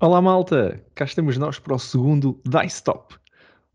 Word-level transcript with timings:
Olá 0.00 0.22
malta, 0.22 0.80
cá 0.94 1.04
estamos 1.04 1.36
nós 1.36 1.58
para 1.58 1.74
o 1.74 1.78
segundo 1.78 2.40
Dice 2.46 2.84
Top. 2.84 3.16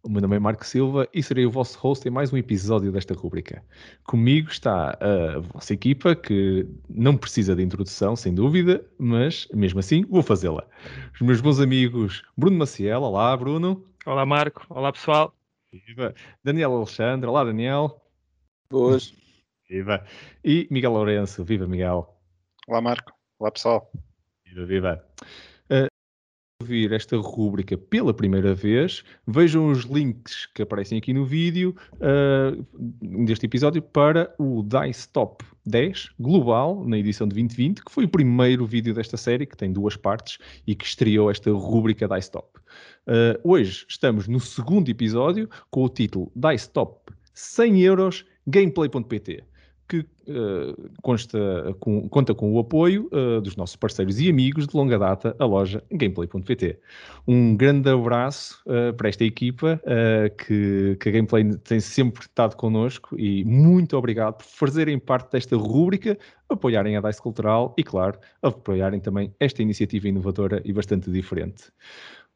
O 0.01 0.07
meu 0.07 0.21
nome 0.21 0.38
é 0.38 0.39
Marco 0.39 0.65
Silva 0.65 1.05
e 1.13 1.21
serei 1.21 1.45
o 1.45 1.51
vosso 1.51 1.77
host 1.77 2.07
em 2.07 2.11
mais 2.11 2.31
um 2.31 2.38
episódio 2.38 2.93
desta 2.93 3.13
rúbrica. 3.13 3.61
Comigo 4.05 4.49
está 4.49 4.97
a 5.01 5.39
vossa 5.39 5.73
equipa, 5.73 6.15
que 6.15 6.65
não 6.89 7.17
precisa 7.17 7.53
de 7.53 7.61
introdução, 7.61 8.15
sem 8.15 8.33
dúvida, 8.33 8.85
mas 8.97 9.49
mesmo 9.53 9.81
assim 9.81 10.05
vou 10.05 10.23
fazê-la. 10.23 10.65
Os 11.13 11.20
meus 11.20 11.41
bons 11.41 11.59
amigos 11.59 12.23
Bruno 12.37 12.57
Maciel, 12.57 13.01
olá 13.01 13.35
Bruno. 13.35 13.85
Olá 14.05 14.25
Marco, 14.25 14.65
olá 14.69 14.93
pessoal. 14.93 15.35
Viva. 15.73 16.15
Daniel 16.41 16.73
Alexandre, 16.73 17.29
olá 17.29 17.43
Daniel. 17.43 18.01
Boas. 18.70 19.13
Viva. 19.70 20.05
E 20.41 20.70
Miguel 20.71 20.93
Lourenço, 20.93 21.43
viva 21.43 21.67
Miguel. 21.67 22.17
Olá 22.65 22.79
Marco, 22.79 23.12
olá 23.37 23.51
pessoal. 23.51 23.91
Viva, 24.45 24.65
viva 24.65 25.12
ouvir 26.63 26.94
esta 26.94 27.17
rúbrica 27.17 27.77
pela 27.77 28.13
primeira 28.13 28.55
vez, 28.55 29.04
vejam 29.27 29.67
os 29.67 29.84
links 29.84 30.48
que 30.55 30.62
aparecem 30.62 30.98
aqui 30.98 31.13
no 31.13 31.26
vídeo 31.26 31.76
uh, 31.95 33.26
deste 33.26 33.45
episódio 33.45 33.81
para 33.81 34.34
o 34.40 34.63
Dice 34.63 35.09
Top 35.09 35.44
10 35.66 36.12
global, 36.18 36.85
na 36.88 36.98
edição 36.98 37.27
de 37.27 37.35
2020, 37.35 37.84
que 37.84 37.91
foi 37.91 38.05
o 38.05 38.09
primeiro 38.09 38.66
vídeo 38.66 38.94
desta 38.94 39.18
série, 39.18 39.45
que 39.45 39.57
tem 39.57 39.73
duas 39.73 39.98
partes 39.98 40.38
e 40.66 40.73
que 40.73 40.85
estreou 40.85 41.30
esta 41.30 41.52
rúbrica 41.52 42.07
Dice 42.07 42.31
Top. 42.31 42.48
Uh, 43.05 43.38
hoje 43.43 43.85
estamos 43.90 44.30
no 44.30 44.40
segundo 44.40 44.90
episódio 44.90 45.49
com 45.70 45.84
o 45.84 45.90
título 45.90 46.32
Dice 46.34 46.70
Top 46.70 47.12
100 47.34 47.82
euros 47.82 48.26
gameplay.pt 48.48 49.43
que 49.87 49.99
uh, 49.99 50.89
consta, 51.01 51.37
com, 51.79 52.07
conta 52.09 52.34
com 52.34 52.53
o 52.53 52.59
apoio 52.59 53.09
uh, 53.12 53.41
dos 53.41 53.55
nossos 53.55 53.76
parceiros 53.76 54.20
e 54.20 54.29
amigos 54.29 54.67
de 54.67 54.75
longa 54.75 54.98
data, 54.98 55.35
a 55.37 55.45
loja 55.45 55.84
Gameplay.pt. 55.91 56.79
Um 57.27 57.55
grande 57.55 57.90
abraço 57.90 58.62
uh, 58.65 58.93
para 58.93 59.09
esta 59.09 59.23
equipa 59.23 59.81
que, 60.37 60.98
que 60.99 61.09
a 61.09 61.12
Gameplay 61.12 61.55
tem 61.57 61.79
sempre 61.79 62.21
estado 62.23 62.55
connosco 62.55 63.20
e 63.20 63.43
muito 63.45 63.98
obrigado 63.98 64.38
por 64.38 64.45
fazerem 64.45 64.97
parte 64.97 65.31
desta 65.31 65.56
rúbrica, 65.56 66.18
apoiarem 66.50 66.97
a 66.97 67.01
DICE 67.01 67.22
Cultural 67.22 67.73
e, 67.78 67.84
claro, 67.84 68.19
apoiarem 68.41 69.00
também 69.00 69.34
esta 69.40 69.62
iniciativa 69.62 70.07
inovadora 70.07 70.62
e 70.63 70.72
bastante 70.72 71.12
diferente. 71.12 71.66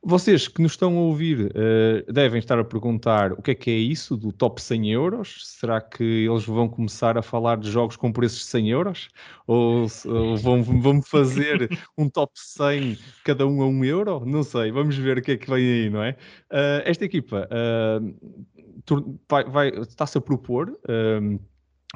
Vocês 0.04 0.48
que 0.48 0.62
nos 0.62 0.74
estão 0.74 0.96
a 0.96 1.02
ouvir 1.02 1.48
uh, 1.48 2.14
devem 2.14 2.40
estar 2.40 2.58
a 2.60 2.64
perguntar 2.64 3.34
o 3.34 3.42
que 3.42 3.52
é 3.52 3.56
que 3.56 3.72
é 3.72 3.74
isso 3.74 4.16
do 4.16 4.32
top 4.32 4.62
100 4.62 4.92
euros? 4.92 5.44
Será 5.46 5.82
que 5.82 6.04
eles 6.04 6.46
vão 6.46 6.70
começar 6.70 7.18
a 7.18 7.22
falar 7.22 7.58
de 7.58 7.70
jogos 7.70 7.96
com 7.96 8.12
preços 8.12 8.40
de 8.40 8.46
100 8.46 8.70
euros? 8.70 9.10
Ou, 9.48 9.88
ou 10.06 10.38
vão, 10.38 10.64
vão 10.64 11.02
fazer 11.02 11.68
um 11.98 12.10
top 12.10 12.32
100 12.36 12.98
cada 13.24 13.48
um 13.48 13.62
a 13.62 13.68
1 13.68 13.86
euro? 13.86 14.26
Não 14.26 14.44
sei, 14.44 14.72
vamos 14.72 14.96
ver 14.96 15.18
o 15.18 15.22
que 15.22 15.32
é 15.32 15.38
que 15.38 15.50
vem 15.50 15.66
aí, 15.66 15.90
não 15.90 16.04
é? 16.04 16.12
Uh, 16.52 16.86
esta 16.86 17.04
equipa 17.04 17.50
uh, 17.52 19.20
vai, 19.28 19.44
vai, 19.46 19.70
está-se 19.70 20.18
a 20.18 20.22
propor 20.22 20.80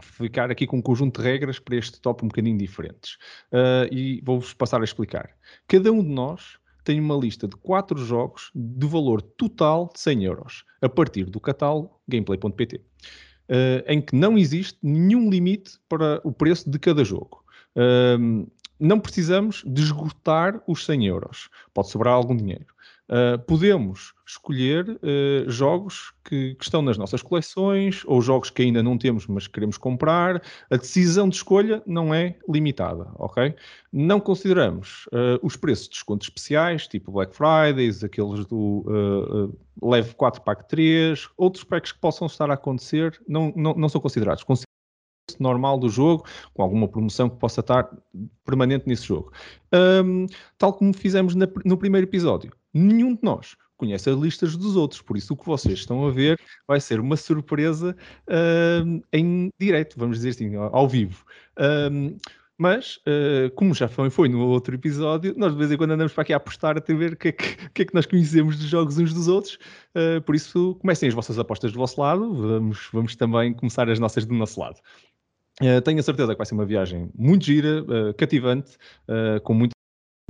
ficar 0.02 0.49
aqui 0.49 0.65
com 0.65 0.77
um 0.77 0.81
conjunto 0.81 1.21
de 1.21 1.27
regras 1.27 1.59
para 1.59 1.75
este 1.75 2.02
top 2.02 2.25
um 2.25 2.27
bocadinho 2.27 2.58
diferentes. 2.58 3.17
e 3.91 4.21
vou-vos 4.25 4.53
passar 4.53 4.81
a 4.81 4.83
explicar. 4.83 5.30
Cada 5.67 5.91
um 5.91 6.02
de 6.02 6.09
nós 6.09 6.61
tem 6.83 6.99
uma 6.99 7.15
lista 7.15 7.47
de 7.47 7.55
quatro 7.55 7.97
jogos 7.97 8.51
de 8.53 8.87
valor 8.87 9.21
total 9.21 9.89
de 9.93 9.99
100 9.99 10.23
euros, 10.23 10.65
a 10.81 10.89
partir 10.89 11.25
do 11.25 11.39
catálogo 11.39 11.99
gameplay.pt, 12.07 12.81
eh, 13.49 13.85
em 13.87 14.01
que 14.01 14.15
não 14.15 14.37
existe 14.37 14.77
nenhum 14.81 15.29
limite 15.29 15.79
para 15.89 16.21
o 16.23 16.31
preço 16.31 16.69
de 16.69 16.79
cada 16.79 17.03
jogo. 17.03 17.43
Uh, 17.75 18.49
não 18.80 18.99
precisamos 18.99 19.64
de 19.65 19.81
esgotar 19.81 20.61
os 20.67 20.86
100 20.86 21.05
euros. 21.05 21.49
Pode 21.73 21.89
sobrar 21.89 22.14
algum 22.15 22.36
dinheiro. 22.36 22.65
Uh, 23.11 23.38
podemos 23.39 24.14
escolher 24.26 24.89
uh, 24.89 25.49
jogos 25.49 26.14
que, 26.23 26.55
que, 26.55 26.64
estão 26.64 26.82
nas 26.82 26.98
nossas 26.98 27.22
coleções 27.22 28.04
ou 28.05 28.22
jogos 28.22 28.49
que 28.49 28.61
ainda 28.61 28.82
não 28.82 28.98
temos, 28.98 29.27
mas 29.27 29.48
queremos 29.48 29.77
comprar. 29.77 30.42
A 30.70 30.77
decisão 30.77 31.27
de 31.27 31.36
escolha 31.36 31.83
não 31.86 32.14
é 32.14 32.38
limitada, 32.48 33.11
ok? 33.16 33.54
Não 33.92 34.17
consideramos 34.17 35.08
uh, 35.08 35.38
os 35.44 35.58
preços 35.58 35.86
de 35.86 35.92
descontos 35.92 36.27
especiais, 36.27 36.88
tipo 36.88 37.11
Black 37.11 37.36
Fridays, 37.36 38.02
aqueles 38.02 38.45
do 38.45 39.52
Leve 39.83 40.16
4 40.16 40.42
Pack 40.44 40.70
3, 40.70 41.27
outros 41.36 41.66
packs 41.66 41.92
que 41.92 42.00
possam 42.00 42.27
estar 42.27 42.50
a 42.50 42.54
acontecer, 42.54 43.21
não, 43.27 43.52
não, 43.58 43.73
não 43.73 43.89
são 43.89 44.00
considerados 44.00 44.45
normal 45.38 45.77
do 45.77 45.89
jogo, 45.89 46.26
com 46.54 46.61
alguma 46.61 46.88
promoção 46.88 47.30
que 47.30 47.38
possa 47.38 47.60
estar 47.61 47.89
permanente 48.45 48.88
nesse 48.88 49.05
jogo. 49.05 49.32
Um, 49.73 50.27
tal 50.58 50.73
como 50.73 50.94
fizemos 50.94 51.36
na, 51.36 51.48
no 51.66 51.77
primeiro 51.77 52.08
episódio. 52.08 52.52
Nenhum 52.73 53.15
de 53.15 53.21
nós 53.23 53.55
conhece 53.82 54.09
as 54.11 54.17
listas 54.17 54.55
dos 54.55 54.76
outros, 54.76 55.02
por 55.02 55.17
isso 55.17 55.33
o 55.33 55.37
que 55.37 55.45
vocês 55.45 55.80
estão 55.80 56.05
a 56.05 56.11
ver 56.11 56.39
vai 56.67 56.80
ser 56.80 56.99
uma 56.99 57.17
surpresa 57.17 57.95
uh, 58.27 59.04
em 59.11 59.49
direto, 59.59 59.95
vamos 59.98 60.17
dizer 60.17 60.30
assim, 60.30 60.55
ao 60.55 60.87
vivo. 60.87 61.26
Um, 61.92 62.15
mas, 62.61 62.98
uh, 62.98 63.49
como 63.55 63.73
já 63.73 63.87
foi, 63.87 64.11
foi 64.11 64.30
no 64.30 64.45
outro 64.45 64.76
episódio, 64.76 65.33
nós 65.36 65.52
de 65.52 65.58
vez 65.58 65.71
em 65.71 65.77
quando 65.77 65.92
andamos 65.92 66.14
para 66.14 66.21
aqui 66.21 66.32
a 66.32 66.37
apostar 66.37 66.77
a 66.77 66.93
ver 66.93 67.14
o 67.14 67.17
que, 67.17 67.30
é 67.30 67.32
que, 67.32 67.70
que, 67.70 67.82
é 67.82 67.86
que 67.86 67.95
nós 67.95 68.05
conhecemos 68.05 68.55
dos 68.55 68.67
jogos 68.67 68.99
uns 68.99 69.11
dos 69.15 69.27
outros. 69.27 69.58
Uh, 69.95 70.21
por 70.21 70.36
isso, 70.36 70.76
comecem 70.80 71.09
as 71.09 71.15
vossas 71.15 71.39
apostas 71.39 71.71
do 71.71 71.80
vosso 71.80 71.99
lado, 71.99 72.36
vamos, 72.36 72.88
vamos 72.93 73.15
também 73.15 73.52
começar 73.52 73.89
as 73.89 73.98
nossas 73.98 74.27
do 74.27 74.36
nosso 74.36 74.59
lado. 74.59 74.77
Uh, 75.59 75.82
tenho 75.82 75.99
a 75.99 76.03
certeza 76.03 76.33
que 76.33 76.38
vai 76.38 76.45
ser 76.45 76.53
uma 76.53 76.65
viagem 76.65 77.09
muito 77.15 77.45
gira, 77.45 77.83
cativante, 78.15 78.77
com 79.43 79.55
muito 79.55 79.71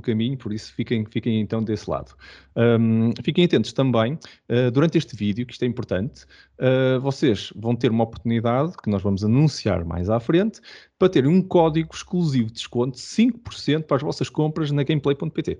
caminho, 0.02 0.36
por 0.36 0.52
isso 0.52 0.72
fiquem, 0.74 1.04
fiquem 1.06 1.40
então 1.40 1.62
desse 1.62 1.88
lado. 1.88 2.14
Um, 2.56 3.12
fiquem 3.22 3.44
atentos 3.44 3.72
também, 3.72 4.18
uh, 4.50 4.70
durante 4.70 4.98
este 4.98 5.16
vídeo, 5.16 5.46
que 5.46 5.52
isto 5.52 5.62
é 5.62 5.66
importante, 5.66 6.24
uh, 6.58 7.00
vocês 7.00 7.52
vão 7.56 7.74
ter 7.74 7.90
uma 7.90 8.04
oportunidade, 8.04 8.76
que 8.82 8.90
nós 8.90 9.02
vamos 9.02 9.24
anunciar 9.24 9.84
mais 9.84 10.10
à 10.10 10.20
frente, 10.20 10.60
para 10.98 11.08
terem 11.08 11.30
um 11.30 11.40
código 11.40 11.90
exclusivo 11.94 12.48
de 12.48 12.54
desconto 12.54 12.96
de 12.96 13.02
5% 13.02 13.84
para 13.84 13.96
as 13.96 14.02
vossas 14.02 14.28
compras 14.28 14.70
na 14.70 14.82
gameplay.pt, 14.82 15.58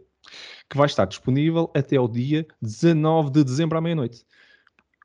que 0.68 0.76
vai 0.76 0.86
estar 0.86 1.06
disponível 1.06 1.70
até 1.74 1.96
ao 1.96 2.08
dia 2.08 2.46
19 2.60 3.30
de 3.30 3.44
dezembro 3.44 3.78
à 3.78 3.80
meia-noite. 3.80 4.24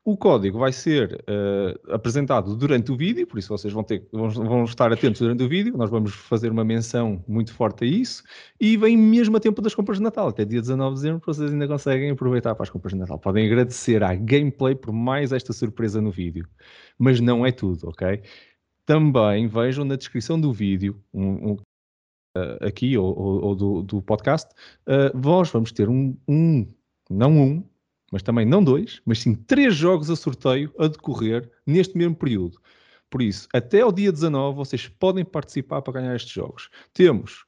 O 0.04 0.16
código 0.16 0.58
vai 0.58 0.72
ser 0.72 1.24
uh, 1.28 1.92
apresentado 1.92 2.56
durante 2.56 2.90
o 2.90 2.96
vídeo, 2.96 3.26
por 3.26 3.38
isso 3.38 3.48
vocês 3.48 3.72
vão, 3.72 3.82
ter, 3.82 4.06
vão, 4.12 4.30
vão, 4.30 4.64
estar 4.64 4.92
atentos 4.92 5.20
durante 5.20 5.42
o 5.42 5.48
vídeo. 5.48 5.76
Nós 5.76 5.90
vamos 5.90 6.14
fazer 6.14 6.50
uma 6.50 6.64
menção 6.64 7.22
muito 7.26 7.52
forte 7.52 7.84
a 7.84 7.86
isso. 7.86 8.22
E 8.60 8.76
vem 8.76 8.96
mesmo 8.96 9.36
a 9.36 9.40
tempo 9.40 9.60
das 9.60 9.74
compras 9.74 9.98
de 9.98 10.04
Natal, 10.04 10.28
até 10.28 10.44
dia 10.44 10.60
19 10.60 10.94
de 10.94 11.02
dezembro, 11.02 11.22
vocês 11.24 11.52
ainda 11.52 11.68
conseguem 11.68 12.10
aproveitar 12.10 12.54
para 12.54 12.62
as 12.62 12.70
compras 12.70 12.92
de 12.92 12.98
Natal. 12.98 13.18
Podem 13.18 13.46
agradecer 13.46 14.02
à 14.02 14.14
gameplay 14.14 14.74
por 14.74 14.92
mais 14.92 15.32
esta 15.32 15.52
surpresa 15.52 16.00
no 16.00 16.10
vídeo. 16.10 16.48
Mas 16.98 17.20
não 17.20 17.44
é 17.44 17.52
tudo, 17.52 17.88
ok? 17.88 18.22
Também 18.86 19.46
vejam 19.46 19.84
na 19.84 19.96
descrição 19.96 20.40
do 20.40 20.52
vídeo, 20.52 20.98
um, 21.12 21.50
um, 21.50 21.52
uh, 22.36 22.66
aqui 22.66 22.96
ou, 22.96 23.18
ou, 23.18 23.44
ou 23.44 23.54
do, 23.54 23.82
do, 23.82 24.02
podcast, 24.02 24.48
uh, 24.86 25.16
nós 25.16 25.50
vamos 25.50 25.72
ter 25.72 25.88
um, 25.88 26.16
um 26.26 26.66
não 27.10 27.36
um, 27.38 27.64
mas 28.10 28.22
também 28.22 28.46
não 28.46 28.62
dois, 28.62 29.00
mas 29.04 29.20
sim 29.20 29.34
três 29.34 29.74
jogos 29.74 30.10
a 30.10 30.16
sorteio 30.16 30.72
a 30.78 30.88
decorrer 30.88 31.50
neste 31.66 31.96
mesmo 31.96 32.14
período. 32.14 32.58
Por 33.10 33.22
isso, 33.22 33.48
até 33.54 33.84
o 33.84 33.92
dia 33.92 34.12
19, 34.12 34.56
vocês 34.56 34.86
podem 34.86 35.24
participar 35.24 35.82
para 35.82 35.94
ganhar 35.94 36.14
estes 36.14 36.32
jogos. 36.32 36.68
Temos 36.92 37.44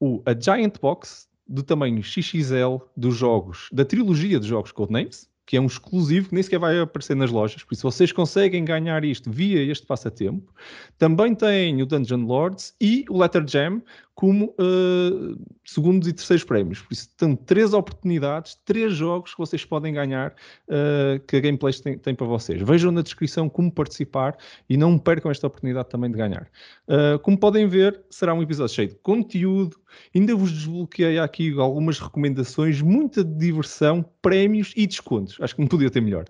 o 0.00 0.22
A 0.24 0.38
Giant 0.38 0.78
Box 0.80 1.28
do 1.46 1.62
tamanho 1.62 2.02
XXL 2.02 2.78
dos 2.96 3.16
jogos, 3.16 3.68
da 3.72 3.84
trilogia 3.84 4.40
de 4.40 4.48
jogos 4.48 4.72
Codenames, 4.72 5.30
que 5.44 5.56
é 5.56 5.60
um 5.60 5.66
exclusivo 5.66 6.28
que 6.28 6.34
nem 6.34 6.42
sequer 6.42 6.58
vai 6.58 6.78
aparecer 6.78 7.16
nas 7.16 7.30
lojas. 7.30 7.62
Por 7.62 7.74
isso, 7.74 7.82
vocês 7.82 8.12
conseguem 8.12 8.64
ganhar 8.64 9.04
isto 9.04 9.30
via 9.30 9.62
este 9.62 9.86
passatempo. 9.86 10.52
Também 10.96 11.34
tem 11.34 11.82
o 11.82 11.86
Dungeon 11.86 12.24
Lords 12.24 12.74
e 12.80 13.04
o 13.10 13.18
Letter 13.18 13.44
Jam, 13.46 13.82
como 14.14 14.54
uh, 14.58 15.36
segundos 15.64 16.06
e 16.06 16.12
terceiros 16.12 16.44
prémios. 16.44 16.80
Por 16.80 16.92
isso, 16.92 17.08
tem 17.16 17.34
três 17.34 17.72
oportunidades, 17.72 18.58
três 18.64 18.92
jogos 18.92 19.32
que 19.32 19.38
vocês 19.38 19.64
podem 19.64 19.94
ganhar 19.94 20.34
uh, 20.68 21.18
que 21.26 21.36
a 21.36 21.40
Gameplay 21.40 21.72
tem, 21.72 21.98
tem, 21.98 22.14
para 22.14 22.26
vocês. 22.26 22.60
Vejam 22.60 22.92
na 22.92 23.02
descrição 23.02 23.48
como 23.48 23.72
participar 23.72 24.36
e 24.68 24.76
não 24.76 24.98
percam 24.98 25.30
esta 25.30 25.46
oportunidade 25.46 25.88
também 25.88 26.10
de 26.10 26.18
ganhar. 26.18 26.46
Uh, 26.86 27.18
como 27.20 27.38
podem 27.38 27.66
ver, 27.66 28.02
será 28.10 28.34
um 28.34 28.42
episódio 28.42 28.74
cheio 28.74 28.88
de 28.88 28.96
conteúdo. 28.96 29.76
Ainda 30.14 30.34
vos 30.36 30.52
desbloqueei 30.52 31.18
aqui 31.18 31.58
algumas 31.58 31.98
recomendações, 31.98 32.82
muita 32.82 33.24
diversão, 33.24 34.04
prémios 34.20 34.72
e 34.76 34.86
descontos. 34.86 35.38
Acho 35.40 35.54
que 35.54 35.60
não 35.60 35.68
podia 35.68 35.90
ter 35.90 36.00
melhor. 36.00 36.24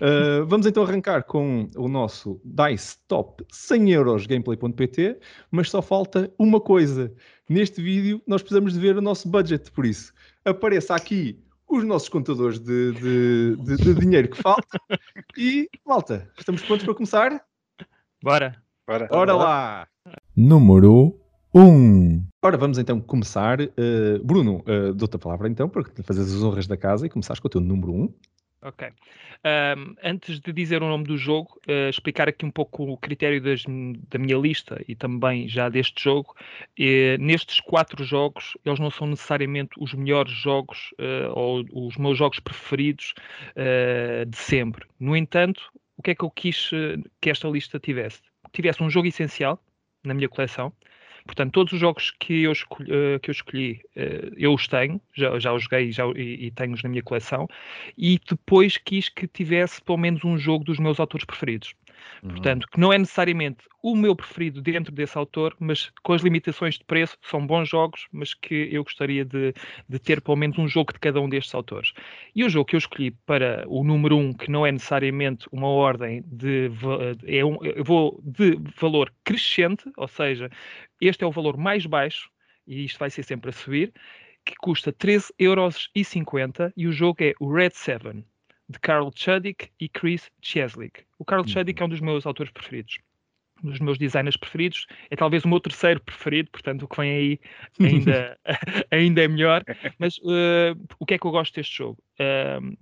Uh, 0.00 0.44
vamos 0.46 0.66
então 0.66 0.82
arrancar 0.82 1.22
com 1.22 1.70
o 1.76 1.88
nosso 1.88 2.40
DICE 2.44 2.98
Top 3.06 3.44
100 3.50 3.92
euros 3.92 4.26
gameplay.pt, 4.26 5.18
mas 5.50 5.70
só 5.70 5.80
falta 5.80 6.32
uma 6.38 6.60
coisa. 6.60 7.12
Neste 7.48 7.80
vídeo 7.80 8.20
nós 8.26 8.42
precisamos 8.42 8.72
de 8.72 8.80
ver 8.80 8.96
o 8.96 9.02
nosso 9.02 9.28
budget, 9.28 9.70
por 9.70 9.86
isso 9.86 10.12
apareça 10.44 10.94
aqui 10.94 11.42
os 11.66 11.84
nossos 11.84 12.08
contadores 12.08 12.58
de, 12.58 12.92
de, 12.92 13.56
de, 13.56 13.76
de 13.76 13.94
dinheiro 13.94 14.28
que 14.28 14.40
falta 14.40 14.78
e 15.36 15.68
malta, 15.84 16.30
estamos 16.38 16.62
prontos 16.62 16.84
para 16.84 16.94
começar? 16.94 17.44
Bora! 18.22 18.62
Bora, 18.86 19.06
Bora 19.06 19.34
lá! 19.34 19.88
Número 20.36 21.18
um. 21.54 22.22
Ora, 22.42 22.58
vamos 22.58 22.76
então 22.76 23.00
começar. 23.00 23.60
Uh, 23.60 24.22
Bruno, 24.22 24.62
uh, 24.68 24.92
dou-te 24.92 25.16
a 25.16 25.18
palavra 25.18 25.48
então 25.48 25.68
para 25.68 25.82
fazeres 26.02 26.34
as 26.34 26.42
honras 26.42 26.66
da 26.66 26.76
casa 26.76 27.06
e 27.06 27.10
começares 27.10 27.40
com 27.40 27.46
o 27.46 27.50
teu 27.50 27.60
número 27.60 27.92
1. 27.92 28.02
Um. 28.02 28.14
Ok. 28.62 28.88
Um, 29.46 29.94
antes 30.02 30.40
de 30.40 30.54
dizer 30.54 30.82
o 30.82 30.88
nome 30.88 31.04
do 31.04 31.18
jogo, 31.18 31.60
uh, 31.68 31.90
explicar 31.90 32.28
aqui 32.30 32.46
um 32.46 32.50
pouco 32.50 32.84
o 32.84 32.96
critério 32.96 33.42
das, 33.42 33.62
da 34.08 34.18
minha 34.18 34.38
lista 34.38 34.82
e 34.88 34.94
também 34.94 35.46
já 35.46 35.68
deste 35.68 36.02
jogo. 36.02 36.34
Uh, 36.80 37.20
nestes 37.20 37.60
quatro 37.60 38.02
jogos, 38.04 38.56
eles 38.64 38.80
não 38.80 38.90
são 38.90 39.06
necessariamente 39.06 39.72
os 39.78 39.92
melhores 39.92 40.32
jogos 40.32 40.92
uh, 40.92 41.30
ou 41.34 41.64
os 41.86 41.98
meus 41.98 42.16
jogos 42.16 42.40
preferidos 42.40 43.12
eh, 43.56 44.24
de 44.26 44.36
sempre. 44.36 44.86
No 44.98 45.16
entanto, 45.16 45.70
o 45.96 46.02
que 46.02 46.12
é 46.12 46.14
que 46.14 46.24
eu 46.24 46.30
quis 46.30 46.70
que 47.20 47.30
esta 47.30 47.48
lista 47.48 47.78
tivesse? 47.78 48.22
Tivesse 48.52 48.82
um 48.82 48.88
jogo 48.88 49.08
essencial 49.08 49.62
na 50.02 50.14
minha 50.14 50.28
coleção, 50.28 50.72
Portanto, 51.26 51.52
todos 51.52 51.72
os 51.72 51.80
jogos 51.80 52.10
que 52.10 52.42
eu 52.42 52.52
escolhi, 52.52 52.90
uh, 52.90 53.20
que 53.20 53.30
eu, 53.30 53.32
escolhi 53.32 53.80
uh, 53.96 54.34
eu 54.36 54.52
os 54.52 54.68
tenho, 54.68 55.00
já, 55.14 55.38
já 55.38 55.52
os 55.52 55.62
joguei 55.62 55.90
já, 55.90 56.04
e, 56.14 56.46
e 56.46 56.50
tenho-os 56.50 56.82
na 56.82 56.90
minha 56.90 57.02
coleção, 57.02 57.48
e 57.96 58.20
depois 58.28 58.76
quis 58.76 59.08
que 59.08 59.26
tivesse 59.26 59.80
pelo 59.82 59.98
menos 59.98 60.22
um 60.24 60.36
jogo 60.36 60.64
dos 60.64 60.78
meus 60.78 61.00
autores 61.00 61.24
preferidos. 61.24 61.74
Uhum. 62.22 62.30
Portanto, 62.30 62.66
que 62.70 62.80
não 62.80 62.92
é 62.92 62.98
necessariamente 62.98 63.64
o 63.82 63.94
meu 63.94 64.16
preferido 64.16 64.62
dentro 64.62 64.92
desse 64.92 65.16
autor, 65.18 65.54
mas 65.58 65.92
com 66.02 66.14
as 66.14 66.22
limitações 66.22 66.78
de 66.78 66.84
preço, 66.84 67.18
são 67.22 67.46
bons 67.46 67.68
jogos, 67.68 68.06
mas 68.10 68.32
que 68.32 68.68
eu 68.72 68.82
gostaria 68.82 69.24
de, 69.24 69.54
de 69.88 69.98
ter 69.98 70.20
pelo 70.22 70.36
menos 70.36 70.58
um 70.58 70.66
jogo 70.66 70.92
de 70.92 70.98
cada 70.98 71.20
um 71.20 71.28
destes 71.28 71.54
autores. 71.54 71.92
E 72.34 72.44
o 72.44 72.48
jogo 72.48 72.64
que 72.64 72.76
eu 72.76 72.78
escolhi 72.78 73.10
para 73.10 73.64
o 73.66 73.84
número 73.84 74.16
1, 74.16 74.20
um, 74.20 74.32
que 74.32 74.50
não 74.50 74.66
é 74.66 74.72
necessariamente 74.72 75.46
uma 75.52 75.68
ordem 75.68 76.24
de, 76.26 76.70
é 77.26 77.44
um, 77.44 77.62
eu 77.62 77.84
vou 77.84 78.20
de 78.24 78.58
valor 78.80 79.12
crescente, 79.22 79.84
ou 79.96 80.08
seja, 80.08 80.50
este 81.08 81.24
é 81.24 81.26
o 81.26 81.32
valor 81.32 81.56
mais 81.56 81.86
baixo, 81.86 82.30
e 82.66 82.84
isto 82.84 82.98
vai 82.98 83.10
ser 83.10 83.22
sempre 83.22 83.50
a 83.50 83.52
subir, 83.52 83.92
que 84.44 84.54
custa 84.56 84.92
13,50€ 84.92 85.32
euros 85.38 85.90
e 86.76 86.86
o 86.86 86.92
jogo 86.92 87.22
é 87.22 87.32
o 87.40 87.52
Red 87.52 87.70
7 87.70 88.24
de 88.68 88.78
Carl 88.80 89.10
Chudik 89.14 89.70
e 89.80 89.88
Chris 89.88 90.30
Cheslick. 90.40 91.04
O 91.18 91.24
Carl 91.24 91.46
Chudik 91.46 91.80
é 91.80 91.84
um 91.84 91.88
dos 91.88 92.00
meus 92.00 92.26
autores 92.26 92.52
preferidos, 92.52 92.98
um 93.62 93.70
dos 93.70 93.80
meus 93.80 93.98
designers 93.98 94.36
preferidos, 94.36 94.86
é 95.10 95.16
talvez 95.16 95.44
o 95.44 95.48
meu 95.48 95.60
terceiro 95.60 96.00
preferido, 96.02 96.50
portanto 96.50 96.82
o 96.82 96.88
que 96.88 96.96
vem 96.96 97.10
aí 97.10 97.40
ainda, 97.80 98.38
ainda 98.90 99.24
é 99.24 99.28
melhor. 99.28 99.62
Mas 99.98 100.18
uh, 100.18 100.76
o 100.98 101.06
que 101.06 101.14
é 101.14 101.18
que 101.18 101.26
eu 101.26 101.30
gosto 101.30 101.54
deste 101.54 101.76
jogo? 101.76 102.02
Uh, 102.18 102.76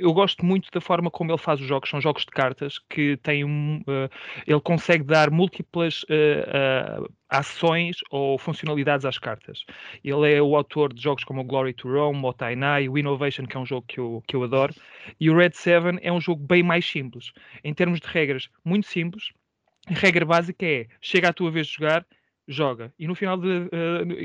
eu 0.00 0.12
gosto 0.12 0.44
muito 0.44 0.70
da 0.72 0.80
forma 0.80 1.10
como 1.10 1.30
ele 1.30 1.38
faz 1.38 1.60
os 1.60 1.66
jogos. 1.66 1.90
São 1.90 2.00
jogos 2.00 2.24
de 2.24 2.30
cartas 2.30 2.78
que 2.88 3.16
têm 3.18 3.44
um. 3.44 3.80
Uh, 3.80 4.10
ele 4.46 4.60
consegue 4.60 5.04
dar 5.04 5.30
múltiplas 5.30 6.02
uh, 6.04 7.02
uh, 7.02 7.12
ações 7.28 7.98
ou 8.10 8.38
funcionalidades 8.38 9.04
às 9.04 9.18
cartas. 9.18 9.64
Ele 10.02 10.32
é 10.32 10.42
o 10.42 10.56
autor 10.56 10.92
de 10.92 11.02
jogos 11.02 11.22
como 11.24 11.44
Glory 11.44 11.74
to 11.74 11.88
Rome, 11.88 12.24
o 12.24 12.32
Tainai, 12.32 12.88
o 12.88 12.96
Innovation, 12.96 13.44
que 13.44 13.56
é 13.56 13.60
um 13.60 13.66
jogo 13.66 13.86
que 13.86 14.00
eu, 14.00 14.22
que 14.26 14.34
eu 14.34 14.42
adoro. 14.42 14.74
E 15.20 15.30
o 15.30 15.36
Red 15.36 15.52
7 15.52 15.98
é 16.00 16.10
um 16.10 16.20
jogo 16.20 16.42
bem 16.42 16.62
mais 16.62 16.86
simples. 16.86 17.32
Em 17.62 17.74
termos 17.74 18.00
de 18.00 18.06
regras, 18.08 18.48
muito 18.64 18.86
simples. 18.86 19.30
A 19.86 19.94
regra 19.94 20.24
básica 20.24 20.64
é: 20.64 20.86
chega 21.00 21.28
à 21.28 21.32
tua 21.32 21.50
vez 21.50 21.66
de 21.66 21.74
jogar, 21.74 22.06
joga. 22.48 22.92
E 22.98 23.06
no 23.06 23.14
final 23.14 23.36
de. 23.36 23.68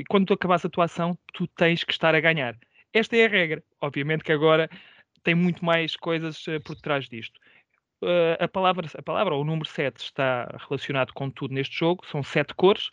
quando 0.08 0.26
tu 0.26 0.32
acabas 0.32 0.64
a 0.64 0.68
tua 0.68 0.86
ação, 0.86 1.16
tu 1.34 1.46
tens 1.46 1.84
que 1.84 1.92
estar 1.92 2.14
a 2.14 2.20
ganhar. 2.20 2.56
Esta 2.92 3.14
é 3.16 3.26
a 3.26 3.28
regra. 3.28 3.62
Obviamente 3.80 4.24
que 4.24 4.32
agora 4.32 4.70
tem 5.26 5.34
muito 5.34 5.64
mais 5.64 5.96
coisas 5.96 6.46
uh, 6.46 6.60
por 6.60 6.76
trás 6.76 7.08
disto. 7.08 7.40
Uh, 8.00 8.38
a, 8.38 8.46
palavra, 8.46 8.88
a 8.96 9.02
palavra, 9.02 9.34
ou 9.34 9.42
o 9.42 9.44
número 9.44 9.68
7, 9.68 9.96
está 9.96 10.46
relacionado 10.68 11.12
com 11.12 11.28
tudo 11.28 11.52
neste 11.52 11.76
jogo. 11.76 12.06
São 12.06 12.22
sete 12.22 12.54
cores, 12.54 12.90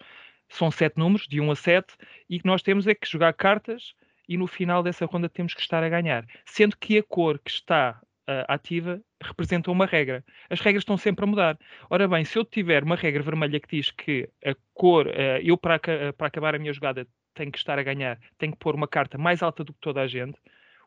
são 0.49 0.71
sete 0.71 0.97
números, 0.97 1.27
de 1.27 1.39
1 1.39 1.51
a 1.51 1.55
7, 1.55 1.93
e 2.27 2.39
que 2.39 2.45
nós 2.47 2.63
temos 2.63 2.87
é 2.87 2.95
que 2.95 3.07
jogar 3.07 3.33
cartas 3.33 3.93
e 4.27 4.35
no 4.35 4.47
final 4.47 4.81
dessa 4.81 5.05
ronda 5.05 5.29
temos 5.29 5.53
que 5.53 5.61
estar 5.61 5.83
a 5.83 5.89
ganhar. 5.89 6.25
Sendo 6.43 6.75
que 6.75 6.97
a 6.97 7.03
cor 7.03 7.37
que 7.37 7.51
está 7.51 8.01
uh, 8.27 8.45
ativa 8.47 8.99
representa 9.21 9.69
uma 9.69 9.85
regra. 9.85 10.25
As 10.49 10.59
regras 10.59 10.81
estão 10.81 10.97
sempre 10.97 11.25
a 11.25 11.27
mudar. 11.27 11.59
Ora 11.87 12.07
bem, 12.07 12.25
se 12.25 12.39
eu 12.39 12.43
tiver 12.43 12.83
uma 12.83 12.95
regra 12.95 13.21
vermelha 13.21 13.59
que 13.59 13.77
diz 13.77 13.91
que 13.91 14.27
a 14.43 14.55
cor, 14.73 15.05
uh, 15.05 15.39
eu 15.43 15.55
para, 15.55 15.77
para 16.17 16.27
acabar 16.27 16.55
a 16.55 16.59
minha 16.59 16.73
jogada 16.73 17.05
tenho 17.35 17.51
que 17.51 17.59
estar 17.59 17.77
a 17.77 17.83
ganhar, 17.83 18.19
tenho 18.39 18.53
que 18.53 18.59
pôr 18.59 18.73
uma 18.73 18.87
carta 18.87 19.19
mais 19.19 19.43
alta 19.43 19.63
do 19.63 19.71
que 19.71 19.79
toda 19.79 20.01
a 20.01 20.07
gente, 20.07 20.39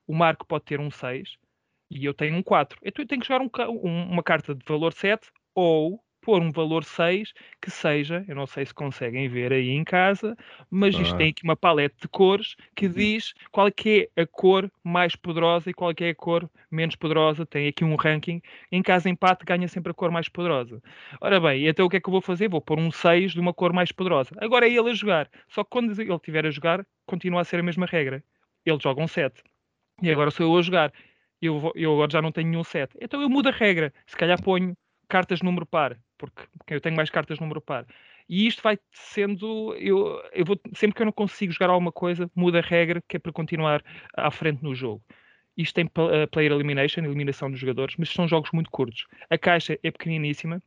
o 0.06 0.14
Marco 0.14 0.46
pode 0.46 0.64
ter 0.64 0.80
um 0.80 0.90
6 0.90 1.36
e 1.90 2.04
eu 2.04 2.14
tenho 2.14 2.36
um 2.36 2.42
4. 2.42 2.78
Então 2.82 3.02
eu 3.02 3.08
tenho 3.08 3.20
que 3.20 3.28
jogar 3.28 3.44
um, 3.44 3.50
um, 3.82 4.10
uma 4.10 4.22
carta 4.22 4.54
de 4.54 4.64
valor 4.66 4.92
7 4.92 5.30
ou 5.54 6.00
pôr 6.26 6.42
um 6.42 6.50
valor 6.50 6.82
6 6.82 7.32
que 7.62 7.70
seja, 7.70 8.24
eu 8.26 8.34
não 8.34 8.48
sei 8.48 8.66
se 8.66 8.74
conseguem 8.74 9.28
ver 9.28 9.52
aí 9.52 9.70
em 9.70 9.84
casa, 9.84 10.36
mas 10.68 10.96
ah. 10.96 11.02
isto 11.02 11.16
tem 11.16 11.30
aqui 11.30 11.44
uma 11.44 11.54
paleta 11.54 11.94
de 12.02 12.08
cores 12.08 12.56
que 12.74 12.86
uhum. 12.86 12.92
diz 12.92 13.32
qual 13.52 13.68
é 13.68 13.70
que 13.70 14.10
é 14.16 14.22
a 14.22 14.26
cor 14.26 14.68
mais 14.82 15.14
poderosa 15.14 15.70
e 15.70 15.72
qual 15.72 15.92
é 15.92 15.94
que 15.94 16.02
é 16.02 16.10
a 16.10 16.14
cor 16.16 16.50
menos 16.68 16.96
poderosa. 16.96 17.46
Tem 17.46 17.68
aqui 17.68 17.84
um 17.84 17.94
ranking. 17.94 18.42
Em 18.72 18.82
caso 18.82 19.08
empate, 19.08 19.44
ganha 19.44 19.68
sempre 19.68 19.92
a 19.92 19.94
cor 19.94 20.10
mais 20.10 20.28
poderosa. 20.28 20.82
Ora 21.20 21.38
bem, 21.38 21.68
então 21.68 21.86
o 21.86 21.88
que 21.88 21.98
é 21.98 22.00
que 22.00 22.08
eu 22.08 22.12
vou 22.12 22.20
fazer? 22.20 22.48
Vou 22.48 22.60
pôr 22.60 22.80
um 22.80 22.90
6 22.90 23.32
de 23.32 23.38
uma 23.38 23.54
cor 23.54 23.72
mais 23.72 23.92
poderosa. 23.92 24.30
Agora 24.38 24.66
é 24.66 24.72
ele 24.72 24.90
a 24.90 24.94
jogar. 24.94 25.30
Só 25.48 25.62
que 25.62 25.70
quando 25.70 25.92
ele 25.92 26.12
estiver 26.12 26.44
a 26.44 26.50
jogar, 26.50 26.84
continua 27.06 27.42
a 27.42 27.44
ser 27.44 27.60
a 27.60 27.62
mesma 27.62 27.86
regra. 27.86 28.20
Ele 28.64 28.78
joga 28.82 29.00
um 29.00 29.06
7 29.06 29.44
e 30.02 30.10
agora 30.10 30.30
sou 30.30 30.46
eu 30.46 30.58
a 30.58 30.62
jogar. 30.62 30.92
Eu, 31.40 31.72
eu 31.74 31.92
agora 31.92 32.10
já 32.10 32.22
não 32.22 32.32
tenho 32.32 32.48
nenhum 32.48 32.64
set. 32.64 32.92
Então 33.00 33.20
eu 33.20 33.28
mudo 33.28 33.48
a 33.48 33.52
regra. 33.52 33.92
Se 34.06 34.16
calhar 34.16 34.40
ponho 34.42 34.76
cartas 35.08 35.42
número 35.42 35.66
par, 35.66 35.98
porque, 36.18 36.42
eu 36.68 36.80
tenho 36.80 36.96
mais 36.96 37.10
cartas 37.10 37.38
número 37.38 37.60
par. 37.60 37.86
E 38.28 38.46
isto 38.46 38.62
vai 38.62 38.78
sendo. 38.90 39.74
Eu, 39.76 40.20
eu 40.32 40.44
vou, 40.44 40.58
sempre 40.74 40.96
que 40.96 41.02
eu 41.02 41.06
não 41.06 41.12
consigo 41.12 41.52
jogar 41.52 41.70
alguma 41.70 41.92
coisa, 41.92 42.30
mudo 42.34 42.58
a 42.58 42.60
regra 42.60 43.00
que 43.08 43.16
é 43.16 43.20
para 43.20 43.32
continuar 43.32 43.82
à 44.14 44.30
frente 44.30 44.62
no 44.62 44.74
jogo. 44.74 45.02
Isto 45.56 45.74
tem 45.74 45.84
uh, 45.84 46.28
player 46.30 46.52
elimination, 46.52 47.04
eliminação 47.04 47.50
dos 47.50 47.60
jogadores, 47.60 47.94
mas 47.96 48.10
são 48.10 48.28
jogos 48.28 48.50
muito 48.52 48.70
curtos. 48.70 49.06
A 49.30 49.38
caixa 49.38 49.78
é 49.82 49.90
pequeniníssima, 49.90 50.62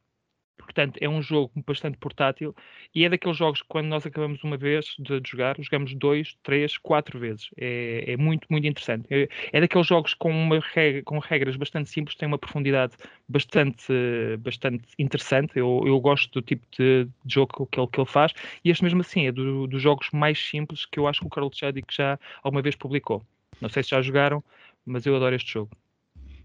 Portanto, 0.60 0.98
é 1.02 1.10
um 1.10 1.22
jogo 1.22 1.52
bastante 1.66 1.98
portátil 1.98 2.56
e 2.94 3.06
é 3.06 3.10
daqueles 3.10 3.38
jogos 3.38 3.62
que 3.62 3.68
quando 3.68 3.88
nós 3.88 4.06
acabamos 4.06 4.44
uma 4.44 4.58
vez 4.58 4.96
de, 5.00 5.22
jogar, 5.26 5.56
jogamos 5.60 5.94
dois, 5.96 6.38
três, 6.44 6.78
quatro 6.78 7.18
vezes. 7.20 7.50
É, 7.58 8.14
é 8.14 8.18
muito, 8.18 8.46
muito 8.50 8.68
interessante. 8.68 9.06
É, 9.10 9.28
é, 9.52 9.62
daqueles 9.62 9.88
jogos 9.88 10.14
com, 10.14 10.32
uma 10.32 10.60
regra, 10.60 11.02
com 11.04 11.20
regras 11.20 11.56
bastante 11.56 11.90
simples, 11.90 12.16
tem 12.16 12.28
uma 12.28 12.38
profundidade 12.38 12.94
bastante, 13.28 13.94
bastante 14.40 14.86
interessante. 14.98 15.58
Eu, 15.58 15.84
eu 15.86 16.00
gosto 16.00 16.32
do 16.32 16.42
tipo 16.42 16.66
de, 16.78 17.06
de 17.26 17.34
jogo 17.34 17.68
que 17.68 17.80
ele, 17.80 17.88
que 17.88 18.00
ele 18.00 18.08
faz 18.08 18.34
e 18.64 18.70
este 18.70 18.84
mesmo 18.84 19.02
assim 19.02 19.28
é 19.28 19.32
do, 19.32 19.68
dos 19.68 19.82
jogos 19.82 20.10
mais 20.12 20.40
simples 20.40 20.86
que 20.86 21.00
eu 21.00 21.08
acho 21.08 21.22
que 21.22 21.28
o 21.28 21.30
Carlos 21.30 21.58
Chadic 21.58 21.94
já 21.94 22.20
alguma 22.44 22.62
vez 22.62 22.76
publicou. 22.76 23.24
Não 23.62 23.70
sei 23.70 23.84
se 23.84 23.90
já 23.90 24.02
jogaram, 24.02 24.44
mas 24.86 25.06
eu 25.06 25.16
adoro 25.16 25.36
este 25.36 25.54
jogo. 25.54 25.72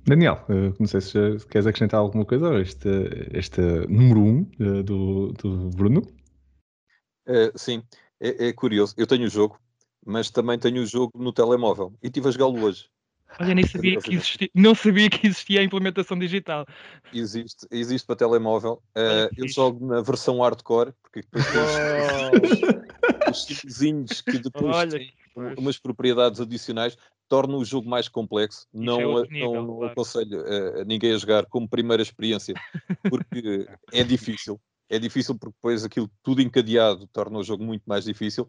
Daniel, 0.06 0.44
eh, 0.50 0.73
não 0.78 0.87
sei 0.87 1.00
se 1.00 1.46
queres 1.49 1.66
acrescentar 1.66 1.99
alguma 1.99 2.26
coisa 2.26 2.50
a 2.50 2.61
este, 2.61 2.88
este 3.32 3.61
número 3.88 4.20
1 4.20 4.26
um, 4.26 4.50
eh, 4.61 4.82
do, 4.82 5.32
do 5.32 5.70
Bruno. 5.70 6.02
Uh, 7.26 7.50
sim, 7.56 7.82
é, 8.20 8.49
é, 8.49 8.52
curioso. 8.52 8.94
Eu 8.99 9.06
tenho 9.06 9.25
o 9.25 9.30
jogo, 9.30 9.58
mas 10.04 10.30
também 10.30 10.58
tenho 10.58 10.82
o 10.82 10.87
jogo 10.87 11.12
no 11.16 11.32
telemóvel 11.32 11.94
e 12.02 12.08
estive 12.08 12.28
a 12.28 12.30
jogá-lo 12.30 12.62
hoje. 12.62 12.87
Olha, 13.40 13.54
nem 13.54 13.64
sabia 13.66 13.99
que 13.99 14.14
existia, 14.14 14.50
não 14.54 14.75
sabia 14.75 15.08
que 15.08 15.26
existia 15.26 15.61
a 15.61 15.64
implementação 15.64 16.18
digital. 16.18 16.66
Existe, 17.11 17.66
existe 17.70 18.06
para 18.06 18.16
telemóvel. 18.16 18.82
Uh, 18.94 19.32
eu 19.38 19.49
jogo 19.49 19.87
na 19.87 20.02
versão 20.02 20.42
hardcore, 20.42 20.92
porque 21.02 21.23
depois 21.23 21.46
tem 21.46 23.30
os 23.30 23.44
simplesinhos 23.44 24.20
que 24.20 24.38
depois 24.38 24.76
Olha, 24.76 24.99
têm 24.99 25.14
umas 25.56 25.78
propriedades 25.78 26.40
adicionais 26.40 26.96
torna 27.34 27.56
o 27.56 27.64
jogo 27.64 27.88
mais 27.88 28.08
complexo. 28.08 28.68
Não, 28.72 29.18
é 29.18 29.22
nível, 29.26 29.54
não, 29.54 29.76
claro. 29.78 29.92
aconselho 29.92 30.44
a 30.80 30.84
ninguém 30.84 31.12
a 31.12 31.18
jogar 31.18 31.46
como 31.46 31.68
primeira 31.68 32.00
experiência, 32.00 32.54
porque 33.10 33.66
é 33.92 34.04
difícil. 34.04 34.60
É 34.88 35.00
difícil 35.00 35.36
porque 35.36 35.56
depois 35.56 35.82
aquilo 35.82 36.08
tudo 36.22 36.40
encadeado 36.40 37.08
torna 37.08 37.36
o 37.40 37.42
jogo 37.42 37.64
muito 37.64 37.82
mais 37.86 38.04
difícil. 38.04 38.48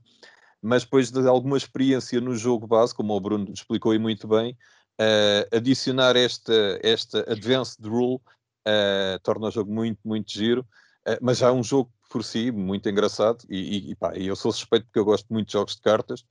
Mas 0.61 0.83
depois 0.83 1.09
de 1.09 1.27
alguma 1.27 1.57
experiência 1.57 2.21
no 2.21 2.35
jogo 2.35 2.67
base, 2.67 2.93
como 2.93 3.15
o 3.15 3.19
Bruno 3.19 3.51
explicou 3.51 3.91
aí 3.91 3.97
muito 3.97 4.27
bem, 4.27 4.55
uh, 5.01 5.55
adicionar 5.55 6.15
esta, 6.15 6.79
esta 6.83 7.21
advanced 7.21 7.83
rule 7.83 8.17
uh, 8.67 9.19
torna 9.23 9.47
o 9.47 9.51
jogo 9.51 9.73
muito, 9.73 9.99
muito 10.05 10.31
giro. 10.31 10.61
Uh, 11.07 11.17
mas 11.21 11.39
já 11.39 11.47
é 11.47 11.51
um 11.51 11.63
jogo 11.63 11.91
por 12.07 12.23
si 12.23 12.51
muito 12.51 12.87
engraçado 12.87 13.43
e, 13.49 13.91
e, 13.91 13.95
pá, 13.95 14.15
eu 14.15 14.35
sou 14.35 14.51
suspeito 14.51 14.85
porque 14.85 14.99
eu 14.99 15.05
gosto 15.05 15.25
muito 15.33 15.47
de 15.47 15.53
jogos 15.53 15.75
de 15.75 15.81
cartas 15.81 16.23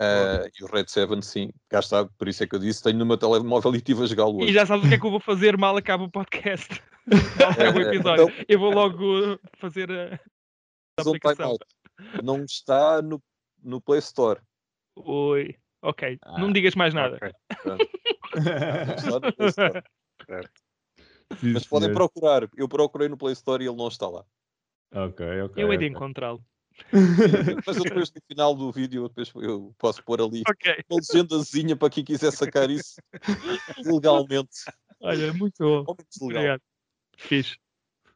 Uh, 0.00 0.46
e 0.58 0.62
o 0.62 0.68
Red 0.68 0.86
7, 0.86 1.20
sim, 1.22 1.50
cá 1.68 1.80
está, 1.80 2.04
por 2.04 2.28
isso 2.28 2.44
é 2.44 2.46
que 2.46 2.54
eu 2.54 2.60
disse: 2.60 2.82
tenho 2.82 2.98
no 2.98 3.04
meu 3.04 3.18
telemóvel 3.18 3.74
e 3.74 3.78
estive 3.78 4.04
a 4.04 4.06
jogá-lo 4.06 4.44
E 4.44 4.52
já 4.52 4.64
sabes 4.64 4.84
o 4.84 4.88
que 4.88 4.94
é 4.94 4.98
que 4.98 5.04
eu 5.04 5.10
vou 5.10 5.18
fazer 5.18 5.56
mal 5.56 5.76
acaba 5.76 6.04
o 6.04 6.10
podcast. 6.10 6.80
mal 7.40 7.50
acaba 7.50 7.78
o 7.78 7.82
é, 7.82 7.88
episódio. 7.88 8.24
Então, 8.28 8.44
eu 8.48 8.58
vou 8.60 8.72
logo 8.72 9.40
fazer 9.56 9.90
a, 9.90 10.14
a 10.98 11.02
aplicação. 11.02 11.56
Não 12.22 12.44
está 12.44 13.02
no, 13.02 13.20
no 13.60 13.80
Play 13.80 13.98
Store. 13.98 14.40
Oi, 14.94 15.56
ok. 15.82 16.16
Ah, 16.22 16.38
não 16.38 16.52
digas 16.52 16.76
mais 16.76 16.94
nada. 16.94 17.16
Okay. 17.16 17.32
Mas 21.42 21.66
podem 21.66 21.92
procurar. 21.92 22.48
Eu 22.56 22.68
procurei 22.68 23.08
no 23.08 23.16
Play 23.16 23.32
Store 23.32 23.64
e 23.64 23.66
ele 23.66 23.76
não 23.76 23.88
está 23.88 24.08
lá. 24.08 24.24
Ok, 24.92 25.42
ok. 25.42 25.62
Eu 25.62 25.72
hei 25.72 25.78
de 25.78 25.86
encontrá-lo. 25.86 26.40
Mas 27.66 27.76
depois 27.76 28.12
no 28.12 28.22
final 28.26 28.54
do 28.54 28.72
vídeo 28.72 29.08
depois 29.08 29.32
eu 29.36 29.74
posso 29.78 30.02
pôr 30.04 30.20
ali 30.20 30.42
okay. 30.48 30.76
uma 30.90 31.00
legendazinha 31.00 31.76
para 31.76 31.90
quem 31.90 32.04
quiser 32.04 32.32
sacar 32.32 32.70
isso 32.70 32.96
legalmente. 33.84 34.64
Olha, 35.00 35.32
muito 35.32 35.58
bom. 35.58 35.84
Muito 35.86 36.26
legal. 36.26 36.26
Obrigado. 36.26 36.62
Fiz. 37.16 37.56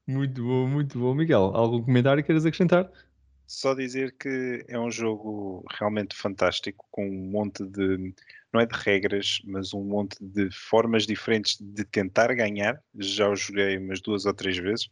Muito 0.06 0.42
bom, 0.42 0.66
muito 0.66 0.98
bom. 0.98 1.14
Miguel, 1.14 1.52
algum 1.54 1.82
comentário 1.82 2.24
queres 2.24 2.44
acrescentar? 2.44 2.90
Só 3.46 3.74
dizer 3.74 4.16
que 4.18 4.64
é 4.66 4.78
um 4.78 4.90
jogo 4.90 5.64
realmente 5.78 6.16
fantástico, 6.16 6.86
com 6.90 7.06
um 7.06 7.30
monte 7.30 7.64
de, 7.64 8.14
não 8.52 8.60
é 8.60 8.66
de 8.66 8.74
regras, 8.74 9.40
mas 9.44 9.74
um 9.74 9.84
monte 9.84 10.16
de 10.20 10.48
formas 10.50 11.06
diferentes 11.06 11.58
de 11.60 11.84
tentar 11.84 12.34
ganhar. 12.34 12.82
Já 12.98 13.28
o 13.28 13.36
joguei 13.36 13.76
umas 13.76 14.00
duas 14.00 14.24
ou 14.24 14.32
três 14.32 14.56
vezes 14.56 14.88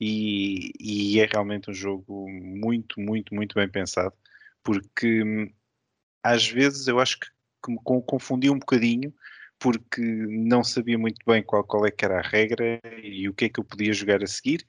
e, 0.00 0.72
e 0.80 1.20
é 1.20 1.26
realmente 1.26 1.70
um 1.70 1.74
jogo 1.74 2.28
muito, 2.28 3.00
muito, 3.00 3.34
muito 3.34 3.54
bem 3.54 3.68
pensado, 3.68 4.14
porque 4.62 5.22
hum, 5.22 5.50
às 6.22 6.48
vezes 6.48 6.88
eu 6.88 6.98
acho 6.98 7.18
que, 7.20 7.26
que 7.64 7.72
me 7.72 7.78
confundi 8.06 8.50
um 8.50 8.58
bocadinho 8.58 9.12
porque 9.58 10.02
não 10.02 10.62
sabia 10.62 10.98
muito 10.98 11.18
bem 11.26 11.42
qual, 11.42 11.64
qual 11.64 11.86
é 11.86 11.90
que 11.90 12.04
era 12.04 12.18
a 12.18 12.28
regra 12.28 12.80
e 13.02 13.28
o 13.28 13.34
que 13.34 13.46
é 13.46 13.48
que 13.48 13.58
eu 13.58 13.64
podia 13.64 13.92
jogar 13.92 14.22
a 14.22 14.26
seguir, 14.26 14.66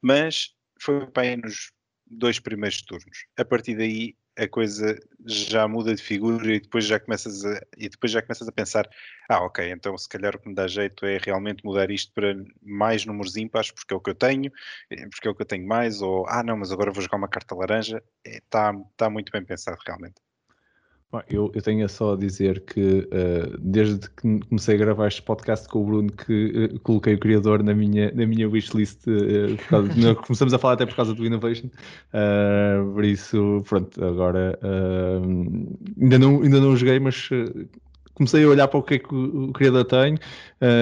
mas 0.00 0.54
foi 0.80 1.06
aí 1.16 1.36
nos 1.36 1.72
dois 2.06 2.40
primeiros 2.40 2.80
turnos. 2.82 3.26
A 3.36 3.44
partir 3.44 3.76
daí 3.76 4.16
a 4.36 4.48
coisa 4.48 4.98
já 5.26 5.68
muda 5.68 5.94
de 5.94 6.02
figura 6.02 6.54
e 6.54 6.60
depois 6.60 6.86
já 6.86 6.98
começas 6.98 7.44
a, 7.44 7.60
e 7.76 7.88
depois 7.88 8.12
já 8.12 8.22
começas 8.22 8.46
a 8.48 8.52
pensar, 8.52 8.88
ah, 9.28 9.42
ok, 9.44 9.70
então 9.70 9.96
se 9.98 10.08
calhar 10.08 10.34
o 10.34 10.38
que 10.38 10.48
me 10.48 10.54
dá 10.54 10.66
jeito 10.66 11.04
é 11.06 11.18
realmente 11.18 11.64
mudar 11.64 11.90
isto 11.90 12.12
para 12.12 12.34
mais 12.62 13.04
números 13.04 13.36
ímpares, 13.36 13.70
porque 13.70 13.92
é 13.94 13.96
o 13.96 14.00
que 14.00 14.10
eu 14.10 14.14
tenho, 14.14 14.50
eh, 14.90 15.06
porque 15.08 15.28
é 15.28 15.30
o 15.30 15.34
que 15.34 15.42
eu 15.42 15.46
tenho 15.46 15.66
mais, 15.66 16.00
ou 16.02 16.26
ah, 16.28 16.42
não, 16.42 16.56
mas 16.56 16.72
agora 16.72 16.90
vou 16.90 17.02
jogar 17.02 17.18
uma 17.18 17.28
carta 17.28 17.54
laranja. 17.54 18.02
Está 18.24 18.72
é, 18.74 18.84
tá 18.96 19.10
muito 19.10 19.32
bem 19.32 19.44
pensado 19.44 19.78
realmente. 19.86 20.20
Eu, 21.28 21.50
eu 21.52 21.60
tenho 21.60 21.88
só 21.88 22.12
a 22.12 22.16
dizer 22.16 22.60
que 22.60 22.80
uh, 22.80 23.58
desde 23.58 24.08
que 24.10 24.38
comecei 24.48 24.76
a 24.76 24.78
gravar 24.78 25.08
este 25.08 25.20
podcast 25.22 25.68
com 25.68 25.82
o 25.82 25.84
Bruno 25.84 26.12
que 26.12 26.70
uh, 26.72 26.80
coloquei 26.80 27.14
o 27.14 27.18
criador 27.18 27.64
na 27.64 27.74
minha, 27.74 28.12
na 28.12 28.24
minha 28.24 28.48
wishlist, 28.48 29.08
uh, 29.08 29.56
causa, 29.68 30.14
começamos 30.26 30.54
a 30.54 30.58
falar 30.58 30.74
até 30.74 30.86
por 30.86 30.94
causa 30.94 31.12
do 31.12 31.26
Innovation, 31.26 31.68
por 32.94 33.04
isso, 33.04 33.60
pronto, 33.68 34.04
agora 34.04 34.56
ainda, 36.00 36.16
não, 36.16 36.42
ainda 36.42 36.60
não 36.60 36.76
joguei, 36.76 37.00
mas 37.00 37.28
comecei 38.14 38.44
a 38.44 38.48
olhar 38.48 38.68
para 38.68 38.78
o 38.78 38.82
que 38.82 38.94
é 38.94 38.98
que 39.00 39.12
o, 39.12 39.48
o 39.48 39.52
criador 39.52 39.84
tem 39.86 40.16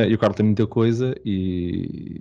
e 0.08 0.14
o 0.14 0.18
Carlos 0.18 0.36
tem 0.36 0.44
muita 0.44 0.66
coisa 0.66 1.14
e 1.24 2.20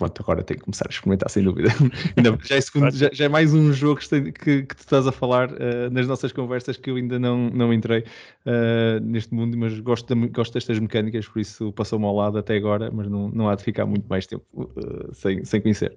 pronto, 0.00 0.22
agora 0.22 0.42
tenho 0.42 0.58
que 0.58 0.64
começar 0.64 0.86
a 0.88 0.90
experimentar, 0.90 1.28
sem 1.28 1.44
dúvida. 1.44 1.68
já, 2.48 2.56
é 2.56 2.60
segundo, 2.62 2.90
já, 2.90 3.10
já, 3.12 3.26
é 3.26 3.28
mais 3.28 3.52
um 3.52 3.70
jogo 3.70 4.00
que, 4.00 4.32
que, 4.32 4.62
que 4.62 4.74
tu 4.74 4.80
estás 4.80 5.06
a 5.06 5.12
falar 5.12 5.50
uh, 5.52 5.90
nas 5.92 6.06
nossas 6.06 6.32
conversas 6.32 6.78
que 6.78 6.90
eu 6.90 6.96
ainda 6.96 7.18
não, 7.18 7.50
não 7.50 7.70
entrei 7.70 8.00
uh, 8.46 8.98
neste 9.02 9.34
mundo, 9.34 9.58
mas 9.58 9.78
gosto, 9.80 10.14
de, 10.14 10.28
gosto 10.28 10.54
destas 10.54 10.78
mecânicas, 10.78 11.28
por 11.28 11.40
isso 11.40 11.70
passou-me 11.74 12.06
ao 12.06 12.16
lado 12.16 12.38
até 12.38 12.56
agora, 12.56 12.90
mas 12.90 13.08
não, 13.08 13.28
não 13.28 13.50
há 13.50 13.54
de 13.54 13.62
ficar 13.62 13.84
muito 13.84 14.08
mais 14.08 14.26
tempo 14.26 14.46
uh, 14.54 15.14
sem, 15.14 15.44
sem 15.44 15.60
conhecer. 15.60 15.94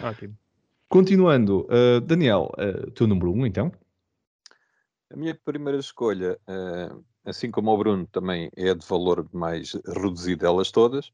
Ótimo. 0.00 0.34
Continuando, 0.88 1.66
Daniel, 2.06 2.52
teu 2.94 3.06
número 3.08 3.32
1 3.32 3.40
um, 3.40 3.46
então? 3.46 3.72
A 5.12 5.16
minha 5.16 5.34
primeira 5.34 5.78
escolha, 5.78 6.38
assim 7.24 7.50
como 7.50 7.72
o 7.72 7.76
Bruno, 7.76 8.06
também 8.12 8.48
é 8.56 8.72
de 8.72 8.86
valor 8.86 9.26
mais 9.32 9.72
reduzido 9.84 10.42
delas 10.42 10.70
todas. 10.70 11.08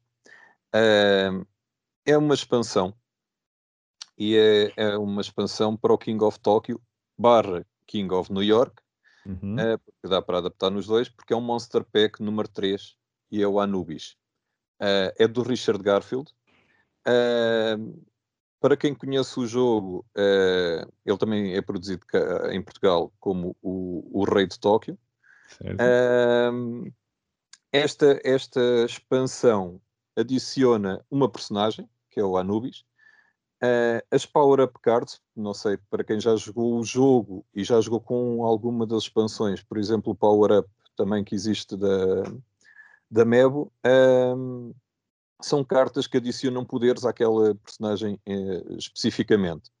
Uh, 0.75 1.43
é 2.05 2.17
uma 2.17 2.33
expansão. 2.33 2.93
E 4.17 4.35
é, 4.37 4.73
é, 4.75 4.97
uma 4.97 5.21
expansão 5.21 5.75
para 5.75 5.93
o 5.93 5.97
King 5.97 6.23
of 6.23 6.39
Tokyo 6.39 6.81
barra 7.17 7.65
King 7.87 8.13
of 8.13 8.31
New 8.31 8.43
York 8.43 8.81
uhum. 9.25 9.59
é, 9.59 9.77
dá 10.07 10.21
para 10.21 10.39
adaptar 10.39 10.69
nos 10.69 10.87
dois 10.87 11.09
porque 11.09 11.33
é 11.33 11.35
um 11.35 11.41
Monster 11.41 11.83
Pack 11.83 12.21
número 12.21 12.47
3 12.47 12.95
e 13.31 13.41
é 13.41 13.47
o 13.47 13.59
Anubis. 13.59 14.15
É, 14.79 15.13
é 15.17 15.27
do 15.27 15.43
Richard 15.43 15.81
Garfield. 15.81 16.31
É, 17.05 17.75
para 18.59 18.77
quem 18.77 18.93
conhece 18.93 19.39
o 19.39 19.47
jogo 19.47 20.05
é, 20.15 20.85
ele 21.05 21.17
também 21.17 21.55
é 21.55 21.61
produzido 21.61 22.05
em 22.51 22.61
Portugal 22.61 23.11
como 23.19 23.55
o, 23.61 24.21
o 24.21 24.23
Rei 24.23 24.45
de 24.45 24.59
Tóquio. 24.59 24.97
Esta, 27.71 28.19
esta 28.23 28.85
expansão 28.85 29.81
adiciona 30.15 31.03
uma 31.09 31.29
personagem, 31.29 31.89
que 32.09 32.19
é 32.19 32.23
o 32.23 32.37
Anubis. 32.37 32.83
Uh, 33.63 34.01
as 34.09 34.25
Power 34.25 34.59
Up 34.59 34.79
Cards, 34.81 35.21
não 35.35 35.53
sei, 35.53 35.77
para 35.89 36.03
quem 36.03 36.19
já 36.19 36.35
jogou 36.35 36.79
o 36.79 36.83
jogo 36.83 37.45
e 37.53 37.63
já 37.63 37.79
jogou 37.79 38.01
com 38.01 38.43
alguma 38.43 38.87
das 38.87 39.03
expansões, 39.03 39.61
por 39.61 39.77
exemplo, 39.77 40.13
o 40.13 40.15
Power 40.15 40.59
Up 40.59 40.69
também 40.97 41.23
que 41.23 41.35
existe 41.35 41.77
da, 41.77 42.23
da 43.09 43.23
Mebo, 43.23 43.71
um, 43.85 44.73
são 45.39 45.63
cartas 45.63 46.07
que 46.07 46.17
adicionam 46.17 46.65
poderes 46.65 47.05
àquela 47.05 47.53
personagem 47.55 48.19
uh, 48.27 48.77
especificamente. 48.77 49.71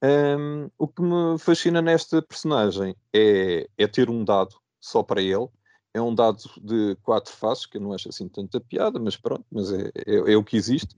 Um, 0.00 0.70
o 0.78 0.86
que 0.86 1.02
me 1.02 1.38
fascina 1.38 1.82
nesta 1.82 2.22
personagem 2.22 2.94
é, 3.12 3.68
é 3.76 3.86
ter 3.88 4.08
um 4.08 4.24
dado 4.24 4.56
só 4.80 5.02
para 5.02 5.20
ele, 5.20 5.48
é 5.94 6.00
um 6.00 6.14
dado 6.14 6.42
de 6.60 6.96
quatro 7.02 7.32
faces, 7.32 7.66
que 7.66 7.76
eu 7.76 7.80
não 7.80 7.92
acho 7.92 8.08
assim 8.08 8.28
tanta 8.28 8.60
piada, 8.60 8.98
mas 8.98 9.16
pronto, 9.16 9.44
mas 9.50 9.72
é, 9.72 9.90
é, 10.06 10.32
é 10.32 10.36
o 10.36 10.44
que 10.44 10.56
existe. 10.56 10.94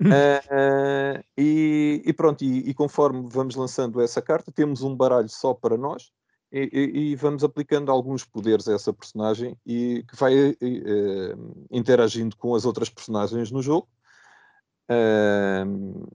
uh, 0.00 1.24
e, 1.36 2.02
e, 2.04 2.12
pronto, 2.12 2.42
e, 2.42 2.70
e, 2.70 2.74
conforme 2.74 3.26
vamos 3.30 3.54
lançando 3.54 4.00
essa 4.00 4.20
carta, 4.20 4.52
temos 4.52 4.82
um 4.82 4.94
baralho 4.94 5.28
só 5.28 5.54
para 5.54 5.76
nós 5.76 6.10
e, 6.52 6.68
e 7.12 7.16
vamos 7.16 7.42
aplicando 7.42 7.90
alguns 7.90 8.24
poderes 8.24 8.68
a 8.68 8.74
essa 8.74 8.92
personagem 8.92 9.56
e 9.64 10.04
que 10.06 10.16
vai 10.16 10.50
uh, 10.50 11.66
interagindo 11.70 12.36
com 12.36 12.54
as 12.54 12.64
outras 12.64 12.90
personagens 12.90 13.50
no 13.50 13.62
jogo. 13.62 13.88
Uh, 14.90 16.06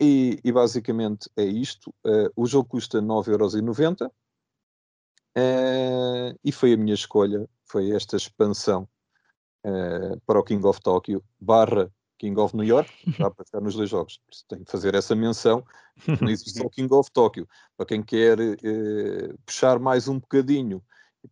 e, 0.00 0.52
basicamente 0.52 1.28
é 1.36 1.44
isto. 1.44 1.92
o 2.36 2.46
jogo 2.46 2.68
custa 2.68 3.00
9,90€. 3.00 4.10
Uh, 5.38 6.32
e 6.42 6.50
foi 6.50 6.72
a 6.72 6.76
minha 6.78 6.94
escolha 6.94 7.46
foi 7.66 7.90
esta 7.90 8.16
expansão 8.16 8.88
uh, 9.64 10.20
para 10.26 10.38
o 10.38 10.44
King 10.44 10.64
of 10.66 10.80
Tokyo 10.80 11.22
barra 11.40 11.90
King 12.18 12.38
of 12.40 12.56
New 12.56 12.64
York, 12.64 12.90
dá 13.18 13.30
para 13.30 13.44
ficar 13.44 13.60
nos 13.60 13.74
dois 13.74 13.90
jogos. 13.90 14.20
Tenho 14.48 14.64
que 14.64 14.70
fazer 14.70 14.94
essa 14.94 15.14
menção, 15.14 15.64
não 16.20 16.28
existe 16.28 16.58
só 16.58 16.68
King 16.70 16.92
of 16.94 17.10
Tokyo. 17.10 17.46
Para 17.76 17.86
quem 17.86 18.02
quer 18.02 18.38
uh, 18.38 19.38
puxar 19.44 19.78
mais 19.78 20.08
um 20.08 20.18
bocadinho, 20.18 20.82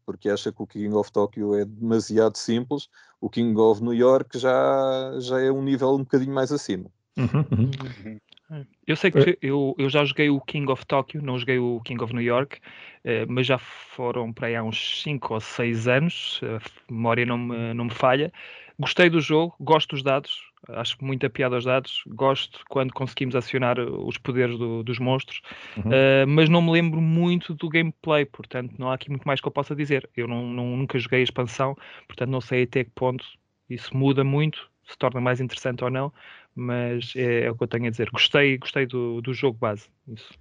porque 0.04 0.28
acha 0.28 0.52
que 0.52 0.62
o 0.62 0.66
King 0.66 0.94
of 0.94 1.10
Tokyo 1.10 1.54
é 1.54 1.64
demasiado 1.64 2.36
simples, 2.36 2.88
o 3.20 3.30
King 3.30 3.58
of 3.60 3.82
New 3.82 3.94
York 3.94 4.38
já, 4.38 5.18
já 5.20 5.40
é 5.40 5.50
um 5.50 5.62
nível 5.62 5.94
um 5.94 5.98
bocadinho 5.98 6.34
mais 6.34 6.52
acima. 6.52 6.90
Uhum, 7.16 7.44
uhum. 7.52 8.18
Uhum. 8.50 8.66
Eu 8.86 8.96
sei 8.96 9.10
que 9.10 9.18
é. 9.18 9.36
eu, 9.42 9.74
eu 9.78 9.88
já 9.88 10.04
joguei 10.04 10.30
o 10.30 10.40
King 10.40 10.70
of 10.70 10.84
Tokyo, 10.86 11.22
não 11.22 11.38
joguei 11.38 11.58
o 11.58 11.80
King 11.84 12.02
of 12.02 12.12
New 12.12 12.22
York, 12.22 12.58
eh, 13.04 13.26
mas 13.26 13.46
já 13.46 13.58
foram 13.58 14.32
para 14.32 14.48
aí 14.48 14.56
há 14.56 14.62
uns 14.62 15.02
5 15.02 15.34
ou 15.34 15.40
6 15.40 15.88
anos, 15.88 16.40
a 16.42 16.92
memória 16.92 17.24
não 17.26 17.38
me, 17.38 17.74
não 17.74 17.84
me 17.86 17.94
falha. 17.94 18.32
Gostei 18.78 19.08
do 19.08 19.20
jogo, 19.20 19.54
gosto 19.60 19.90
dos 19.90 20.02
dados, 20.02 20.52
acho 20.68 20.96
muita 21.00 21.28
piada 21.30 21.54
aos 21.54 21.64
dados, 21.64 22.02
gosto 22.08 22.60
quando 22.68 22.92
conseguimos 22.92 23.36
acionar 23.36 23.78
os 23.78 24.18
poderes 24.18 24.58
do, 24.58 24.82
dos 24.82 24.98
monstros, 24.98 25.40
uhum. 25.76 25.90
uh, 25.90 26.26
mas 26.26 26.48
não 26.48 26.62
me 26.62 26.72
lembro 26.72 27.00
muito 27.00 27.54
do 27.54 27.68
gameplay, 27.68 28.24
portanto 28.24 28.74
não 28.78 28.90
há 28.90 28.94
aqui 28.94 29.10
muito 29.10 29.24
mais 29.24 29.40
que 29.40 29.46
eu 29.46 29.52
possa 29.52 29.74
dizer. 29.74 30.08
Eu 30.16 30.26
não, 30.26 30.46
não, 30.46 30.76
nunca 30.76 30.98
joguei 30.98 31.20
a 31.20 31.22
expansão, 31.22 31.76
portanto 32.06 32.30
não 32.30 32.40
sei 32.40 32.64
até 32.64 32.84
que 32.84 32.90
ponto 32.90 33.24
isso 33.68 33.96
muda 33.96 34.24
muito, 34.24 34.70
se 34.86 34.98
torna 34.98 35.20
mais 35.20 35.40
interessante 35.40 35.84
ou 35.84 35.90
não, 35.90 36.12
mas 36.54 37.12
é, 37.16 37.44
é, 37.44 37.50
o 37.50 37.56
que 37.56 37.64
eu 37.64 37.68
tenho 37.68 37.86
a 37.86 37.90
dizer. 37.90 38.10
Gostei, 38.10 38.58
gostei 38.58 38.86
do, 38.86 39.20
do 39.20 39.34
jogo 39.34 39.58
base. 39.58 39.88
Isso. 40.08 40.32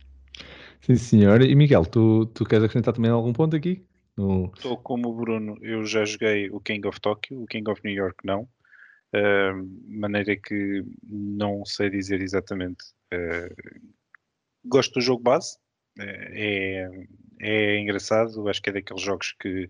Sim, 0.81 0.95
senhor. 0.95 1.41
E 1.41 1.55
Miguel, 1.55 1.85
tu, 1.85 2.25
tu 2.27 2.45
queres 2.45 2.65
acrescentar 2.65 2.93
também 2.93 3.11
algum 3.11 3.33
ponto 3.33 3.55
aqui? 3.55 3.85
Estou 4.55 4.77
como 4.77 5.09
o 5.09 5.15
Bruno, 5.15 5.57
eu 5.61 5.85
já 5.85 6.05
joguei 6.05 6.49
o 6.51 6.59
King 6.59 6.87
of 6.87 7.01
Tokyo, 7.01 7.41
o 7.41 7.47
King 7.47 7.69
of 7.69 7.81
New 7.83 7.93
York 7.93 8.17
não. 8.23 8.47
Uh, 9.15 9.69
maneira 9.87 10.35
que 10.35 10.83
não 11.03 11.65
sei 11.65 11.89
dizer 11.89 12.21
exatamente. 12.21 12.83
Uh, 13.11 13.93
gosto 14.65 14.93
do 14.93 15.01
jogo 15.01 15.23
base, 15.23 15.57
é, 15.99 16.89
é 17.41 17.79
engraçado, 17.79 18.47
acho 18.47 18.61
que 18.61 18.69
é 18.69 18.73
daqueles 18.73 19.01
jogos 19.01 19.33
que 19.39 19.69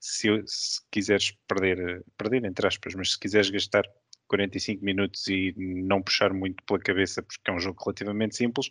se, 0.00 0.28
se 0.46 0.80
quiseres 0.90 1.32
perder, 1.48 2.04
perder 2.16 2.44
entre 2.44 2.66
aspas, 2.66 2.94
mas 2.94 3.12
se 3.12 3.20
quiseres 3.20 3.50
gastar 3.50 3.84
45 4.28 4.84
minutos 4.84 5.26
e 5.28 5.54
não 5.56 6.02
puxar 6.02 6.32
muito 6.32 6.62
pela 6.64 6.78
cabeça, 6.78 7.22
porque 7.22 7.50
é 7.50 7.54
um 7.54 7.60
jogo 7.60 7.82
relativamente 7.84 8.36
simples. 8.36 8.70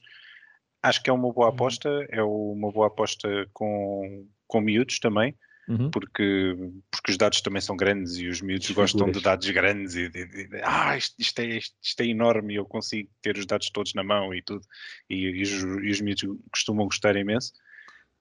Acho 0.81 1.01
que 1.01 1.09
é 1.09 1.13
uma 1.13 1.31
boa 1.31 1.47
uhum. 1.47 1.53
aposta, 1.53 1.89
é 2.09 2.21
uma 2.23 2.71
boa 2.71 2.87
aposta 2.87 3.49
com, 3.53 4.27
com 4.47 4.61
miúdos 4.61 4.99
também, 4.99 5.35
Uhum. 5.67 5.89
Porque, 5.89 6.55
porque 6.91 7.11
os 7.11 7.17
dados 7.17 7.41
também 7.41 7.59
são 7.59 7.75
grandes 7.75 8.17
e 8.17 8.27
os 8.27 8.39
miúdos 8.41 8.69
gostam 8.71 9.09
de 9.09 9.19
dados 9.19 9.49
grandes 9.49 9.95
e 9.95 10.07
de, 10.09 10.25
de, 10.27 10.47
de, 10.47 10.61
ah, 10.63 10.95
isto, 10.95 11.15
isto, 11.17 11.39
é, 11.39 11.57
isto 11.57 12.01
é 12.01 12.05
enorme 12.05 12.53
e 12.53 12.57
eu 12.57 12.65
consigo 12.65 13.09
ter 13.21 13.35
os 13.37 13.47
dados 13.47 13.69
todos 13.71 13.93
na 13.95 14.03
mão 14.03 14.33
e 14.33 14.43
tudo. 14.43 14.63
E, 15.09 15.15
e, 15.15 15.41
os, 15.41 15.49
e 15.49 15.89
os 15.89 16.01
miúdos 16.01 16.23
costumam 16.51 16.85
gostar 16.85 17.15
imenso. 17.15 17.51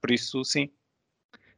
Por 0.00 0.10
isso, 0.10 0.42
sim, 0.44 0.70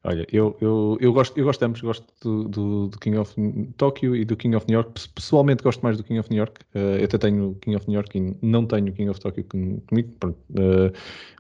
Olha, 0.06 0.24
eu, 0.32 0.56
eu, 0.60 0.96
eu, 1.00 1.12
gosto, 1.12 1.36
eu 1.36 1.44
gosto 1.44 1.62
ambos, 1.64 1.80
gosto 1.80 2.06
do, 2.22 2.44
do, 2.44 2.86
do, 2.86 2.98
King 3.00 3.18
of 3.18 3.34
Tokyo 3.76 4.14
e 4.14 4.24
do 4.24 4.36
King 4.36 4.54
of 4.54 4.64
New 4.68 4.74
York. 4.74 4.92
Pessoalmente 5.12 5.64
gosto 5.64 5.82
mais 5.82 5.96
do 5.96 6.04
King 6.04 6.20
of 6.20 6.30
New 6.30 6.38
York. 6.38 6.60
Uh, 6.72 6.98
eu 7.00 7.04
até 7.06 7.18
tenho 7.18 7.50
o 7.50 7.54
King 7.56 7.76
of 7.76 7.88
New 7.88 7.96
York 7.96 8.16
e 8.16 8.36
não 8.40 8.64
tenho 8.64 8.86
o 8.86 8.92
King 8.92 9.10
of 9.10 9.18
Tokyo 9.18 9.44
comigo. 9.44 10.10
Uh, 10.22 10.92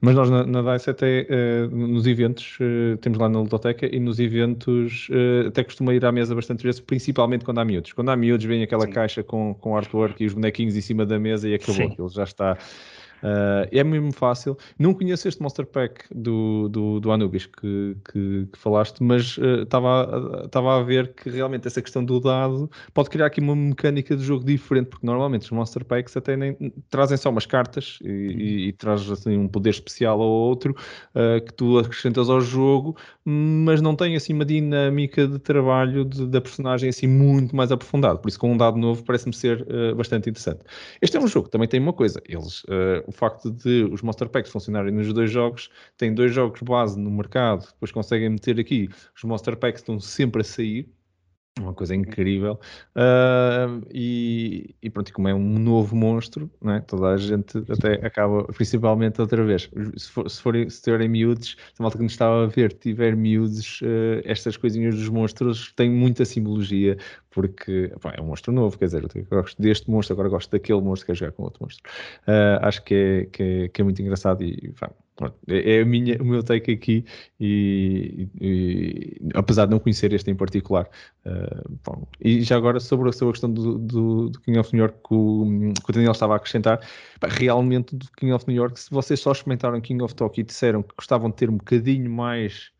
mas 0.02 0.16
nós 0.16 0.28
na, 0.28 0.44
na 0.44 0.72
DICE 0.72 0.90
até 0.90 1.28
uh, 1.30 1.76
nos 1.76 2.08
eventos, 2.08 2.58
temos 3.00 3.18
lá 3.20 3.28
na 3.28 3.38
Ludoteca 3.38 3.86
e 3.86 4.00
nos 4.00 4.18
eventos 4.18 5.08
até 5.46 5.62
costuma 5.62 5.94
ir 5.94 6.04
à 6.04 6.10
mesa 6.10 6.34
bastante 6.34 6.64
vezes, 6.64 6.80
principalmente 6.80 7.44
quando 7.44 7.58
há 7.58 7.64
miúdos. 7.64 7.92
Quando 7.92 8.08
há 8.08 8.16
miúdos 8.16 8.46
vem 8.46 8.64
aquela 8.64 8.86
Sim. 8.86 8.90
caixa 8.90 9.22
com, 9.22 9.54
com 9.54 9.76
artwork 9.76 10.22
e 10.22 10.26
os 10.26 10.34
bonequinhos 10.34 10.76
em 10.76 10.80
cima 10.80 11.06
da 11.06 11.20
mesa 11.20 11.48
e 11.48 11.54
acabou, 11.54 11.74
Sim. 11.74 11.92
aquilo 11.92 12.08
já 12.08 12.24
está 12.24 12.58
Uh, 13.22 13.66
é 13.72 13.82
mesmo 13.82 14.12
fácil. 14.12 14.56
Não 14.78 14.92
conheço 14.92 15.26
este 15.26 15.40
Monster 15.42 15.66
Pack 15.66 16.04
do, 16.14 16.68
do, 16.68 17.00
do 17.00 17.10
Anubis 17.10 17.46
que, 17.46 17.96
que, 18.12 18.48
que 18.52 18.58
falaste, 18.58 19.02
mas 19.02 19.38
estava 19.62 20.68
uh, 20.68 20.68
a 20.68 20.82
ver 20.82 21.14
que 21.14 21.30
realmente 21.30 21.66
essa 21.66 21.80
questão 21.80 22.04
do 22.04 22.20
dado 22.20 22.70
pode 22.92 23.10
criar 23.10 23.26
aqui 23.26 23.40
uma 23.40 23.56
mecânica 23.56 24.16
de 24.16 24.22
jogo 24.22 24.44
diferente, 24.44 24.88
porque 24.88 25.06
normalmente 25.06 25.42
os 25.42 25.50
Monster 25.50 25.84
Packs 25.84 26.16
até 26.16 26.36
nem, 26.36 26.56
trazem 26.90 27.16
só 27.16 27.30
umas 27.30 27.46
cartas 27.46 27.98
e, 28.02 28.08
e, 28.08 28.68
e 28.68 28.72
traz 28.72 29.10
assim, 29.10 29.36
um 29.36 29.48
poder 29.48 29.70
especial 29.70 30.18
ou 30.20 30.48
outro 30.48 30.76
uh, 31.14 31.44
que 31.44 31.52
tu 31.54 31.78
acrescentas 31.78 32.28
ao 32.28 32.40
jogo, 32.40 32.96
mas 33.24 33.80
não 33.80 33.96
tem 33.96 34.16
assim 34.16 34.32
uma 34.32 34.44
dinâmica 34.44 35.26
de 35.26 35.38
trabalho 35.38 36.04
de, 36.04 36.26
da 36.26 36.40
personagem 36.40 36.90
assim 36.90 37.06
muito 37.06 37.56
mais 37.56 37.72
aprofundado. 37.72 38.18
Por 38.18 38.28
isso, 38.28 38.38
com 38.38 38.52
um 38.52 38.56
dado 38.56 38.76
novo, 38.76 39.02
parece-me 39.04 39.34
ser 39.34 39.66
bastante 39.96 40.30
interessante. 40.30 40.60
Este 41.00 41.16
é 41.16 41.20
um 41.20 41.26
jogo 41.26 41.46
que 41.46 41.50
também 41.50 41.68
tem 41.68 41.80
uma 41.80 41.92
coisa, 41.92 42.20
eles 42.28 42.64
facto 43.16 43.50
de 43.50 43.84
os 43.90 44.02
Monster 44.02 44.28
Packs 44.28 44.50
funcionarem 44.50 44.92
nos 44.92 45.12
dois 45.12 45.30
jogos, 45.30 45.70
tem 45.96 46.14
dois 46.14 46.32
jogos 46.32 46.60
base 46.62 46.98
no 46.98 47.10
mercado, 47.10 47.66
depois 47.66 47.90
conseguem 47.90 48.28
meter 48.30 48.60
aqui, 48.60 48.88
os 49.16 49.24
Monster 49.24 49.56
Packs 49.56 49.80
estão 49.80 49.98
sempre 49.98 50.42
a 50.42 50.44
sair, 50.44 50.88
uma 51.60 51.72
coisa 51.72 51.94
incrível. 51.94 52.60
Uh, 52.94 53.86
e, 53.92 54.74
e, 54.82 54.90
pronto, 54.90 55.12
como 55.12 55.28
é 55.28 55.34
um 55.34 55.58
novo 55.58 55.96
monstro, 55.96 56.50
é? 56.66 56.80
toda 56.80 57.08
a 57.08 57.16
gente 57.16 57.58
até 57.70 57.94
acaba, 58.06 58.44
principalmente 58.44 59.20
outra 59.20 59.42
vez, 59.44 59.70
se, 59.96 60.10
for, 60.10 60.28
se, 60.30 60.40
forem, 60.40 60.68
se 60.68 60.82
tiverem 60.82 61.08
miúdos, 61.08 61.56
se 61.74 61.80
a 61.80 61.82
malta 61.82 61.96
que 61.96 62.04
nos 62.04 62.12
estava 62.12 62.44
a 62.44 62.46
ver 62.46 62.72
tiver 62.74 63.16
miúdos, 63.16 63.80
uh, 63.82 64.20
estas 64.24 64.56
coisinhas 64.56 64.94
dos 64.94 65.08
monstros 65.08 65.72
têm 65.72 65.90
muita 65.90 66.24
simbologia, 66.24 66.96
porque 67.30 67.92
pá, 68.00 68.14
é 68.16 68.20
um 68.20 68.26
monstro 68.26 68.52
novo, 68.52 68.78
quer 68.78 68.86
dizer, 68.86 69.04
eu 69.14 69.24
gosto 69.30 69.60
deste 69.60 69.90
monstro, 69.90 70.14
agora 70.14 70.28
gosto 70.28 70.50
daquele 70.50 70.80
monstro, 70.80 71.06
quero 71.06 71.18
jogar 71.18 71.32
com 71.32 71.42
outro 71.42 71.62
monstro. 71.62 71.82
Uh, 72.26 72.60
acho 72.62 72.84
que 72.84 72.94
é, 72.94 73.26
que 73.26 73.42
é, 73.42 73.68
que, 73.68 73.80
é, 73.80 73.84
muito 73.84 74.00
engraçado 74.02 74.42
e 74.44 74.72
pá, 74.78 74.90
é, 75.48 75.76
é 75.76 75.84
minha, 75.84 76.20
o 76.20 76.24
meu 76.24 76.42
take 76.42 76.72
aqui 76.72 77.04
e, 77.40 78.28
e, 78.40 79.16
apesar 79.34 79.66
de 79.66 79.70
não 79.70 79.78
conhecer 79.78 80.12
este 80.12 80.30
em 80.30 80.34
particular 80.34 80.88
uh, 81.24 81.78
bom, 81.84 82.06
e 82.20 82.42
já 82.42 82.56
agora 82.56 82.78
sobre, 82.80 83.10
sobre 83.12 83.30
a 83.30 83.32
questão 83.32 83.52
do, 83.52 83.78
do, 83.78 84.28
do 84.30 84.40
King 84.40 84.58
of 84.58 84.74
New 84.74 84.84
York 84.84 84.98
que 85.06 85.14
o, 85.14 85.72
que 85.84 85.90
o, 85.90 85.92
Daniel 85.92 86.12
estava 86.12 86.34
a 86.34 86.36
acrescentar 86.36 86.80
realmente 87.22 87.96
do 87.96 88.06
King 88.16 88.32
of 88.32 88.44
New 88.46 88.56
York 88.56 88.78
se 88.78 88.90
vocês 88.90 89.20
só 89.20 89.32
experimentaram 89.32 89.80
King 89.80 90.02
of 90.02 90.14
Tokyo 90.14 90.42
e 90.42 90.44
disseram 90.44 90.82
que 90.82 90.94
gostavam 90.96 91.30
de 91.30 91.36
ter 91.36 91.48
um 91.48 91.56
bocadinho 91.56 92.10
mais 92.10 92.70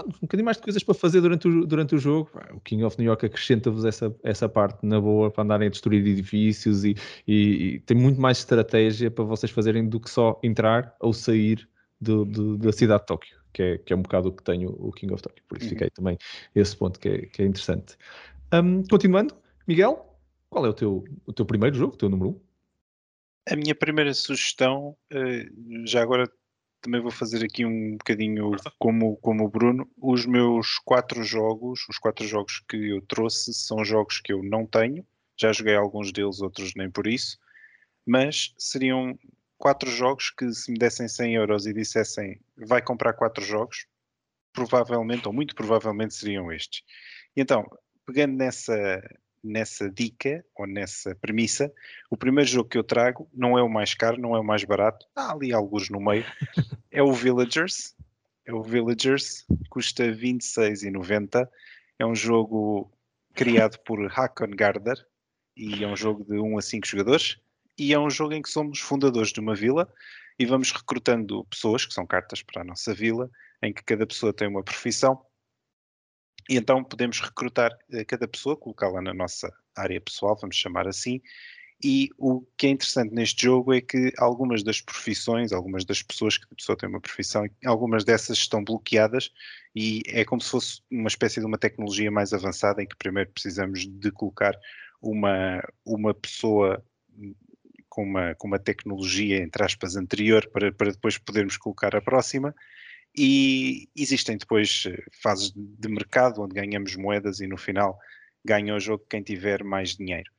um 0.00 0.20
bocadinho 0.22 0.44
mais 0.44 0.56
de 0.56 0.62
coisas 0.62 0.82
para 0.82 0.94
fazer 0.94 1.20
durante 1.20 1.48
o, 1.48 1.66
durante 1.66 1.94
o 1.94 1.98
jogo. 1.98 2.30
O 2.54 2.60
King 2.60 2.84
of 2.84 2.98
New 2.98 3.06
York 3.06 3.26
acrescenta-vos 3.26 3.84
essa, 3.84 4.14
essa 4.22 4.48
parte 4.48 4.84
na 4.84 5.00
boa 5.00 5.30
para 5.30 5.44
andarem 5.44 5.68
a 5.68 5.70
destruir 5.70 6.06
edifícios 6.06 6.84
e, 6.84 6.94
e, 7.26 7.74
e, 7.74 7.80
tem 7.80 7.96
muito 7.96 8.20
mais 8.20 8.38
estratégia 8.38 9.10
para 9.10 9.24
vocês 9.24 9.50
fazerem 9.50 9.88
do 9.88 10.00
que 10.00 10.10
só 10.10 10.38
entrar 10.42 10.96
ou 11.00 11.12
sair 11.12 11.68
do, 12.00 12.24
do, 12.24 12.56
da 12.58 12.72
cidade 12.72 13.02
de 13.02 13.06
Tóquio, 13.06 13.36
que 13.52 13.62
é, 13.62 13.78
que 13.78 13.92
é 13.92 13.96
um 13.96 14.02
bocado 14.02 14.28
o 14.28 14.32
que 14.32 14.42
tem 14.42 14.66
o, 14.66 14.92
King 14.92 15.12
of 15.12 15.22
Tokyo. 15.22 15.44
Por 15.46 15.58
isso 15.58 15.66
uhum. 15.66 15.70
fiquei 15.70 15.90
também 15.90 16.18
esse 16.54 16.76
ponto 16.76 16.98
que 16.98 17.08
é, 17.08 17.18
que 17.26 17.42
é 17.42 17.46
interessante. 17.46 17.96
Um, 18.52 18.82
continuando, 18.84 19.34
Miguel, 19.66 20.18
qual 20.50 20.66
é 20.66 20.68
o 20.68 20.74
teu, 20.74 21.04
o 21.26 21.32
teu 21.32 21.46
primeiro 21.46 21.76
jogo, 21.76 21.94
o 21.94 21.96
teu 21.96 22.08
número 22.08 22.30
1? 22.30 22.32
Um? 22.32 22.40
A 23.50 23.56
minha 23.56 23.74
primeira 23.74 24.14
sugestão, 24.14 24.96
eh, 25.10 25.48
já 25.84 26.00
agora 26.00 26.30
também 26.82 27.00
vou 27.00 27.10
fazer 27.10 27.44
aqui 27.44 27.64
um 27.64 27.92
bocadinho 27.92 28.50
como, 28.78 29.16
como 29.18 29.44
o 29.44 29.48
Bruno. 29.48 29.88
Os 29.96 30.26
meus 30.26 30.78
quatro 30.84 31.22
jogos, 31.22 31.86
os 31.88 31.96
quatro 31.96 32.26
jogos 32.26 32.62
que 32.68 32.90
eu 32.90 33.00
trouxe, 33.02 33.54
são 33.54 33.84
jogos 33.84 34.20
que 34.20 34.32
eu 34.32 34.42
não 34.42 34.66
tenho. 34.66 35.06
Já 35.40 35.52
joguei 35.52 35.76
alguns 35.76 36.12
deles, 36.12 36.42
outros 36.42 36.74
nem 36.74 36.90
por 36.90 37.06
isso. 37.06 37.38
Mas 38.04 38.52
seriam 38.58 39.16
quatro 39.56 39.88
jogos 39.90 40.30
que, 40.30 40.52
se 40.52 40.72
me 40.72 40.78
dessem 40.78 41.06
100 41.06 41.36
euros 41.36 41.66
e 41.66 41.72
dissessem 41.72 42.40
vai 42.56 42.82
comprar 42.82 43.12
quatro 43.12 43.44
jogos, 43.44 43.86
provavelmente, 44.52 45.26
ou 45.26 45.32
muito 45.32 45.54
provavelmente, 45.54 46.14
seriam 46.14 46.52
estes. 46.52 46.82
E 47.36 47.40
então, 47.40 47.64
pegando 48.04 48.36
nessa, 48.36 49.00
nessa 49.42 49.90
dica 49.90 50.44
ou 50.54 50.66
nessa 50.66 51.14
premissa, 51.16 51.72
o 52.10 52.16
primeiro 52.16 52.48
jogo 52.48 52.68
que 52.68 52.78
eu 52.78 52.84
trago 52.84 53.28
não 53.32 53.58
é 53.58 53.62
o 53.62 53.68
mais 53.68 53.94
caro, 53.94 54.20
não 54.20 54.36
é 54.36 54.40
o 54.40 54.44
mais 54.44 54.64
barato, 54.64 55.06
há 55.16 55.32
ali 55.32 55.52
alguns 55.52 55.90
no 55.90 56.00
meio, 56.00 56.24
é 56.90 57.02
o 57.02 57.12
Villagers. 57.12 57.94
É 58.44 58.52
o 58.52 58.62
Villagers, 58.62 59.44
custa 59.70 60.04
26,90. 60.04 61.48
É 61.98 62.04
um 62.04 62.14
jogo 62.14 62.90
criado 63.34 63.78
por 63.80 64.04
Hakon 64.06 64.50
Gardner 64.50 64.96
e 65.56 65.84
é 65.84 65.86
um 65.86 65.96
jogo 65.96 66.24
de 66.24 66.38
1 66.38 66.58
a 66.58 66.62
5 66.62 66.86
jogadores. 66.86 67.38
E 67.78 67.92
é 67.92 67.98
um 67.98 68.10
jogo 68.10 68.34
em 68.34 68.42
que 68.42 68.50
somos 68.50 68.80
fundadores 68.80 69.32
de 69.32 69.40
uma 69.40 69.54
vila 69.54 69.92
e 70.38 70.44
vamos 70.44 70.72
recrutando 70.72 71.44
pessoas, 71.44 71.86
que 71.86 71.94
são 71.94 72.06
cartas 72.06 72.42
para 72.42 72.62
a 72.62 72.64
nossa 72.64 72.92
vila, 72.92 73.30
em 73.62 73.72
que 73.72 73.82
cada 73.84 74.06
pessoa 74.06 74.32
tem 74.32 74.48
uma 74.48 74.62
profissão 74.62 75.24
e 76.48 76.56
então 76.56 76.82
podemos 76.82 77.20
recrutar 77.20 77.76
eh, 77.90 78.04
cada 78.04 78.26
pessoa, 78.26 78.56
colocá-la 78.56 79.00
na 79.00 79.14
nossa 79.14 79.52
área 79.76 80.00
pessoal, 80.00 80.36
vamos 80.40 80.56
chamar 80.56 80.86
assim. 80.88 81.20
E 81.84 82.10
o 82.16 82.46
que 82.56 82.68
é 82.68 82.70
interessante 82.70 83.12
neste 83.12 83.42
jogo 83.42 83.74
é 83.74 83.80
que 83.80 84.12
algumas 84.16 84.62
das 84.62 84.80
profissões, 84.80 85.52
algumas 85.52 85.84
das 85.84 86.00
pessoas 86.00 86.38
que 86.38 86.44
a 86.44 86.54
pessoa 86.54 86.78
tem 86.78 86.88
uma 86.88 87.00
profissão, 87.00 87.44
algumas 87.66 88.04
dessas 88.04 88.38
estão 88.38 88.62
bloqueadas 88.62 89.30
e 89.74 90.02
é 90.06 90.24
como 90.24 90.40
se 90.40 90.50
fosse 90.50 90.80
uma 90.88 91.08
espécie 91.08 91.40
de 91.40 91.46
uma 91.46 91.58
tecnologia 91.58 92.10
mais 92.10 92.32
avançada 92.32 92.82
em 92.82 92.86
que 92.86 92.96
primeiro 92.96 93.30
precisamos 93.30 93.84
de 93.84 94.12
colocar 94.12 94.56
uma, 95.00 95.60
uma 95.84 96.14
pessoa 96.14 96.84
com 97.88 98.04
uma, 98.04 98.34
com 98.36 98.46
uma 98.46 98.60
tecnologia, 98.60 99.42
entre 99.42 99.64
aspas, 99.64 99.96
anterior 99.96 100.48
para, 100.52 100.72
para 100.72 100.92
depois 100.92 101.18
podermos 101.18 101.56
colocar 101.56 101.96
a 101.96 102.00
próxima 102.00 102.54
e 103.16 103.88
existem 103.96 104.36
depois 104.36 104.84
eh, 104.86 105.02
fases 105.22 105.52
de 105.54 105.88
mercado 105.88 106.42
onde 106.42 106.54
ganhamos 106.54 106.96
moedas 106.96 107.40
e 107.40 107.46
no 107.46 107.56
final 107.56 107.98
ganha 108.44 108.74
o 108.74 108.80
jogo 108.80 109.04
quem 109.08 109.22
tiver 109.22 109.62
mais 109.62 109.96
dinheiro. 109.96 110.30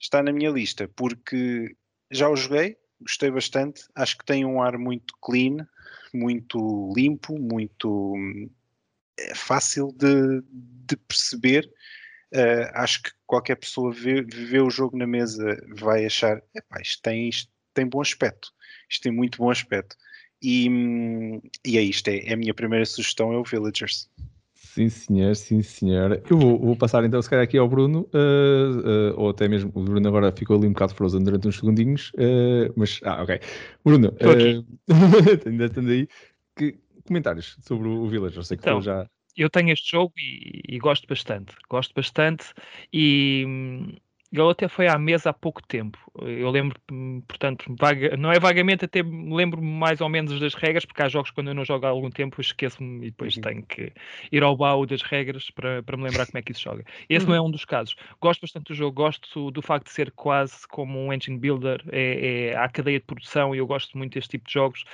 Está 0.00 0.22
na 0.22 0.32
minha 0.32 0.50
lista 0.50 0.88
porque 0.88 1.74
já 2.10 2.28
o 2.28 2.36
joguei, 2.36 2.76
gostei 3.00 3.30
bastante, 3.30 3.84
acho 3.94 4.16
que 4.16 4.24
tem 4.24 4.44
um 4.44 4.62
ar 4.62 4.78
muito 4.78 5.14
clean, 5.20 5.66
muito 6.14 6.92
limpo, 6.94 7.38
muito 7.38 8.14
é 9.18 9.34
fácil 9.34 9.92
de, 9.96 10.42
de 10.50 10.96
perceber. 10.96 11.70
Uh, 12.34 12.68
acho 12.74 13.02
que 13.02 13.10
qualquer 13.26 13.56
pessoa 13.56 13.92
vê, 13.92 14.22
vê 14.22 14.60
o 14.60 14.70
jogo 14.70 14.96
na 14.96 15.06
mesa 15.06 15.56
vai 15.74 16.04
achar, 16.04 16.42
isto 16.80 17.02
tem, 17.02 17.28
isto 17.28 17.50
tem 17.72 17.86
bom 17.86 18.00
aspecto, 18.00 18.52
isto 18.90 19.02
tem 19.02 19.12
muito 19.12 19.38
bom 19.38 19.50
aspecto. 19.50 19.96
E, 20.48 21.42
e 21.66 21.76
é 21.76 21.82
isto, 21.82 22.06
é, 22.06 22.18
é, 22.18 22.34
a 22.34 22.36
minha 22.36 22.54
primeira 22.54 22.86
sugestão 22.86 23.32
é 23.32 23.36
o 23.36 23.42
Villagers. 23.42 24.08
Sim, 24.54 24.88
senhor, 24.88 25.34
sim, 25.34 25.60
senhor. 25.60 26.22
Eu 26.30 26.38
vou, 26.38 26.56
vou 26.60 26.76
passar 26.76 27.02
então, 27.02 27.20
se 27.20 27.28
calhar, 27.28 27.42
aqui 27.42 27.58
ao 27.58 27.68
Bruno, 27.68 28.08
uh, 28.14 29.14
uh, 29.14 29.20
ou 29.20 29.30
até 29.30 29.48
mesmo 29.48 29.72
o 29.74 29.82
Bruno 29.82 30.06
agora 30.06 30.30
ficou 30.30 30.56
ali 30.56 30.68
um 30.68 30.72
bocado 30.72 30.94
frozen 30.94 31.24
durante 31.24 31.48
uns 31.48 31.56
segundinhos, 31.56 32.12
uh, 32.14 32.72
mas, 32.76 33.00
ah, 33.02 33.24
ok. 33.24 33.40
Bruno, 33.84 34.14
ainda 35.44 35.64
estando 35.66 35.90
aí, 35.90 36.06
que, 36.54 36.78
comentários 37.04 37.56
sobre 37.62 37.88
o 37.88 38.06
Villagers? 38.06 38.36
Eu 38.36 38.42
sei 38.44 38.56
que 38.56 38.62
então, 38.62 38.80
já. 38.80 39.04
Eu 39.36 39.50
tenho 39.50 39.72
este 39.72 39.90
jogo 39.90 40.12
e, 40.16 40.62
e, 40.68 40.78
gosto 40.78 41.08
bastante, 41.08 41.56
gosto 41.68 41.92
bastante 41.92 42.44
e 42.92 43.98
ele 44.32 44.50
até 44.50 44.68
foi 44.68 44.88
à 44.88 44.98
mesa 44.98 45.30
há 45.30 45.32
pouco 45.32 45.62
tempo. 45.66 45.98
Eu 46.20 46.50
lembro, 46.50 46.78
portanto, 47.28 47.64
vaga, 47.78 48.16
não 48.16 48.32
é 48.32 48.38
vagamente, 48.38 48.84
até 48.84 49.02
me 49.02 49.34
lembro 49.34 49.62
mais 49.62 50.00
ou 50.00 50.08
menos 50.08 50.38
das 50.40 50.54
regras, 50.54 50.84
porque 50.84 51.02
há 51.02 51.08
jogos 51.08 51.30
quando 51.30 51.48
eu 51.48 51.54
não 51.54 51.64
jogo 51.64 51.86
há 51.86 51.90
algum 51.90 52.10
tempo, 52.10 52.40
esqueço-me 52.40 53.06
e 53.06 53.10
depois 53.10 53.36
uhum. 53.36 53.42
tenho 53.42 53.62
que 53.62 53.92
ir 54.32 54.42
ao 54.42 54.56
baú 54.56 54.86
das 54.86 55.02
regras 55.02 55.50
para, 55.50 55.82
para 55.82 55.96
me 55.96 56.04
lembrar 56.04 56.26
como 56.26 56.38
é 56.38 56.42
que 56.42 56.52
isso 56.52 56.62
joga. 56.62 56.84
Esse 57.08 57.24
uhum. 57.24 57.30
não 57.30 57.36
é 57.36 57.40
um 57.40 57.50
dos 57.50 57.64
casos. 57.64 57.94
Gosto 58.20 58.40
bastante 58.40 58.68
do 58.68 58.74
jogo, 58.74 58.92
gosto 58.92 59.50
do 59.50 59.62
facto 59.62 59.86
de 59.86 59.92
ser 59.92 60.10
quase 60.10 60.66
como 60.68 60.98
um 60.98 61.12
engine 61.12 61.38
builder, 61.38 61.82
é, 61.90 62.50
é 62.50 62.56
a 62.56 62.68
cadeia 62.68 62.98
de 62.98 63.06
produção 63.06 63.54
e 63.54 63.58
eu 63.58 63.66
gosto 63.66 63.96
muito 63.96 64.14
deste 64.14 64.30
tipo 64.30 64.46
de 64.46 64.52
jogos. 64.52 64.84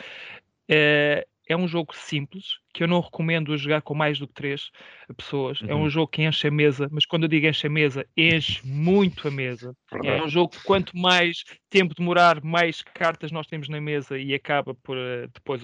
É, 0.69 1.27
é 1.49 1.57
um 1.57 1.67
jogo 1.67 1.95
simples, 1.95 2.59
que 2.73 2.83
eu 2.83 2.89
não 2.89 3.01
recomendo 3.01 3.57
jogar 3.57 3.83
com 3.83 3.95
mais 3.95 4.19
do 4.19 4.27
que 4.27 4.35
três 4.35 4.71
pessoas. 5.17 5.61
Uhum. 5.61 5.69
É 5.69 5.75
um 5.75 5.83
uhum. 5.83 5.91
jogo 5.91 6.09
que 6.09 6.23
enche 6.23 6.49
a 6.49 6.51
mesa, 6.51 6.89
mas 6.91 7.05
quando 7.05 7.25
eu 7.25 7.29
digo 7.29 7.47
enche 7.47 7.67
a 7.67 7.71
mesa, 7.71 8.07
enche 8.17 8.61
muito 8.65 9.29
a 9.29 9.31
mesa. 9.31 9.77
É 10.05 10.23
um 10.23 10.29
jogo 10.29 10.51
que 10.51 10.63
quanto 10.65 10.97
mais 10.97 11.45
tempo 11.69 11.95
demorar, 11.95 12.43
mais 12.43 12.83
cartas 12.83 13.31
nós 13.31 13.47
temos 13.47 13.69
na 13.69 13.81
mesa 13.81 14.19
e 14.19 14.35
acaba 14.35 14.75
por 14.75 14.97
uh, 14.97 15.29
depois... 15.33 15.63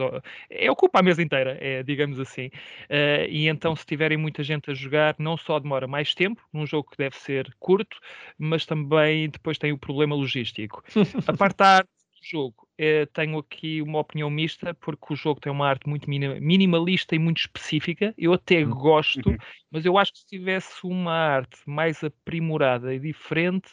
É, 0.51 0.71
ocupa 0.71 1.01
a 1.01 1.03
mesa 1.03 1.23
inteira, 1.23 1.57
é, 1.61 1.83
digamos 1.83 2.21
assim. 2.21 2.47
Uh, 2.91 3.29
e 3.29 3.49
então 3.49 3.75
se 3.75 3.87
tiverem 3.87 4.19
muita 4.19 4.43
gente 4.43 4.71
a 4.71 4.75
jogar, 4.75 5.15
não 5.19 5.37
só 5.37 5.59
demora 5.59 5.87
mais 5.87 6.15
tempo, 6.15 6.43
num 6.53 6.67
jogo 6.67 6.91
que 6.91 6.99
deve 6.99 7.17
ser 7.17 7.49
curto, 7.59 7.97
mas 8.39 8.67
também 8.67 9.31
depois 9.31 9.59
tem 9.59 9.73
o 9.73 9.79
problema 9.79 10.15
logístico. 10.15 10.83
A 11.27 11.37
parte 11.37 11.57
da 11.57 11.77
arte 11.77 11.98
jogo, 12.23 12.69
eh, 12.79 13.07
tenho 13.07 13.39
aqui 13.39 13.83
uma 13.83 13.99
opinião 13.99 14.31
mista, 14.31 14.75
porque 14.75 15.13
o 15.13 15.17
jogo 15.17 15.41
tem 15.41 15.53
uma 15.53 15.69
arte 15.69 15.89
muito 15.89 16.09
minimalista 16.09 17.15
e 17.15 17.19
muito 17.19 17.39
específica. 17.39 18.15
Eu 18.17 18.33
até 18.33 18.65
hum. 18.65 18.71
gosto, 18.71 19.23
mas 19.71 19.85
eu 19.85 19.99
acho 19.99 20.13
que 20.13 20.19
se 20.21 20.27
tivesse 20.27 20.75
uma 20.85 21.13
arte 21.13 21.59
mais 21.67 22.03
aprimorada 22.03 22.95
e 22.95 22.99
diferente, 22.99 23.71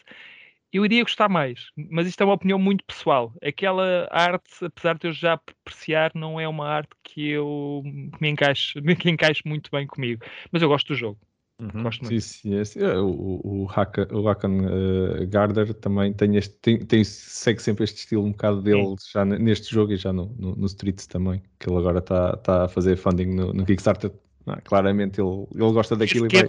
eu 0.71 0.83
iria 0.85 1.03
gostar 1.03 1.29
mais. 1.29 1.69
Mas 1.89 2.07
isto 2.07 2.21
é 2.21 2.25
uma 2.25 2.33
opinião 2.33 2.59
muito 2.59 2.83
pessoal. 2.83 3.33
Aquela 3.41 4.07
arte, 4.11 4.65
apesar 4.65 4.97
de 4.97 5.07
eu 5.07 5.13
já 5.13 5.33
apreciar, 5.33 6.11
não 6.13 6.39
é 6.39 6.47
uma 6.47 6.67
arte 6.67 6.89
que 7.03 7.29
eu 7.29 7.81
me 8.19 8.29
encaixe, 8.29 8.73
que 8.99 9.09
encaixe 9.09 9.41
muito 9.45 9.69
bem 9.71 9.87
comigo. 9.87 10.23
Mas 10.51 10.61
eu 10.61 10.67
gosto 10.67 10.87
do 10.87 10.95
jogo. 10.95 11.19
Uhum. 11.57 11.83
Muito. 11.83 12.21
Sim, 12.21 12.63
sim, 12.65 12.83
é, 12.83 12.97
o, 12.97 13.39
o, 13.43 13.67
Haka, 13.69 14.07
o 14.13 14.27
Hakan 14.27 14.57
uh, 14.57 15.27
Gardner 15.27 15.73
também 15.75 16.11
tem 16.11 16.35
este, 16.35 16.53
tem, 16.55 16.79
tem, 16.79 17.01
segue 17.03 17.61
sempre 17.61 17.85
este 17.85 17.99
estilo 17.99 18.25
um 18.25 18.31
bocado 18.31 18.61
dele 18.61 18.95
sim. 18.99 19.11
já 19.13 19.23
neste 19.23 19.73
jogo 19.73 19.93
e 19.93 19.97
já 19.97 20.11
no, 20.11 20.35
no, 20.37 20.53
no 20.53 20.65
Streets 20.65 21.07
também, 21.07 21.41
que 21.57 21.69
ele 21.69 21.77
agora 21.77 21.99
está 21.99 22.35
tá 22.37 22.65
a 22.65 22.67
fazer 22.67 22.97
funding 22.97 23.27
no, 23.27 23.53
no 23.53 23.65
Kickstarter. 23.65 24.11
Ah, 24.45 24.59
claramente 24.61 25.19
ele, 25.19 25.47
ele 25.55 25.71
gosta 25.71 25.95
daquilo 25.95 26.27
e 26.27 26.29
vai, 26.29 26.45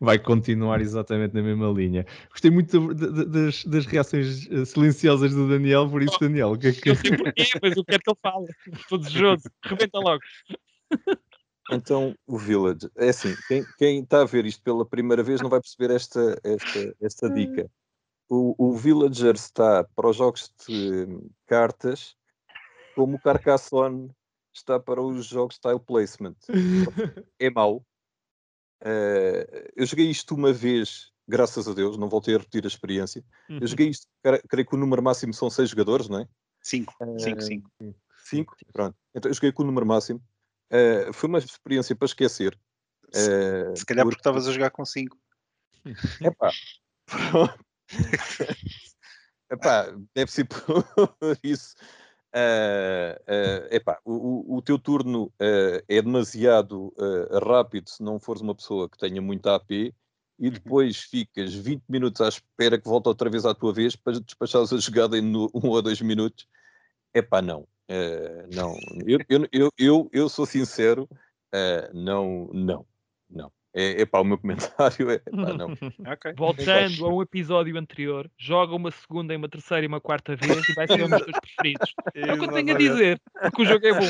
vai 0.00 0.18
continuar 0.18 0.80
exatamente 0.80 1.34
na 1.34 1.42
mesma 1.42 1.68
linha. 1.70 2.06
Gostei 2.30 2.52
muito 2.52 2.94
de, 2.94 3.10
de, 3.10 3.24
das, 3.24 3.64
das, 3.64 3.84
reações 3.84 4.48
eh, 4.50 4.64
silenciosas 4.64 5.34
do 5.34 5.48
Daniel, 5.48 5.88
por 5.88 6.02
isso, 6.02 6.18
Daniel, 6.20 6.52
o 6.52 6.58
que 6.58 6.68
é 6.68 6.72
que. 6.72 6.88
Eu 6.88 6.94
sei 6.94 7.16
porquê, 7.16 7.44
mas 7.60 7.76
o 7.76 7.84
que 7.84 7.94
é 7.94 7.98
que 7.98 8.08
ele 8.08 8.18
fala? 8.22 8.46
Estou 8.78 8.96
desejoso, 8.96 9.50
rebenta 9.64 9.98
logo. 9.98 10.20
Então, 11.70 12.14
o 12.26 12.36
Village, 12.36 12.90
é 12.96 13.08
assim, 13.08 13.34
quem, 13.48 13.64
quem, 13.78 14.02
está 14.02 14.20
a 14.20 14.26
ver 14.26 14.44
isto 14.44 14.62
pela 14.62 14.84
primeira 14.84 15.22
vez 15.22 15.40
não 15.40 15.48
vai 15.48 15.60
perceber 15.60 15.94
esta, 15.94 16.38
esta, 16.44 16.96
esta 17.00 17.30
dica. 17.30 17.70
O, 18.28 18.54
o 18.58 18.76
Villager 18.76 19.34
está 19.34 19.84
para 19.94 20.08
os 20.08 20.16
jogos 20.16 20.52
de 20.66 21.06
cartas 21.46 22.16
como 22.94 23.16
o 23.16 23.20
Carcassonne 23.20 24.10
está 24.52 24.78
para 24.78 25.02
os 25.02 25.26
jogos 25.26 25.58
Tile 25.58 25.80
Placement. 25.80 26.36
É 27.38 27.50
mau. 27.50 27.84
Uh, 28.82 29.70
eu 29.74 29.86
joguei 29.86 30.08
isto 30.08 30.34
uma 30.34 30.52
vez, 30.52 31.10
graças 31.26 31.66
a 31.66 31.74
Deus, 31.74 31.96
não 31.96 32.08
voltei 32.08 32.34
a 32.34 32.38
repetir 32.38 32.64
a 32.64 32.68
experiência. 32.68 33.24
Eu 33.48 33.60
uhum. 33.60 33.66
joguei 33.66 33.88
isto, 33.88 34.06
creio 34.48 34.66
que 34.66 34.74
o 34.74 34.78
número 34.78 35.02
máximo 35.02 35.32
são 35.32 35.50
seis 35.50 35.70
jogadores, 35.70 36.08
não 36.08 36.20
é? 36.20 36.28
Cinco. 36.62 36.94
Uh, 37.00 37.18
cinco, 37.18 37.42
cinco. 37.42 37.70
Cinco? 38.24 38.56
Pronto. 38.72 38.96
Então 39.14 39.30
eu 39.30 39.34
joguei 39.34 39.52
com 39.52 39.62
o 39.62 39.66
número 39.66 39.86
máximo. 39.86 40.22
Uh, 40.74 41.12
foi 41.12 41.28
uma 41.28 41.38
experiência 41.38 41.94
para 41.94 42.06
esquecer. 42.06 42.58
Uh, 43.08 43.70
se, 43.76 43.76
se 43.76 43.86
calhar 43.86 44.04
porque 44.04 44.18
estavas 44.18 44.48
a 44.48 44.52
jogar 44.52 44.70
com 44.70 44.84
5. 44.84 45.16
Epá. 46.20 46.50
Epá, 49.50 49.94
deve 50.12 50.32
ser 50.32 50.46
por 50.46 50.84
isso. 51.44 51.76
Uh, 52.34 53.14
uh, 53.30 53.68
epá, 53.70 54.00
o, 54.04 54.56
o, 54.56 54.62
teu 54.62 54.76
turno 54.76 55.32
é 55.38 56.02
demasiado 56.02 56.92
rápido 57.46 57.88
se 57.88 58.02
não 58.02 58.18
fores 58.18 58.42
uma 58.42 58.56
pessoa 58.56 58.90
que 58.90 58.98
tenha 58.98 59.22
muita 59.22 59.54
AP 59.54 59.70
e 59.70 59.94
uhum. 60.40 60.50
depois 60.50 60.96
ficas 60.96 61.54
20 61.54 61.84
minutos 61.88 62.20
à 62.20 62.28
espera 62.28 62.76
que 62.76 62.88
volte 62.88 63.06
outra 63.06 63.30
vez 63.30 63.44
à 63.44 63.54
tua 63.54 63.72
vez 63.72 63.94
para 63.94 64.18
despachares 64.18 64.72
a 64.72 64.78
jogada 64.78 65.16
em 65.16 65.36
um 65.36 65.48
ou 65.52 65.80
dois 65.80 66.00
minutos. 66.00 66.48
Epá, 67.14 67.40
não. 67.40 67.68
Uh, 67.90 68.48
não, 68.54 68.76
eu, 69.06 69.18
eu, 69.28 69.48
eu, 69.52 69.72
eu, 69.78 70.10
eu 70.12 70.28
sou 70.28 70.46
sincero, 70.46 71.08
uh, 71.54 71.92
não, 71.92 72.48
não, 72.52 72.86
não. 73.28 73.52
É, 73.74 74.02
é 74.02 74.06
para 74.06 74.20
o 74.20 74.24
meu 74.24 74.38
comentário, 74.78 75.10
é 75.10 75.18
pá, 75.18 75.52
não. 75.52 75.74
Okay. 76.14 76.32
Voltando 76.34 77.06
a 77.06 77.12
um 77.12 77.20
episódio 77.20 77.76
anterior, 77.76 78.30
joga 78.38 78.74
uma 78.74 78.90
segunda, 78.90 79.34
e 79.34 79.36
uma 79.36 79.48
terceira 79.48 79.84
e 79.84 79.88
uma 79.88 80.00
quarta 80.00 80.36
vez 80.36 80.68
e 80.68 80.74
vai 80.74 80.86
ser 80.86 81.04
um 81.04 81.08
dos 81.08 81.22
teus 81.22 81.38
preferidos. 81.40 81.94
É 82.14 82.32
o 82.32 82.38
que 82.38 82.44
eu 82.44 82.52
tenho 82.52 82.74
a 82.74 82.78
dizer, 82.78 83.20
porque 83.42 83.62
o 83.62 83.66
jogo 83.66 83.86
é 83.86 83.92
bom. 83.92 84.06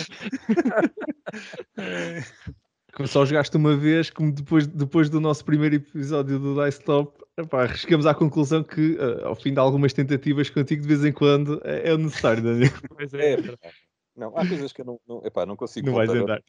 Só 3.07 3.27
jogaste 3.27 3.57
uma 3.57 3.77
vez, 3.77 4.09
como 4.09 4.33
depois, 4.33 4.67
depois 4.67 5.11
do 5.11 5.21
nosso 5.21 5.45
primeiro 5.45 5.77
episódio 5.77 6.39
do 6.39 6.65
Dice 6.65 6.81
Top, 6.81 7.13
epá, 7.37 7.69
chegamos 7.75 8.07
à 8.07 8.15
conclusão 8.15 8.63
que, 8.63 8.93
uh, 8.93 9.27
ao 9.27 9.35
fim 9.35 9.53
de 9.53 9.59
algumas 9.59 9.93
tentativas 9.93 10.49
contigo, 10.49 10.83
de 10.83 10.89
vez 10.89 11.05
em 11.05 11.13
quando 11.13 11.61
é, 11.65 11.91
é 11.91 11.97
necessário, 11.97 12.43
Daniel. 12.43 12.71
Pois 12.97 13.13
é. 13.15 13.35
é. 13.35 13.59
Não, 14.17 14.29
há 14.37 14.47
coisas 14.47 14.73
que 14.73 14.81
eu 14.81 14.85
não, 14.85 15.01
não, 15.09 15.27
epá, 15.27 15.45
não 15.45 15.57
consigo. 15.57 15.87
Não 15.87 15.95
vais 15.95 16.11
andar. 16.11 16.43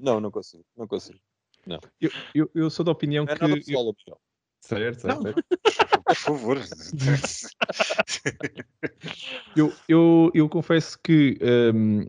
Não, 0.00 0.20
não 0.20 0.32
consigo, 0.32 0.64
não 0.76 0.88
consigo. 0.88 1.18
Não. 1.64 1.78
Eu, 2.00 2.10
eu, 2.34 2.50
eu 2.54 2.70
sou 2.70 2.84
da 2.84 2.92
opinião 2.92 3.24
é 3.28 3.34
que. 3.34 3.40
Nada 3.40 3.54
pessoal, 3.54 3.86
eu... 3.86 3.94
Certo, 4.60 5.00
certo. 5.00 5.22
certo. 5.22 5.44
Por 6.04 6.16
favor. 6.16 6.58
eu, 9.56 9.72
eu, 9.88 10.30
eu 10.34 10.48
confesso 10.48 10.98
que 11.02 11.38
um, 11.42 12.06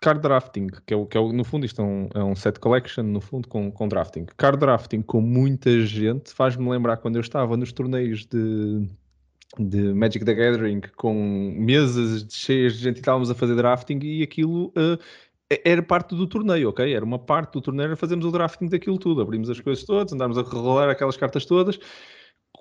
card 0.00 0.20
drafting, 0.20 0.68
que 0.86 0.94
é, 0.94 0.96
o, 0.96 1.06
que 1.06 1.16
é 1.16 1.20
o, 1.20 1.32
no 1.32 1.44
fundo 1.44 1.66
isto 1.66 1.80
é 1.80 1.84
um, 1.84 2.08
é 2.14 2.22
um 2.24 2.36
set 2.36 2.58
collection, 2.60 3.02
no 3.02 3.20
fundo 3.20 3.48
com, 3.48 3.70
com 3.70 3.88
drafting. 3.88 4.26
Card 4.36 4.58
drafting 4.58 5.02
com 5.02 5.20
muita 5.20 5.80
gente 5.80 6.32
faz-me 6.32 6.68
lembrar 6.68 6.98
quando 6.98 7.16
eu 7.16 7.20
estava 7.20 7.56
nos 7.56 7.72
torneios 7.72 8.24
de, 8.26 8.88
de 9.58 9.92
Magic 9.92 10.24
the 10.24 10.34
Gathering 10.34 10.82
com 10.96 11.54
mesas 11.56 12.26
cheias 12.30 12.74
de 12.74 12.84
gente 12.84 12.96
e 12.96 13.00
estávamos 13.00 13.30
a 13.30 13.34
fazer 13.34 13.56
drafting 13.56 13.98
e 14.02 14.22
aquilo 14.22 14.66
uh, 14.68 14.98
era 15.64 15.82
parte 15.82 16.14
do 16.14 16.26
torneio, 16.26 16.70
ok? 16.70 16.94
Era 16.94 17.04
uma 17.04 17.18
parte 17.18 17.52
do 17.52 17.60
torneio, 17.60 17.96
fazemos 17.96 18.24
o 18.24 18.30
drafting 18.30 18.68
daquilo 18.68 18.98
tudo, 18.98 19.20
abrimos 19.20 19.50
as 19.50 19.60
coisas 19.60 19.84
todas, 19.84 20.12
andámos 20.12 20.38
a 20.38 20.42
rolar 20.42 20.88
aquelas 20.88 21.16
cartas 21.16 21.44
todas 21.44 21.78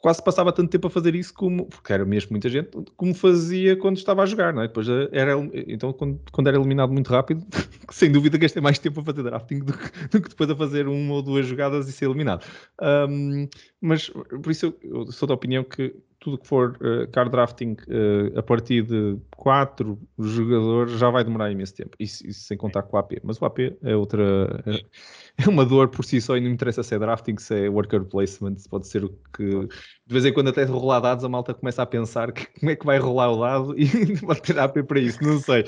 quase 0.01 0.21
passava 0.23 0.51
tanto 0.51 0.69
tempo 0.69 0.87
a 0.87 0.89
fazer 0.89 1.13
isso 1.13 1.33
como, 1.33 1.67
porque 1.67 1.93
era 1.93 2.03
mesmo 2.03 2.31
muita 2.31 2.49
gente, 2.49 2.69
como 2.97 3.13
fazia 3.13 3.77
quando 3.77 3.97
estava 3.97 4.23
a 4.23 4.25
jogar, 4.25 4.51
não 4.51 4.63
é? 4.63 4.67
Depois 4.67 4.89
eh, 4.89 5.07
era, 5.11 5.33
então 5.67 5.93
quando, 5.93 6.19
quando 6.31 6.47
era 6.47 6.57
eliminado 6.57 6.91
muito 6.91 7.09
rápido, 7.11 7.45
sem 7.91 8.11
dúvida 8.11 8.37
gastei 8.37 8.61
mais 8.61 8.79
tempo 8.79 8.99
a 8.99 9.03
fazer 9.03 9.21
drafting 9.21 9.59
do 9.59 9.73
que, 9.73 10.07
do 10.07 10.21
que, 10.21 10.29
depois 10.29 10.49
a 10.49 10.55
fazer 10.55 10.87
uma 10.87 11.13
ou 11.13 11.21
duas 11.21 11.45
jogadas 11.45 11.87
e 11.87 11.91
ser 11.91 12.05
eliminado. 12.05 12.43
Um, 12.81 13.47
mas 13.79 14.09
por 14.09 14.51
isso 14.51 14.75
eu, 14.81 15.05
eu, 15.05 15.11
sou 15.11 15.27
da 15.27 15.35
opinião 15.35 15.63
que 15.63 15.93
tudo 16.21 16.37
que 16.37 16.47
for 16.47 16.77
uh, 16.81 17.07
card 17.11 17.31
drafting 17.31 17.75
uh, 17.87 18.37
a 18.37 18.43
partir 18.43 18.83
de 18.83 19.17
quatro 19.35 19.99
jogadores 20.19 20.99
já 20.99 21.09
vai 21.09 21.23
demorar 21.23 21.51
imenso 21.51 21.73
tempo. 21.73 21.97
Isso, 21.99 22.25
isso, 22.25 22.41
sem 22.41 22.55
contar 22.55 22.83
com 22.83 22.95
o 22.95 22.99
AP. 22.99 23.13
Mas 23.23 23.41
o 23.41 23.45
AP 23.45 23.59
é 23.81 23.95
outra. 23.95 24.63
É, 24.67 25.49
uma 25.49 25.65
dor 25.65 25.89
por 25.89 26.05
si 26.05 26.21
só 26.21 26.37
e 26.37 26.39
não 26.39 26.49
me 26.49 26.53
interessa 26.53 26.83
se 26.83 26.93
é 26.93 26.99
drafting, 26.99 27.37
se 27.39 27.65
é 27.65 27.69
worker 27.69 28.05
placement, 28.05 28.55
pode 28.69 28.87
ser 28.87 29.03
o 29.03 29.09
que. 29.35 29.67
De 30.05 30.13
vez 30.13 30.23
em 30.23 30.31
quando, 30.31 30.49
até 30.49 30.63
rolar 30.63 30.99
dados, 30.99 31.25
a 31.25 31.29
malta 31.29 31.55
começa 31.55 31.81
a 31.81 31.87
pensar 31.87 32.31
que, 32.31 32.45
como 32.59 32.71
é 32.71 32.75
que 32.75 32.85
vai 32.85 32.99
rolar 32.99 33.31
o 33.31 33.41
dado 33.41 33.75
e 33.75 33.87
pode 34.21 34.43
ter 34.43 34.59
AP 34.59 34.83
para 34.83 34.99
isso, 34.99 35.23
não 35.23 35.39
sei. 35.39 35.65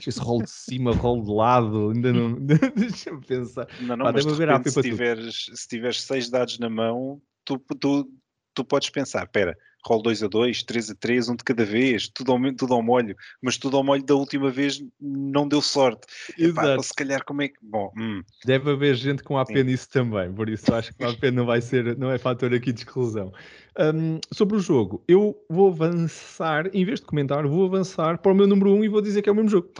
Se 0.00 0.20
rolo 0.20 0.44
de 0.44 0.50
cima, 0.50 0.92
rolo 0.92 1.24
de 1.24 1.32
lado, 1.32 1.90
ainda 1.90 2.12
não. 2.12 2.34
Deixa-me 2.38 3.26
pensar. 3.26 3.66
Não, 3.80 3.96
não, 3.96 4.06
Pá, 4.06 4.12
mas 4.12 4.24
de 4.24 4.70
se, 4.70 4.82
tiveres, 4.82 5.50
se 5.52 5.66
tiveres 5.66 6.00
seis 6.00 6.30
dados 6.30 6.60
na 6.60 6.70
mão, 6.70 7.20
tu, 7.44 7.58
tu, 7.80 8.08
tu 8.54 8.64
podes 8.64 8.88
pensar: 8.90 9.24
espera 9.24 9.58
rolo 9.84 10.02
2 10.02 10.22
a 10.22 10.28
2, 10.28 10.62
3 10.62 10.90
a 10.90 10.94
3, 10.94 11.28
um 11.28 11.36
de 11.36 11.44
cada 11.44 11.64
vez, 11.64 12.08
tudo 12.08 12.32
ao, 12.32 12.54
tudo 12.54 12.74
ao 12.74 12.82
molho, 12.82 13.16
mas 13.42 13.56
tudo 13.56 13.76
ao 13.76 13.84
molho 13.84 14.02
da 14.02 14.14
última 14.14 14.50
vez 14.50 14.82
não 15.00 15.48
deu 15.48 15.60
sorte. 15.60 16.06
Epá, 16.38 16.80
se 16.82 16.94
calhar 16.94 17.24
como 17.24 17.42
é 17.42 17.48
que. 17.48 17.56
Bom, 17.62 17.92
hum. 17.96 18.22
Deve 18.44 18.70
haver 18.70 18.94
gente 18.94 19.22
com 19.22 19.38
AP 19.38 19.48
Sim. 19.48 19.64
nisso 19.64 19.88
também, 19.88 20.32
por 20.32 20.48
isso 20.48 20.72
acho 20.74 20.94
que 20.94 21.04
o 21.04 21.08
AP 21.08 21.24
não 21.32 21.46
vai 21.46 21.60
ser, 21.60 21.96
não 21.96 22.10
é 22.10 22.18
fator 22.18 22.52
aqui 22.54 22.72
de 22.72 22.80
exclusão. 22.80 23.32
Um, 23.78 24.20
sobre 24.32 24.56
o 24.56 24.60
jogo, 24.60 25.02
eu 25.06 25.36
vou 25.48 25.68
avançar, 25.68 26.68
em 26.74 26.84
vez 26.84 27.00
de 27.00 27.06
comentar, 27.06 27.46
vou 27.46 27.64
avançar 27.64 28.18
para 28.18 28.32
o 28.32 28.34
meu 28.34 28.46
número 28.46 28.72
1 28.72 28.74
um 28.74 28.84
e 28.84 28.88
vou 28.88 29.00
dizer 29.00 29.22
que 29.22 29.28
é 29.28 29.32
o 29.32 29.34
mesmo 29.34 29.50
jogo. 29.50 29.70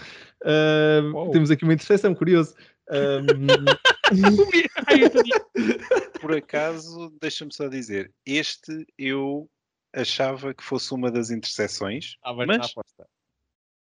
Uh, 0.43 1.31
temos 1.33 1.51
aqui 1.51 1.65
uma 1.65 1.75
interseção, 1.75 2.15
curioso. 2.15 2.55
Um... 2.91 3.61
Por 6.21 6.35
acaso, 6.35 7.13
deixa-me 7.21 7.53
só 7.53 7.69
dizer, 7.69 8.13
este 8.27 8.87
eu 8.99 9.49
achava 9.93 10.55
que 10.55 10.63
fosse 10.63 10.93
uma 10.95 11.11
das 11.11 11.31
interseções. 11.31 12.17
Estava 12.17 12.47
mas... 12.47 12.59
na 12.59 12.65
aposta. 12.65 13.07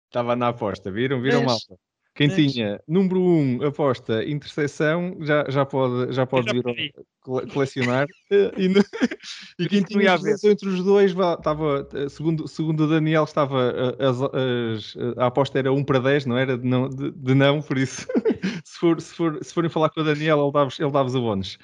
Estava 0.07 0.35
na 0.35 0.47
aposta, 0.47 0.91
viram? 0.91 1.21
Viram, 1.21 1.43
mas... 1.43 1.65
malta? 1.67 1.79
Quem 2.19 2.27
tinha 2.27 2.81
número 2.85 3.21
1 3.21 3.23
um, 3.23 3.65
aposta 3.65 4.25
interseção 4.25 5.15
já, 5.21 5.45
já 5.47 5.65
pode, 5.65 6.11
já 6.11 6.25
pode 6.25 6.51
vir 6.51 6.65
a 6.67 7.47
colecionar. 7.53 8.07
e, 8.57 8.67
no, 8.67 8.81
e 9.57 9.69
quem 9.69 9.83
tinha 9.83 10.15
entre 10.43 10.67
os 10.67 10.83
dois 10.83 11.11
estava, 11.11 11.87
segundo, 12.09 12.45
segundo 12.45 12.83
o 12.83 12.87
Daniel, 12.89 13.23
estava 13.23 13.71
as, 13.97 14.21
as, 14.21 15.17
a 15.17 15.27
aposta 15.27 15.59
era 15.59 15.71
1 15.71 15.81
para 15.85 15.99
10, 15.99 16.25
não 16.25 16.37
era 16.37 16.57
de 16.57 16.67
não, 16.67 16.89
de, 16.89 17.09
de 17.11 17.33
não 17.33 17.61
por 17.61 17.77
isso 17.77 18.05
se, 18.65 18.77
for, 18.77 18.99
se, 18.99 19.15
for, 19.15 19.41
se 19.41 19.53
forem 19.53 19.69
falar 19.69 19.89
com 19.89 20.01
o 20.01 20.03
Daniel, 20.03 20.43
ele 20.43 20.51
dá-vos 20.51 20.77
ele 20.77 20.91
dá 20.91 21.01
o 21.01 21.21
bónus. 21.21 21.57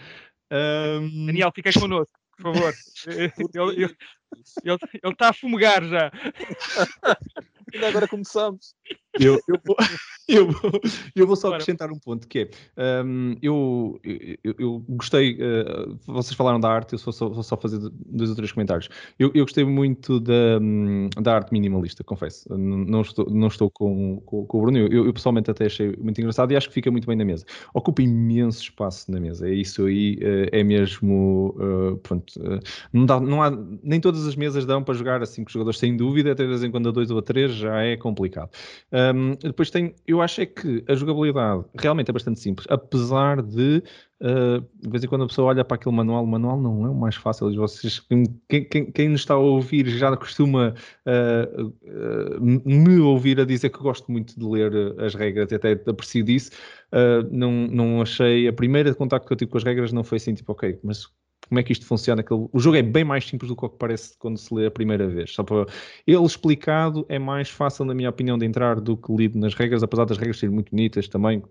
Um... 0.53 1.25
Daniel, 1.25 1.51
fica 1.53 1.73
connosco, 1.73 2.13
por 2.37 2.53
favor. 2.53 2.73
Ele 4.63 5.13
está 5.13 5.29
a 5.29 5.33
fumegar 5.33 5.83
já. 5.83 6.11
Ainda 7.73 7.87
agora 7.87 8.07
começamos. 8.07 8.75
Eu, 9.19 9.39
eu, 9.47 9.59
vou, 9.63 9.75
eu, 10.27 10.51
vou, 10.51 10.71
eu 11.15 11.27
vou 11.27 11.35
só 11.35 11.49
acrescentar 11.49 11.91
um 11.91 11.99
ponto 11.99 12.27
que 12.27 12.49
é 12.77 13.03
um, 13.03 13.35
eu, 13.41 13.99
eu, 14.43 14.55
eu, 14.57 14.85
gostei, 14.89 15.35
uh, 15.35 15.97
vocês 16.07 16.35
falaram 16.35 16.59
da 16.59 16.69
arte, 16.69 16.93
eu 16.93 16.99
só, 16.99 17.11
só, 17.11 17.29
vou 17.29 17.43
só 17.43 17.55
fazer 17.55 17.79
dois 18.07 18.29
ou 18.29 18.35
três 18.35 18.51
comentários. 18.51 18.89
Eu, 19.19 19.31
eu 19.35 19.45
gostei 19.45 19.63
muito 19.63 20.19
da, 20.19 20.59
hum, 20.61 21.09
da 21.21 21.35
arte 21.35 21.51
minimalista, 21.51 22.03
confesso. 22.03 22.49
Não 22.57 23.01
estou, 23.01 23.29
não 23.29 23.47
estou 23.47 23.69
com, 23.69 24.21
com, 24.25 24.45
com 24.45 24.57
o 24.57 24.61
Bruno, 24.61 24.77
eu, 24.77 25.05
eu, 25.05 25.13
pessoalmente 25.13 25.51
até 25.51 25.65
achei 25.65 25.95
muito 25.99 26.19
engraçado 26.19 26.51
e 26.51 26.55
acho 26.55 26.67
que 26.69 26.73
fica 26.73 26.89
muito 26.89 27.07
bem 27.07 27.15
na 27.15 27.25
mesa. 27.25 27.45
Ocupa 27.73 28.01
imenso 28.01 28.63
espaço 28.63 29.11
na 29.11 29.19
mesa, 29.19 29.47
é 29.47 29.53
isso 29.53 29.85
aí, 29.85 30.15
uh, 30.15 30.49
é 30.51 30.63
mesmo. 30.63 31.55
Uh, 31.57 31.97
pronto, 31.97 32.33
não, 32.91 33.05
dá, 33.05 33.19
não 33.19 33.43
há, 33.43 33.51
nem 33.83 33.99
todas 33.99 34.25
as 34.25 34.35
mesas 34.35 34.65
dão 34.65 34.83
para 34.83 34.95
jogar 34.95 35.21
a 35.21 35.25
cinco 35.25 35.51
jogadores, 35.51 35.79
sem 35.79 35.95
dúvida, 35.95 36.31
até 36.31 36.43
de 36.43 36.49
vez 36.49 36.63
em 36.63 36.71
quando 36.71 36.89
a 36.89 36.91
dois 36.91 37.11
ou 37.11 37.19
a 37.19 37.21
três 37.21 37.53
já 37.53 37.83
é 37.83 37.95
complicado. 37.95 38.49
Um, 39.13 39.31
depois 39.41 39.69
tem, 39.69 39.93
eu 40.07 40.21
acho 40.21 40.41
é 40.41 40.45
que 40.45 40.83
a 40.87 40.95
jogabilidade 40.95 41.65
realmente 41.77 42.09
é 42.09 42.13
bastante 42.13 42.39
simples, 42.39 42.65
apesar 42.69 43.41
de 43.41 43.83
uh, 44.21 44.61
de 44.81 44.89
vez 44.89 45.03
em 45.03 45.07
quando 45.07 45.23
a 45.23 45.27
pessoa 45.27 45.49
olha 45.49 45.65
para 45.65 45.75
aquele 45.75 45.95
manual, 45.95 46.23
o 46.23 46.27
manual 46.27 46.59
não 46.59 46.85
é 46.85 46.89
o 46.89 46.95
mais 46.95 47.15
fácil. 47.15 47.53
Vocês, 47.55 47.99
quem, 48.47 48.63
quem, 48.63 48.91
quem 48.91 49.09
nos 49.09 49.21
está 49.21 49.33
a 49.33 49.37
ouvir 49.37 49.87
já 49.87 50.15
costuma 50.15 50.73
uh, 51.05 51.65
uh, 51.65 52.41
me 52.41 52.99
ouvir 52.99 53.39
a 53.39 53.45
dizer 53.45 53.69
que 53.69 53.79
gosto 53.79 54.11
muito 54.11 54.39
de 54.39 54.45
ler 54.45 54.99
as 54.99 55.13
regras, 55.15 55.51
até 55.51 55.73
aprecio 55.73 56.23
disso. 56.23 56.51
não, 57.31 57.51
não 57.67 58.01
achei, 58.01 58.47
a 58.47 58.53
primeira 58.53 58.93
contacto 58.95 59.27
que 59.27 59.33
eu 59.33 59.37
tive 59.37 59.51
com 59.51 59.57
as 59.57 59.63
regras 59.63 59.91
não 59.91 60.03
foi 60.03 60.17
assim, 60.17 60.33
tipo, 60.33 60.51
ok, 60.51 60.79
mas 60.83 61.09
como 61.47 61.59
é 61.59 61.63
que 61.63 61.71
isto 61.71 61.85
funciona. 61.85 62.23
O 62.29 62.59
jogo 62.59 62.77
é 62.77 62.81
bem 62.81 63.03
mais 63.03 63.27
simples 63.27 63.49
do 63.49 63.55
que 63.55 63.65
o 63.65 63.69
que 63.69 63.77
parece 63.77 64.17
quando 64.17 64.37
se 64.37 64.53
lê 64.53 64.65
a 64.65 64.71
primeira 64.71 65.07
vez. 65.07 65.31
Só 65.31 65.43
para 65.43 65.65
ele 66.05 66.23
explicado 66.23 67.05
é 67.09 67.19
mais 67.19 67.49
fácil, 67.49 67.85
na 67.85 67.93
minha 67.93 68.09
opinião, 68.09 68.37
de 68.37 68.45
entrar 68.45 68.79
do 68.79 68.97
que 68.97 69.13
lido 69.13 69.37
nas 69.39 69.53
regras, 69.53 69.83
apesar 69.83 70.05
das 70.05 70.17
regras 70.17 70.39
serem 70.39 70.53
muito 70.53 70.71
bonitas 70.71 71.07
também. 71.07 71.43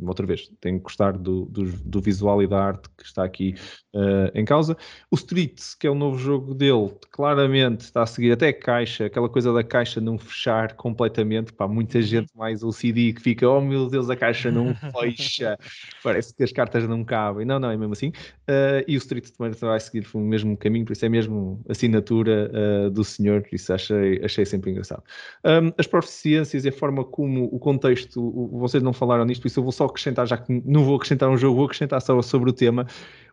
Outra 0.00 0.26
vez, 0.26 0.50
tenho 0.60 0.78
que 0.78 0.84
gostar 0.84 1.16
do, 1.16 1.46
do, 1.46 1.64
do 1.64 2.00
visual 2.00 2.42
e 2.42 2.46
da 2.46 2.62
arte 2.62 2.88
que 2.96 3.04
está 3.04 3.24
aqui 3.24 3.54
uh, 3.94 4.30
em 4.34 4.44
causa. 4.44 4.76
O 5.10 5.16
Street, 5.16 5.58
que 5.80 5.86
é 5.86 5.90
o 5.90 5.94
novo 5.94 6.18
jogo 6.18 6.54
dele, 6.54 6.92
claramente 7.10 7.82
está 7.82 8.02
a 8.02 8.06
seguir 8.06 8.32
até 8.32 8.48
a 8.48 8.52
caixa, 8.52 9.06
aquela 9.06 9.28
coisa 9.28 9.52
da 9.52 9.64
caixa 9.64 10.00
não 10.00 10.18
fechar 10.18 10.74
completamente. 10.74 11.52
Para 11.52 11.66
muita 11.66 11.98
uhum. 11.98 12.04
gente 12.04 12.36
mais 12.36 12.62
OCD 12.62 13.14
que 13.14 13.22
fica, 13.22 13.48
oh 13.48 13.60
meu 13.60 13.88
Deus, 13.88 14.10
a 14.10 14.16
caixa 14.16 14.50
não 14.50 14.74
fecha, 14.92 15.58
parece 16.02 16.34
que 16.34 16.42
as 16.42 16.52
cartas 16.52 16.86
não 16.86 17.04
cabem. 17.04 17.46
Não, 17.46 17.58
não, 17.58 17.70
é 17.70 17.76
mesmo 17.76 17.92
assim. 17.92 18.08
Uh, 18.08 18.84
e 18.86 18.96
o 18.96 18.98
Street 18.98 19.28
também 19.36 19.52
vai 19.52 19.80
seguir 19.80 20.06
o 20.14 20.18
mesmo 20.18 20.56
caminho, 20.56 20.84
por 20.84 20.92
isso 20.92 21.04
é 21.04 21.08
mesmo 21.08 21.60
assinatura 21.68 22.50
uh, 22.52 22.90
do 22.90 23.04
senhor, 23.04 23.42
por 23.42 23.54
isso 23.54 23.72
achei, 23.72 24.20
achei 24.24 24.44
sempre 24.44 24.70
engraçado. 24.70 25.02
Um, 25.44 25.72
as 25.76 25.86
proficiências 25.86 26.64
e 26.64 26.68
a 26.68 26.72
forma 26.72 27.04
como 27.04 27.44
o 27.52 27.58
contexto, 27.58 28.20
o, 28.20 28.58
vocês 28.58 28.82
não 28.82 28.92
falaram 28.92 29.24
nisto, 29.24 29.42
por 29.42 29.48
isso 29.48 29.60
eu 29.60 29.64
vou 29.64 29.72
só 29.72 29.84
acrescentar, 29.84 30.26
já 30.26 30.36
que 30.36 30.62
não 30.64 30.84
vou 30.84 30.96
acrescentar 30.96 31.28
um 31.28 31.36
jogo, 31.36 31.56
vou 31.56 31.66
acrescentar 31.66 32.00
só 32.00 32.20
sobre 32.22 32.50
o 32.50 32.52
tema 32.52 32.86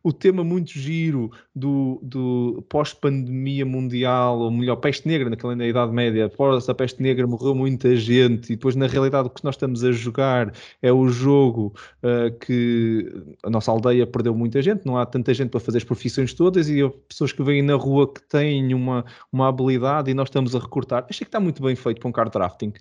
o 0.04 0.12
tema 0.12 0.44
muito 0.44 0.72
giro 0.72 1.32
do, 1.56 2.00
do 2.04 2.64
pós-pandemia 2.68 3.66
mundial, 3.66 4.40
ou 4.40 4.52
melhor, 4.52 4.76
peste 4.76 5.08
negra 5.08 5.30
naquela 5.30 5.56
na 5.56 5.66
Idade 5.66 5.94
Média, 5.94 6.26
após 6.26 6.68
a 6.68 6.76
peste 6.76 7.02
negra 7.02 7.26
morreu 7.26 7.56
muita 7.56 7.96
gente, 7.96 8.52
e 8.52 8.56
depois 8.56 8.76
na 8.76 8.88
realidade 8.88 9.28
o 9.28 9.30
que 9.30 9.44
nós 9.44 9.56
estamos 9.56 9.84
a 9.84 9.92
jogar 9.94 10.54
é 10.82 10.92
o 10.92 11.08
jogo 11.08 11.74
uh, 12.04 12.38
que 12.40 13.10
a 13.44 13.50
nossa 13.50 13.72
aldeia 13.72 14.06
perdeu 14.06 14.36
muita 14.36 14.62
gente, 14.62 14.86
não 14.86 14.98
há 14.98 15.06
tanta 15.06 15.34
gente 15.34 15.50
para 15.50 15.60
fazer 15.62 15.78
as 15.78 15.84
profissões 15.86 16.34
todas, 16.34 16.68
e 16.68 16.82
há 16.82 16.90
pessoas 17.08 17.32
que 17.32 17.42
vêm 17.42 17.62
na 17.62 17.76
rua 17.76 18.12
que 18.12 18.22
têm 18.24 18.74
uma, 18.74 19.06
uma 19.32 19.48
habilidade 19.48 20.12
e 20.12 20.14
nós 20.14 20.28
estamos 20.28 20.54
a 20.54 20.60
recortar. 20.60 21.06
Achei 21.10 21.24
que 21.24 21.30
está 21.30 21.40
muito 21.40 21.64
bem 21.64 21.76
feito 21.76 22.02
para 22.02 22.10
um 22.10 22.12
card 22.12 22.32
drafting, 22.32 22.74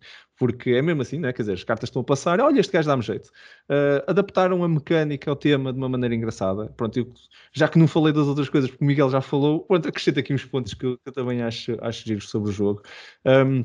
porque 0.42 0.70
é 0.70 0.83
mesmo 0.83 1.02
assim, 1.02 1.20
né? 1.20 1.33
quer 1.33 1.42
dizer, 1.42 1.52
as 1.52 1.62
cartas 1.62 1.88
estão 1.88 2.02
a 2.02 2.05
passar, 2.05 2.40
olha, 2.40 2.59
este 2.59 2.72
gajo 2.72 2.88
dá-me 2.88 3.02
jeito. 3.05 3.28
Uh, 3.70 4.02
adaptaram 4.09 4.64
a 4.64 4.68
mecânica 4.68 5.31
ao 5.31 5.37
tema 5.37 5.72
de 5.72 5.78
uma 5.78 5.88
maneira 5.88 6.16
engraçada. 6.16 6.66
Pronto, 6.76 6.98
eu, 6.98 7.12
já 7.52 7.68
que 7.68 7.78
não 7.78 7.87
falei 7.87 8.12
das 8.12 8.26
outras 8.26 8.48
coisas, 8.48 8.68
porque 8.68 8.83
o 8.83 8.87
Miguel 8.88 9.09
já 9.09 9.20
falou, 9.20 9.61
pronto, 9.61 9.88
acrescento 9.88 10.18
aqui 10.18 10.35
uns 10.35 10.44
pontos 10.44 10.74
que 10.74 10.85
eu, 10.85 10.98
que 10.98 11.11
eu 11.11 11.12
também 11.12 11.42
acho, 11.42 11.76
acho 11.81 12.05
giros 12.05 12.28
sobre 12.28 12.50
o 12.50 12.52
jogo. 12.52 12.83
Um, 13.24 13.64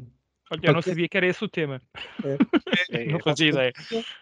Olha, 0.51 0.59
eu 0.63 0.73
não 0.73 0.81
sabia 0.81 1.07
que 1.07 1.17
era 1.17 1.27
esse 1.27 1.43
o 1.43 1.47
tema. 1.47 1.81
É. 2.23 2.37
É, 2.89 3.05
não 3.05 3.19
fazia 3.19 3.49
ideia. 3.49 3.73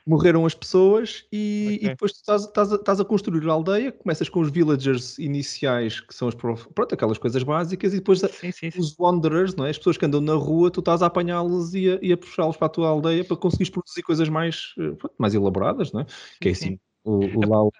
Morreram 0.07 0.45
as 0.45 0.55
pessoas 0.55 1.25
e, 1.31 1.65
okay. 1.75 1.85
e 1.85 1.89
depois 1.89 2.13
tu 2.13 2.15
estás, 2.15 2.43
estás, 2.43 2.71
a, 2.71 2.75
estás, 2.75 2.99
a, 2.99 3.05
construir 3.05 3.47
a 3.47 3.51
aldeia, 3.51 3.91
começas 3.91 4.27
com 4.27 4.39
os 4.39 4.49
villagers 4.49 5.19
iniciais, 5.19 5.99
que 5.99 6.15
são 6.15 6.27
as, 6.27 6.33
pronto, 6.33 6.67
aquelas 6.91 7.17
coisas 7.17 7.43
básicas, 7.43 7.93
e 7.93 7.97
depois 7.97 8.21
sim, 8.21 8.51
sim, 8.51 8.71
sim. 8.71 8.79
os 8.79 8.97
wanderers, 8.97 9.55
não 9.55 9.65
é? 9.65 9.69
as 9.69 9.77
pessoas 9.77 9.97
que 9.97 10.05
andam 10.05 10.21
na 10.21 10.33
rua, 10.33 10.71
tu 10.71 10.79
estás 10.79 11.03
a 11.03 11.07
apanhá-los 11.07 11.75
e 11.75 11.91
a, 11.91 12.13
a 12.13 12.17
puxá-los 12.17 12.57
para 12.57 12.65
a 12.67 12.69
tua 12.69 12.89
aldeia 12.89 13.23
para 13.23 13.37
conseguires 13.37 13.69
produzir 13.69 14.01
coisas 14.01 14.29
mais, 14.29 14.73
pronto, 14.75 15.13
mais 15.17 15.35
elaboradas, 15.35 15.91
não 15.91 16.01
é? 16.01 16.05
Que 16.39 16.49
é 16.49 16.51
assim 16.53 16.79
o, 17.05 17.19
o 17.19 17.47
lá 17.47 17.63
o 17.63 17.71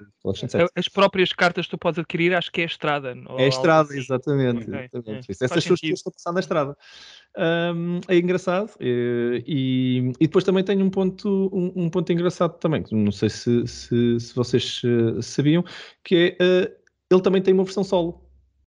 As 0.76 0.88
próprias 0.88 1.34
cartas 1.34 1.66
que 1.66 1.72
tu 1.72 1.78
podes 1.78 2.00
adquirir, 2.00 2.34
acho 2.36 2.52
que 2.52 2.62
é 2.62 2.64
a 2.64 2.68
estrada. 2.68 3.18
É 3.38 3.46
a 3.46 3.48
estrada, 3.48 3.90
assim. 3.90 4.00
exatamente. 4.00 4.70
Okay. 4.70 4.90
exatamente. 4.94 5.32
É. 5.32 5.46
Essas 5.46 5.64
pessoas 5.64 5.84
estão 5.84 6.12
a 6.12 6.14
passar 6.14 6.32
na 6.32 6.40
estrada. 6.40 6.78
Um, 7.38 8.00
é 8.08 8.18
engraçado. 8.18 8.72
E, 8.80 9.44
e, 9.48 10.14
e, 10.20 10.28
depois 10.28 10.44
também 10.44 10.64
tem 10.64 10.82
um 10.82 10.90
ponto, 10.90 11.50
um, 11.52 11.86
um, 11.86 11.90
ponto 11.90 12.14
engraçado 12.14 12.58
também, 12.60 12.84
que 12.84 12.94
não 12.94 13.12
sei 13.12 13.30
se, 13.30 13.68
se, 13.68 14.20
se 14.20 14.36
vocês 14.36 14.82
uh, 14.84 15.22
sabiam, 15.22 15.66
que 16.04 16.38
é 16.40 16.44
uh, 16.44 16.86
ele 17.12 17.22
também 17.22 17.42
tem 17.42 17.54
uma 17.54 17.64
versão 17.64 17.84
solo. 17.84 18.22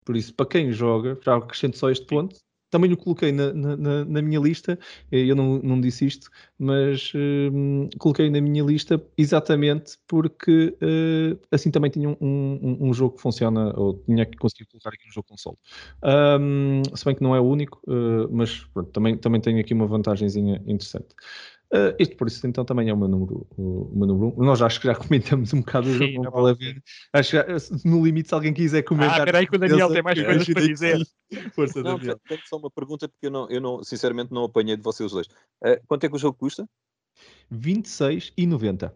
Por 0.05 0.15
isso, 0.15 0.33
para 0.33 0.45
quem 0.45 0.71
joga, 0.71 1.19
já 1.23 1.35
acrescento 1.35 1.77
só 1.77 1.89
este 1.89 2.05
ponto, 2.05 2.35
também 2.75 2.91
o 2.91 2.97
coloquei 2.97 3.31
na, 3.31 3.53
na, 3.53 4.03
na, 4.03 4.21
minha 4.21 4.37
lista, 4.37 4.77
eh, 5.09 5.19
eu 5.31 5.33
não, 5.33 5.59
não 5.59 5.79
disse 5.79 6.05
isto, 6.05 6.29
mas 6.59 7.13
uh, 7.13 7.89
coloquei 7.97 8.29
na 8.29 8.41
minha 8.41 8.61
lista 8.61 9.01
exatamente 9.17 9.97
porque 10.05 10.75
uh, 10.81 11.39
assim 11.49 11.71
também 11.71 11.89
tinha 11.89 12.09
um, 12.09 12.17
um, 12.19 12.77
um, 12.81 12.93
jogo 12.93 13.15
que 13.15 13.21
funciona, 13.21 13.73
ou 13.79 13.93
tinha 14.05 14.25
que 14.25 14.37
conseguir 14.37 14.65
colocar 14.65 14.89
aqui 14.89 15.07
um 15.07 15.11
jogo 15.13 15.25
console. 15.29 15.55
Um, 16.03 16.81
se 16.93 17.05
bem 17.05 17.15
que 17.15 17.23
não 17.23 17.33
é 17.33 17.39
o 17.39 17.45
único, 17.45 17.79
uh, 17.87 18.27
mas 18.29 18.65
pronto, 18.73 18.91
também, 18.91 19.15
também 19.15 19.39
tenho 19.39 19.61
aqui 19.61 19.73
uma 19.73 19.87
vantagemzinha 19.87 20.61
interessante. 20.67 21.15
Uh, 21.73 21.95
isto 21.97 22.15
por 22.15 22.27
isso 22.27 22.45
então 22.45 22.63
também 22.63 22.89
é 22.89 22.93
o 22.93 22.97
meu 22.97 23.07
número, 23.07 23.47
o, 23.57 23.89
o 23.91 23.97
meu 23.97 24.07
número 24.07 24.39
um. 24.39 24.45
Nós 24.45 24.61
acho 24.61 24.79
que 24.79 24.87
já 24.87 24.95
comentamos 24.95 25.51
um 25.53 25.59
bocado 25.59 25.91
Sim, 25.97 26.19
não 26.19 26.29
vale 26.31 26.51
a 26.51 26.53
ver. 26.53 26.83
Acho 27.11 27.31
que 27.31 27.87
no 27.87 28.05
limite, 28.05 28.29
se 28.29 28.35
alguém 28.35 28.53
quiser 28.53 28.83
comentar. 28.83 29.21
Ah, 29.21 29.25
peraí 29.25 29.47
que 29.47 29.55
o 29.55 29.59
Daniel 29.59 29.91
tem 29.91 30.03
mais 30.03 30.21
coisas 30.21 30.47
para 30.47 30.67
dizer. 30.67 30.99
Força, 31.55 31.81
não, 31.81 31.97
Daniel. 31.97 32.19
Tenho 32.27 32.41
só 32.45 32.57
uma 32.57 32.69
pergunta, 32.69 33.09
porque 33.09 33.25
eu, 33.27 33.31
não, 33.31 33.49
eu 33.49 33.59
não, 33.59 33.83
sinceramente 33.83 34.31
não 34.31 34.43
apanhei 34.43 34.77
de 34.77 34.83
vocês 34.83 35.11
dois. 35.11 35.27
Uh, 35.63 35.79
quanto 35.87 36.05
é 36.05 36.09
que 36.09 36.15
o 36.15 36.19
jogo 36.19 36.37
custa? 36.37 36.69
26,90. 37.51 38.93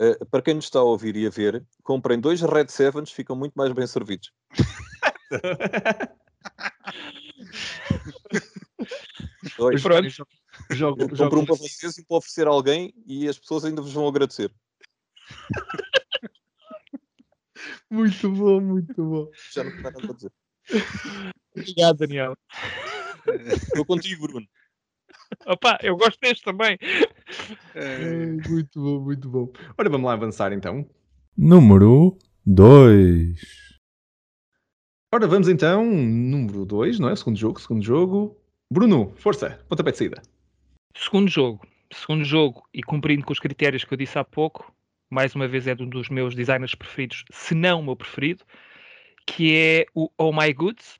Uh, 0.00 0.26
para 0.26 0.42
quem 0.42 0.54
nos 0.54 0.66
está 0.66 0.78
a 0.78 0.84
ouvir 0.84 1.16
e 1.16 1.26
a 1.26 1.30
ver, 1.30 1.64
comprem 1.82 2.20
dois 2.20 2.40
Red 2.42 2.68
Sevens, 2.68 3.10
ficam 3.10 3.34
muito 3.36 3.54
mais 3.54 3.72
bem 3.72 3.86
servidos. 3.86 4.32
dois. 9.58 9.82
Pronto. 9.82 10.08
Jogo, 10.70 11.02
eu 11.02 11.16
jogo 11.16 11.40
um 11.40 11.44
para 11.46 11.54
vocês 11.54 11.98
e 11.98 12.04
para 12.04 12.16
oferecer 12.18 12.46
a 12.46 12.50
alguém 12.50 12.94
e 13.06 13.28
as 13.28 13.38
pessoas 13.38 13.64
ainda 13.64 13.80
vos 13.80 13.92
vão 13.92 14.06
agradecer. 14.06 14.52
muito 17.90 18.30
bom, 18.30 18.60
muito 18.60 19.04
bom. 19.04 19.30
Já 19.52 19.64
não 19.64 19.72
tem 19.72 19.82
nada 19.82 20.00
para 20.00 20.12
dizer. 20.12 20.32
Obrigado, 21.56 21.96
Daniel. 21.98 22.36
Estou 23.46 23.84
contigo, 23.84 24.26
Bruno. 24.26 24.46
Opa, 25.46 25.78
eu 25.82 25.96
gosto 25.96 26.18
deste 26.20 26.44
também. 26.44 26.78
É, 27.74 28.26
muito 28.48 28.80
bom, 28.80 29.00
muito 29.00 29.28
bom. 29.28 29.52
Ora, 29.78 29.88
vamos 29.88 30.06
lá 30.06 30.12
avançar 30.12 30.52
então. 30.52 30.88
Número 31.36 32.18
2. 32.44 33.38
Ora, 35.14 35.26
vamos 35.26 35.48
então. 35.48 35.84
Número 35.84 36.66
2, 36.66 36.98
não 36.98 37.08
é? 37.08 37.16
Segundo 37.16 37.38
jogo, 37.38 37.60
segundo 37.60 37.82
jogo. 37.82 38.38
Bruno, 38.70 39.12
força, 39.16 39.64
pontapé 39.68 39.92
de 39.92 39.98
saída. 39.98 40.22
Segundo 40.94 41.28
jogo. 41.28 41.66
Segundo 41.92 42.24
jogo, 42.24 42.66
e 42.72 42.82
cumprindo 42.82 43.24
com 43.24 43.32
os 43.32 43.40
critérios 43.40 43.84
que 43.84 43.92
eu 43.92 43.98
disse 43.98 44.18
há 44.18 44.24
pouco, 44.24 44.74
mais 45.10 45.34
uma 45.34 45.46
vez 45.46 45.66
é 45.66 45.72
um 45.78 45.88
dos 45.88 46.08
meus 46.08 46.34
designers 46.34 46.74
preferidos, 46.74 47.24
se 47.30 47.54
não 47.54 47.80
o 47.80 47.84
meu 47.84 47.96
preferido, 47.96 48.44
que 49.26 49.54
é 49.54 49.86
o 49.94 50.10
Oh 50.16 50.32
My 50.32 50.52
Goods, 50.54 50.96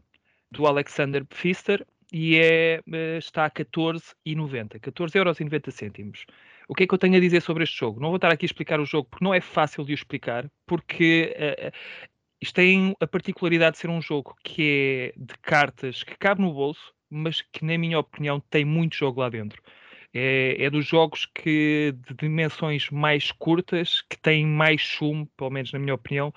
do 0.50 0.66
Alexander 0.66 1.24
Pfister, 1.24 1.86
e 2.12 2.36
é, 2.36 2.82
eh, 2.92 3.18
está 3.18 3.46
a 3.46 3.50
14,90. 3.50 4.78
14,90 4.80 5.70
cêntimos. 5.70 6.26
O 6.68 6.74
que 6.74 6.84
é 6.84 6.86
que 6.86 6.92
eu 6.92 6.98
tenho 6.98 7.16
a 7.16 7.20
dizer 7.20 7.40
sobre 7.40 7.64
este 7.64 7.78
jogo? 7.78 8.00
Não 8.00 8.08
vou 8.08 8.16
estar 8.16 8.30
aqui 8.30 8.44
a 8.44 8.46
explicar 8.46 8.78
o 8.80 8.84
jogo 8.84 9.08
porque 9.10 9.24
não 9.24 9.32
é 9.32 9.40
fácil 9.40 9.82
de 9.84 9.92
o 9.92 9.94
explicar, 9.94 10.50
porque 10.66 11.34
uh, 11.34 11.72
isto 12.40 12.54
tem 12.54 12.94
a 13.00 13.06
particularidade 13.06 13.76
de 13.76 13.78
ser 13.80 13.88
um 13.88 14.02
jogo 14.02 14.36
que 14.44 15.14
é 15.16 15.18
de 15.18 15.34
cartas 15.40 16.02
que 16.02 16.16
cabe 16.18 16.42
no 16.42 16.52
bolso, 16.52 16.92
mas 17.08 17.40
que, 17.40 17.64
na 17.64 17.78
minha 17.78 17.98
opinião, 17.98 18.40
tem 18.40 18.64
muito 18.64 18.96
jogo 18.96 19.20
lá 19.20 19.30
dentro. 19.30 19.62
É, 20.14 20.56
é, 20.64 20.70
dos 20.70 20.86
jogos 20.86 21.26
que 21.26 21.94
de 22.06 22.14
dimensões 22.14 22.90
mais 22.90 23.32
curtas, 23.32 24.02
que 24.02 24.18
têm 24.18 24.46
mais 24.46 24.82
sumo, 24.82 25.26
pelo 25.36 25.50
menos 25.50 25.72
na 25.72 25.78
minha 25.78 25.94
opinião, 25.94 26.32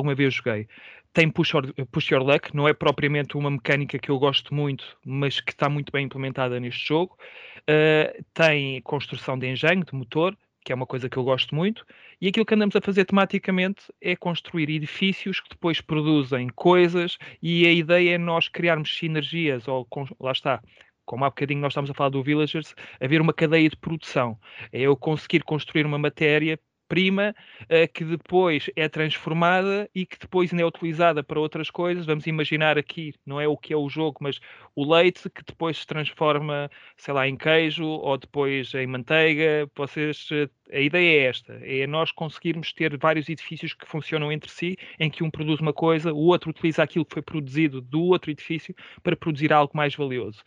uma 0.00 0.14
vez 0.14 0.34
joguei. 0.34 0.68
Tem 1.12 1.28
push, 1.28 1.54
or, 1.54 1.72
push 1.90 2.10
Your 2.10 2.22
Luck, 2.22 2.54
não 2.54 2.66
é 2.66 2.72
propriamente 2.72 3.36
uma 3.36 3.50
mecânica 3.50 3.98
que 3.98 4.10
eu 4.10 4.18
gosto 4.18 4.54
muito, 4.54 4.96
mas 5.04 5.40
que 5.40 5.52
está 5.52 5.68
muito 5.68 5.92
bem 5.92 6.06
implementada 6.06 6.58
neste 6.58 6.86
jogo. 6.86 7.18
Uh, 7.60 8.24
tem 8.32 8.80
construção 8.82 9.38
de 9.38 9.46
engenho, 9.48 9.84
de 9.84 9.94
motor, 9.94 10.36
que 10.64 10.72
é 10.72 10.74
uma 10.74 10.86
coisa 10.86 11.08
que 11.08 11.16
eu 11.16 11.24
gosto 11.24 11.54
muito, 11.54 11.84
e 12.20 12.28
aquilo 12.28 12.46
que 12.46 12.54
andamos 12.54 12.76
a 12.76 12.80
fazer 12.80 13.04
tematicamente 13.04 13.92
é 14.00 14.14
construir 14.14 14.70
edifícios 14.70 15.40
que 15.40 15.50
depois 15.50 15.80
produzem 15.80 16.48
coisas, 16.50 17.18
e 17.42 17.66
a 17.66 17.72
ideia 17.72 18.14
é 18.14 18.18
nós 18.18 18.48
criarmos 18.48 18.96
sinergias, 18.96 19.66
ou 19.66 19.86
lá 20.20 20.32
está, 20.32 20.62
como 21.04 21.24
há 21.24 21.28
bocadinho 21.28 21.60
nós 21.60 21.72
estamos 21.72 21.90
a 21.90 21.94
falar 21.94 22.10
do 22.10 22.22
Villagers, 22.22 22.74
haver 23.00 23.20
uma 23.20 23.32
cadeia 23.32 23.68
de 23.68 23.76
produção. 23.76 24.38
É 24.72 24.80
eu 24.80 24.96
conseguir 24.96 25.42
construir 25.42 25.86
uma 25.86 25.98
matéria 25.98 26.58
prima 26.92 27.34
uh, 27.62 27.90
que 27.94 28.04
depois 28.04 28.68
é 28.76 28.86
transformada 28.86 29.88
e 29.94 30.04
que 30.04 30.18
depois 30.18 30.52
ainda 30.52 30.62
é 30.62 30.66
utilizada 30.66 31.24
para 31.24 31.40
outras 31.40 31.70
coisas. 31.70 32.04
Vamos 32.04 32.26
imaginar 32.26 32.76
aqui, 32.76 33.14
não 33.24 33.40
é 33.40 33.48
o 33.48 33.56
que 33.56 33.72
é 33.72 33.76
o 33.76 33.88
jogo, 33.88 34.18
mas 34.20 34.38
o 34.76 34.84
leite 34.84 35.30
que 35.30 35.42
depois 35.42 35.78
se 35.78 35.86
transforma, 35.86 36.70
sei 36.98 37.14
lá, 37.14 37.26
em 37.26 37.34
queijo 37.34 37.86
ou 37.86 38.18
depois 38.18 38.74
em 38.74 38.86
manteiga. 38.86 39.66
Vocês, 39.74 40.28
uh, 40.32 40.50
a 40.70 40.80
ideia 40.80 41.22
é 41.22 41.28
esta: 41.28 41.54
é 41.62 41.86
nós 41.86 42.12
conseguirmos 42.12 42.74
ter 42.74 42.94
vários 42.98 43.26
edifícios 43.30 43.72
que 43.72 43.88
funcionam 43.88 44.30
entre 44.30 44.50
si, 44.50 44.76
em 45.00 45.08
que 45.08 45.24
um 45.24 45.30
produz 45.30 45.60
uma 45.60 45.72
coisa, 45.72 46.12
o 46.12 46.26
outro 46.26 46.50
utiliza 46.50 46.82
aquilo 46.82 47.06
que 47.06 47.14
foi 47.14 47.22
produzido 47.22 47.80
do 47.80 48.02
outro 48.02 48.30
edifício 48.30 48.74
para 49.02 49.16
produzir 49.16 49.50
algo 49.50 49.74
mais 49.74 49.94
valioso 49.94 50.44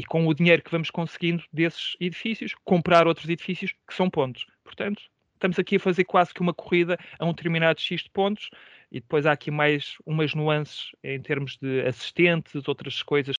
e 0.00 0.04
com 0.04 0.26
o 0.26 0.32
dinheiro 0.32 0.62
que 0.62 0.70
vamos 0.70 0.90
conseguindo 0.90 1.44
desses 1.52 1.94
edifícios, 2.00 2.54
comprar 2.64 3.06
outros 3.06 3.28
edifícios 3.28 3.72
que 3.86 3.92
são 3.92 4.08
pontos. 4.08 4.46
Portanto, 4.64 5.02
estamos 5.34 5.58
aqui 5.58 5.76
a 5.76 5.80
fazer 5.80 6.04
quase 6.04 6.32
que 6.32 6.40
uma 6.40 6.54
corrida 6.54 6.98
a 7.18 7.26
um 7.26 7.34
determinado 7.34 7.78
X 7.78 8.04
de 8.04 8.08
pontos 8.08 8.48
e 8.90 8.98
depois 8.98 9.26
há 9.26 9.32
aqui 9.32 9.50
mais 9.50 9.96
umas 10.06 10.34
nuances 10.34 10.92
em 11.04 11.20
termos 11.20 11.58
de 11.58 11.82
assistentes, 11.82 12.66
outras 12.66 13.02
coisas 13.02 13.36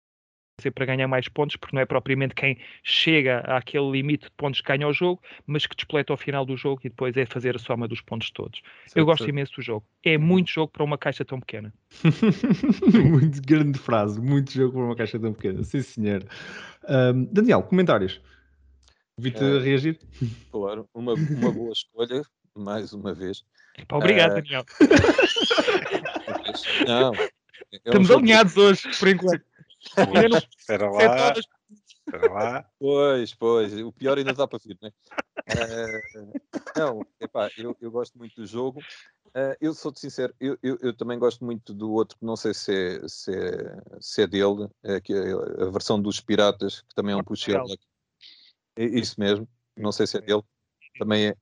para 0.69 0.85
ganhar 0.85 1.07
mais 1.07 1.27
pontos, 1.27 1.55
porque 1.55 1.75
não 1.75 1.81
é 1.81 1.85
propriamente 1.85 2.35
quem 2.35 2.57
chega 2.83 3.39
àquele 3.39 3.89
limite 3.89 4.25
de 4.25 4.31
pontos 4.31 4.61
que 4.61 4.67
ganha 4.67 4.87
o 4.87 4.93
jogo, 4.93 5.21
mas 5.47 5.65
que 5.65 5.75
despleta 5.75 6.13
ao 6.13 6.17
final 6.17 6.45
do 6.45 6.55
jogo 6.55 6.81
e 6.83 6.89
depois 6.89 7.15
é 7.17 7.25
fazer 7.25 7.55
a 7.55 7.59
soma 7.59 7.87
dos 7.87 8.01
pontos 8.01 8.29
todos. 8.31 8.61
Certo, 8.85 8.97
Eu 8.97 9.05
gosto 9.05 9.19
certo. 9.19 9.29
imenso 9.29 9.55
do 9.55 9.61
jogo. 9.61 9.85
É 10.03 10.17
muito 10.17 10.51
jogo 10.51 10.71
para 10.71 10.83
uma 10.83 10.97
caixa 10.97 11.25
tão 11.25 11.39
pequena. 11.39 11.73
muito 13.09 13.41
grande 13.41 13.79
frase, 13.79 14.21
muito 14.21 14.51
jogo 14.51 14.73
para 14.73 14.83
uma 14.83 14.95
caixa 14.95 15.19
tão 15.19 15.33
pequena. 15.33 15.63
Sim, 15.63 15.81
senhor. 15.81 16.23
Um, 16.87 17.25
Daniel, 17.31 17.63
comentários. 17.63 18.21
Vi-te 19.17 19.43
uh, 19.43 19.59
reagir? 19.59 19.99
Claro, 20.51 20.87
uma, 20.93 21.13
uma 21.13 21.51
boa 21.51 21.71
escolha, 21.71 22.21
mais 22.55 22.93
uma 22.93 23.13
vez. 23.13 23.43
Epa, 23.77 23.97
obrigado, 23.97 24.31
uh, 24.31 24.35
Daniel. 24.35 24.65
Não, 26.87 27.13
é 27.13 27.29
Estamos 27.71 28.09
um 28.09 28.17
alinhados 28.17 28.57
hoje, 28.57 28.81
por 28.99 29.07
enquanto. 29.07 29.43
Não... 30.29 30.37
Espera 30.57 30.89
lá. 30.89 31.33
Espera 32.07 32.33
lá. 32.33 32.69
Pois, 32.79 33.33
pois, 33.33 33.73
o 33.73 33.91
pior 33.91 34.17
ainda 34.17 34.33
dá 34.33 34.47
para 34.47 34.59
vir, 34.59 34.77
né? 34.81 34.91
Uh, 35.49 36.39
não, 36.77 37.05
epá, 37.19 37.49
eu, 37.57 37.75
eu 37.79 37.91
gosto 37.91 38.17
muito 38.17 38.35
do 38.35 38.45
jogo. 38.45 38.81
Uh, 39.27 39.55
eu 39.61 39.73
sou-te 39.73 39.99
sincero, 39.99 40.33
eu, 40.39 40.57
eu, 40.61 40.77
eu, 40.81 40.93
também 40.93 41.17
gosto 41.17 41.45
muito 41.45 41.73
do 41.73 41.91
outro, 41.91 42.17
que 42.17 42.25
não 42.25 42.35
sei 42.35 42.53
se 42.53 42.73
é, 42.73 43.07
se 43.07 43.31
é, 43.33 43.81
se 44.01 44.21
é 44.23 44.27
dele, 44.27 44.69
é, 44.83 44.99
que 44.99 45.13
é 45.13 45.31
a 45.31 45.69
versão 45.69 46.01
dos 46.01 46.19
Piratas, 46.19 46.81
que 46.81 46.93
também 46.93 47.13
é 47.13 47.17
um 47.17 47.23
push 47.23 47.47
isso 48.77 49.19
mesmo, 49.19 49.47
não 49.77 49.91
sei 49.91 50.05
se 50.05 50.17
é 50.17 50.21
dele, 50.21 50.43
também 50.99 51.27
é, 51.27 51.35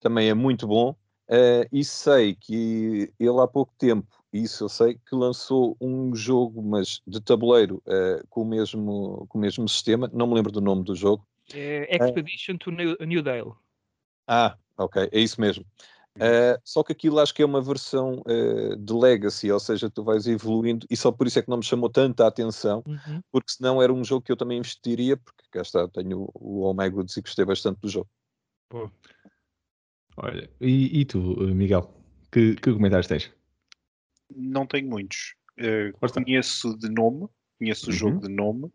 também 0.00 0.28
é 0.28 0.34
muito 0.34 0.66
bom. 0.66 0.94
Uh, 1.28 1.64
e 1.72 1.82
sei 1.82 2.34
que 2.34 3.10
ele 3.18 3.40
há 3.40 3.46
pouco 3.46 3.72
tempo, 3.78 4.21
isso 4.32 4.64
eu 4.64 4.68
sei, 4.68 4.94
que 4.94 5.14
lançou 5.14 5.76
um 5.80 6.14
jogo, 6.14 6.62
mas 6.62 7.02
de 7.06 7.20
tabuleiro, 7.20 7.82
uh, 7.86 8.26
com, 8.28 8.42
o 8.42 8.46
mesmo, 8.46 9.26
com 9.28 9.38
o 9.38 9.40
mesmo 9.40 9.68
sistema, 9.68 10.10
não 10.12 10.26
me 10.26 10.34
lembro 10.34 10.50
do 10.50 10.60
nome 10.60 10.82
do 10.84 10.94
jogo. 10.94 11.26
É 11.52 11.96
Expedition 11.96 12.54
uh, 12.54 12.58
to 12.58 12.70
New, 12.70 12.96
New 13.00 13.22
Dale. 13.22 13.52
Ah, 14.26 14.56
ok, 14.78 15.08
é 15.12 15.20
isso 15.20 15.40
mesmo. 15.40 15.64
Uh, 16.16 16.60
só 16.62 16.82
que 16.82 16.92
aquilo 16.92 17.18
acho 17.18 17.32
que 17.32 17.42
é 17.42 17.46
uma 17.46 17.62
versão 17.62 18.22
uh, 18.26 18.76
de 18.76 18.92
legacy, 18.92 19.50
ou 19.50 19.58
seja, 19.58 19.88
tu 19.88 20.04
vais 20.04 20.26
evoluindo 20.26 20.86
e 20.90 20.96
só 20.96 21.10
por 21.10 21.26
isso 21.26 21.38
é 21.38 21.42
que 21.42 21.48
não 21.48 21.56
me 21.56 21.64
chamou 21.64 21.88
tanta 21.88 22.26
atenção, 22.26 22.82
uhum. 22.86 23.22
porque 23.30 23.50
senão 23.50 23.80
era 23.80 23.92
um 23.92 24.04
jogo 24.04 24.22
que 24.22 24.30
eu 24.30 24.36
também 24.36 24.58
investiria, 24.58 25.16
porque 25.16 25.42
cá 25.50 25.62
está, 25.62 25.88
tenho 25.88 26.28
o 26.34 26.60
Omega 26.62 26.96
Goods 26.96 27.16
e 27.16 27.22
gostei 27.22 27.44
bastante 27.46 27.80
do 27.80 27.88
jogo. 27.88 28.08
Pô. 28.68 28.90
Olha, 30.18 30.50
e, 30.60 31.00
e, 31.00 31.04
tu, 31.06 31.18
Miguel, 31.18 31.90
que, 32.30 32.56
que 32.56 32.72
comentários 32.72 33.06
tens? 33.06 33.32
Não 34.36 34.66
tenho 34.66 34.88
muitos. 34.88 35.34
Uh, 35.58 35.92
conheço 36.12 36.76
de 36.78 36.88
nome, 36.88 37.28
conheço 37.58 37.86
uhum. 37.86 37.92
o 37.92 37.96
jogo 37.96 38.20
de 38.20 38.28
nome, 38.28 38.72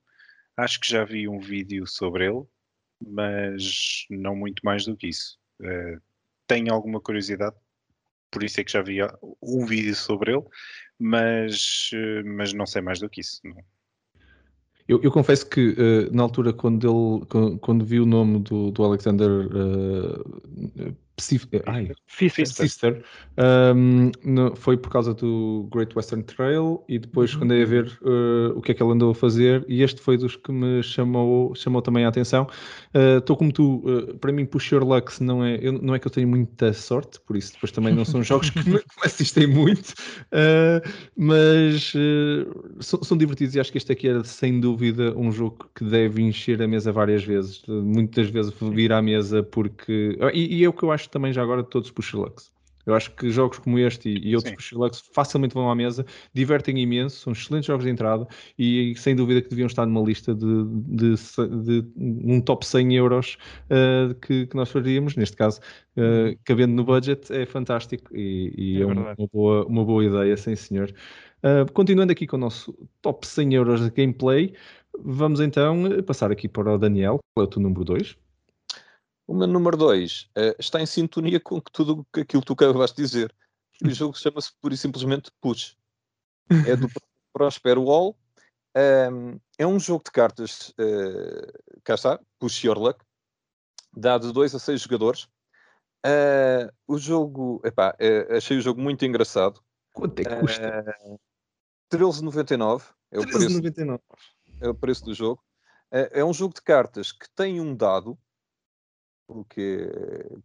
acho 0.56 0.80
que 0.80 0.90
já 0.90 1.04
vi 1.04 1.28
um 1.28 1.40
vídeo 1.40 1.86
sobre 1.88 2.28
ele, 2.28 2.44
mas 3.06 4.06
não 4.10 4.36
muito 4.36 4.62
mais 4.64 4.86
do 4.86 4.96
que 4.96 5.08
isso. 5.08 5.38
Uh, 5.60 6.02
tenho 6.48 6.74
alguma 6.74 7.02
curiosidade, 7.02 7.56
por 8.32 8.44
isso 8.44 8.60
é 8.60 8.64
que 8.64 8.72
já 8.72 8.82
vi 8.82 9.00
um 9.42 9.66
vídeo 9.66 9.96
sobre 9.96 10.34
ele, 10.34 10.44
mas, 11.00 11.90
eh, 11.94 12.24
mas 12.24 12.54
não 12.54 12.66
sei 12.66 12.82
mais 12.82 13.00
do 13.00 13.10
que 13.10 13.22
isso. 13.22 13.40
Não. 13.44 13.58
Eu, 14.88 15.02
eu, 15.04 15.12
confesso 15.12 15.50
que 15.50 15.72
uh, 15.72 16.16
na 16.16 16.24
altura 16.24 16.54
quando 16.54 16.88
ele 16.88 17.26
quando, 17.26 17.60
quando 17.60 17.86
vi 17.86 18.00
o 18.00 18.06
nome 18.06 18.40
do, 18.40 18.72
do 18.72 18.84
Alexander 18.86 19.30
uh, 19.48 20.96
Ai, 21.66 21.92
Sister. 22.46 23.04
Um, 23.38 24.12
no, 24.24 24.56
foi 24.56 24.78
por 24.78 24.92
causa 24.92 25.14
do 25.14 25.68
Great 25.72 25.96
Western 25.96 26.24
Trail 26.24 26.84
e 26.88 27.00
depois 27.00 27.34
uhum. 27.34 27.44
andei 27.44 27.64
a 27.64 27.66
ver 27.66 28.00
uh, 28.02 28.56
o 28.56 28.62
que 28.62 28.72
é 28.72 28.76
que 28.76 28.84
ele 28.84 28.92
andou 28.92 29.12
a 29.12 29.16
fazer 29.16 29.66
e 29.68 29.82
este 29.82 30.00
foi 30.00 30.16
dos 30.18 30.36
que 30.36 30.52
me 30.52 30.84
chamou, 30.84 31.56
chamou 31.56 31.82
também 31.82 32.06
a 32.06 32.10
atenção. 32.10 32.48
Estou 33.18 33.36
uh, 33.36 33.40
como 33.40 33.52
tu, 33.52 33.78
uh, 33.78 34.18
para 34.20 34.32
mim 34.32 34.46
Push 34.46 34.72
Your 34.72 34.84
Luck 34.84 35.22
não 35.22 35.44
é, 35.44 35.58
eu, 35.60 35.74
não 35.74 35.96
é 35.96 36.00
que 36.00 36.06
eu 36.06 36.12
tenho 36.12 36.28
muita 36.28 36.72
sorte, 36.72 37.20
por 37.22 37.36
isso 37.36 37.54
depois 37.54 37.72
também 37.72 37.96
não 37.96 38.06
são 38.06 38.22
jogos 38.24 38.52
que 38.52 38.70
me, 38.70 38.80
assistem 39.04 39.48
muito, 39.48 39.90
uh, 39.90 40.88
mas 41.16 41.94
são, 42.80 43.02
são, 43.04 43.18
divertidos 43.18 43.56
e 43.56 43.60
acho 43.60 43.72
que 43.72 43.80
este 43.80 43.92
aqui 43.92 44.08
era 44.08 44.24
sem 44.24 44.60
dúvida 44.60 45.18
um 45.18 45.32
jogo 45.32 45.68
que 45.74 45.84
deve 45.84 46.22
encher 46.22 46.62
a 46.62 46.68
mesa 46.68 46.92
várias 46.92 47.24
vezes, 47.24 47.64
muitas 47.68 48.30
vezes 48.30 48.54
vir 48.72 48.92
à 48.92 49.02
mesa 49.02 49.42
porque, 49.42 50.18
e, 50.34 50.58
e 50.58 50.64
é 50.64 50.70
o 50.70 50.74
que 50.74 50.84
eu 50.84 50.92
acho 50.92 51.07
também 51.10 51.34
já 51.34 51.42
agora 51.42 51.64
de 51.64 51.70
todos 51.70 51.90
os 51.90 51.94
push 51.94 52.14
Lux. 52.14 52.52
Eu 52.88 52.96
acho 52.96 53.12
que 53.12 53.30
jogos 53.30 53.60
como 53.60 53.78
este 53.78 54.08
e, 54.08 54.30
e 54.30 54.36
outros 54.36 54.56
push 54.56 54.72
Lux 54.72 55.04
facilmente 55.14 55.54
vão 55.54 55.70
à 55.70 55.76
mesa, 55.76 56.06
divertem 56.34 56.80
imenso, 56.80 57.20
são 57.20 57.34
excelentes 57.34 57.68
jogos 57.68 57.84
de 57.84 57.92
entrada 57.92 58.26
e 58.58 58.96
sem 58.96 59.14
dúvida 59.14 59.42
que 59.42 59.50
deviam 59.50 59.68
estar 59.68 59.86
numa 59.86 60.02
lista 60.02 60.34
de, 60.34 60.64
de, 60.66 61.16
de, 61.16 61.82
de 61.82 61.92
um 61.96 62.40
top 62.40 62.66
100 62.66 62.96
euros 62.96 63.38
uh, 63.66 64.16
que, 64.16 64.48
que, 64.48 64.56
nós 64.56 64.72
faríamos, 64.72 65.18
neste 65.18 65.36
caso, 65.36 65.60
uh, 65.98 66.40
cabendo 66.46 66.74
no 66.74 66.86
budget, 66.86 67.32
é 67.34 67.46
fantástico 67.46 68.16
e, 68.16 68.54
e 68.58 68.78
é, 68.78 68.84
é 68.84 68.86
uma, 68.86 69.16
uma, 69.18 69.28
boa, 69.34 69.66
uma 69.66 69.84
boa 69.84 70.06
ideia, 70.06 70.38
sim 70.38 70.56
senhor. 70.56 70.90
Uh, 71.44 71.70
continuando 71.74 72.14
aqui 72.14 72.26
com 72.26 72.38
o 72.38 72.40
nosso 72.40 72.74
top 73.02 73.28
100 73.28 73.54
euros 73.54 73.82
de 73.82 73.92
gameplay, 73.92 74.54
vamos 74.98 75.42
então 75.42 75.84
passar 76.06 76.32
aqui 76.32 76.48
para 76.48 76.74
o 76.74 76.78
Daniel, 76.78 77.20
qual 77.36 77.46
é 77.46 77.48
o 77.48 77.52
teu 77.52 77.62
número 77.62 77.84
2? 77.84 78.18
O 79.28 79.36
meu 79.36 79.46
número 79.46 79.76
2 79.76 80.22
uh, 80.22 80.28
eh, 80.36 80.56
está 80.58 80.80
em 80.80 80.86
sintonia 80.86 81.40
com 81.40 81.60
tudo 81.60 82.08
aquilo 82.14 82.42
que 82.42 82.48
tu 82.48 82.54
acabaste 82.54 82.96
de 82.96 83.04
dizer. 83.04 83.36
O 83.84 83.90
jogo 83.90 84.18
chama-se 84.18 84.52
pura 84.62 84.74
e 84.74 84.78
simplesmente 84.78 85.30
Push. 85.42 85.76
É 86.66 86.76
do 86.78 86.88
Prosper 87.34 87.78
Wall. 87.78 88.18
Um, 89.12 89.40
é 89.58 89.68
um 89.68 89.80
jogo 89.80 90.04
de 90.06 90.12
cartas, 90.12 90.70
uh, 90.80 91.82
cá 91.84 91.96
está, 91.96 92.20
Push 92.40 92.64
Your 92.64 92.78
Luck, 92.78 93.04
dá 93.92 94.18
de 94.18 94.32
2 94.32 94.56
a 94.56 94.60
6 94.60 94.82
jogadores. 94.82 95.28
Uh, 96.06 96.72
o 96.88 96.98
jogo, 96.98 97.60
epá, 97.66 97.96
uh, 98.00 98.36
achei 98.36 98.58
o 98.58 98.62
jogo 98.62 98.80
muito 98.80 99.04
engraçado. 99.04 99.62
Quanto 99.92 100.20
é 100.20 100.24
que 100.24 100.36
custa? 100.36 100.96
Uh, 101.06 101.20
13,99 101.92 102.84
é, 103.12 103.20
o 103.20 103.26
preço, 103.26 103.62
é 104.62 104.70
o 104.70 104.76
preço 104.76 105.06
do 105.06 105.14
jogo. 105.14 105.44
Uh, 105.92 106.08
é 106.12 106.24
um 106.24 106.34
jogo 106.34 106.54
de 106.54 106.62
cartas 106.62 107.12
que 107.12 107.28
tem 107.36 107.60
um 107.60 107.76
dado 107.76 108.18
o 109.28 109.44
que 109.44 109.90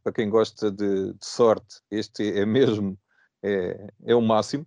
para 0.03 0.13
quem 0.13 0.29
gosta 0.29 0.71
de, 0.71 1.13
de, 1.13 1.27
sorte, 1.27 1.81
este 1.91 2.39
é 2.39 2.45
mesmo 2.45 2.99
é, 3.43 3.93
é 4.05 4.15
o 4.15 4.21
máximo. 4.21 4.67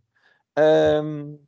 Um, 0.57 1.39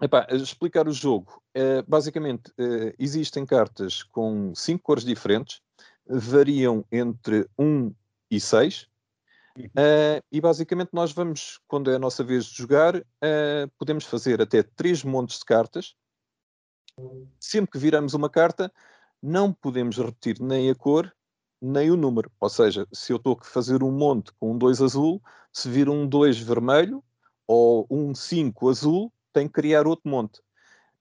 epá, 0.00 0.26
explicar 0.30 0.88
o 0.88 0.92
jogo. 0.92 1.42
Uh, 1.56 1.82
basicamente, 1.86 2.50
uh, 2.52 2.92
existem 2.98 3.46
cartas 3.46 4.02
com 4.02 4.54
cinco 4.54 4.82
cores 4.82 5.04
diferentes, 5.04 5.60
variam 6.06 6.84
entre 6.90 7.48
1 7.58 7.94
e 8.30 8.40
6. 8.40 8.88
Uh, 9.58 10.22
e 10.30 10.40
basicamente 10.40 10.90
nós 10.92 11.12
vamos, 11.12 11.60
quando 11.68 11.90
é 11.90 11.96
a 11.96 11.98
nossa 11.98 12.24
vez 12.24 12.46
de 12.46 12.56
jogar, 12.56 12.94
podemos 13.78 14.04
fazer 14.04 14.40
até 14.40 14.62
3 14.62 15.04
montes 15.04 15.38
de 15.38 15.44
cartas. 15.44 15.94
Sempre 17.38 17.72
que 17.72 17.78
viramos 17.78 18.14
uma 18.14 18.28
carta, 18.28 18.72
não 19.22 19.52
podemos 19.52 19.98
repetir 19.98 20.40
nem 20.40 20.70
a 20.70 20.74
cor, 20.74 21.12
nem 21.62 21.90
o 21.90 21.96
número. 21.96 22.30
Ou 22.40 22.48
seja, 22.50 22.86
se 22.92 23.12
eu 23.12 23.16
estou 23.16 23.38
a 23.40 23.44
fazer 23.44 23.82
um 23.82 23.92
monte 23.92 24.32
com 24.40 24.52
um 24.52 24.58
2 24.58 24.82
azul, 24.82 25.22
se 25.52 25.68
vir 25.68 25.88
um 25.88 26.06
2 26.06 26.40
vermelho 26.40 27.02
ou 27.46 27.86
um 27.88 28.14
5 28.14 28.68
azul, 28.68 29.12
tem 29.32 29.46
que 29.46 29.54
criar 29.54 29.86
outro 29.86 30.10
monte. 30.10 30.40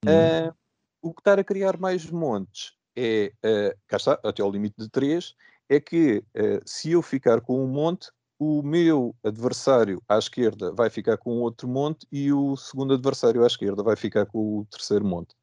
Uhum. 0.05 0.49
Uh, 0.49 0.55
o 1.01 1.14
que 1.14 1.22
estar 1.22 1.39
a 1.39 1.43
criar 1.43 1.78
mais 1.78 2.09
montes 2.09 2.74
é, 2.95 3.32
uh, 3.43 3.78
cá 3.88 3.97
está, 3.97 4.20
até 4.24 4.41
ao 4.41 4.51
limite 4.51 4.76
de 4.78 4.89
3, 4.89 5.36
é 5.70 5.80
que 5.80 6.24
uh, 6.36 6.62
se 6.66 6.91
eu 6.91 7.01
ficar 7.01 7.41
com 7.41 7.64
um 7.64 7.68
monte, 7.68 8.09
o 8.38 8.62
meu 8.62 9.16
adversário 9.24 10.01
à 10.09 10.18
esquerda 10.18 10.72
vai 10.72 10.89
ficar 10.89 11.18
com 11.18 11.39
outro 11.39 11.68
monte 11.68 12.07
e 12.12 12.34
o 12.34 12.57
segundo 12.57 12.93
adversário 12.93 13.43
à 13.43 13.47
esquerda 13.47 13.84
vai 13.84 13.95
ficar 13.95 14.26
com 14.26 14.59
o 14.59 14.66
terceiro 14.66 15.05
monte. 15.05 15.36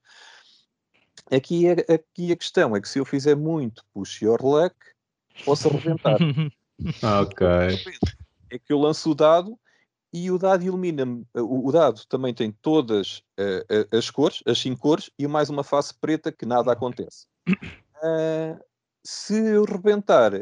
Aqui, 1.31 1.67
é, 1.67 1.73
aqui 1.93 2.33
a 2.33 2.37
questão 2.37 2.75
é 2.75 2.81
que 2.81 2.89
se 2.89 2.99
eu 2.99 3.05
fizer 3.05 3.37
muito 3.37 3.85
push 3.93 4.23
your 4.23 4.43
luck, 4.43 4.75
posso 5.45 5.69
arrebentar. 5.69 6.19
ok. 7.21 7.47
É 8.51 8.59
que 8.59 8.73
eu 8.73 8.79
lanço 8.79 9.11
o 9.11 9.15
dado 9.15 9.59
e 10.13 10.31
o 10.31 10.39
dado 10.39 10.65
ilumina-me. 10.65 11.27
O, 11.35 11.71
dado 11.71 12.07
também 12.09 12.33
tem 12.33 12.51
todas 12.51 13.23
uh, 13.39 13.97
as 13.97 14.11
cores, 14.11 14.43
as 14.47 14.59
cinco 14.59 14.81
cores, 14.81 15.11
e 15.19 15.27
mais 15.27 15.51
uma 15.51 15.63
face 15.63 15.93
preta 15.95 16.33
que 16.33 16.47
nada 16.47 16.73
acontece. 16.73 17.27
Uh, 17.49 18.59
se 19.05 19.35
eu 19.35 19.65
rebentar 19.65 20.33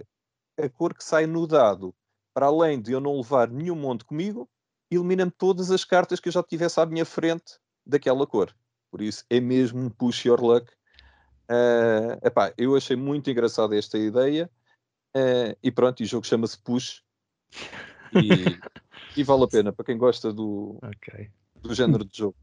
a 0.58 0.68
cor 0.68 0.94
que 0.94 1.04
sai 1.04 1.26
no 1.26 1.46
dado, 1.46 1.94
para 2.32 2.46
além 2.46 2.80
de 2.80 2.92
eu 2.92 3.00
não 3.00 3.16
levar 3.16 3.48
nenhum 3.48 3.76
monte 3.76 4.04
comigo, 4.04 4.48
ilumina-me 4.90 5.30
todas 5.30 5.70
as 5.70 5.84
cartas 5.84 6.20
que 6.20 6.28
eu 6.28 6.32
já 6.32 6.42
tivesse 6.42 6.80
à 6.80 6.86
minha 6.86 7.04
frente 7.04 7.58
daquela 7.84 8.26
cor. 8.26 8.54
Por 8.90 9.02
isso 9.02 9.24
é 9.28 9.40
mesmo 9.40 9.80
um 9.80 9.90
push 9.90 10.24
your 10.24 10.40
luck. 10.40 10.70
Uh, 11.50 12.18
epá, 12.26 12.52
eu 12.56 12.76
achei 12.76 12.96
muito 12.96 13.30
engraçada 13.30 13.76
esta 13.76 13.98
ideia. 13.98 14.50
Uh, 15.16 15.56
e 15.62 15.70
pronto, 15.70 16.02
e 16.02 16.04
o 16.04 16.06
jogo 16.06 16.26
chama-se 16.26 16.58
Push. 16.58 17.02
E, 18.12 19.18
e, 19.20 19.24
vale 19.24 19.44
a 19.44 19.48
pena 19.48 19.72
para 19.72 19.84
quem 19.86 19.96
gosta 19.96 20.30
do, 20.30 20.78
okay. 20.82 21.30
do 21.62 21.74
género 21.74 22.04
de 22.04 22.18
jogo. 22.18 22.36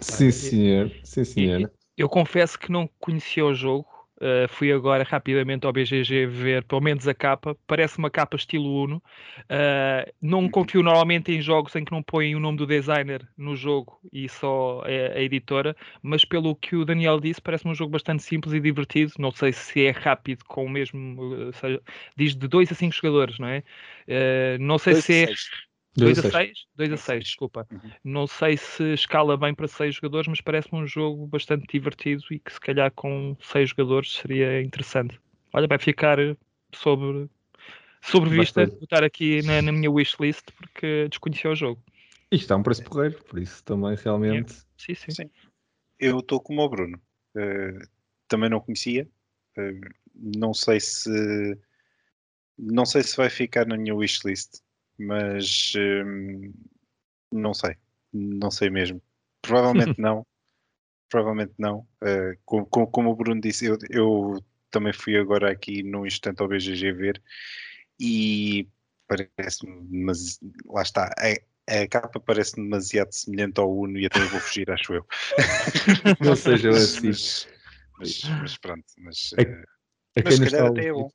Sim, 0.00 0.32
senhor. 0.32 0.90
Sim, 1.04 1.24
senhor. 1.24 1.60
Eu, 1.60 1.70
eu 1.96 2.08
confesso 2.08 2.58
que 2.58 2.72
não 2.72 2.88
conhecia 2.98 3.44
o 3.44 3.54
jogo. 3.54 3.86
Uh, 4.16 4.48
fui 4.48 4.72
agora 4.72 5.04
rapidamente 5.04 5.66
ao 5.66 5.72
BGG 5.72 6.26
ver 6.26 6.64
pelo 6.64 6.80
menos 6.80 7.06
a 7.06 7.14
capa. 7.14 7.56
Parece 7.66 7.98
uma 7.98 8.10
capa 8.10 8.36
estilo 8.36 8.82
Uno. 8.82 8.96
Uh, 9.40 10.10
não 10.22 10.40
uhum. 10.40 10.50
confio 10.50 10.82
normalmente 10.82 11.32
em 11.32 11.40
jogos 11.42 11.74
em 11.76 11.84
que 11.84 11.92
não 11.92 12.02
põem 12.02 12.34
o 12.34 12.40
nome 12.40 12.56
do 12.56 12.66
designer 12.66 13.28
no 13.36 13.54
jogo 13.54 14.00
e 14.10 14.28
só 14.28 14.82
a, 14.84 15.18
a 15.18 15.20
editora, 15.20 15.76
mas 16.02 16.24
pelo 16.24 16.56
que 16.56 16.76
o 16.76 16.84
Daniel 16.84 17.20
disse, 17.20 17.40
parece-me 17.40 17.72
um 17.72 17.74
jogo 17.74 17.90
bastante 17.90 18.22
simples 18.22 18.54
e 18.54 18.60
divertido. 18.60 19.12
Não 19.18 19.30
sei 19.30 19.52
se 19.52 19.84
é 19.84 19.90
rápido 19.90 20.44
com 20.46 20.64
o 20.64 20.68
mesmo. 20.68 21.52
Seja, 21.52 21.80
diz 22.16 22.34
de 22.34 22.48
2 22.48 22.72
a 22.72 22.74
5 22.74 22.94
jogadores, 22.94 23.38
não 23.38 23.48
é? 23.48 23.62
Uh, 24.08 24.58
não 24.60 24.78
sei 24.78 24.94
se 24.94 25.24
é. 25.24 25.26
2 25.96 26.18
a 26.18 26.30
6? 26.30 26.66
2 26.76 26.92
a 26.92 26.96
6, 26.96 27.24
desculpa. 27.24 27.66
Uhum. 27.70 27.90
Não 28.04 28.26
sei 28.26 28.56
se 28.56 28.92
escala 28.92 29.36
bem 29.36 29.54
para 29.54 29.66
6 29.66 29.96
jogadores, 29.96 30.28
mas 30.28 30.40
parece-me 30.40 30.82
um 30.82 30.86
jogo 30.86 31.26
bastante 31.26 31.66
divertido 31.66 32.22
e 32.30 32.38
que 32.38 32.52
se 32.52 32.60
calhar 32.60 32.90
com 32.92 33.36
6 33.40 33.70
jogadores 33.70 34.12
seria 34.14 34.62
interessante. 34.62 35.18
Olha, 35.52 35.66
vai 35.66 35.78
ficar 35.78 36.18
sobre, 36.74 37.28
sobre 38.02 38.30
vista, 38.30 38.66
botar 38.66 39.02
aqui 39.02 39.42
na, 39.42 39.62
na 39.62 39.72
minha 39.72 39.90
wishlist 39.90 40.44
porque 40.56 41.08
desconhecia 41.08 41.50
o 41.50 41.54
jogo. 41.54 41.82
Isto 42.30 42.52
é 42.52 42.56
um 42.56 42.62
preço 42.62 42.84
porreiro, 42.84 43.22
por 43.24 43.38
isso 43.38 43.64
também 43.64 43.96
realmente. 43.96 44.52
É. 44.52 44.56
Sim, 44.76 44.94
sim, 44.94 45.10
sim. 45.10 45.30
Eu 45.98 46.18
estou 46.18 46.40
como 46.40 46.62
o 46.62 46.68
Bruno. 46.68 47.00
Uh, 47.34 47.86
também 48.28 48.50
não 48.50 48.60
conhecia. 48.60 49.08
Uh, 49.56 49.80
não 50.14 50.52
sei 50.52 50.80
se 50.80 51.58
não 52.58 52.86
sei 52.86 53.02
se 53.02 53.16
vai 53.16 53.28
ficar 53.28 53.66
na 53.66 53.76
minha 53.76 53.94
wishlist 53.94 54.60
mas 54.98 55.72
hum, 55.76 56.52
não 57.32 57.54
sei, 57.54 57.76
não 58.12 58.50
sei 58.50 58.70
mesmo. 58.70 59.00
Provavelmente 59.42 59.94
não, 60.00 60.26
provavelmente 61.08 61.54
não. 61.58 61.86
Uh, 62.02 62.36
como, 62.44 62.66
como, 62.66 63.10
o 63.10 63.16
Bruno 63.16 63.40
disse, 63.40 63.66
eu, 63.66 63.78
eu, 63.90 64.44
também 64.70 64.92
fui 64.92 65.16
agora 65.16 65.50
aqui 65.50 65.82
num 65.82 66.06
instante 66.06 66.40
ao 66.42 66.48
BGG 66.48 66.92
ver 66.92 67.22
e 67.98 68.68
parece-me, 69.06 69.86
mas 70.04 70.38
lá 70.66 70.82
está, 70.82 71.14
a, 71.18 71.82
a 71.82 71.88
capa 71.88 72.20
parece 72.20 72.56
demasiado 72.56 73.12
semelhante 73.12 73.60
ao 73.60 73.72
Uno 73.72 73.98
e 73.98 74.06
até 74.06 74.20
eu 74.20 74.28
vou 74.28 74.40
fugir, 74.40 74.70
acho 74.70 74.94
eu. 74.94 75.06
Não 76.20 76.36
seja 76.36 76.70
assim. 76.76 77.08
Mas, 77.08 77.48
mas, 77.98 78.22
mas, 78.24 78.56
pronto, 78.58 78.84
mas, 78.98 79.30
é, 79.38 79.42
é 79.42 80.22
mas 80.24 80.34
se 80.34 80.44
calhar 80.44 80.66
até 80.66 80.86
é 80.86 80.92
bom 80.92 81.10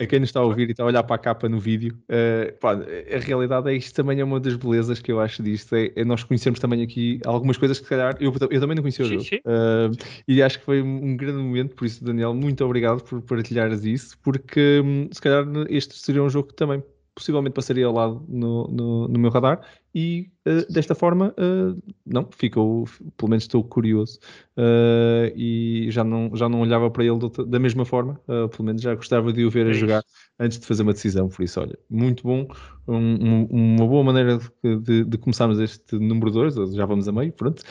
a 0.00 0.06
quem 0.06 0.20
nos 0.20 0.30
está 0.30 0.40
a 0.40 0.44
ouvir 0.44 0.68
e 0.68 0.72
está 0.72 0.82
a 0.82 0.86
olhar 0.86 1.02
para 1.04 1.16
a 1.16 1.18
capa 1.18 1.48
no 1.48 1.58
vídeo, 1.58 1.96
uh, 2.08 2.52
pá, 2.58 2.72
a 2.72 3.18
realidade 3.18 3.70
é 3.70 3.74
isto 3.74 3.94
também 3.94 4.20
é 4.20 4.24
uma 4.24 4.40
das 4.40 4.56
belezas 4.56 5.00
que 5.00 5.12
eu 5.12 5.20
acho 5.20 5.42
disto. 5.42 5.74
É, 5.74 5.92
é 5.94 6.04
nós 6.04 6.24
conhecermos 6.24 6.58
também 6.58 6.82
aqui 6.82 7.20
algumas 7.24 7.56
coisas 7.56 7.78
que, 7.78 7.84
se 7.84 7.90
calhar, 7.90 8.16
eu, 8.20 8.32
eu 8.50 8.60
também 8.60 8.74
não 8.74 8.82
conhecia 8.82 9.04
o 9.04 9.08
jogo. 9.08 9.22
Uh, 9.22 9.96
e 10.26 10.42
acho 10.42 10.58
que 10.58 10.64
foi 10.64 10.82
um 10.82 11.16
grande 11.16 11.38
momento, 11.38 11.74
por 11.76 11.84
isso, 11.86 12.04
Daniel, 12.04 12.34
muito 12.34 12.64
obrigado 12.64 13.02
por 13.02 13.22
partilhares 13.22 13.84
isso, 13.84 14.18
porque 14.22 14.82
hum, 14.84 15.08
se 15.12 15.20
calhar 15.20 15.44
este 15.68 15.96
seria 15.96 16.22
um 16.22 16.28
jogo 16.28 16.48
que 16.48 16.54
também 16.54 16.82
possivelmente 17.14 17.54
passaria 17.54 17.86
ao 17.86 17.92
lado 17.92 18.24
no, 18.28 18.66
no, 18.68 19.08
no 19.08 19.18
meu 19.18 19.30
radar. 19.30 19.60
E 19.94 20.30
uh, 20.46 20.72
desta 20.72 20.94
forma 20.94 21.32
uh, 21.38 21.80
não, 22.04 22.28
ficou, 22.32 22.84
pelo 23.16 23.30
menos 23.30 23.44
estou 23.44 23.62
curioso 23.62 24.18
uh, 24.56 25.32
e 25.36 25.86
já 25.90 26.02
não, 26.02 26.34
já 26.34 26.48
não 26.48 26.60
olhava 26.60 26.90
para 26.90 27.04
ele 27.04 27.18
da 27.46 27.58
mesma 27.60 27.84
forma, 27.84 28.20
pelo 28.26 28.64
menos 28.64 28.82
já 28.82 28.94
gostava 28.94 29.32
de 29.32 29.44
o 29.44 29.50
ver 29.50 29.66
a 29.66 29.70
é 29.70 29.74
jogar 29.74 30.02
antes 30.40 30.58
de 30.58 30.66
fazer 30.66 30.82
uma 30.82 30.92
decisão, 30.92 31.28
por 31.28 31.44
isso 31.44 31.60
olha, 31.60 31.78
muito 31.88 32.24
bom, 32.24 32.48
um, 32.88 32.96
um, 32.96 33.46
uma 33.50 33.86
boa 33.86 34.02
maneira 34.02 34.38
de, 34.62 34.76
de, 34.80 35.04
de, 35.04 35.18
começarmos 35.18 35.60
este 35.60 35.96
número 35.96 36.30
2, 36.32 36.74
já 36.74 36.84
vamos 36.84 37.06
a 37.06 37.12
meio, 37.12 37.32
pronto, 37.32 37.62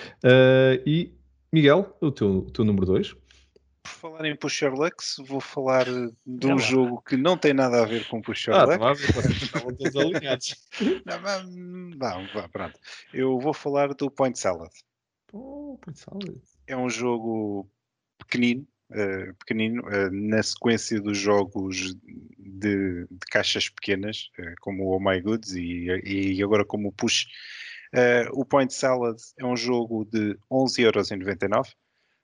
e 0.86 1.12
Miguel, 1.52 1.96
o 2.00 2.10
teu, 2.10 2.38
o 2.38 2.52
teu 2.52 2.64
número 2.64 2.86
2 2.86 3.16
por 3.84 3.92
falar 3.92 4.26
em 4.26 4.36
Pusher 4.36 4.74
Lux, 4.74 5.18
vou 5.28 5.42
falar 5.42 5.86
de 6.26 6.48
um 6.48 6.58
jogo 6.58 7.02
que 7.02 7.18
não 7.18 7.38
tem 7.38 7.54
nada 7.54 7.84
a 7.84 7.86
ver 7.86 8.08
com 8.08 8.22
Pusher 8.22 8.54
ah, 8.54 8.64
Lux. 8.64 9.02
estavam 9.44 9.76
todos 9.76 9.96
alinhados. 9.96 10.56
não, 11.06 12.26
não, 12.26 12.50
pronto. 12.50 12.80
Eu 13.14 13.38
vou 13.40 13.54
falar 13.54 13.94
do 13.94 14.10
Point 14.10 14.40
Salad. 14.40 14.72
Oh, 15.34 15.78
Point 15.82 16.00
Salad. 16.00 16.42
É 16.66 16.78
um 16.78 16.90
jogo 16.90 17.70
pequenino, 18.18 18.66
uh, 18.92 19.34
pequenino 19.40 19.84
uh, 19.84 20.10
na 20.12 20.42
sequência 20.42 21.02
dos 21.02 21.18
jogos 21.18 21.94
de, 22.40 23.06
de 23.06 23.28
caixas 23.30 23.68
pequenas, 23.68 24.30
uh, 24.40 24.56
como 24.62 24.86
o 24.86 24.96
Oh 24.96 25.00
My 25.00 25.20
Goods 25.20 25.54
e, 25.56 25.88
e 26.06 26.42
agora 26.42 26.64
como 26.64 26.88
o 26.88 26.94
Push. 26.94 27.26
o 28.32 28.46
Point 28.46 28.74
Salad 28.74 29.18
é 29.38 29.46
um 29.46 29.58
jogo 29.58 30.06
de 30.06 30.38
11,99€ 30.50 31.74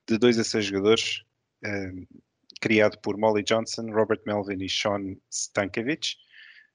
de 0.08 0.18
2 0.18 0.38
a 0.38 0.44
6 0.44 0.64
jogadores, 0.64 1.22
criado 2.60 2.98
por 2.98 3.16
Molly 3.16 3.42
Johnson, 3.42 3.90
Robert 3.90 4.20
Melvin 4.26 4.62
e 4.62 4.68
Sean 4.68 5.16
Stankiewicz. 5.30 6.16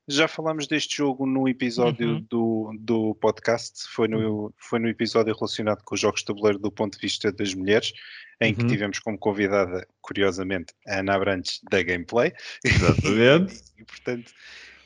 Já 0.08 0.28
falámos 0.28 0.68
deste 0.68 0.98
jogo 0.98 1.26
num 1.26 1.48
episódio 1.48 2.16
uhum. 2.16 2.28
do, 2.30 2.72
do 2.80 3.16
podcast, 3.16 3.88
foi 3.90 4.08
no, 4.08 4.54
foi 4.58 4.78
no 4.78 4.88
episódio 4.88 5.34
relacionado 5.34 5.84
com 5.84 5.96
os 5.96 6.02
jogos 6.02 6.20
de 6.20 6.28
tabuleiro 6.28 6.60
do 6.60 6.72
ponto 6.72 6.94
de 6.94 7.02
vista 7.02 7.32
das 7.32 7.56
mulheres, 7.56 7.92
em 8.40 8.52
uhum. 8.52 8.60
que 8.60 8.68
tivemos 8.68 9.00
como 9.00 9.18
convidada, 9.18 9.88
curiosamente, 10.02 10.74
a 10.88 11.00
Ana 11.00 11.16
Abrantes 11.16 11.60
da 11.72 11.82
Gameplay. 11.82 12.32
Exatamente. 12.64 13.64
e, 13.80 13.84
portanto, 13.84 14.32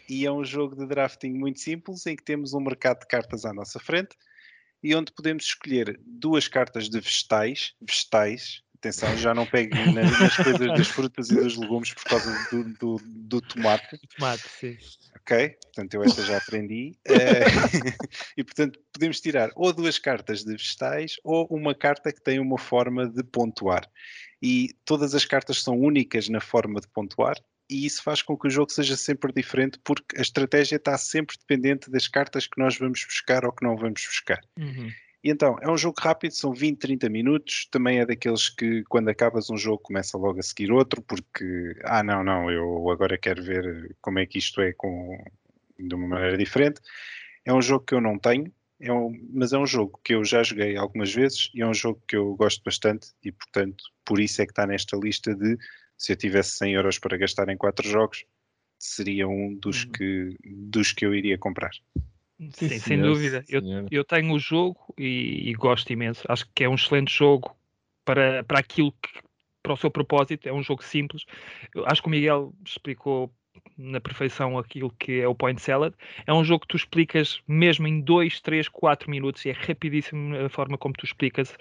e 0.07 0.25
é 0.25 0.31
um 0.31 0.45
jogo 0.45 0.77
de 0.77 0.87
drafting 0.87 1.33
muito 1.33 1.59
simples, 1.59 2.05
em 2.05 2.15
que 2.15 2.23
temos 2.23 2.53
um 2.53 2.61
mercado 2.61 3.01
de 3.01 3.07
cartas 3.07 3.43
à 3.43 3.53
nossa 3.53 3.77
frente 3.77 4.15
e 4.81 4.95
onde 4.95 5.11
podemos 5.11 5.43
escolher 5.43 5.99
duas 6.05 6.47
cartas 6.47 6.89
de 6.89 6.97
vegetais, 6.97 7.73
vegetais 7.81 8.63
Atenção, 8.79 9.17
já 9.17 9.33
não 9.33 9.45
pegue 9.45 9.77
nas 9.91 10.37
coisas 10.37 10.67
das 10.67 10.87
frutas 10.87 11.29
e 11.29 11.35
dos 11.35 11.57
legumes 11.57 11.93
por 11.93 12.03
causa 12.05 12.47
do, 12.49 12.63
do, 12.75 13.01
do 13.05 13.41
tomate. 13.41 13.99
Tomate, 14.15 14.43
sim. 14.47 14.77
Ok, 15.17 15.49
portanto 15.49 15.93
eu 15.95 16.03
esta 16.03 16.23
já 16.23 16.37
aprendi. 16.37 16.97
Eh, 17.05 17.43
e 18.37 18.43
portanto 18.43 18.79
podemos 18.93 19.19
tirar 19.19 19.51
ou 19.53 19.73
duas 19.73 19.99
cartas 19.99 20.45
de 20.45 20.51
vegetais 20.51 21.17
ou 21.25 21.45
uma 21.51 21.75
carta 21.75 22.13
que 22.13 22.23
tem 22.23 22.39
uma 22.39 22.57
forma 22.57 23.05
de 23.05 23.21
pontuar. 23.21 23.85
E 24.41 24.69
todas 24.85 25.13
as 25.13 25.25
cartas 25.25 25.61
são 25.61 25.77
únicas 25.77 26.29
na 26.29 26.39
forma 26.39 26.79
de 26.79 26.87
pontuar 26.87 27.35
e 27.69 27.85
isso 27.85 28.01
faz 28.01 28.21
com 28.21 28.37
que 28.37 28.47
o 28.47 28.49
jogo 28.49 28.71
seja 28.71 28.95
sempre 28.95 29.31
diferente 29.31 29.77
porque 29.83 30.17
a 30.17 30.21
estratégia 30.21 30.77
está 30.77 30.97
sempre 30.97 31.35
dependente 31.37 31.91
das 31.91 32.07
cartas 32.07 32.47
que 32.47 32.59
nós 32.59 32.77
vamos 32.77 33.03
buscar 33.03 33.43
ou 33.43 33.51
que 33.51 33.63
não 33.63 33.75
vamos 33.75 34.05
buscar. 34.05 34.39
Uhum. 34.57 34.89
E 35.23 35.29
então, 35.29 35.57
é 35.61 35.69
um 35.69 35.77
jogo 35.77 35.97
rápido, 35.99 36.31
são 36.31 36.53
20, 36.53 36.77
30 36.79 37.09
minutos. 37.09 37.67
Também 37.71 37.99
é 37.99 38.05
daqueles 38.05 38.49
que, 38.49 38.83
quando 38.85 39.09
acabas 39.09 39.49
um 39.49 39.57
jogo, 39.57 39.79
começa 39.79 40.17
logo 40.17 40.39
a 40.39 40.43
seguir 40.43 40.71
outro, 40.71 41.01
porque, 41.01 41.75
ah, 41.83 42.01
não, 42.01 42.23
não, 42.23 42.49
eu 42.49 42.89
agora 42.89 43.17
quero 43.17 43.43
ver 43.43 43.95
como 44.01 44.19
é 44.19 44.25
que 44.25 44.37
isto 44.37 44.61
é 44.61 44.71
com, 44.73 45.17
de 45.77 45.93
uma 45.93 46.07
maneira 46.07 46.37
diferente. 46.37 46.79
É 47.45 47.53
um 47.53 47.61
jogo 47.61 47.85
que 47.85 47.93
eu 47.93 48.01
não 48.01 48.17
tenho, 48.17 48.51
é 48.79 48.93
um, 48.93 49.11
mas 49.33 49.51
é 49.51 49.57
um 49.57 49.67
jogo 49.67 49.99
que 50.03 50.13
eu 50.15 50.23
já 50.23 50.41
joguei 50.41 50.77
algumas 50.77 51.13
vezes 51.13 51.51
e 51.53 51.61
é 51.61 51.67
um 51.67 51.73
jogo 51.73 52.01
que 52.07 52.15
eu 52.15 52.35
gosto 52.35 52.63
bastante 52.63 53.09
e, 53.23 53.31
portanto, 53.31 53.83
por 54.05 54.19
isso 54.19 54.41
é 54.41 54.45
que 54.45 54.51
está 54.51 54.65
nesta 54.65 54.95
lista 54.97 55.35
de 55.35 55.57
se 55.97 56.13
eu 56.13 56.15
tivesse 56.15 56.51
100 56.57 56.73
euros 56.75 56.97
para 56.97 57.17
gastar 57.17 57.49
em 57.49 57.57
quatro 57.57 57.87
jogos, 57.87 58.23
seria 58.77 59.27
um 59.27 59.53
dos, 59.55 59.83
uhum. 59.83 59.91
que, 59.91 60.37
dos 60.45 60.93
que 60.93 61.05
eu 61.05 61.13
iria 61.13 61.37
comprar. 61.37 61.71
Sim, 62.39 62.69
Sim 62.69 62.79
sem 62.79 63.01
dúvida. 63.01 63.43
Eu, 63.49 63.61
eu, 63.91 64.03
tenho 64.03 64.33
o 64.33 64.39
jogo 64.39 64.93
e, 64.97 65.49
e, 65.49 65.53
gosto 65.53 65.91
imenso. 65.91 66.23
Acho 66.29 66.47
que 66.55 66.63
é 66.63 66.69
um 66.69 66.75
excelente 66.75 67.13
jogo 67.13 67.55
para, 68.05 68.43
para 68.45 68.59
aquilo 68.59 68.91
que 68.93 69.09
para 69.61 69.73
o 69.73 69.77
seu 69.77 69.91
propósito, 69.91 70.47
é 70.47 70.53
um 70.53 70.63
jogo 70.63 70.83
simples. 70.83 71.25
Eu 71.75 71.85
acho 71.85 72.01
que 72.01 72.07
o 72.07 72.11
Miguel 72.11 72.53
explicou 72.65 73.31
na 73.77 73.99
perfeição 74.01 74.57
aquilo 74.57 74.91
que 74.99 75.21
é 75.21 75.27
o 75.27 75.33
Point 75.33 75.61
Salad. 75.61 75.93
É 76.27 76.33
um 76.33 76.43
jogo 76.43 76.61
que 76.61 76.67
tu 76.67 76.77
explicas 76.77 77.41
mesmo 77.47 77.87
em 77.87 78.01
2, 78.01 78.41
3, 78.41 78.67
4 78.67 79.09
minutos 79.09 79.45
e 79.45 79.49
é 79.49 79.53
rapidíssimo 79.53 80.35
a 80.35 80.49
forma 80.49 80.77
como 80.77 80.93
tu 80.93 81.05
explicas. 81.05 81.55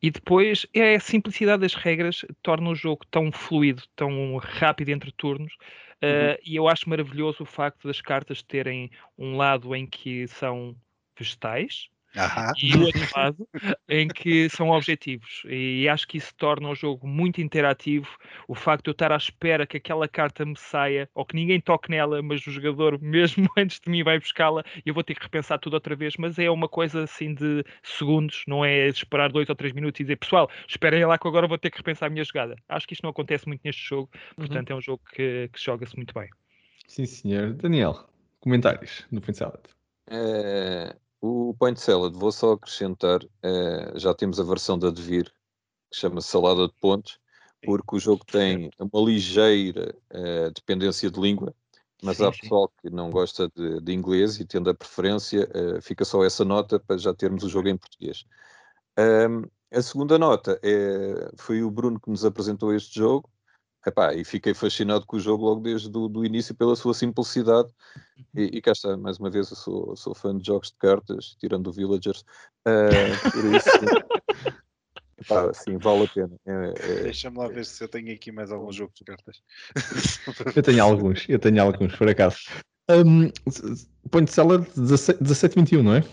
E 0.00 0.10
depois 0.10 0.66
é 0.72 0.94
a 0.94 1.00
simplicidade 1.00 1.62
das 1.62 1.74
regras 1.74 2.24
torna 2.42 2.70
o 2.70 2.74
jogo 2.74 3.04
tão 3.10 3.32
fluido, 3.32 3.82
tão 3.96 4.36
rápido 4.36 4.90
entre 4.90 5.10
turnos. 5.12 5.54
Uh, 6.02 6.36
e 6.44 6.56
eu 6.56 6.68
acho 6.68 6.88
maravilhoso 6.88 7.42
o 7.42 7.46
facto 7.46 7.88
das 7.88 8.00
cartas 8.00 8.42
terem 8.42 8.90
um 9.16 9.36
lado 9.36 9.74
em 9.74 9.86
que 9.86 10.28
são 10.28 10.76
vegetais, 11.16 11.88
Aham. 12.16 12.52
e 12.62 12.76
o 12.76 12.82
outro 12.82 13.08
lado 13.16 13.48
em 13.88 14.08
que 14.08 14.48
são 14.48 14.70
objetivos. 14.70 15.42
E 15.46 15.88
acho 15.88 16.06
que 16.06 16.18
isso 16.18 16.32
torna 16.36 16.68
o 16.68 16.74
jogo 16.74 17.06
muito 17.06 17.40
interativo. 17.40 18.08
O 18.46 18.54
facto 18.54 18.84
de 18.84 18.90
eu 18.90 18.92
estar 18.92 19.12
à 19.12 19.16
espera 19.16 19.66
que 19.66 19.76
aquela 19.76 20.06
carta 20.08 20.44
me 20.44 20.56
saia 20.56 21.08
ou 21.14 21.24
que 21.24 21.34
ninguém 21.34 21.60
toque 21.60 21.90
nela, 21.90 22.22
mas 22.22 22.46
o 22.46 22.50
jogador, 22.50 22.98
mesmo 23.02 23.48
antes 23.56 23.80
de 23.80 23.90
mim, 23.90 24.02
vai 24.02 24.18
buscá-la 24.18 24.62
e 24.84 24.88
eu 24.88 24.94
vou 24.94 25.02
ter 25.02 25.14
que 25.14 25.22
repensar 25.22 25.58
tudo 25.58 25.74
outra 25.74 25.96
vez. 25.96 26.14
Mas 26.18 26.38
é 26.38 26.50
uma 26.50 26.68
coisa 26.68 27.02
assim 27.02 27.34
de 27.34 27.64
segundos, 27.82 28.44
não 28.46 28.64
é 28.64 28.88
esperar 28.88 29.30
dois 29.30 29.48
ou 29.48 29.54
três 29.54 29.72
minutos 29.72 30.00
e 30.00 30.04
dizer 30.04 30.16
pessoal, 30.16 30.48
esperem 30.68 31.04
lá 31.04 31.18
que 31.18 31.26
agora 31.26 31.46
vou 31.46 31.58
ter 31.58 31.70
que 31.70 31.78
repensar 31.78 32.06
a 32.06 32.10
minha 32.10 32.24
jogada. 32.24 32.56
Acho 32.68 32.86
que 32.86 32.94
isto 32.94 33.02
não 33.02 33.10
acontece 33.10 33.46
muito 33.46 33.62
neste 33.64 33.82
jogo, 33.88 34.10
uhum. 34.14 34.46
portanto 34.46 34.70
é 34.70 34.74
um 34.74 34.80
jogo 34.80 35.02
que, 35.12 35.48
que 35.52 35.62
joga-se 35.62 35.96
muito 35.96 36.14
bem. 36.14 36.28
Sim, 36.86 37.06
senhor. 37.06 37.54
Daniel, 37.54 38.08
comentários 38.40 39.06
no 39.10 39.20
Salad. 39.34 39.64
É, 40.10 40.94
o 41.26 41.54
Point 41.54 41.80
Salad, 41.80 42.14
vou 42.14 42.30
só 42.30 42.52
acrescentar, 42.52 43.24
uh, 43.24 43.98
já 43.98 44.12
temos 44.12 44.38
a 44.38 44.42
versão 44.42 44.78
da 44.78 44.90
Devir, 44.90 45.32
que 45.90 45.98
chama 45.98 46.20
Salada 46.20 46.68
de 46.68 46.74
Pontos, 46.74 47.18
porque 47.64 47.96
o 47.96 47.98
jogo 47.98 48.26
tem 48.26 48.70
uma 48.78 49.02
ligeira 49.02 49.96
uh, 50.12 50.50
dependência 50.54 51.10
de 51.10 51.18
língua, 51.18 51.54
mas 52.02 52.18
sim, 52.18 52.26
há 52.26 52.30
pessoal 52.30 52.66
sim. 52.68 52.74
que 52.82 52.94
não 52.94 53.08
gosta 53.08 53.50
de, 53.56 53.80
de, 53.80 53.92
inglês 53.94 54.38
e 54.38 54.44
tendo 54.44 54.68
a 54.68 54.74
preferência, 54.74 55.48
uh, 55.54 55.80
fica 55.80 56.04
só 56.04 56.22
essa 56.22 56.44
nota 56.44 56.78
para 56.78 56.98
já 56.98 57.14
termos 57.14 57.42
o 57.42 57.48
jogo 57.48 57.68
em 57.68 57.76
português. 57.78 58.26
Um, 58.98 59.44
a 59.72 59.80
segunda 59.80 60.18
nota 60.18 60.60
é, 60.62 61.32
foi 61.36 61.62
o 61.62 61.70
Bruno 61.70 61.98
que 61.98 62.10
nos 62.10 62.24
apresentou 62.24 62.72
este 62.74 62.94
jogo, 62.96 63.28
Epá, 63.86 64.14
e 64.14 64.24
fiquei 64.24 64.54
fascinado 64.54 65.04
com 65.04 65.16
o 65.16 65.20
jogo 65.20 65.44
logo 65.44 65.60
desde 65.60 65.88
o 65.88 66.08
do 66.08 66.24
início 66.24 66.54
pela 66.54 66.74
sua 66.74 66.94
simplicidade. 66.94 67.68
E, 68.34 68.44
e 68.56 68.62
cá 68.62 68.72
está, 68.72 68.96
mais 68.96 69.18
uma 69.18 69.28
vez, 69.28 69.50
eu 69.50 69.56
sou, 69.56 69.96
sou 69.96 70.14
fã 70.14 70.36
de 70.36 70.46
jogos 70.46 70.70
de 70.70 70.76
cartas, 70.78 71.36
tirando 71.38 71.66
o 71.66 71.72
Villagers. 71.72 72.24
Uh, 72.66 73.30
por 73.30 73.44
isso, 73.54 73.68
epá, 75.20 75.52
sim, 75.52 75.76
vale 75.76 76.04
a 76.04 76.08
pena. 76.08 76.36
É, 76.46 76.74
é, 76.78 77.02
Deixa-me 77.02 77.36
lá 77.36 77.48
ver 77.48 77.66
se 77.66 77.84
eu 77.84 77.88
tenho 77.88 78.12
aqui 78.14 78.32
mais 78.32 78.50
algum 78.50 78.72
jogo 78.72 78.92
de 78.94 79.04
cartas. 79.04 79.42
eu 80.56 80.62
tenho 80.62 80.82
alguns, 80.82 81.28
eu 81.28 81.38
tenho 81.38 81.62
alguns, 81.62 81.94
por 81.94 82.08
acaso. 82.08 82.38
Um, 82.90 83.30
Point 84.10 84.30
Seller 84.30 84.60
1721, 84.76 85.82
não 85.82 85.94
é? 85.94 86.04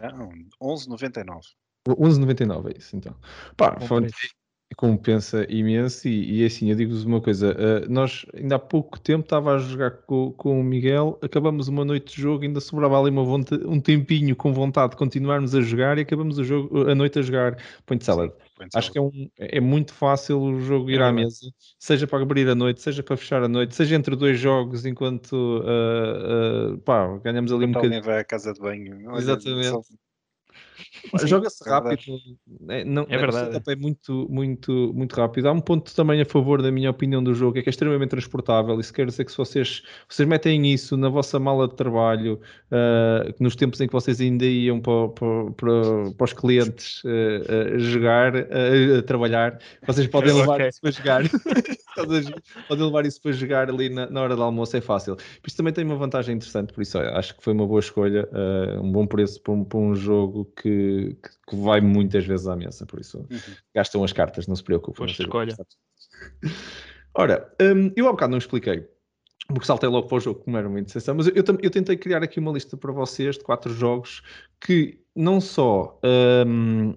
Não, 0.00 0.30
11,99. 0.62 1.40
11,99 1.86 2.74
é 2.74 2.78
isso, 2.78 2.96
então. 2.96 3.14
Pá, 3.56 3.78
foi, 3.80 4.08
compensa 4.76 5.46
imenso 5.48 6.06
e, 6.08 6.42
e 6.42 6.44
assim, 6.44 6.70
eu 6.70 6.76
digo-vos 6.76 7.04
uma 7.04 7.20
coisa, 7.20 7.52
uh, 7.52 7.90
nós 7.90 8.26
ainda 8.34 8.56
há 8.56 8.58
pouco 8.58 8.98
tempo 9.00 9.24
estava 9.24 9.54
a 9.54 9.58
jogar 9.58 9.90
com, 9.90 10.32
com 10.32 10.60
o 10.60 10.62
Miguel, 10.62 11.18
acabamos 11.22 11.68
uma 11.68 11.84
noite 11.84 12.14
de 12.16 12.22
jogo, 12.22 12.44
ainda 12.44 12.60
sobrava 12.60 13.00
ali 13.00 13.10
uma 13.10 13.24
vontade, 13.24 13.64
um 13.66 13.80
tempinho 13.80 14.36
com 14.36 14.52
vontade 14.52 14.92
de 14.92 14.96
continuarmos 14.96 15.54
a 15.54 15.60
jogar 15.60 15.98
e 15.98 16.02
acabamos 16.02 16.38
o 16.38 16.44
jogo, 16.44 16.88
a 16.88 16.94
noite 16.94 17.18
a 17.18 17.22
jogar 17.22 17.56
Point 17.86 18.04
Salad. 18.04 18.30
Sim, 18.30 18.68
Acho 18.74 18.92
que 18.92 18.98
é, 18.98 19.02
um, 19.02 19.30
é 19.38 19.60
muito 19.60 19.94
fácil 19.94 20.40
o 20.40 20.60
jogo 20.60 20.90
ir 20.90 21.00
é 21.00 21.04
à 21.04 21.12
mesa, 21.12 21.48
seja 21.78 22.06
para 22.06 22.22
abrir 22.22 22.48
a 22.48 22.54
noite, 22.54 22.82
seja 22.82 23.02
para 23.02 23.16
fechar 23.16 23.42
a 23.42 23.48
noite, 23.48 23.74
seja 23.74 23.94
entre 23.96 24.16
dois 24.16 24.38
jogos 24.38 24.84
enquanto 24.84 25.32
uh, 25.32 26.74
uh, 26.74 26.78
pá, 26.78 27.18
ganhamos 27.18 27.52
ali 27.52 27.66
um 27.66 27.72
bocadinho. 27.72 28.02
vai 28.02 28.18
à 28.18 28.24
casa 28.24 28.52
de 28.52 28.60
banho. 28.60 29.16
Exatamente. 29.16 30.07
Joga-se 31.24 31.66
é 31.66 31.70
rápido, 31.70 32.18
é, 32.68 32.84
não, 32.84 33.06
é 33.08 33.18
verdade. 33.18 33.60
É 33.66 33.76
muito, 33.76 34.26
muito, 34.30 34.92
muito 34.94 35.14
rápido. 35.14 35.48
Há 35.48 35.52
um 35.52 35.60
ponto 35.60 35.94
também 35.94 36.20
a 36.20 36.24
favor 36.24 36.60
da 36.60 36.70
minha 36.70 36.90
opinião 36.90 37.22
do 37.22 37.34
jogo, 37.34 37.58
é 37.58 37.62
que 37.62 37.68
é 37.68 37.70
extremamente 37.70 38.10
transportável. 38.10 38.78
Isso 38.78 38.92
quer 38.92 39.06
dizer 39.06 39.24
que 39.24 39.30
se 39.30 39.38
vocês, 39.38 39.82
vocês 40.08 40.28
metem 40.28 40.66
isso 40.72 40.96
na 40.96 41.08
vossa 41.08 41.38
mala 41.38 41.68
de 41.68 41.74
trabalho, 41.74 42.40
uh, 42.70 43.34
nos 43.40 43.56
tempos 43.56 43.80
em 43.80 43.86
que 43.86 43.92
vocês 43.92 44.20
ainda 44.20 44.44
iam 44.44 44.80
para, 44.80 45.08
para, 45.08 45.50
para, 45.52 46.10
para 46.16 46.24
os 46.24 46.32
clientes 46.32 47.02
uh, 47.04 47.76
uh, 47.76 47.78
jogar, 47.78 48.34
a 48.36 49.02
trabalhar, 49.06 49.58
vocês 49.86 50.06
podem 50.08 50.34
levar 50.34 50.54
okay. 50.56 50.68
isso 50.68 50.80
para 50.80 50.90
jogar. 50.90 51.22
podem 52.68 52.84
levar 52.84 53.06
isso 53.06 53.20
para 53.20 53.32
jogar 53.32 53.68
ali 53.70 53.88
na, 53.88 54.08
na, 54.10 54.22
hora 54.22 54.36
do 54.36 54.42
almoço, 54.42 54.76
é 54.76 54.80
fácil. 54.80 55.16
Isso 55.46 55.56
também 55.56 55.72
tem 55.72 55.84
uma 55.84 55.96
vantagem 55.96 56.36
interessante, 56.36 56.72
por 56.72 56.82
isso 56.82 56.98
acho 56.98 57.36
que 57.36 57.42
foi 57.42 57.52
uma 57.52 57.66
boa 57.66 57.80
escolha, 57.80 58.28
um 58.80 58.92
bom 58.92 59.06
preço 59.06 59.40
para 59.42 59.52
um, 59.52 59.64
para 59.64 59.78
um 59.78 59.94
jogo 59.94 60.37
que 60.44 61.16
que, 61.48 61.56
vai 61.56 61.80
muitas 61.80 62.26
vezes 62.26 62.46
à 62.46 62.56
mesa, 62.56 62.86
por 62.86 63.00
isso 63.00 63.18
uhum. 63.18 63.38
gastam 63.74 64.04
as 64.04 64.12
cartas, 64.12 64.46
não 64.46 64.56
se 64.56 64.62
preocupem. 64.62 65.06
Pois 65.06 65.18
escolha. 65.18 65.56
Ora, 67.14 67.52
um, 67.60 67.92
eu 67.96 68.06
há 68.08 68.12
bocado 68.12 68.30
não 68.30 68.38
expliquei, 68.38 68.86
porque 69.48 69.66
saltei 69.66 69.88
logo 69.88 70.06
para 70.06 70.18
o 70.18 70.20
jogo 70.20 70.40
como 70.40 70.56
era 70.56 70.68
uma 70.68 70.78
indecição, 70.78 71.14
mas 71.14 71.26
eu, 71.26 71.34
eu, 71.34 71.44
eu, 71.62 71.70
tentei 71.70 71.96
criar 71.96 72.22
aqui 72.22 72.38
uma 72.38 72.52
lista 72.52 72.76
para 72.76 72.92
vocês 72.92 73.36
de 73.36 73.44
quatro 73.44 73.72
jogos 73.72 74.22
que 74.60 75.00
não 75.16 75.40
só 75.40 75.98
um, 76.46 76.94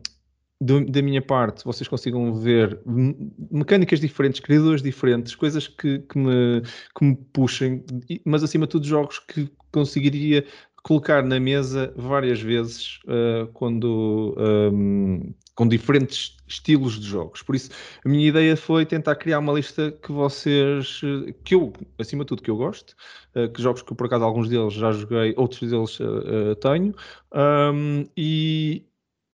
do, 0.61 0.85
da 0.85 1.01
minha 1.01 1.21
parte 1.21 1.65
vocês 1.65 1.87
consigam 1.87 2.33
ver 2.35 2.79
mecânicas 2.85 3.99
diferentes, 3.99 4.39
criadores 4.39 4.83
diferentes, 4.83 5.33
coisas 5.33 5.67
que, 5.67 5.99
que, 5.99 6.17
me, 6.17 6.61
que 6.95 7.03
me 7.03 7.15
puxem, 7.33 7.83
mas 8.23 8.43
acima 8.43 8.67
de 8.67 8.71
tudo 8.71 8.85
jogos 8.85 9.17
que 9.17 9.49
conseguiria 9.71 10.45
colocar 10.83 11.23
na 11.23 11.39
mesa 11.39 11.93
várias 11.95 12.41
vezes 12.41 12.99
uh, 13.05 13.47
quando 13.53 14.35
um, 14.73 15.33
com 15.55 15.67
diferentes 15.67 16.37
estilos 16.47 16.99
de 16.99 17.07
jogos. 17.07 17.41
Por 17.43 17.55
isso, 17.55 17.69
a 18.03 18.09
minha 18.09 18.27
ideia 18.27 18.57
foi 18.57 18.85
tentar 18.85 19.15
criar 19.15 19.39
uma 19.39 19.53
lista 19.53 19.91
que 19.91 20.11
vocês, 20.11 21.01
que 21.43 21.55
eu, 21.55 21.71
acima 21.99 22.23
de 22.23 22.29
tudo, 22.29 22.41
que 22.41 22.49
eu 22.49 22.57
gosto, 22.57 22.95
uh, 23.35 23.49
que 23.49 23.61
jogos 23.61 23.81
que 23.81 23.93
por 23.93 24.07
acaso 24.07 24.23
alguns 24.23 24.49
deles 24.49 24.73
já 24.73 24.91
joguei, 24.91 25.33
outros 25.37 25.69
deles 25.69 25.99
uh, 25.99 26.55
tenho, 26.59 26.95
um, 27.33 28.05
e, 28.17 28.83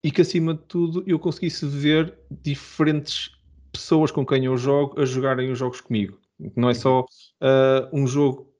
e 0.03 0.11
que 0.11 0.23
acima 0.23 0.55
de 0.55 0.63
tudo 0.65 1.05
eu 1.07 1.19
conseguisse 1.19 1.65
ver 1.67 2.13
diferentes 2.43 3.31
pessoas 3.71 4.11
com 4.11 4.27
quem 4.27 4.47
eu 4.47 4.57
jogo 4.57 5.01
a 5.01 5.05
jogarem 5.05 5.51
os 5.51 5.59
jogos 5.59 5.81
comigo. 5.81 6.19
Não 6.55 6.69
é 6.69 6.75
só 6.75 7.07
um 7.93 8.07
jogo 8.07 8.56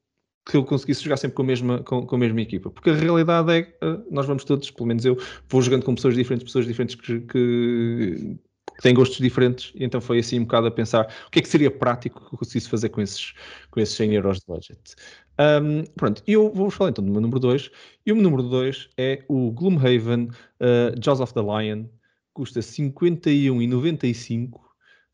que 0.47 0.57
eu 0.57 0.65
conseguisse 0.65 1.03
jogar 1.03 1.17
sempre 1.17 1.35
com 1.35 1.43
a 1.43 1.47
mesma, 1.47 1.83
com, 1.83 2.07
com 2.07 2.15
a 2.15 2.19
mesma 2.19 2.41
equipa. 2.41 2.71
Porque 2.71 2.91
a 2.91 2.95
realidade 2.95 3.53
é 3.53 3.63
que 3.63 3.85
uh, 3.85 4.07
nós 4.11 4.27
vamos 4.27 4.45
todos, 4.45 4.71
pelo 4.71 4.87
menos 4.87 5.05
eu, 5.05 5.19
vou 5.49 5.61
jogando 5.61 5.85
com 5.85 5.95
pessoas 5.95 6.15
diferentes, 6.15 6.45
pessoas 6.45 6.67
diferentes 6.67 6.95
que, 6.95 7.21
que, 7.21 8.37
que, 8.77 8.81
têm 8.81 8.95
gostos 8.95 9.19
diferentes, 9.19 9.73
e 9.75 9.85
então 9.85 10.01
foi 10.01 10.21
assim 10.21 10.39
um 10.39 10.45
bocado 10.45 10.69
a 10.69 10.71
pensar 10.71 11.13
o 11.27 11.31
que 11.31 11.41
é 11.41 11.43
que 11.43 11.49
seria 11.49 11.71
prático 11.71 12.21
que 12.21 12.35
eu 12.35 12.39
conseguisse 12.39 12.69
fazer 12.69 12.91
com 12.91 13.01
esses, 13.01 13.35
com 13.71 13.81
esses 13.81 13.97
100 13.97 14.15
euros 14.15 14.39
de 14.39 14.47
budget. 14.47 14.95
Um, 15.39 15.85
pronto, 15.97 16.23
eu 16.27 16.51
vou-vos 16.53 16.75
falar 16.75 16.91
então 16.91 17.05
do 17.05 17.11
meu 17.11 17.21
número 17.21 17.41
2, 17.41 17.71
e 18.07 18.13
o 18.13 18.15
meu 18.15 18.23
número 18.23 18.45
2 18.45 18.91
é 18.97 19.25
o 19.29 19.51
Gloomhaven 19.51 20.31
uh, 20.61 21.03
Jaws 21.03 21.21
of 21.21 21.35
the 21.35 21.43
Lion, 21.43 21.87
custa 22.33 22.61
51,95 22.61 24.66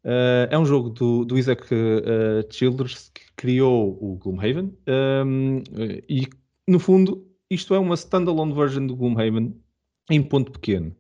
Uh, 0.05 0.51
é 0.51 0.59
um 0.59 0.65
jogo 0.65 0.91
do, 0.91 1.25
do 1.25 1.39
Isaac 1.39 1.63
uh, 1.73 2.53
Childers 2.53 3.11
que 3.15 3.23
criou 3.37 3.97
o 4.01 4.17
Gloomhaven 4.17 4.77
um, 5.25 5.63
e, 6.09 6.29
no 6.67 6.81
fundo, 6.81 7.25
isto 7.49 7.73
é 7.75 7.79
uma 7.79 7.95
standalone 7.95 8.53
version 8.53 8.87
do 8.87 8.97
Gloomhaven 8.97 9.57
em 10.11 10.23
ponto 10.23 10.51
pequeno. 10.51 10.95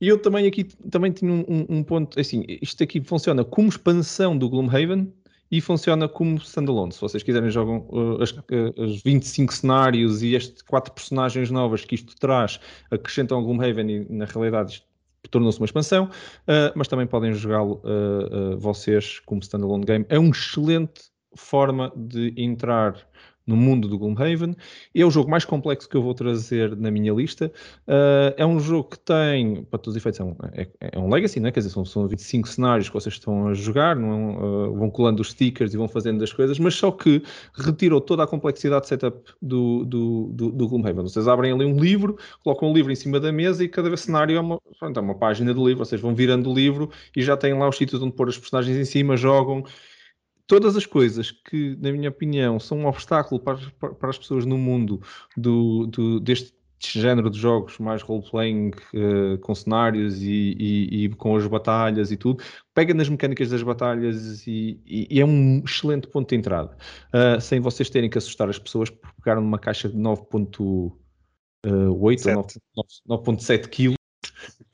E 0.00 0.08
eu 0.08 0.20
também 0.20 0.46
aqui 0.46 0.64
também 0.90 1.10
tinha 1.10 1.32
um, 1.32 1.66
um, 1.68 1.82
ponto, 1.82 2.20
assim, 2.20 2.44
isto 2.46 2.82
aqui 2.82 3.02
funciona 3.02 3.44
como 3.44 3.68
expansão 3.68 4.36
do 4.36 4.48
Gloomhaven 4.48 5.12
e 5.50 5.60
funciona 5.60 6.08
como 6.08 6.36
standalone. 6.36 6.92
Se 6.92 7.00
vocês 7.00 7.22
quiserem, 7.22 7.50
jogam 7.50 7.88
uh, 7.90 8.22
as, 8.22 8.30
uh, 8.30 8.44
as 8.78 9.02
25 9.02 9.54
cenários 9.54 10.22
e 10.22 10.36
as 10.36 10.48
quatro 10.62 10.92
personagens 10.92 11.50
novas 11.50 11.84
que 11.84 11.94
isto 11.94 12.14
traz, 12.16 12.60
acrescentam 12.90 13.38
algum 13.38 13.56
Gloomhaven 13.56 13.90
e, 13.90 14.12
na 14.12 14.26
realidade, 14.26 14.84
tornou-se 15.28 15.58
uma 15.60 15.66
expansão, 15.66 16.04
uh, 16.04 16.72
mas 16.74 16.88
também 16.88 17.06
podem 17.06 17.32
jogá-lo 17.32 17.82
uh, 17.84 18.54
uh, 18.54 18.58
vocês 18.58 19.20
como 19.20 19.40
standalone 19.40 19.84
game. 19.84 20.06
É 20.08 20.18
uma 20.18 20.30
excelente 20.30 21.10
forma 21.34 21.92
de 21.96 22.32
entrar 22.36 22.96
no 23.46 23.56
mundo 23.56 23.88
do 23.88 23.98
Gloomhaven. 23.98 24.56
É 24.94 25.04
o 25.04 25.10
jogo 25.10 25.30
mais 25.30 25.44
complexo 25.44 25.88
que 25.88 25.96
eu 25.96 26.02
vou 26.02 26.14
trazer 26.14 26.76
na 26.76 26.90
minha 26.90 27.12
lista. 27.12 27.52
Uh, 27.86 28.34
é 28.36 28.44
um 28.44 28.58
jogo 28.58 28.90
que 28.90 28.98
tem, 28.98 29.62
para 29.64 29.78
todos 29.78 29.94
os 29.94 29.96
efeitos, 29.96 30.20
é 30.20 30.24
um, 30.24 30.36
é, 30.52 30.68
é 30.80 30.98
um 30.98 31.08
legacy, 31.08 31.38
né? 31.38 31.52
quer 31.52 31.60
dizer, 31.60 31.70
são, 31.70 31.84
são 31.84 32.08
25 32.08 32.48
cenários 32.48 32.88
que 32.88 32.94
vocês 32.94 33.14
estão 33.14 33.48
a 33.48 33.54
jogar, 33.54 33.94
não, 33.94 34.70
uh, 34.70 34.74
vão 34.74 34.90
colando 34.90 35.22
os 35.22 35.30
stickers 35.30 35.72
e 35.72 35.76
vão 35.76 35.88
fazendo 35.88 36.22
as 36.24 36.32
coisas, 36.32 36.58
mas 36.58 36.74
só 36.74 36.90
que 36.90 37.22
retirou 37.54 38.00
toda 38.00 38.24
a 38.24 38.26
complexidade 38.26 38.82
de 38.82 38.88
setup 38.88 39.18
do, 39.40 39.84
do, 39.84 40.30
do, 40.32 40.50
do 40.50 40.68
Gloomhaven. 40.68 41.02
Vocês 41.02 41.28
abrem 41.28 41.52
ali 41.52 41.64
um 41.64 41.78
livro, 41.78 42.18
colocam 42.42 42.68
o 42.68 42.70
um 42.72 42.74
livro 42.74 42.90
em 42.90 42.96
cima 42.96 43.20
da 43.20 43.30
mesa 43.30 43.62
e 43.62 43.68
cada 43.68 43.96
cenário 43.96 44.36
é 44.36 44.40
uma, 44.40 44.60
é 44.82 45.00
uma 45.00 45.14
página 45.14 45.54
do 45.54 45.66
livro, 45.66 45.84
vocês 45.84 46.00
vão 46.00 46.14
virando 46.14 46.50
o 46.50 46.54
livro 46.54 46.90
e 47.16 47.22
já 47.22 47.36
têm 47.36 47.54
lá 47.54 47.68
os 47.68 47.76
sítios 47.76 48.02
onde 48.02 48.12
pôr 48.12 48.28
as 48.28 48.36
personagens 48.36 48.76
em 48.76 48.84
cima, 48.84 49.16
jogam 49.16 49.64
todas 50.46 50.76
as 50.76 50.86
coisas 50.86 51.30
que, 51.30 51.76
na 51.80 51.92
minha 51.92 52.08
opinião, 52.08 52.58
são 52.58 52.78
um 52.78 52.86
obstáculo 52.86 53.40
para, 53.40 53.58
para 53.94 54.10
as 54.10 54.18
pessoas 54.18 54.46
no 54.46 54.56
mundo 54.56 55.00
do, 55.36 55.86
do, 55.86 56.20
deste 56.20 56.54
género 56.78 57.30
de 57.30 57.38
jogos 57.38 57.78
mais 57.78 58.02
role-playing 58.02 58.70
uh, 58.94 59.38
com 59.38 59.54
cenários 59.54 60.22
e, 60.22 60.54
e, 60.58 61.04
e, 61.04 61.08
com 61.10 61.34
as 61.36 61.46
batalhas 61.46 62.12
e 62.12 62.16
tudo, 62.16 62.42
pega 62.74 62.92
nas 62.92 63.08
mecânicas 63.08 63.50
das 63.50 63.62
batalhas 63.62 64.46
e, 64.46 64.80
e 64.86 65.20
é 65.20 65.24
um 65.24 65.62
excelente 65.64 66.06
ponto 66.06 66.28
de 66.28 66.36
entrada. 66.36 66.76
Uh, 67.08 67.40
sem 67.40 67.60
vocês 67.60 67.90
terem 67.90 68.10
que 68.10 68.18
assustar 68.18 68.48
as 68.48 68.58
pessoas 68.58 68.90
por 68.90 69.12
pegar 69.14 69.36
numa 69.36 69.58
caixa 69.58 69.88
de 69.88 69.96
9.8 69.96 70.60
uh, 70.60 70.92
ou 71.66 72.46
9.7 73.08 73.68
kg 73.68 73.95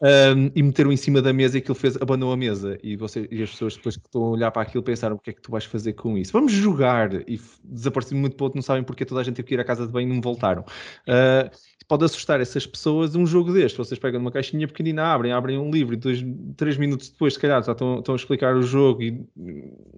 um, 0.02 0.50
e 0.54 0.62
meteram 0.62 0.90
em 0.90 0.96
cima 0.96 1.22
da 1.22 1.32
mesa 1.32 1.56
e 1.56 1.60
aquilo 1.60 1.76
fez, 1.76 1.96
abanou 2.00 2.32
a 2.32 2.36
mesa. 2.36 2.76
E, 2.82 2.96
você, 2.96 3.28
e 3.30 3.42
as 3.42 3.50
pessoas 3.50 3.76
depois 3.76 3.96
que 3.96 4.06
estão 4.06 4.24
a 4.24 4.30
olhar 4.30 4.50
para 4.50 4.62
aquilo 4.62 4.82
pensaram: 4.82 5.14
o 5.14 5.18
que 5.18 5.30
é 5.30 5.32
que 5.32 5.40
tu 5.40 5.50
vais 5.50 5.64
fazer 5.64 5.92
com 5.92 6.18
isso? 6.18 6.32
Vamos 6.32 6.52
jogar! 6.52 7.14
E 7.28 7.40
desapareceram 7.62 8.20
muito 8.20 8.36
pouco, 8.36 8.56
não 8.56 8.62
sabem 8.62 8.82
porque 8.82 9.04
toda 9.04 9.20
a 9.20 9.24
gente 9.24 9.36
teve 9.36 9.48
que 9.48 9.54
ir 9.54 9.60
à 9.60 9.64
casa 9.64 9.86
de 9.86 9.92
banho 9.92 10.10
e 10.10 10.14
não 10.14 10.20
voltaram. 10.20 10.62
Uh, 11.06 11.50
pode 11.86 12.04
assustar 12.04 12.40
essas 12.40 12.66
pessoas 12.66 13.14
um 13.14 13.26
jogo 13.26 13.52
deste. 13.52 13.76
Vocês 13.78 14.00
pegam 14.00 14.18
numa 14.18 14.32
caixinha 14.32 14.66
pequenina, 14.66 15.12
abrem, 15.12 15.32
abrem 15.32 15.58
um 15.58 15.70
livro 15.70 15.94
e 15.94 15.96
dois, 15.96 16.24
três 16.56 16.76
minutos 16.76 17.10
depois, 17.10 17.34
se 17.34 17.40
calhar, 17.40 17.62
já 17.62 17.72
estão, 17.72 17.98
estão 17.98 18.14
a 18.14 18.16
explicar 18.16 18.56
o 18.56 18.62
jogo 18.62 19.02
e 19.02 19.24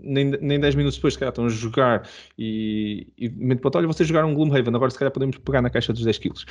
nem, 0.03 0.31
nem 0.41 0.61
dez 0.61 0.75
minutos 0.75 0.97
depois, 0.97 1.15
se 1.15 1.21
calhar, 1.21 1.31
estão 1.31 1.47
a 1.47 1.49
jogar 1.49 2.09
e, 2.39 3.07
e 3.17 3.29
mente 3.29 3.61
para 3.61 3.79
olha, 3.79 3.87
vocês 3.87 4.09
jogaram 4.09 4.31
um 4.31 4.35
Gloomhaven, 4.35 4.75
agora 4.75 4.91
se 4.91 4.99
calhar 4.99 5.13
podemos 5.13 5.39
pegar 5.39 5.63
na 5.63 5.71
caixa 5.71 5.93
dos 5.93 6.03
10 6.03 6.19
quilos. 6.19 6.47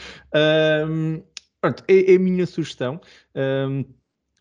Pronto, 1.64 1.82
é, 1.88 2.11
é, 2.11 2.16
a 2.18 2.20
minha 2.20 2.45
sugestão. 2.45 2.99
Um, 3.34 3.86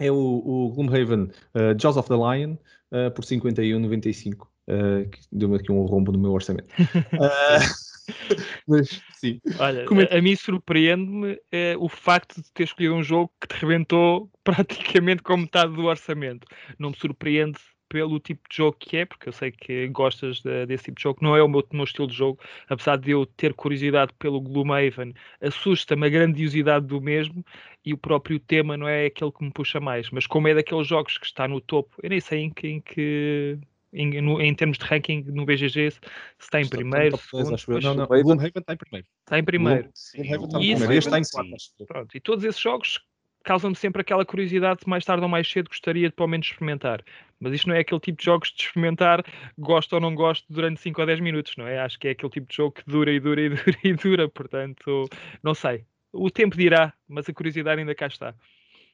é 0.01 0.11
o, 0.11 0.17
o 0.17 0.73
Gloomhaven 0.75 1.31
uh, 1.55 1.79
Jaws 1.81 1.97
of 1.97 2.09
the 2.09 2.17
Lion 2.17 2.55
uh, 2.91 3.13
por 3.15 3.25
51,95. 3.25 4.49
Uh, 4.67 5.09
que 5.09 5.21
deu-me 5.31 5.57
aqui 5.57 5.71
um 5.71 5.85
rombo 5.85 6.11
no 6.11 6.19
meu 6.19 6.33
orçamento. 6.33 6.67
Uh, 6.81 7.63
mas, 8.67 9.01
sim. 9.15 9.41
Olha, 9.61 9.85
a, 9.85 10.19
a 10.19 10.21
mim 10.21 10.35
surpreende-me 10.35 11.39
é, 11.53 11.77
o 11.79 11.89
facto 11.89 12.43
de 12.43 12.53
ter 12.53 12.65
escolhido 12.65 12.97
um 12.97 13.05
jogo 13.05 13.33
que 13.41 13.47
te 13.47 13.61
rebentou 13.61 14.29
praticamente 14.43 15.23
com 15.23 15.37
metade 15.37 15.73
do 15.73 15.85
orçamento. 15.85 16.45
Não 16.77 16.91
me 16.91 16.97
surpreende 16.97 17.61
pelo 17.93 18.19
tipo 18.19 18.49
de 18.49 18.57
jogo 18.57 18.75
que 18.79 18.97
é, 18.97 19.05
porque 19.05 19.29
eu 19.29 19.33
sei 19.35 19.53
que 19.53 19.87
gostas 19.89 20.41
de, 20.41 20.65
desse 20.65 20.85
tipo 20.85 20.97
de 20.97 21.03
jogo, 21.03 21.19
não 21.21 21.37
é 21.37 21.43
o 21.43 21.49
meu, 21.49 21.63
meu, 21.71 21.85
estilo 21.85 22.09
de 22.09 22.15
jogo, 22.15 22.41
apesar 22.67 22.97
de 22.97 23.11
eu 23.11 23.27
ter 23.27 23.53
curiosidade 23.53 24.15
pelo 24.19 24.41
Gloomhaven, 24.41 25.13
assusta-me 25.43 26.07
a 26.07 26.09
grandiosidade 26.09 26.87
do 26.87 27.03
mesmo 27.03 27.45
e 27.85 27.93
o 27.93 27.99
próprio 27.99 28.41
tema 28.41 28.79
não 28.79 28.89
é 28.89 29.05
aquele 29.05 29.31
que 29.31 29.45
me 29.45 29.53
puxa 29.53 29.79
mais, 29.79 30.09
mas 30.11 30.27
como 30.27 30.49
é 30.49 30.55
daqueles 30.55 30.87
jogos 30.87 31.19
que 31.19 31.27
está 31.27 31.47
no 31.47 31.61
topo, 31.61 31.95
eu 32.03 32.09
nem 32.09 32.19
sei 32.19 32.41
em 32.45 32.51
que, 32.51 32.67
em 32.67 32.81
que 32.81 33.59
em, 33.93 34.23
no, 34.23 34.41
em, 34.41 34.55
termos 34.55 34.79
de 34.79 34.87
ranking 34.87 35.23
no 35.25 35.45
BGG 35.45 35.91
se 35.91 36.01
está 36.41 36.61
em 36.61 36.63
está 36.63 36.75
primeiro, 36.75 37.19
segundo, 37.19 37.55
não, 37.83 37.95
não, 37.95 38.05
o 38.05 38.07
Gloomhaven 38.07 38.53
está 38.57 38.73
em 38.73 38.77
primeiro. 38.79 39.07
Está 39.21 39.39
em 39.39 39.45
primeiro. 39.45 39.91
Sim, 39.93 40.23
está 40.23 40.37
em 40.37 40.49
primeiro. 40.49 40.93
Este 40.95 41.09
está 41.09 41.19
em 41.19 41.25
quarto. 41.31 41.87
Pronto, 41.87 42.17
e 42.17 42.21
todos 42.21 42.43
esses 42.43 42.61
jogos 42.61 43.01
causam-me 43.43 43.77
sempre 43.77 44.03
aquela 44.03 44.25
curiosidade 44.25 44.81
de 44.81 44.89
mais 44.89 45.05
tarde 45.05 45.23
ou 45.23 45.29
mais 45.29 45.51
cedo 45.51 45.69
gostaria 45.69 46.09
de 46.09 46.15
pelo 46.15 46.29
menos 46.29 46.47
experimentar. 46.47 47.03
Mas 47.41 47.55
isto 47.55 47.69
não 47.69 47.75
é 47.75 47.81
aquele 47.81 48.01
tipo 48.01 48.19
de 48.19 48.25
jogos 48.25 48.53
de 48.53 48.63
experimentar, 48.63 49.25
gosto 49.59 49.95
ou 49.95 50.01
não 50.01 50.15
gosto, 50.15 50.45
durante 50.49 50.81
5 50.81 51.01
ou 51.01 51.07
10 51.07 51.21
minutos, 51.21 51.57
não 51.57 51.67
é? 51.67 51.81
Acho 51.81 51.99
que 51.99 52.09
é 52.09 52.11
aquele 52.13 52.31
tipo 52.31 52.49
de 52.49 52.57
jogo 52.57 52.73
que 52.73 52.85
dura 52.87 53.13
e 53.13 53.19
dura 53.19 53.41
e 53.41 53.49
dura 53.51 53.79
e 53.83 53.93
dura, 53.95 54.29
portanto, 54.29 55.09
não 55.43 55.55
sei. 55.55 55.85
O 56.13 56.31
tempo 56.31 56.57
dirá, 56.57 56.93
mas 57.09 57.29
a 57.29 57.33
curiosidade 57.33 57.81
ainda 57.81 57.95
cá 57.95 58.07
está. 58.07 58.35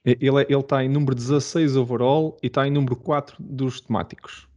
Ele, 0.04 0.42
é, 0.42 0.46
ele 0.48 0.60
está 0.60 0.82
em 0.82 0.88
número 0.88 1.14
16 1.14 1.76
overall 1.76 2.38
e 2.42 2.46
está 2.46 2.66
em 2.66 2.70
número 2.70 2.96
4 2.96 3.36
dos 3.38 3.80
temáticos. 3.80 4.48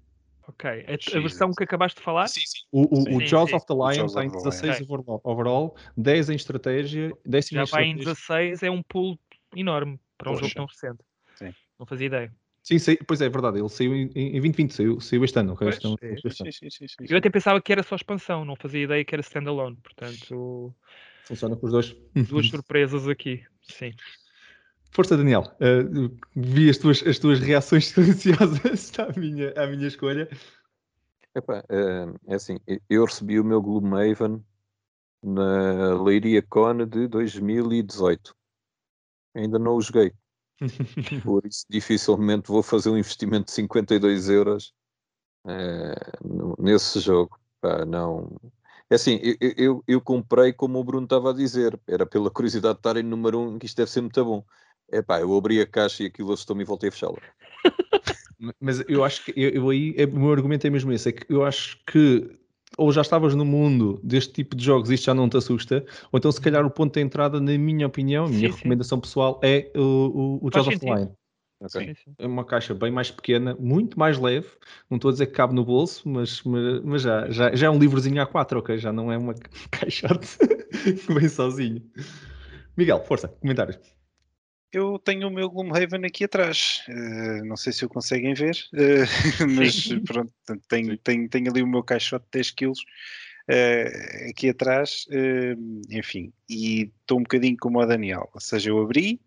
Ok. 0.47 0.69
A, 0.69 1.17
a, 1.17 1.19
versão 1.19 1.51
que 1.51 1.63
acabaste 1.63 1.97
de 1.99 2.03
falar? 2.03 2.27
Sim, 2.27 2.41
sim. 2.45 2.59
O, 2.71 2.99
o, 2.99 3.01
sim, 3.03 3.15
o 3.15 3.19
Jaws 3.21 3.49
sim. 3.49 3.55
of 3.55 3.65
the 3.65 3.73
Lion 3.73 4.05
está 4.05 4.23
em 4.23 4.29
16 4.29 4.81
overall, 4.81 5.21
overall, 5.23 5.75
10 5.97 6.29
em 6.29 6.35
estratégia, 6.35 7.11
10 7.25 7.47
Já 7.47 7.65
vai 7.65 7.85
em 7.85 7.95
16, 7.95 8.63
é 8.63 8.69
um 8.69 8.83
pulo 8.83 9.17
enorme 9.55 9.99
para 10.17 10.29
um 10.29 10.33
Poxa. 10.33 10.45
jogo 10.45 10.55
tão 10.55 10.65
recente. 10.65 11.03
Sim. 11.35 11.53
Não 11.79 11.85
fazia 11.85 12.07
ideia. 12.07 12.33
Sim, 12.63 12.77
sei, 12.77 12.97
pois 12.97 13.21
é, 13.21 13.25
é 13.25 13.29
verdade. 13.29 13.59
Ele 13.59 13.69
saiu 13.69 13.95
em, 13.95 14.11
em 14.15 14.31
2020, 14.39 14.73
saiu, 14.73 14.99
saiu 14.99 15.23
este 15.23 15.39
ano. 15.39 15.55
Pois, 15.57 15.77
é, 15.77 16.51
sim, 16.51 16.69
sim, 16.69 16.87
sim, 16.87 17.05
eu 17.09 17.17
até 17.17 17.29
pensava 17.29 17.59
que 17.59 17.71
era 17.71 17.81
só 17.81 17.95
expansão, 17.95 18.45
não 18.45 18.55
fazia 18.55 18.83
ideia 18.83 19.03
que 19.03 19.15
era 19.15 19.21
standalone. 19.21 19.77
Portanto, 19.77 20.73
funciona 21.25 21.55
com 21.55 21.65
os 21.65 21.71
dois. 21.71 21.95
Duas 22.29 22.47
surpresas 22.47 23.07
aqui, 23.07 23.43
sim. 23.63 23.93
Força, 24.91 25.17
Daniel. 25.17 25.43
Uh, 25.59 26.15
vi 26.35 26.69
as 26.69 26.77
tuas, 26.77 27.01
as 27.07 27.17
tuas 27.17 27.39
reações 27.39 27.87
silenciosas 27.89 28.91
à 28.99 29.19
minha, 29.19 29.53
à 29.55 29.65
minha 29.65 29.87
escolha. 29.87 30.29
Epá, 31.33 31.59
uh, 31.61 32.19
é 32.27 32.35
assim, 32.35 32.57
eu 32.89 33.05
recebi 33.05 33.39
o 33.39 33.43
meu 33.43 33.61
Gloomhaven 33.61 34.43
na 35.23 36.01
Leiria 36.01 36.41
Con 36.41 36.85
de 36.85 37.07
2018 37.07 38.35
ainda 39.35 39.57
não 39.59 39.75
o 39.75 39.81
joguei. 39.81 40.13
Por 41.23 41.45
isso, 41.45 41.65
dificilmente 41.69 42.49
vou 42.49 42.61
fazer 42.61 42.89
um 42.89 42.97
investimento 42.97 43.45
de 43.45 43.51
52 43.51 44.29
euros 44.29 44.73
é, 45.47 45.95
nesse 46.59 46.99
jogo. 46.99 47.39
Pá, 47.59 47.85
não. 47.85 48.35
É 48.89 48.95
assim, 48.95 49.19
eu, 49.23 49.53
eu, 49.57 49.83
eu, 49.87 50.01
comprei 50.01 50.51
como 50.51 50.79
o 50.79 50.83
Bruno 50.83 51.05
estava 51.05 51.29
a 51.29 51.33
dizer, 51.33 51.79
era 51.87 52.05
pela 52.05 52.29
curiosidade 52.29 52.75
de 52.75 52.79
estar 52.79 52.97
em 52.97 53.03
número 53.03 53.39
1, 53.39 53.47
um, 53.47 53.59
que 53.59 53.65
isto 53.65 53.77
deve 53.77 53.89
ser 53.89 54.01
muito 54.01 54.25
bom. 54.25 54.43
É 54.91 55.01
pá, 55.01 55.21
eu 55.21 55.35
abri 55.35 55.61
a 55.61 55.65
caixa 55.65 56.03
e 56.03 56.07
aquilo 56.07 56.33
assustou-me 56.33 56.63
e 56.63 56.65
voltei 56.65 56.89
a 56.89 56.91
fechá-la. 56.91 57.17
Mas 58.59 58.83
eu 58.89 59.03
acho 59.03 59.23
que 59.23 59.33
eu, 59.35 59.49
eu 59.49 59.69
aí, 59.69 59.93
é, 59.97 60.05
o 60.05 60.19
meu 60.19 60.31
argumento 60.31 60.65
é 60.65 60.69
mesmo 60.69 60.91
esse, 60.91 61.09
é 61.09 61.11
que 61.11 61.31
eu 61.31 61.45
acho 61.45 61.79
que 61.85 62.40
ou 62.77 62.91
já 62.91 63.01
estavas 63.01 63.35
no 63.35 63.45
mundo 63.45 63.99
deste 64.03 64.33
tipo 64.33 64.55
de 64.55 64.63
jogos 64.63 64.89
e 64.89 64.95
isto 64.95 65.05
já 65.05 65.13
não 65.13 65.27
te 65.29 65.37
assusta, 65.37 65.85
ou 66.11 66.17
então 66.17 66.31
se 66.31 66.39
calhar 66.39 66.65
o 66.65 66.71
ponto 66.71 66.93
de 66.93 67.01
entrada, 67.01 67.39
na 67.39 67.57
minha 67.57 67.87
opinião, 67.87 68.25
a 68.25 68.29
minha 68.29 68.49
sim, 68.49 68.55
recomendação 68.55 68.97
sim. 68.97 69.01
pessoal 69.01 69.39
é 69.43 69.71
o, 69.75 70.39
o, 70.41 70.47
o 70.47 70.51
Jaws 70.51 70.67
of 70.67 70.79
Lion. 70.81 71.09
Okay. 71.63 71.93
Sim, 71.93 72.15
é 72.17 72.25
uma 72.25 72.43
caixa 72.43 72.73
bem 72.73 72.89
mais 72.89 73.11
pequena, 73.11 73.55
muito 73.59 73.99
mais 73.99 74.17
leve. 74.17 74.47
Não 74.89 74.95
estou 74.95 75.09
a 75.09 75.11
dizer 75.11 75.27
que 75.27 75.33
cabe 75.33 75.53
no 75.53 75.63
bolso, 75.63 76.09
mas, 76.09 76.41
mas, 76.41 76.81
mas 76.83 77.01
já, 77.03 77.29
já, 77.29 77.55
já 77.55 77.67
é 77.67 77.69
um 77.69 77.77
livrozinho 77.77 78.15
A4, 78.25 78.57
ok? 78.57 78.79
Já 78.79 78.91
não 78.91 79.11
é 79.11 79.17
uma 79.17 79.35
caixote 79.69 80.27
que 81.05 81.13
vem 81.13 81.29
sozinho. 81.29 81.83
Miguel, 82.75 83.03
força, 83.03 83.27
comentários. 83.27 83.77
Eu 84.71 84.97
tenho 84.97 85.27
o 85.27 85.31
meu 85.31 85.49
Gloomhaven 85.49 86.05
aqui 86.05 86.23
atrás. 86.23 86.83
Uh, 86.87 87.43
não 87.45 87.57
sei 87.57 87.73
se 87.73 87.83
o 87.83 87.89
conseguem 87.89 88.33
ver, 88.33 88.55
uh, 88.73 89.47
mas 89.49 89.87
pronto, 90.05 90.33
tenho, 90.69 90.97
tenho, 90.97 91.27
tenho, 91.27 91.49
ali 91.51 91.61
o 91.61 91.67
meu 91.67 91.83
caixote 91.83 92.25
de 92.25 92.31
10 92.39 92.51
kg 92.51 92.69
uh, 92.69 94.29
aqui 94.29 94.49
atrás. 94.49 95.05
enfim, 95.89 96.31
e 96.49 96.91
estou 97.01 97.19
um 97.19 97.23
bocadinho 97.23 97.57
como 97.59 97.79
o 97.79 97.85
Daniel. 97.85 98.29
Ou 98.33 98.39
seja, 98.39 98.69
eu 98.69 98.81
abri, 98.81 99.19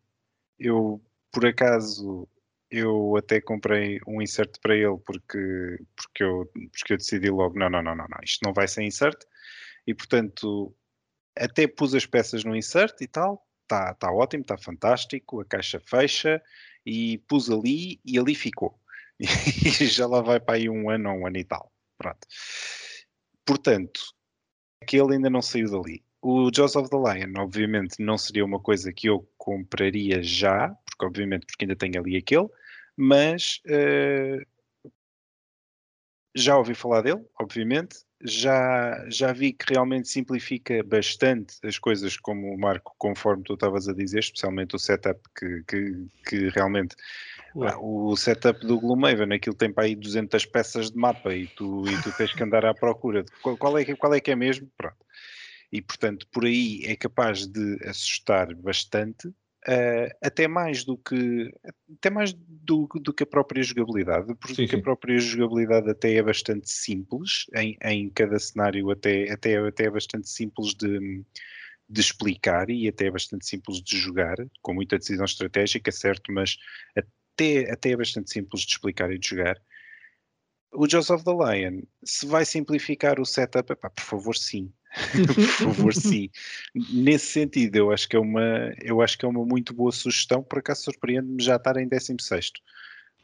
eu 0.59 1.01
por 1.31 1.45
acaso 1.45 2.27
eu 2.71 3.17
até 3.17 3.41
comprei 3.41 4.01
um 4.07 4.23
insert 4.23 4.59
para 4.61 4.75
ele 4.75 4.97
porque, 5.05 5.79
porque, 5.95 6.25
eu, 6.25 6.51
porque 6.73 6.95
eu 6.95 6.97
decidi 6.97 7.29
logo: 7.29 7.59
não, 7.59 7.69
não, 7.69 7.83
não, 7.83 7.95
não, 7.95 8.07
não, 8.09 8.19
isto 8.23 8.41
não 8.43 8.55
vai 8.55 8.67
ser 8.67 8.83
insert. 8.83 9.19
E 9.87 9.93
portanto, 9.93 10.75
até 11.37 11.67
pus 11.67 11.95
as 11.95 12.07
peças 12.07 12.45
no 12.45 12.57
insert 12.57 12.99
e 13.03 13.07
tal 13.07 13.44
está 13.65 13.95
tá 13.95 14.13
ótimo, 14.13 14.43
está 14.43 14.57
fantástico, 14.57 15.41
a 15.41 15.45
caixa 15.45 15.81
fecha 15.81 16.43
e 16.87 17.19
pus 17.27 17.51
ali 17.51 18.01
e 18.05 18.19
ali 18.19 18.35
ficou. 18.35 18.79
E 19.81 19.87
já 19.87 20.07
lá 20.07 20.21
vai 20.21 20.41
para 20.41 20.57
aí 20.57 20.69
um 20.69 20.91
ano 20.91 21.11
ou 21.11 21.21
um 21.21 21.27
ano 21.27 21.37
e 21.39 21.45
tal. 21.45 21.73
Pronto. 21.99 22.27
Portanto, 23.45 24.01
aquele 24.83 25.15
ainda 25.15 25.31
não 25.31 25.43
saiu 25.43 25.71
dali. 25.71 26.05
O 26.21 26.51
Jaws 26.51 26.77
of 26.77 26.89
the 26.89 26.97
Lion, 26.97 27.33
obviamente, 27.39 28.03
não 28.03 28.17
seria 28.17 28.45
uma 28.45 28.59
coisa 28.61 28.93
que 28.93 29.09
eu 29.09 29.29
compraria 29.37 30.23
já, 30.23 30.71
porque 30.87 31.05
obviamente 31.05 31.47
porque 31.47 31.65
ainda 31.65 31.77
tenho 31.77 32.01
ali 32.01 32.17
aquele, 32.17 32.49
mas 32.97 33.61
uh, 33.67 34.91
já 36.35 36.57
ouvi 36.57 36.75
falar 36.75 37.03
dele, 37.03 37.25
obviamente. 37.39 37.99
Já, 38.27 39.05
já 39.09 39.33
vi 39.33 39.53
que 39.53 39.75
realmente 39.75 40.09
simplifica 40.09 40.83
bastante 40.83 41.55
as 41.63 41.79
coisas, 41.79 42.17
como 42.17 42.55
o 42.55 42.59
Marco, 42.59 42.95
conforme 42.97 43.43
tu 43.45 43.53
estavas 43.53 43.87
a 43.87 43.93
dizer, 43.93 44.21
especialmente 44.21 44.75
o 44.75 44.79
setup 44.79 45.21
que, 45.39 45.63
que, 45.69 46.07
que 46.27 46.49
realmente 46.49 46.97
ah, 47.63 47.79
o 47.79 48.17
setup 48.17 48.67
do 48.67 48.81
Gloomhaven, 48.81 49.33
aquilo 49.33 49.55
tem 49.55 49.73
para 49.73 49.85
aí 49.85 49.95
200 49.95 50.45
peças 50.47 50.91
de 50.91 50.97
mapa 50.97 51.35
e 51.35 51.47
tu, 51.49 51.87
e 51.87 52.03
tu 52.03 52.11
tens 52.17 52.33
que 52.33 52.43
andar 52.43 52.65
à 52.65 52.75
procura 52.75 53.23
de 53.23 53.31
qual, 53.43 53.57
qual, 53.57 53.79
é, 53.79 53.85
qual 53.95 54.15
é 54.15 54.21
que 54.21 54.31
é 54.31 54.37
mesmo. 54.37 54.69
Pronto. 54.77 54.97
E 55.71 55.83
portanto, 55.83 56.27
por 56.33 56.45
aí 56.45 56.83
é 56.85 56.97
capaz 56.97 57.47
de 57.47 57.79
assustar 57.87 58.55
bastante, 58.55 59.33
uh, 59.69 60.17
até 60.23 60.49
mais 60.49 60.85
do 60.85 60.97
que 60.97 61.53
até 61.97 62.11
mais 62.11 62.33
do, 62.33 62.89
do 63.01 63.13
que 63.13 63.23
a 63.23 63.27
própria 63.27 63.63
jogabilidade, 63.63 64.35
porque 64.37 64.55
sim, 64.55 64.67
sim. 64.67 64.77
a 64.77 64.83
própria 64.83 65.19
jogabilidade 65.19 65.91
até 65.91 66.15
é 66.15 66.23
bastante 66.23 66.71
simples, 66.71 67.47
em, 67.57 67.77
em 67.83 68.11
cada 68.11 68.39
cenário 68.39 68.91
até, 68.91 69.31
até, 69.31 69.57
até 69.57 69.85
é 69.85 69.91
bastante 69.91 70.29
simples 70.29 70.75
de 70.75 71.25
de 71.89 72.01
explicar 72.01 72.71
e 72.71 72.89
até 72.89 73.07
é 73.07 73.11
bastante 73.11 73.47
simples 73.47 73.83
de 73.83 73.97
jogar, 73.97 74.37
com 74.63 74.75
muita 74.75 74.99
decisão 74.99 75.25
estratégica, 75.25 75.93
certo, 75.93 76.33
mas 76.33 76.57
até, 76.97 77.71
até 77.71 77.91
é 77.91 77.97
bastante 77.97 78.33
simples 78.33 78.63
de 78.63 78.73
explicar 78.73 79.13
e 79.13 79.19
de 79.19 79.29
jogar. 79.29 79.61
O 80.73 80.85
of 80.85 81.25
the 81.25 81.31
Lion, 81.31 81.83
se 82.03 82.27
vai 82.27 82.45
simplificar 82.45 83.21
o 83.21 83.25
setup, 83.25 83.73
epá, 83.73 83.91
por 83.91 84.03
favor, 84.03 84.37
sim. 84.37 84.73
Por 85.59 85.75
favor, 85.75 85.95
sim. 85.95 86.31
Nesse 86.75 87.27
sentido, 87.27 87.77
eu 87.77 87.91
acho 87.91 88.09
que 88.09 88.17
é 88.17 88.19
uma, 88.19 88.73
eu 88.83 89.01
acho 89.01 89.19
que 89.19 89.25
é 89.25 89.29
uma 89.29 89.45
muito 89.45 89.75
boa 89.75 89.93
sugestão. 89.93 90.43
Por 90.43 90.59
acaso 90.59 90.83
surpreende-me 90.83 91.43
já 91.43 91.57
estar 91.57 91.77
em 91.77 91.89
16 91.89 92.53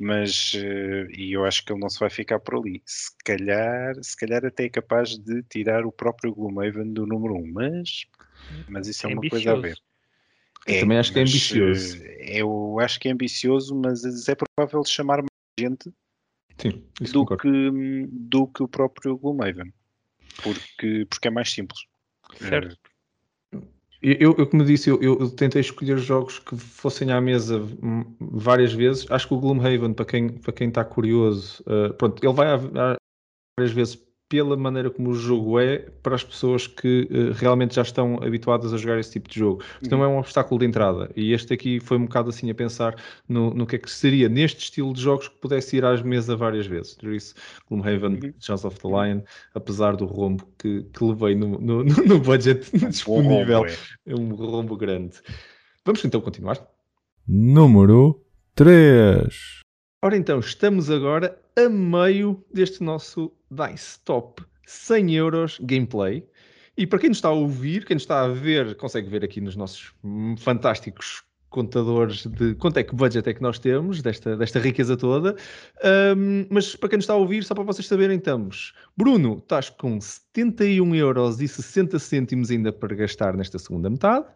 mas 0.01 0.55
uh, 0.55 1.11
e 1.15 1.33
eu 1.35 1.45
acho 1.45 1.63
que 1.63 1.71
ele 1.71 1.81
não 1.81 1.91
se 1.91 2.01
vai 2.01 2.09
ficar 2.09 2.41
por 2.41 2.57
ali. 2.57 2.83
Se 2.87 3.11
calhar, 3.23 3.95
se 4.03 4.17
calhar 4.17 4.45
até 4.47 4.65
é 4.65 4.71
capaz 4.71 5.19
de 5.19 5.43
tirar 5.43 5.85
o 5.85 5.93
próprio 5.93 6.35
Gloomhaven 6.35 6.91
do 6.95 7.07
número 7.07 7.35
1, 7.35 7.53
mas, 7.53 8.07
mas 8.67 8.89
isso 8.89 9.07
é, 9.07 9.11
é 9.11 9.13
uma 9.13 9.19
ambicioso. 9.19 9.45
coisa 9.45 9.59
a 9.59 9.61
ver. 9.61 9.79
É, 10.67 10.81
também 10.81 10.99
acho 10.99 11.13
que 11.13 11.19
é 11.19 11.23
ambicioso. 11.23 11.99
Eh, 12.03 12.41
eu 12.41 12.79
acho 12.81 12.99
que 12.99 13.09
é 13.09 13.13
ambicioso, 13.13 13.75
mas 13.75 14.27
é 14.27 14.35
provável 14.35 14.83
chamar 14.87 15.19
mais 15.19 15.29
gente 15.59 15.93
Sim, 16.57 16.83
do, 17.13 17.27
que, 17.27 18.09
do 18.11 18.47
que 18.47 18.63
o 18.63 18.69
próprio 18.69 19.19
Gloomhaven. 19.19 19.71
Porque, 20.43 21.07
porque 21.09 21.29
é 21.29 21.31
mais 21.31 21.51
simples. 21.51 21.81
Certo. 22.37 22.77
Eu, 24.03 24.35
eu, 24.39 24.47
como 24.47 24.65
disse, 24.65 24.89
eu, 24.89 25.01
eu, 25.03 25.31
tentei 25.31 25.61
escolher 25.61 25.99
jogos 25.99 26.39
que 26.39 26.57
fossem 26.57 27.13
à 27.13 27.21
mesa 27.21 27.61
várias 28.19 28.73
vezes. 28.73 29.07
Acho 29.11 29.29
que 29.29 29.35
o 29.35 29.41
Gloomhaven, 29.41 29.93
para 29.93 30.07
quem, 30.07 30.29
para 30.31 30.53
quem 30.55 30.69
está 30.69 30.83
curioso, 30.83 31.63
uh, 31.65 31.93
pronto, 31.95 32.25
ele 32.25 32.33
vai 32.33 32.47
várias 32.57 33.75
vezes 33.75 34.03
pela 34.31 34.57
maneira 34.57 34.89
como 34.89 35.11
o 35.11 35.15
jogo 35.15 35.59
é 35.59 35.79
para 36.05 36.15
as 36.15 36.23
pessoas 36.23 36.69
que 36.69 37.09
uh, 37.11 37.33
realmente 37.33 37.75
já 37.75 37.83
estão 37.83 38.15
habituadas 38.23 38.73
a 38.73 38.77
jogar 38.77 38.97
esse 39.01 39.11
tipo 39.11 39.29
de 39.29 39.41
jogo. 39.41 39.61
Isto 39.83 39.93
uhum. 39.93 39.99
não 39.99 40.05
é 40.05 40.09
um 40.09 40.19
obstáculo 40.19 40.61
de 40.61 40.67
entrada. 40.67 41.11
E 41.17 41.33
este 41.33 41.53
aqui 41.53 41.81
foi 41.81 41.99
um 41.99 42.05
bocado 42.05 42.31
assim 42.31 42.49
a 42.49 42.55
pensar 42.55 42.95
no, 43.29 43.53
no 43.53 43.67
que 43.67 43.75
é 43.75 43.79
que 43.81 43.91
seria 43.91 44.29
neste 44.29 44.63
estilo 44.63 44.93
de 44.93 45.01
jogos 45.01 45.27
que 45.27 45.35
pudesse 45.41 45.77
ir 45.77 45.85
às 45.85 46.01
mesas 46.01 46.39
várias 46.39 46.65
vezes. 46.65 46.95
Por 46.95 47.13
isso, 47.13 47.35
Gloomhaven, 47.69 48.21
uhum. 48.23 48.33
Chance 48.39 48.65
of 48.65 48.79
the 48.79 48.87
Lion, 48.87 49.21
apesar 49.53 49.97
do 49.97 50.07
rombo 50.07 50.47
que, 50.57 50.85
que 50.85 51.05
levei 51.05 51.35
no, 51.35 51.59
no, 51.59 51.83
no 52.07 52.21
budget 52.21 52.71
um 52.73 52.89
disponível, 52.89 53.59
rombo, 53.59 53.73
é. 54.07 54.15
um 54.15 54.35
rombo 54.37 54.77
grande. 54.77 55.17
Vamos 55.85 56.05
então 56.05 56.21
continuar. 56.21 56.57
Número 57.27 58.25
3. 58.55 59.61
Ora 60.05 60.17
então, 60.17 60.39
estamos 60.39 60.89
agora 60.89 61.37
a 61.65 61.69
meio 61.69 62.43
deste 62.53 62.83
nosso 62.83 63.33
DICE 63.51 64.01
Top 64.05 64.43
100 64.67 65.15
euros 65.15 65.59
gameplay. 65.63 66.27
E 66.77 66.87
para 66.87 66.99
quem 66.99 67.11
nos 67.11 67.19
está 67.19 67.29
a 67.29 67.33
ouvir, 67.33 67.85
quem 67.85 67.95
nos 67.95 68.05
está 68.05 68.23
a 68.23 68.29
ver, 68.29 68.77
consegue 68.77 69.09
ver 69.09 69.25
aqui 69.25 69.41
nos 69.41 69.57
nossos 69.57 69.93
fantásticos 70.39 71.23
contadores 71.51 72.25
de 72.27 72.55
quanto 72.55 72.79
é 72.79 72.85
que 72.85 72.95
budget 72.95 73.29
é 73.29 73.35
que 73.35 73.43
nós 73.43 73.59
temos 73.59 74.01
desta, 74.01 74.37
desta 74.37 74.59
riqueza 74.61 74.97
toda. 74.97 75.37
Um, 76.17 76.47
mas 76.49 76.77
para 76.77 76.89
quem 76.89 76.97
nos 76.97 77.05
está 77.05 77.13
a 77.13 77.17
ouvir, 77.17 77.45
só 77.45 77.55
para 77.55 77.65
vocês 77.65 77.87
saberem, 77.87 78.17
estamos. 78.17 78.73
Bruno, 78.97 79.39
estás 79.43 79.69
com 79.69 80.01
71 80.35 80.95
euros 80.95 81.41
e 81.41 81.49
60 81.49 81.99
cêntimos 81.99 82.51
ainda 82.53 82.73
para 82.73 82.95
gastar 82.95 83.37
nesta 83.37 83.59
segunda 83.59 83.91
metade. 83.91 84.27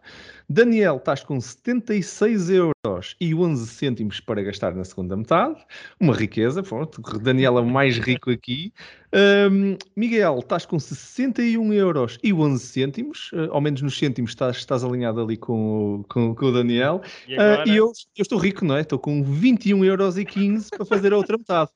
Daniel, 0.49 0.97
estás 0.97 1.23
com 1.23 1.41
76 1.41 2.51
euros 2.51 3.17
e 3.21 3.33
11 3.33 3.67
cêntimos 3.69 4.19
para 4.19 4.43
gastar 4.43 4.75
na 4.75 4.85
segunda 4.85 5.17
metade. 5.17 5.57
Uma 6.01 6.13
riqueza, 6.13 6.65
pronto. 6.65 7.01
Daniel 7.21 7.59
é 7.59 7.61
o 7.61 7.67
mais 7.67 7.97
rico 7.97 8.31
aqui. 8.31 8.73
Um, 9.15 9.77
Miguel, 9.97 10.41
estás 10.41 10.67
com 10.67 10.81
61 10.81 11.73
euros 11.73 12.19
e 12.25 12.33
11 12.33 12.67
cêntimos. 12.67 13.31
Uh, 13.33 13.53
ao 13.53 13.61
menos 13.61 13.81
nos 13.81 13.97
cêntimos 13.97 14.33
estás, 14.33 14.57
estás 14.57 14.83
alinhado 14.83 15.23
ali 15.23 15.37
com 15.37 16.01
o, 16.01 16.05
com, 16.05 16.35
com 16.35 16.47
o 16.47 16.53
Daniel. 16.53 17.01
E, 17.29 17.37
uh, 17.37 17.67
e 17.67 17.77
eu, 17.77 17.87
eu, 18.17 18.23
estou 18.23 18.39
rico, 18.39 18.65
não 18.65 18.77
é? 18.77 18.81
Estou 18.81 18.99
com 18.99 19.23
21 19.23 19.85
euros 19.85 20.19
e 20.19 20.25
15 20.25 20.71
para 20.71 20.85
fazer 20.85 21.13
a 21.13 21.17
outra 21.17 21.39
metade. 21.39 21.71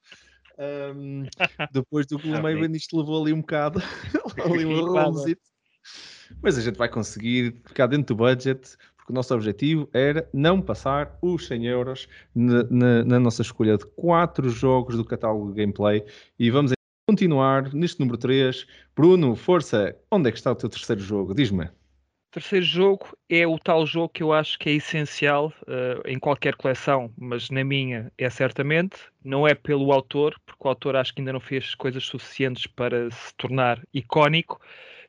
Um, 0.59 1.24
depois 1.72 2.06
do 2.06 2.18
Gloomhaven 2.18 2.72
isto 2.72 2.98
levou 2.98 3.22
ali 3.22 3.32
um 3.32 3.40
bocado 3.40 3.80
ali 4.44 4.66
um 4.66 4.82
mas 6.42 6.59
a 6.59 6.61
gente 6.61 6.76
vai 6.76 6.88
conseguir 6.88 7.56
ficar 7.64 7.86
dentro 7.86 8.14
do 8.14 8.18
budget, 8.18 8.76
porque 8.96 9.12
o 9.12 9.14
nosso 9.14 9.34
objetivo 9.34 9.88
era 9.92 10.28
não 10.32 10.61
passar 10.61 11.16
os 11.22 11.46
100 11.46 11.66
euros 11.66 12.09
na, 12.34 12.64
na, 12.64 13.04
na 13.04 13.20
nossa 13.20 13.42
escolha 13.42 13.78
de 13.78 13.86
quatro 13.86 14.48
jogos 14.50 14.96
do 14.96 15.04
catálogo 15.04 15.52
gameplay. 15.52 16.04
E 16.38 16.50
vamos 16.50 16.72
continuar 17.09 17.72
neste 17.72 18.00
número 18.00 18.18
3. 18.18 18.66
Bruno, 18.94 19.34
força, 19.34 19.96
onde 20.11 20.28
é 20.28 20.32
que 20.32 20.38
está 20.38 20.52
o 20.52 20.54
teu 20.54 20.68
terceiro 20.68 21.00
jogo? 21.00 21.34
Diz-me. 21.34 21.70
Terceiro 22.31 22.64
jogo 22.64 23.16
é 23.26 23.47
o 23.47 23.59
tal 23.59 23.87
jogo 23.87 24.11
que 24.11 24.22
eu 24.22 24.35
acho 24.35 24.59
que 24.59 24.68
é 24.68 24.72
essencial 24.74 25.51
uh, 25.62 26.07
em 26.07 26.18
qualquer 26.18 26.55
coleção, 26.57 27.11
mas 27.16 27.49
na 27.49 27.64
minha 27.64 28.12
é 28.18 28.29
certamente. 28.29 28.99
Não 29.24 29.49
é 29.49 29.55
pelo 29.55 29.93
autor, 29.93 30.39
porque 30.45 30.62
o 30.62 30.68
autor 30.68 30.97
acho 30.97 31.14
que 31.14 31.22
ainda 31.22 31.33
não 31.33 31.41
fez 31.41 31.74
coisas 31.74 32.05
suficientes 32.05 32.66
para 32.66 33.11
se 33.11 33.35
tornar 33.35 33.83
icónico, 33.95 34.61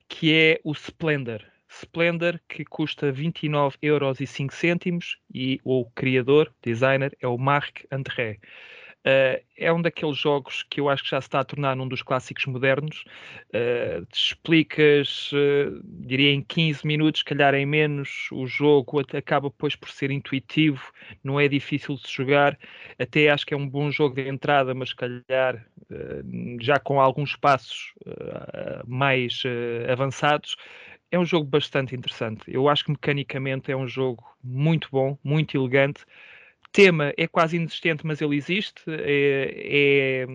que 0.07 0.33
é 0.33 0.61
o 0.63 0.71
Splendor. 0.71 1.43
Splendor 1.67 2.39
que 2.47 2.63
custa 2.63 3.11
29 3.11 3.77
euros 3.81 4.21
e 4.21 4.25
5 4.25 4.53
cêntimos 4.53 5.17
e 5.33 5.59
o 5.65 5.85
criador, 5.91 6.53
designer, 6.63 7.15
é 7.21 7.27
o 7.27 7.37
Marc 7.37 7.85
André. 7.91 8.39
Uh, 9.05 9.41
é 9.57 9.71
um 9.71 9.81
daqueles 9.81 10.17
jogos 10.17 10.65
que 10.69 10.81
eu 10.81 10.89
acho 10.89 11.03
que 11.03 11.09
já 11.09 11.21
se 11.21 11.27
está 11.27 11.39
a 11.39 11.43
tornar 11.43 11.73
num 11.73 11.87
dos 11.87 12.01
clássicos 12.01 12.45
modernos. 12.45 13.05
Uh, 13.47 14.05
explicas, 14.13 15.31
uh, 15.31 15.81
diria 15.83 16.33
em 16.33 16.41
15 16.41 16.85
minutos, 16.85 17.23
calhar 17.23 17.53
em 17.53 17.65
menos, 17.65 18.27
o 18.31 18.45
jogo 18.45 18.99
acaba 18.99 19.49
depois 19.49 19.75
por 19.75 19.89
ser 19.89 20.11
intuitivo, 20.11 20.83
não 21.23 21.39
é 21.39 21.47
difícil 21.47 21.95
de 21.95 22.11
jogar. 22.11 22.59
Até 22.97 23.29
acho 23.29 23.45
que 23.45 23.53
é 23.53 23.57
um 23.57 23.67
bom 23.67 23.89
jogo 23.89 24.15
de 24.15 24.27
entrada, 24.27 24.73
mas 24.73 24.93
calhar 24.93 25.65
já 26.61 26.77
com 26.77 27.01
alguns 27.01 27.35
passos 27.35 27.93
mais 28.85 29.41
avançados. 29.91 30.55
É 31.11 31.17
um 31.17 31.25
jogo 31.25 31.45
bastante 31.45 31.95
interessante. 31.95 32.43
Eu 32.47 32.69
acho 32.69 32.85
que 32.85 32.91
mecanicamente 32.91 33.71
é 33.71 33.75
um 33.75 33.87
jogo 33.87 34.23
muito 34.43 34.89
bom, 34.91 35.17
muito 35.23 35.57
elegante 35.57 36.05
tema 36.71 37.13
é 37.17 37.27
quase 37.27 37.57
inexistente, 37.57 38.05
mas 38.05 38.21
ele 38.21 38.35
existe. 38.35 38.81
É, 38.87 40.23
é, 40.23 40.27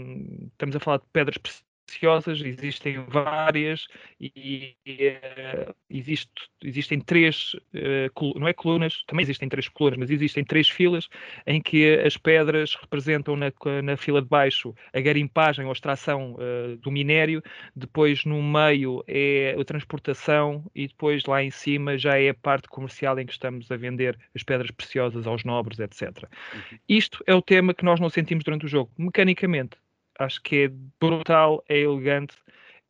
estamos 0.53 0.77
a 0.77 0.81
falar 0.81 0.99
de 0.99 1.07
pedras 1.13 1.39
preciosas, 1.87 2.41
existem 2.41 3.05
várias 3.09 3.87
e, 4.21 4.75
uh, 4.87 5.75
existe, 5.89 6.31
existem 6.63 7.01
três, 7.01 7.55
uh, 7.55 8.39
não 8.39 8.49
é 8.49 8.53
colunas, 8.53 9.05
também 9.07 9.23
existem 9.23 9.49
três 9.49 9.69
colunas, 9.69 9.99
mas 9.99 10.11
existem 10.11 10.45
três 10.45 10.69
filas 10.69 11.09
em 11.47 11.61
que 11.61 11.99
as 12.01 12.17
pedras 12.17 12.75
representam 12.75 13.37
na, 13.37 13.53
na 13.83 13.97
fila 13.97 14.21
de 14.23 14.29
baixo 14.29 14.75
a 14.93 15.01
garimpagem 15.01 15.65
ou 15.65 15.73
extração 15.73 16.35
uh, 16.35 16.77
do 16.79 16.91
minério, 16.91 17.43
depois 17.75 18.25
no 18.25 18.43
meio 18.43 19.05
é 19.07 19.57
a 19.59 19.65
transportação 19.65 20.65
e 20.75 20.89
depois 20.89 21.25
lá 21.25 21.43
em 21.43 21.51
cima 21.51 21.99
já 21.99 22.19
é 22.19 22.31
a 22.31 22.35
parte 22.35 22.69
comercial 22.69 23.19
em 23.19 23.27
que 23.27 23.33
estamos 23.33 23.71
a 23.71 23.77
vender 23.77 24.19
as 24.35 24.43
pedras 24.43 24.71
preciosas 24.71 25.27
aos 25.27 25.45
nobres, 25.45 25.79
etc. 25.79 26.25
Uhum. 26.55 26.79
Isto 26.89 27.23
é 27.27 27.35
o 27.35 27.43
tema 27.43 27.75
que 27.75 27.85
nós 27.85 28.01
não 28.01 28.09
sentimos 28.09 28.45
durante 28.45 28.67
o 28.67 28.69
jogo. 28.69 28.91
Mecanicamente, 28.97 29.77
acho 30.19 30.43
que 30.43 30.65
é 30.65 30.69
brutal, 31.01 31.65
é 31.69 31.79
elegante, 31.79 32.37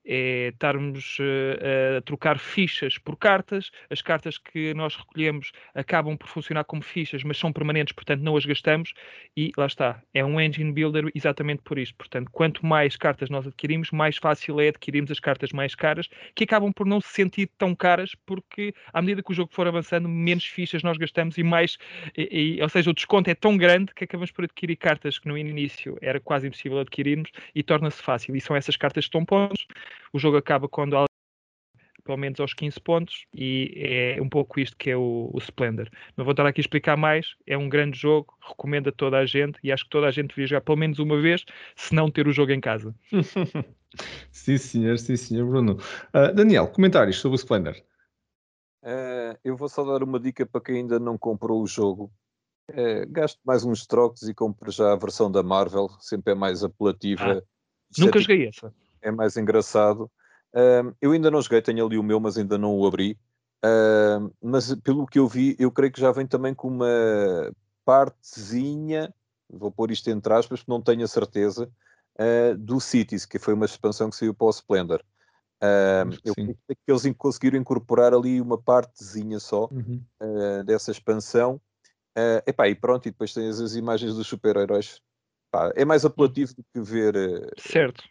é 0.04 0.48
estarmos 0.48 1.18
uh, 1.18 1.98
a 1.98 2.02
trocar 2.02 2.38
fichas 2.38 2.98
por 2.98 3.16
cartas. 3.16 3.70
As 3.88 4.02
cartas 4.02 4.38
que 4.38 4.74
nós 4.74 4.94
recolhemos 4.96 5.52
acabam 5.74 6.16
por 6.16 6.28
funcionar 6.28 6.64
como 6.64 6.82
fichas, 6.82 7.22
mas 7.24 7.38
são 7.38 7.52
permanentes, 7.52 7.92
portanto 7.92 8.20
não 8.20 8.36
as 8.36 8.44
gastamos. 8.44 8.92
E 9.36 9.52
lá 9.56 9.66
está, 9.66 10.02
é 10.12 10.24
um 10.24 10.40
engine 10.40 10.72
builder 10.72 11.10
exatamente 11.14 11.62
por 11.62 11.78
isto. 11.78 11.94
Portanto, 11.96 12.30
quanto 12.32 12.64
mais 12.64 12.96
cartas 12.96 13.30
nós 13.30 13.46
adquirimos, 13.46 13.90
mais 13.90 14.16
fácil 14.16 14.60
é 14.60 14.68
adquirirmos 14.68 15.10
as 15.10 15.20
cartas 15.20 15.52
mais 15.52 15.74
caras, 15.74 16.08
que 16.34 16.44
acabam 16.44 16.72
por 16.72 16.86
não 16.86 17.00
se 17.00 17.08
sentir 17.08 17.50
tão 17.56 17.74
caras, 17.74 18.14
porque 18.26 18.74
à 18.92 19.00
medida 19.00 19.22
que 19.22 19.30
o 19.30 19.34
jogo 19.34 19.52
for 19.52 19.66
avançando, 19.66 20.08
menos 20.08 20.44
fichas 20.44 20.82
nós 20.82 20.98
gastamos 20.98 21.38
e 21.38 21.42
mais, 21.42 21.78
e, 22.16 22.56
e, 22.58 22.62
ou 22.62 22.68
seja, 22.68 22.90
o 22.90 22.94
desconto 22.94 23.30
é 23.30 23.34
tão 23.34 23.56
grande 23.56 23.94
que 23.94 24.04
acabamos 24.04 24.30
por 24.30 24.44
adquirir 24.44 24.76
cartas 24.76 25.18
que 25.18 25.28
no 25.28 25.38
início 25.38 25.96
era 26.00 26.20
quase 26.20 26.46
impossível 26.46 26.78
adquirirmos 26.78 27.30
e 27.54 27.62
torna-se 27.62 28.02
fácil. 28.02 28.36
E 28.36 28.40
são 28.40 28.54
essas 28.54 28.76
cartas 28.76 29.04
que 29.04 29.08
estão 29.08 29.24
pontos 29.24 29.66
o 30.12 30.18
jogo 30.18 30.36
acaba 30.36 30.68
quando 30.68 30.96
há 30.96 31.04
pelo 32.04 32.18
menos 32.18 32.38
aos 32.38 32.52
15 32.52 32.80
pontos, 32.80 33.26
e 33.34 33.72
é 33.76 34.22
um 34.22 34.28
pouco 34.28 34.60
isto 34.60 34.76
que 34.76 34.90
é 34.90 34.96
o, 34.96 35.30
o, 35.32 35.38
Splendor. 35.38 35.88
Não 36.16 36.24
vou 36.24 36.32
estar 36.32 36.46
aqui 36.46 36.60
a 36.60 36.62
explicar 36.62 36.96
mais, 36.96 37.34
é 37.46 37.56
um 37.56 37.68
grande 37.68 37.98
jogo, 37.98 38.36
recomendo 38.46 38.88
a 38.88 38.92
toda 38.92 39.18
a 39.18 39.26
gente, 39.26 39.58
e 39.64 39.72
acho 39.72 39.84
que 39.84 39.90
toda 39.90 40.06
a 40.06 40.10
gente 40.10 40.28
devia 40.28 40.46
jogar 40.46 40.60
pelo 40.60 40.76
menos 40.76 40.98
uma 40.98 41.20
vez, 41.20 41.44
se 41.74 41.94
não 41.94 42.10
ter 42.10 42.28
o 42.28 42.32
jogo 42.32 42.52
em 42.52 42.60
casa. 42.60 42.94
sim, 44.30 44.58
senhor, 44.58 44.98
sim, 44.98 45.16
senhor 45.16 45.48
Bruno. 45.48 45.78
Uh, 46.14 46.32
Daniel, 46.34 46.68
comentários 46.68 47.16
sobre 47.16 47.36
o 47.36 47.40
Splendor? 47.40 47.74
Uh, 48.82 49.38
eu 49.42 49.56
vou 49.56 49.68
só 49.68 49.82
dar 49.82 50.04
uma 50.04 50.20
dica 50.20 50.44
para 50.44 50.60
quem 50.60 50.76
ainda 50.76 51.00
não 51.00 51.16
comprou 51.16 51.62
o 51.62 51.66
jogo. 51.66 52.12
Uh, 52.70 53.08
gaste 53.08 53.40
mais 53.44 53.64
uns 53.64 53.86
trocos 53.86 54.28
e 54.28 54.34
compre 54.34 54.70
já 54.70 54.92
a 54.92 54.96
versão 54.96 55.30
da 55.30 55.42
Marvel, 55.42 55.88
sempre 56.00 56.32
é 56.32 56.36
mais 56.36 56.62
apelativa. 56.62 57.38
Ah, 57.38 57.42
nunca 57.98 58.20
joguei 58.20 58.46
essa 58.46 58.72
é 59.04 59.10
mais 59.10 59.36
engraçado. 59.36 60.10
Uh, 60.54 60.94
eu 61.00 61.12
ainda 61.12 61.30
não 61.30 61.42
joguei, 61.42 61.60
tenho 61.60 61.86
ali 61.86 61.98
o 61.98 62.02
meu, 62.02 62.18
mas 62.18 62.36
ainda 62.38 62.56
não 62.56 62.76
o 62.76 62.86
abri. 62.86 63.18
Uh, 63.64 64.32
mas 64.42 64.74
pelo 64.76 65.06
que 65.06 65.18
eu 65.18 65.28
vi, 65.28 65.54
eu 65.58 65.70
creio 65.70 65.92
que 65.92 66.00
já 66.00 66.10
vem 66.10 66.26
também 66.26 66.54
com 66.54 66.68
uma 66.68 67.52
partezinha, 67.84 69.12
vou 69.48 69.70
pôr 69.70 69.90
isto 69.90 70.08
entre 70.10 70.32
aspas, 70.32 70.60
porque 70.60 70.72
não 70.72 70.80
tenho 70.80 71.04
a 71.04 71.08
certeza, 71.08 71.70
uh, 72.18 72.56
do 72.56 72.80
Cities, 72.80 73.26
que 73.26 73.38
foi 73.38 73.54
uma 73.54 73.66
expansão 73.66 74.10
que 74.10 74.16
saiu 74.16 74.34
para 74.34 74.46
o 74.46 74.50
Splendor. 74.50 75.02
eu 76.24 76.34
creio 76.34 76.56
que 76.66 76.76
eles 76.88 77.16
conseguiram 77.16 77.58
incorporar 77.58 78.14
ali 78.14 78.40
uma 78.40 78.60
partezinha 78.60 79.38
só 79.38 79.68
uhum. 79.70 80.02
Ah, 80.20 80.62
dessa 80.64 80.90
expansão. 80.90 81.60
Uh, 82.16 82.38
epá, 82.46 82.68
e 82.68 82.76
pronto, 82.76 83.06
e 83.06 83.10
depois 83.10 83.34
tens 83.34 83.60
as 83.60 83.74
imagens 83.74 84.14
dos 84.14 84.26
super-heróis. 84.26 85.02
É 85.74 85.84
mais 85.84 86.04
apelativo 86.04 86.54
do 86.54 86.64
que 86.72 86.80
ver. 86.80 87.14
Certo 87.58 88.04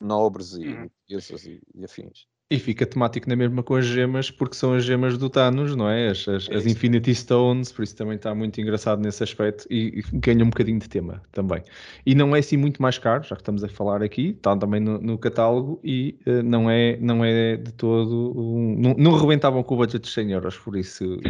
nobres 0.00 0.52
e 0.54 0.66
uhum. 0.66 0.90
e, 1.08 1.60
e, 1.74 1.84
afins. 1.84 2.26
E 2.52 2.58
fica 2.58 2.84
temático 2.84 3.28
na 3.28 3.36
mesma 3.36 3.62
com 3.62 3.76
as 3.76 3.84
gemas, 3.84 4.28
porque 4.28 4.56
são 4.56 4.74
as 4.74 4.84
gemas 4.84 5.16
do 5.16 5.30
Thanos, 5.30 5.76
não 5.76 5.88
é? 5.88 6.08
As, 6.08 6.26
as, 6.26 6.48
é 6.48 6.56
as 6.56 6.66
Infinity 6.66 7.14
Stones, 7.14 7.70
por 7.70 7.84
isso 7.84 7.94
também 7.94 8.16
está 8.16 8.34
muito 8.34 8.60
engraçado 8.60 9.00
nesse 9.00 9.22
aspecto 9.22 9.68
e, 9.70 10.00
e, 10.00 10.18
ganha 10.18 10.44
um 10.44 10.50
bocadinho 10.50 10.80
de 10.80 10.88
tema 10.88 11.22
também. 11.30 11.62
E 12.04 12.12
não 12.12 12.34
é 12.34 12.40
assim 12.40 12.56
muito 12.56 12.82
mais 12.82 12.98
caro, 12.98 13.22
já 13.22 13.36
que 13.36 13.42
estamos 13.42 13.62
a 13.62 13.68
falar 13.68 14.02
aqui, 14.02 14.30
está 14.30 14.56
também 14.56 14.80
no, 14.80 14.98
no 14.98 15.16
catálogo 15.16 15.78
e 15.84 16.18
uh, 16.26 16.42
não, 16.42 16.68
é, 16.68 16.96
não 16.96 17.24
é 17.24 17.56
de 17.56 17.72
todo. 17.72 18.32
Um, 18.36 18.74
não, 18.80 18.94
não 18.94 19.16
rebentavam 19.16 19.62
com 19.62 19.74
o 19.74 19.78
budget 19.78 20.02
de 20.02 20.10
100 20.10 20.32
euros, 20.32 20.58
por 20.58 20.76
isso, 20.76 21.20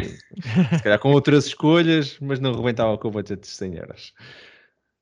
se 0.75 0.81
calhar 0.81 0.97
com 0.97 1.11
outras 1.11 1.45
escolhas, 1.45 2.17
mas 2.19 2.39
não 2.39 2.51
rebentavam 2.51 2.97
com 2.97 3.09
o 3.09 3.11
budget 3.11 3.41
de 3.41 3.47
100 3.47 3.75
euros. 3.75 4.13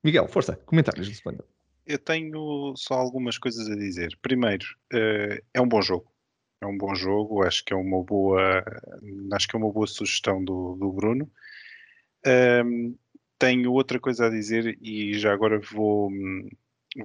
Miguel, 0.04 0.28
força, 0.28 0.60
comentários 0.66 1.08
do 1.08 1.14
Splendor 1.14 1.46
eu 1.90 1.98
tenho 1.98 2.76
só 2.78 2.94
algumas 2.94 3.40
coisas 3.40 3.68
a 3.68 3.76
dizer. 3.76 4.16
Primeiro, 4.22 4.66
uh, 4.94 5.44
é 5.52 5.60
um 5.60 5.68
bom 5.68 5.82
jogo. 5.82 6.10
É 6.62 6.68
um 6.68 6.78
bom 6.78 6.94
jogo, 6.94 7.44
acho 7.44 7.66
que 7.66 7.74
é 7.74 7.76
uma 7.76 8.04
boa, 8.04 8.64
acho 9.34 9.48
que 9.48 9.56
é 9.56 9.60
uma 9.60 9.72
boa 9.72 9.88
sugestão 9.88 10.44
do, 10.44 10.76
do 10.76 10.92
Bruno. 10.92 11.32
Um, 12.64 12.96
tenho 13.40 13.72
outra 13.72 14.00
coisa 14.00 14.28
a 14.28 14.30
dizer 14.30 14.78
e 14.82 15.18
já 15.18 15.34
agora 15.34 15.60
vou, 15.60 16.12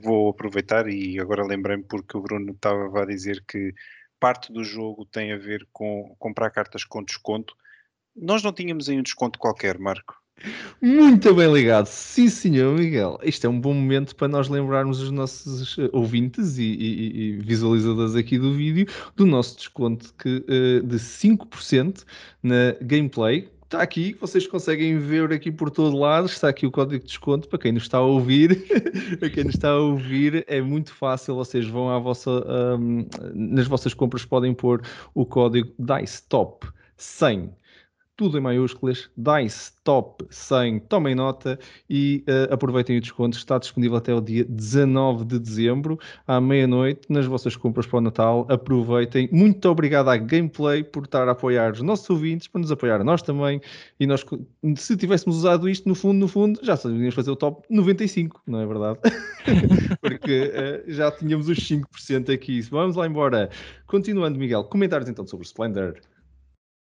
vou 0.03 0.28
aproveitar 0.28 0.89
e 0.89 1.18
agora 1.20 1.47
lembrei-me 1.47 1.85
porque 1.85 2.16
o 2.16 2.20
Bruno 2.20 2.53
estava 2.53 3.03
a 3.03 3.07
dizer 3.07 3.45
que 3.47 3.72
parte 4.20 4.53
do 4.53 4.64
jogo 4.64 5.07
tem 5.07 5.32
a 5.32 5.39
ver 5.39 5.66
com 5.72 6.14
comprar 6.18 6.51
cartas 6.51 6.85
com 6.85 7.03
desconto. 7.03 7.57
Nós 8.14 8.43
não 8.43 8.53
tínhamos 8.53 8.89
aí 8.89 8.99
um 8.99 9.03
desconto 9.03 9.39
qualquer, 9.39 9.78
Marco. 9.78 10.23
Muito 10.80 11.35
bem 11.35 11.51
ligado, 11.53 11.87
sim 11.87 12.28
senhor 12.28 12.78
Miguel. 12.78 13.18
Isto 13.22 13.47
é 13.47 13.51
um 13.51 13.59
bom 13.59 13.72
momento 13.72 14.14
para 14.14 14.28
nós 14.28 14.49
lembrarmos 14.49 15.01
os 15.01 15.11
nossos 15.11 15.78
eh, 15.78 15.89
ouvintes 15.93 16.59
e, 16.59 16.62
e, 16.62 17.16
e 17.16 17.32
visualizadores 17.39 18.14
aqui 18.14 18.39
do 18.39 18.53
vídeo 18.53 18.87
do 19.16 19.24
nosso 19.24 19.57
desconto 19.57 20.12
que, 20.18 20.45
uh, 20.49 20.87
de 20.87 20.97
5% 20.97 22.05
na 22.43 22.76
gameplay. 22.82 23.49
Está 23.62 23.80
aqui, 23.80 24.14
vocês 24.20 24.47
conseguem 24.47 24.99
ver 24.99 25.32
aqui 25.32 25.51
por 25.51 25.70
todo 25.70 25.97
lado. 25.97 26.26
Está 26.26 26.49
aqui 26.49 26.66
o 26.66 26.70
código 26.70 27.01
de 27.01 27.07
desconto 27.07 27.49
para 27.49 27.59
quem 27.59 27.72
nos 27.72 27.85
está 27.85 27.99
a 27.99 28.03
ouvir. 28.03 28.66
para 29.18 29.30
quem 29.30 29.45
nos 29.45 29.55
está 29.55 29.70
a 29.70 29.78
ouvir, 29.78 30.45
é 30.47 30.61
muito 30.61 30.93
fácil. 30.93 31.35
Vocês 31.35 31.66
vão 31.66 31.89
à 31.89 31.99
vossa, 31.99 32.30
um, 32.78 33.07
nas 33.35 33.66
vossas 33.66 33.95
compras, 33.95 34.24
podem 34.24 34.53
pôr 34.53 34.82
o 35.14 35.24
código 35.24 35.72
DICETOP 35.78 36.66
100 36.97 37.51
tudo 38.16 38.38
em 38.38 38.40
maiúsculas, 38.40 39.10
DICE 39.16 39.72
Top 39.82 40.24
100, 40.30 40.80
tomem 40.80 41.14
nota 41.14 41.58
e 41.90 42.24
uh, 42.28 42.54
aproveitem 42.54 42.96
o 42.96 43.00
desconto, 43.00 43.36
está 43.36 43.58
disponível 43.58 43.98
até 43.98 44.14
o 44.14 44.20
dia 44.20 44.44
19 44.44 45.24
de 45.24 45.38
dezembro, 45.38 45.98
à 46.26 46.40
meia-noite, 46.40 47.02
nas 47.08 47.26
vossas 47.26 47.54
compras 47.56 47.86
para 47.86 47.98
o 47.98 48.00
Natal, 48.00 48.46
aproveitem. 48.48 49.28
Muito 49.30 49.68
obrigado 49.68 50.08
à 50.08 50.16
Gameplay 50.16 50.82
por 50.82 51.04
estar 51.04 51.28
a 51.28 51.32
apoiar 51.32 51.72
os 51.72 51.82
nossos 51.82 52.08
ouvintes, 52.08 52.48
para 52.48 52.60
nos 52.60 52.72
apoiar 52.72 53.00
a 53.00 53.04
nós 53.04 53.20
também, 53.20 53.60
e 53.98 54.06
nós, 54.06 54.24
se 54.76 54.96
tivéssemos 54.96 55.36
usado 55.36 55.68
isto, 55.68 55.88
no 55.88 55.94
fundo, 55.94 56.18
no 56.18 56.28
fundo, 56.28 56.60
já 56.62 56.76
sabíamos 56.76 57.14
fazer 57.14 57.30
o 57.30 57.36
top 57.36 57.66
95, 57.68 58.40
não 58.46 58.60
é 58.60 58.66
verdade? 58.66 58.98
Porque 60.00 60.52
uh, 60.86 60.90
já 60.90 61.10
tínhamos 61.10 61.48
os 61.48 61.58
5% 61.58 62.32
aqui. 62.32 62.62
Vamos 62.62 62.96
lá 62.96 63.06
embora. 63.06 63.50
Continuando, 63.86 64.38
Miguel, 64.38 64.64
comentários 64.64 65.08
então 65.08 65.26
sobre 65.26 65.44
o 65.44 65.46
Splendor 65.46 65.94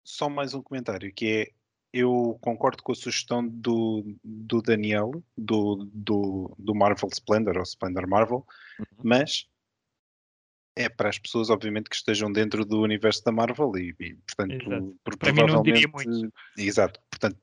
só 0.08 0.28
mais 0.28 0.54
um 0.54 0.62
comentário, 0.62 1.12
que 1.12 1.26
é 1.26 1.52
eu 1.92 2.38
concordo 2.40 2.82
com 2.82 2.92
a 2.92 2.94
sugestão 2.94 3.46
do, 3.46 4.04
do 4.24 4.62
Daniel, 4.62 5.10
do, 5.36 5.86
do, 5.92 6.54
do 6.58 6.74
Marvel 6.74 7.08
Splendor, 7.12 7.56
ou 7.56 7.62
Splendor 7.62 8.08
Marvel, 8.08 8.46
uhum. 8.78 8.86
mas 9.02 9.46
é 10.76 10.88
para 10.88 11.08
as 11.10 11.18
pessoas, 11.18 11.50
obviamente, 11.50 11.90
que 11.90 11.96
estejam 11.96 12.32
dentro 12.32 12.64
do 12.64 12.80
universo 12.80 13.22
da 13.24 13.32
Marvel 13.32 13.72
e, 13.76 13.94
e 14.00 14.14
portanto, 14.14 14.98
por, 15.04 15.16
para 15.18 15.32
mim 15.32 15.46
não 15.46 15.62
diria 15.62 15.88
muito. 15.88 16.32
Exato, 16.56 17.00
portanto, 17.10 17.38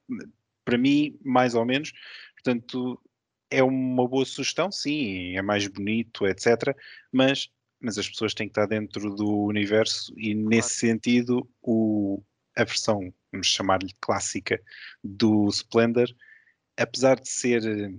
para 0.63 0.77
mim, 0.77 1.19
mais 1.23 1.53
ou 1.53 1.65
menos, 1.65 1.91
portanto, 2.33 2.99
é 3.51 3.63
uma 3.63 4.07
boa 4.07 4.25
sugestão, 4.25 4.71
sim, 4.71 5.37
é 5.37 5.41
mais 5.41 5.67
bonito, 5.67 6.25
etc. 6.25 6.75
Mas, 7.11 7.49
mas 7.79 7.97
as 7.97 8.09
pessoas 8.09 8.33
têm 8.33 8.47
que 8.47 8.51
estar 8.51 8.65
dentro 8.65 9.13
do 9.13 9.29
universo 9.43 10.13
e, 10.17 10.33
nesse 10.33 10.75
sentido, 10.75 11.47
o, 11.61 12.23
a 12.55 12.63
versão, 12.63 13.13
vamos 13.31 13.47
chamar-lhe 13.47 13.93
clássica, 13.99 14.61
do 15.03 15.49
Splendor, 15.49 16.07
apesar 16.77 17.19
de 17.19 17.29
ser 17.29 17.65
eh, 17.65 17.93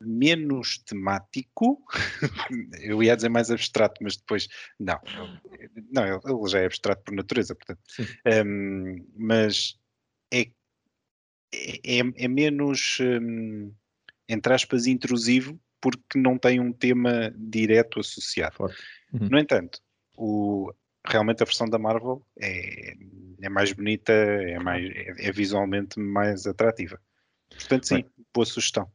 menos 0.00 0.78
temático, 0.78 1.82
eu 2.80 3.02
ia 3.02 3.16
dizer 3.16 3.28
mais 3.28 3.50
abstrato, 3.50 4.02
mas 4.02 4.16
depois, 4.16 4.48
não, 4.78 5.00
não, 5.90 6.04
ele 6.04 6.48
já 6.48 6.60
é 6.60 6.66
abstrato 6.66 7.02
por 7.04 7.14
natureza, 7.14 7.54
portanto, 7.54 7.80
um, 8.46 9.06
mas 9.16 9.78
é, 10.32 10.50
é, 11.52 11.98
é 12.16 12.28
menos, 12.28 12.98
um, 13.00 13.72
entre 14.28 14.54
aspas, 14.54 14.86
intrusivo, 14.86 15.58
porque 15.80 16.18
não 16.18 16.38
tem 16.38 16.60
um 16.60 16.72
tema 16.72 17.32
direto 17.36 18.00
associado. 18.00 18.56
Uhum. 19.12 19.28
No 19.30 19.38
entanto, 19.38 19.80
o, 20.16 20.72
realmente 21.06 21.42
a 21.42 21.46
versão 21.46 21.68
da 21.68 21.78
Marvel 21.78 22.22
é, 22.40 22.94
é 23.42 23.48
mais 23.48 23.72
bonita, 23.72 24.12
é, 24.12 24.58
mais, 24.58 24.84
é, 24.94 25.28
é 25.28 25.32
visualmente 25.32 25.98
mais 25.98 26.46
atrativa. 26.46 26.98
Portanto, 27.50 27.86
sim, 27.86 27.94
Bem, 27.96 28.06
boa 28.34 28.46
sugestão. 28.46 28.90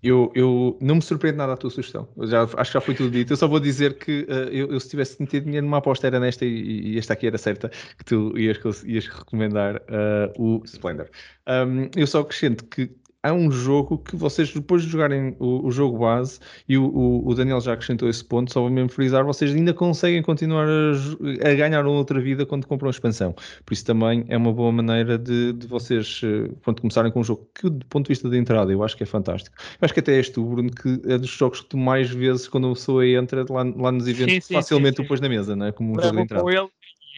Eu, 0.00 0.30
eu 0.34 0.78
não 0.80 0.96
me 0.96 1.02
surpreende 1.02 1.38
nada 1.38 1.54
a 1.54 1.56
tua 1.56 1.70
sugestão. 1.70 2.08
Eu 2.16 2.26
já, 2.28 2.42
acho 2.42 2.70
que 2.70 2.74
já 2.74 2.80
foi 2.80 2.94
tudo 2.94 3.10
dito. 3.10 3.32
Eu 3.32 3.36
só 3.36 3.48
vou 3.48 3.58
dizer 3.58 3.98
que 3.98 4.22
uh, 4.22 4.48
eu, 4.52 4.70
eu, 4.70 4.78
se 4.78 4.88
tivesse 4.88 5.20
metido 5.20 5.44
dinheiro 5.44 5.66
numa 5.66 5.78
aposta 5.78 6.06
era 6.06 6.20
nesta 6.20 6.44
e, 6.44 6.92
e, 6.94 6.98
esta 6.98 7.14
aqui 7.14 7.26
era 7.26 7.36
certa, 7.36 7.68
que 7.98 8.04
tu 8.04 8.38
ias, 8.38 8.58
ias 8.84 9.08
recomendar 9.08 9.76
uh, 9.76 10.32
o 10.38 10.62
Splendor. 10.64 11.08
Um, 11.48 11.90
eu 11.96 12.06
só 12.06 12.20
acrescento 12.20 12.64
que 12.64 12.94
há 13.28 13.32
um 13.32 13.50
jogo 13.50 13.98
que 13.98 14.16
vocês, 14.16 14.52
depois 14.52 14.82
de 14.82 14.88
jogarem 14.88 15.36
o, 15.38 15.66
o 15.66 15.70
jogo 15.70 15.98
base, 15.98 16.38
e 16.68 16.76
o, 16.78 16.84
o, 16.86 17.28
o, 17.28 17.34
Daniel 17.34 17.60
já 17.60 17.72
acrescentou 17.72 18.08
esse 18.08 18.24
ponto, 18.24 18.52
só 18.52 18.60
vou 18.60 18.70
mesmo 18.70 18.88
frisar, 18.88 19.24
vocês 19.24 19.54
ainda 19.54 19.74
conseguem 19.74 20.22
continuar 20.22 20.66
a, 20.68 21.48
a 21.48 21.54
ganhar 21.54 21.84
uma 21.84 21.96
outra 21.96 22.20
vida 22.20 22.46
quando 22.46 22.66
compram 22.66 22.88
a 22.88 22.90
expansão. 22.90 23.34
Por 23.64 23.72
isso 23.72 23.84
também 23.84 24.24
é 24.28 24.36
uma 24.36 24.52
boa 24.52 24.72
maneira 24.72 25.18
de, 25.18 25.52
de 25.52 25.66
vocês 25.66 26.20
eh, 26.24 26.50
pronto, 26.62 26.80
começarem 26.80 27.10
com 27.10 27.20
um 27.20 27.24
jogo 27.24 27.48
que, 27.54 27.68
do 27.68 27.84
ponto 27.86 28.06
de 28.06 28.10
vista 28.10 28.28
de 28.28 28.36
entrada, 28.38 28.72
eu 28.72 28.82
acho 28.82 28.96
que 28.96 29.02
é 29.02 29.06
fantástico. 29.06 29.56
Eu 29.58 29.84
acho 29.84 29.94
que 29.94 30.00
até 30.00 30.14
és 30.16 30.28
tu, 30.28 30.44
Bruno, 30.44 30.70
que 30.70 31.00
é 31.06 31.18
dos 31.18 31.30
jogos 31.30 31.60
que 31.60 31.66
tu 31.66 31.76
mais 31.76 32.10
vezes, 32.10 32.48
quando 32.48 32.68
a 32.68 32.72
pessoa 32.72 33.06
entra 33.06 33.44
lá, 33.48 33.62
lá 33.76 33.92
nos 33.92 34.06
eventos, 34.06 34.34
sim, 34.34 34.40
sim, 34.40 34.54
facilmente 34.54 34.96
sim, 34.96 35.02
sim. 35.02 35.06
o 35.06 35.08
pôs 35.08 35.20
na 35.20 35.28
mesa, 35.28 35.56
não 35.56 35.66
é? 35.66 35.72
Como 35.72 35.92
um 35.92 36.00
jogo 36.00 36.16
de 36.16 36.22
entrada. 36.22 36.42
Com 36.42 36.50
ele 36.50 36.68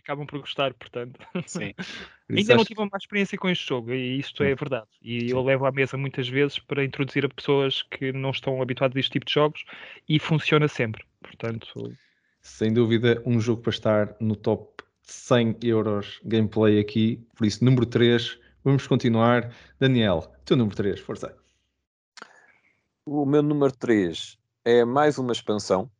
acabam 0.09 0.27
por 0.27 0.41
gostar, 0.41 0.73
portanto. 0.73 1.21
Sim. 1.47 1.75
Ainda 2.31 2.57
não 2.57 2.65
tive 2.65 2.81
uma 2.81 2.91
experiência 2.97 3.39
com 3.39 3.49
este 3.49 3.67
jogo, 3.67 3.93
e 3.93 4.19
isto 4.19 4.43
é 4.43 4.55
verdade. 4.55 4.87
E 5.03 5.21
Sim. 5.21 5.31
eu 5.31 5.43
levo 5.43 5.65
à 5.67 5.73
mesa 5.73 5.97
muitas 5.97 6.29
vezes 6.29 6.59
para 6.59 6.85
introduzir 6.85 7.25
a 7.25 7.29
pessoas 7.29 7.83
que 7.83 8.13
não 8.13 8.31
estão 8.31 8.61
habituadas 8.61 8.97
a 8.97 9.01
este 9.01 9.13
tipo 9.13 9.27
de 9.27 9.33
jogos 9.33 9.65
e 10.09 10.19
funciona 10.19 10.69
sempre. 10.69 11.05
Portanto. 11.23 11.97
Sem 12.41 12.73
dúvida, 12.73 13.23
um 13.25 13.41
jogo 13.41 13.63
para 13.63 13.71
estar 13.71 14.17
no 14.21 14.37
top 14.37 14.85
100 15.03 15.57
euros 15.63 16.21
gameplay 16.25 16.79
aqui. 16.79 17.25
Por 17.35 17.47
isso, 17.47 17.65
número 17.65 17.87
3, 17.87 18.39
vamos 18.63 18.87
continuar. 18.87 19.55
Daniel, 19.81 20.31
teu 20.45 20.57
número 20.57 20.77
3, 20.77 21.01
força. 21.01 21.35
O 23.07 23.25
meu 23.25 23.43
número 23.43 23.73
3 23.73 24.39
é 24.65 24.85
mais 24.85 25.17
uma 25.17 25.33
expansão 25.33 25.91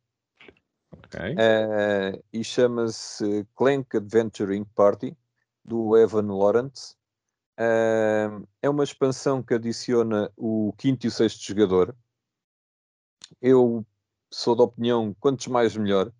Okay. 0.91 1.33
Uh, 1.33 2.23
e 2.33 2.43
chama-se 2.43 3.45
Clank 3.55 3.95
Adventuring 3.95 4.65
Party, 4.75 5.15
do 5.63 5.97
Evan 5.97 6.33
Lawrence. 6.33 6.95
Uh, 7.59 8.47
é 8.61 8.69
uma 8.69 8.83
expansão 8.83 9.43
que 9.43 9.53
adiciona 9.53 10.31
o 10.37 10.73
quinto 10.77 11.05
e 11.05 11.09
o 11.09 11.11
sexto 11.11 11.43
jogador. 11.43 11.95
Eu 13.41 13.85
sou 14.31 14.55
da 14.55 14.63
opinião, 14.63 15.13
quantos 15.19 15.47
mais 15.47 15.75
melhor. 15.75 16.11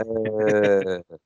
Uh, 0.00 1.18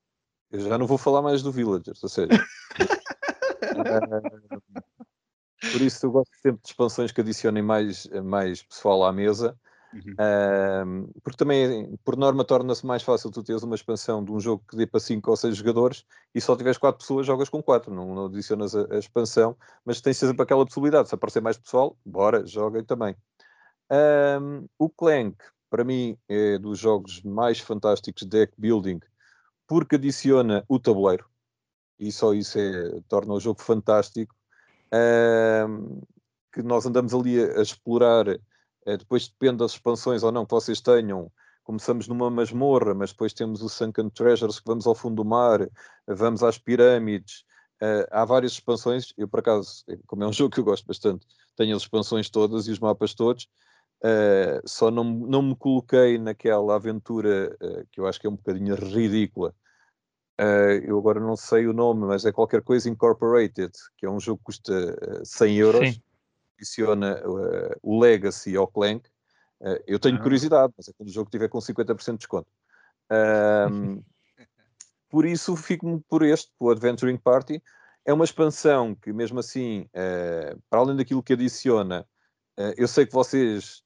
eu 0.50 0.60
já 0.60 0.76
não 0.76 0.86
vou 0.86 0.98
falar 0.98 1.22
mais 1.22 1.42
do 1.42 1.50
Villagers, 1.50 2.02
ou 2.02 2.08
seja. 2.08 2.28
por 5.72 5.80
isso 5.80 6.04
eu 6.04 6.10
gosto 6.10 6.34
sempre 6.42 6.60
de 6.62 6.68
expansões 6.68 7.10
que 7.10 7.22
adicionem 7.22 7.62
mais, 7.62 8.06
mais 8.22 8.62
pessoal 8.62 9.04
à 9.04 9.12
mesa. 9.12 9.58
Uhum. 9.92 11.06
porque 11.22 11.36
também, 11.36 11.96
por 12.02 12.16
norma, 12.16 12.44
torna-se 12.44 12.86
mais 12.86 13.02
fácil 13.02 13.30
tu 13.30 13.42
teres 13.42 13.62
uma 13.62 13.74
expansão 13.74 14.24
de 14.24 14.32
um 14.32 14.40
jogo 14.40 14.64
que 14.68 14.76
dê 14.76 14.86
para 14.86 14.98
5 14.98 15.30
ou 15.30 15.36
6 15.36 15.56
jogadores 15.56 16.06
e 16.34 16.40
só 16.40 16.56
tiveres 16.56 16.78
4 16.78 16.98
pessoas, 16.98 17.26
jogas 17.26 17.48
com 17.50 17.62
4, 17.62 17.92
não, 17.92 18.14
não, 18.14 18.26
adicionas 18.26 18.74
a, 18.74 18.86
a, 18.90 18.98
expansão, 18.98 19.56
mas 19.84 20.00
tens 20.00 20.16
sempre 20.16 20.42
aquela 20.42 20.64
possibilidade. 20.64 21.08
Se 21.08 21.14
aparecer 21.14 21.42
mais 21.42 21.58
pessoal, 21.58 21.96
bora, 22.04 22.46
joguem 22.46 22.82
também. 22.84 23.14
Um, 23.90 24.66
o 24.78 24.88
Clank, 24.88 25.36
para 25.68 25.84
mim, 25.84 26.16
é 26.28 26.58
dos 26.58 26.78
jogos 26.78 27.22
mais 27.22 27.58
fantásticos 27.58 28.22
de 28.22 28.28
deck 28.28 28.54
building, 28.56 29.00
porque 29.66 29.96
adiciona 29.96 30.64
o 30.68 30.78
tabuleiro 30.78 31.26
e 31.98 32.10
só 32.10 32.34
isso 32.34 32.58
é, 32.58 33.00
torna 33.08 33.32
o 33.34 33.40
jogo 33.40 33.62
fantástico. 33.62 34.34
Um, 34.92 36.00
que 36.52 36.62
nós 36.62 36.84
andamos 36.84 37.14
ali 37.14 37.42
a, 37.42 37.60
a 37.60 37.62
explorar 37.62 38.26
depois 38.84 39.28
depende 39.28 39.58
das 39.58 39.72
expansões 39.72 40.22
ou 40.22 40.32
não 40.32 40.44
que 40.44 40.50
vocês 40.50 40.80
tenham. 40.80 41.30
Começamos 41.64 42.08
numa 42.08 42.28
masmorra, 42.28 42.92
mas 42.92 43.12
depois 43.12 43.32
temos 43.32 43.62
o 43.62 43.68
Sunken 43.68 44.10
Treasures, 44.10 44.58
que 44.58 44.66
vamos 44.66 44.86
ao 44.86 44.94
fundo 44.94 45.16
do 45.16 45.24
mar, 45.24 45.68
vamos 46.06 46.42
às 46.42 46.58
pirâmides. 46.58 47.44
Uh, 47.80 48.06
há 48.10 48.24
várias 48.24 48.52
expansões. 48.52 49.12
Eu, 49.16 49.28
por 49.28 49.40
acaso, 49.40 49.84
eh, 49.88 49.98
como 50.06 50.24
é 50.24 50.26
um 50.26 50.32
jogo 50.34 50.54
que 50.54 50.60
eu 50.60 50.64
gosto 50.64 50.86
bastante, 50.86 51.26
tenho 51.56 51.76
as 51.76 51.82
expansões 51.82 52.28
todas 52.28 52.66
e 52.66 52.72
os 52.72 52.80
mapas 52.80 53.14
todos. 53.14 53.48
Só 54.64 54.90
não, 54.90 55.04
não 55.04 55.42
me 55.42 55.54
coloquei 55.54 56.18
naquela 56.18 56.74
aventura 56.74 57.56
que 57.92 58.00
eu 58.00 58.06
acho 58.06 58.20
que 58.20 58.26
é 58.26 58.30
um 58.30 58.34
bocadinho 58.34 58.74
ridícula. 58.74 59.54
eu 60.84 60.98
agora 60.98 61.20
não 61.20 61.36
sei 61.36 61.68
o 61.68 61.72
nome, 61.72 62.06
mas 62.06 62.24
é 62.24 62.32
qualquer 62.32 62.62
coisa 62.62 62.90
Incorporated, 62.90 63.70
que 63.96 64.04
é 64.04 64.10
um 64.10 64.18
jogo 64.18 64.38
que 64.38 64.46
custa 64.46 65.22
100 65.24 65.56
euros. 65.56 65.94
Sim 65.94 66.02
adiciona 66.56 67.20
uh, 67.26 67.76
o 67.82 68.00
Legacy 68.00 68.56
ao 68.56 68.66
Clank. 68.66 69.08
Uh, 69.60 69.78
eu 69.86 69.98
tenho 69.98 70.16
ah. 70.16 70.22
curiosidade, 70.22 70.72
mas 70.76 70.88
é 70.88 70.92
quando 70.92 71.08
o 71.08 71.12
jogo 71.12 71.28
estiver 71.28 71.48
com 71.48 71.58
50% 71.58 72.12
de 72.12 72.18
desconto. 72.18 72.50
Um, 73.70 74.02
por 75.10 75.26
isso 75.26 75.56
fico-me 75.56 76.00
por 76.08 76.22
este, 76.22 76.50
o 76.58 76.70
Adventuring 76.70 77.16
Party. 77.16 77.62
É 78.04 78.12
uma 78.12 78.24
expansão 78.24 78.94
que, 78.94 79.12
mesmo 79.12 79.38
assim, 79.38 79.82
uh, 79.94 80.60
para 80.68 80.80
além 80.80 80.96
daquilo 80.96 81.22
que 81.22 81.32
adiciona, 81.32 82.06
eu 82.76 82.86
sei 82.86 83.06
que 83.06 83.14
vocês 83.14 83.82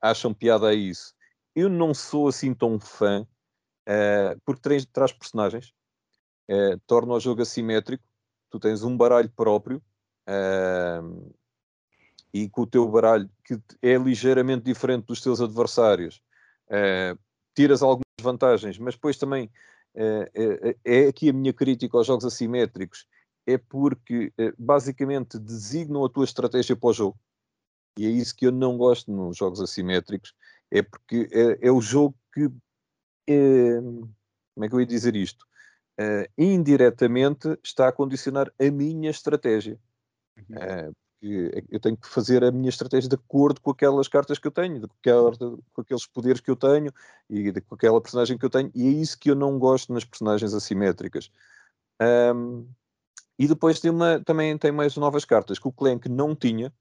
acham 0.00 0.34
piada 0.34 0.68
a 0.68 0.74
isso. 0.74 1.14
Eu 1.54 1.68
não 1.68 1.94
sou 1.94 2.26
assim 2.26 2.52
tão 2.52 2.80
fã, 2.80 3.24
porque 4.44 4.60
traz, 4.60 4.84
traz 4.86 5.12
personagens, 5.12 5.72
torna 6.84 7.14
o 7.14 7.20
jogo 7.20 7.40
assimétrico. 7.40 8.02
Tu 8.50 8.58
tens 8.58 8.82
um 8.82 8.96
baralho 8.96 9.30
próprio, 9.30 9.80
Uh, 10.28 11.32
e 12.34 12.48
com 12.50 12.62
o 12.62 12.66
teu 12.66 12.86
baralho, 12.86 13.28
que 13.42 13.58
é 13.80 13.96
ligeiramente 13.96 14.64
diferente 14.64 15.06
dos 15.06 15.22
teus 15.22 15.40
adversários, 15.40 16.20
uh, 16.66 17.18
tiras 17.54 17.82
algumas 17.82 18.04
vantagens, 18.20 18.78
mas 18.78 18.94
depois 18.94 19.16
também 19.16 19.50
uh, 19.94 20.76
é, 20.84 21.06
aqui 21.06 21.30
a 21.30 21.32
minha 21.32 21.52
crítica 21.52 21.96
aos 21.96 22.06
jogos 22.06 22.26
assimétricos, 22.26 23.06
é 23.46 23.56
porque 23.56 24.30
basicamente 24.58 25.38
designam 25.38 26.04
a 26.04 26.10
tua 26.10 26.26
estratégia 26.26 26.76
para 26.76 26.90
o 26.90 26.92
jogo. 26.92 27.18
E 27.98 28.06
é 28.06 28.10
isso 28.10 28.36
que 28.36 28.46
eu 28.46 28.52
não 28.52 28.76
gosto 28.76 29.10
nos 29.10 29.38
jogos 29.38 29.62
assimétricos, 29.62 30.34
é 30.70 30.82
porque 30.82 31.26
é, 31.32 31.68
é 31.68 31.72
o 31.72 31.80
jogo 31.80 32.14
que. 32.34 32.50
É, 33.26 33.80
como 34.54 34.64
é 34.64 34.68
que 34.68 34.74
eu 34.74 34.80
ia 34.80 34.86
dizer 34.86 35.16
isto? 35.16 35.46
indiretamente 36.36 37.58
está 37.60 37.88
a 37.88 37.92
condicionar 37.92 38.52
a 38.60 38.70
minha 38.70 39.10
estratégia. 39.10 39.80
Uhum 40.50 40.92
que 41.20 41.66
eu 41.70 41.80
tenho 41.80 41.96
que 41.96 42.08
fazer 42.08 42.44
a 42.44 42.52
minha 42.52 42.68
estratégia 42.68 43.08
de 43.08 43.16
acordo 43.16 43.60
com 43.60 43.70
aquelas 43.70 44.06
cartas 44.08 44.38
que 44.38 44.46
eu 44.46 44.50
tenho, 44.50 44.80
de, 44.80 44.88
com 45.72 45.80
aqueles 45.80 46.06
poderes 46.06 46.40
que 46.40 46.50
eu 46.50 46.56
tenho 46.56 46.92
e 47.28 47.50
de, 47.50 47.60
com 47.60 47.74
aquela 47.74 48.00
personagem 48.00 48.38
que 48.38 48.44
eu 48.44 48.50
tenho, 48.50 48.70
e 48.74 48.86
é 48.86 48.90
isso 48.90 49.18
que 49.18 49.30
eu 49.30 49.34
não 49.34 49.58
gosto 49.58 49.92
nas 49.92 50.04
personagens 50.04 50.54
assimétricas. 50.54 51.30
Um, 52.00 52.68
e 53.38 53.46
depois 53.48 53.80
tem 53.80 53.90
uma, 53.90 54.20
também 54.20 54.56
tem 54.56 54.70
mais 54.72 54.96
novas 54.96 55.24
cartas 55.24 55.58
que 55.58 55.68
o 55.68 55.72
Clank 55.72 56.08
não 56.08 56.34
tinha, 56.34 56.72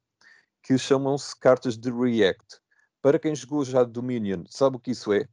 que 0.61 0.77
chamam-se 0.77 1.35
cartas 1.39 1.77
de 1.77 1.91
React. 1.91 2.59
Para 3.01 3.19
quem 3.19 3.35
jogou 3.35 3.63
já 3.63 3.83
Dominion, 3.83 4.43
sabe 4.49 4.75
o 4.75 4.79
que 4.79 4.91
isso 4.91 5.13
é? 5.13 5.27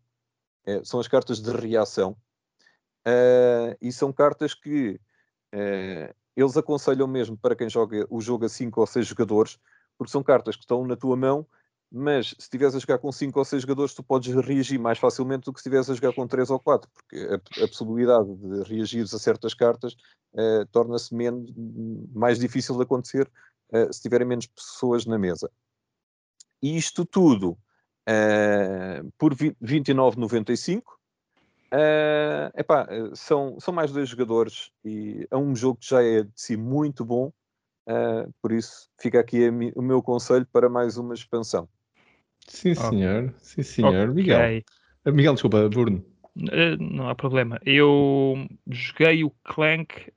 é 0.65 0.83
são 0.85 1.01
as 1.01 1.09
cartas 1.09 1.41
de 1.41 1.51
reação. 1.51 2.17
Uh, 3.07 3.77
e 3.83 3.93
são 3.93 4.13
cartas 4.13 4.55
que 4.55 4.99
uh, 5.55 6.15
eles 6.37 6.57
aconselham 6.57 7.07
mesmo 7.07 7.37
para 7.37 7.55
quem 7.55 7.69
joga 7.69 8.07
o 8.11 8.21
jogo 8.21 8.45
a 8.45 8.49
5 8.49 8.81
ou 8.81 8.87
6 8.87 9.07
jogadores, 9.07 9.59
porque 9.97 10.11
são 10.11 10.23
cartas 10.23 10.57
que 10.57 10.63
estão 10.63 10.87
na 10.87 10.97
tua 10.97 11.17
mão, 11.17 11.47
mas 11.91 12.31
se 12.31 12.41
estiveres 12.41 12.75
a 12.75 12.79
jogar 12.81 12.99
com 12.99 13.13
5 13.13 13.39
ou 13.39 13.45
6 13.45 13.63
jogadores, 13.63 13.95
tu 13.95 14.03
podes 14.03 14.35
reagir 14.35 14.79
mais 14.79 14.99
facilmente 14.99 15.45
do 15.45 15.53
que 15.53 15.61
se 15.61 15.69
estiveres 15.69 15.89
a 15.89 15.95
jogar 15.95 16.13
com 16.13 16.27
3 16.27 16.51
ou 16.51 16.59
4, 16.59 16.91
porque 16.93 17.17
a, 17.17 17.65
a 17.65 17.69
possibilidade 17.69 18.35
de 18.35 18.63
reagires 18.65 19.15
a 19.15 19.19
certas 19.19 19.55
cartas 19.55 19.95
uh, 20.33 20.67
torna-se 20.73 21.15
mais 22.13 22.39
difícil 22.39 22.77
de 22.77 22.83
acontecer 22.83 23.31
uh, 23.73 23.93
se 23.93 24.03
tiverem 24.03 24.27
menos 24.27 24.47
pessoas 24.47 25.07
na 25.07 25.19
mesa. 25.19 25.49
E 26.61 26.77
isto 26.77 27.05
tudo 27.05 27.51
uh, 27.51 29.13
por 29.17 29.35
29,95 29.37 30.83
Uh, 31.75 32.55
epá, 32.57 32.87
são, 33.15 33.59
são 33.59 33.75
mais 33.75 33.91
dois 33.91 34.09
jogadores 34.09 34.71
e 34.85 35.27
é 35.29 35.37
um 35.37 35.57
jogo 35.57 35.81
que 35.81 35.89
já 35.89 36.05
é 36.05 36.23
de 36.23 36.31
si 36.37 36.57
muito 36.57 37.05
bom, 37.05 37.33
uh, 37.89 38.33
por 38.41 38.53
isso 38.53 38.89
fica 39.01 39.19
aqui 39.19 39.51
mi, 39.51 39.73
o 39.75 39.83
meu 39.83 40.01
conselho 40.01 40.47
para 40.53 40.69
mais 40.69 40.97
uma 40.99 41.15
expansão. 41.15 41.69
Sim, 42.47 42.77
senhor, 42.77 43.25
okay. 43.25 43.35
sim, 43.39 43.63
senhor. 43.65 44.09
Okay. 44.09 44.15
Miguel. 44.15 44.63
Uh, 45.05 45.13
Miguel, 45.13 45.33
desculpa, 45.33 45.69
Bruno. 45.69 46.05
não 46.79 47.09
há 47.09 47.15
problema. 47.17 47.59
Eu 47.67 48.47
joguei 48.71 49.25
o 49.25 49.33
Clank 49.43 50.13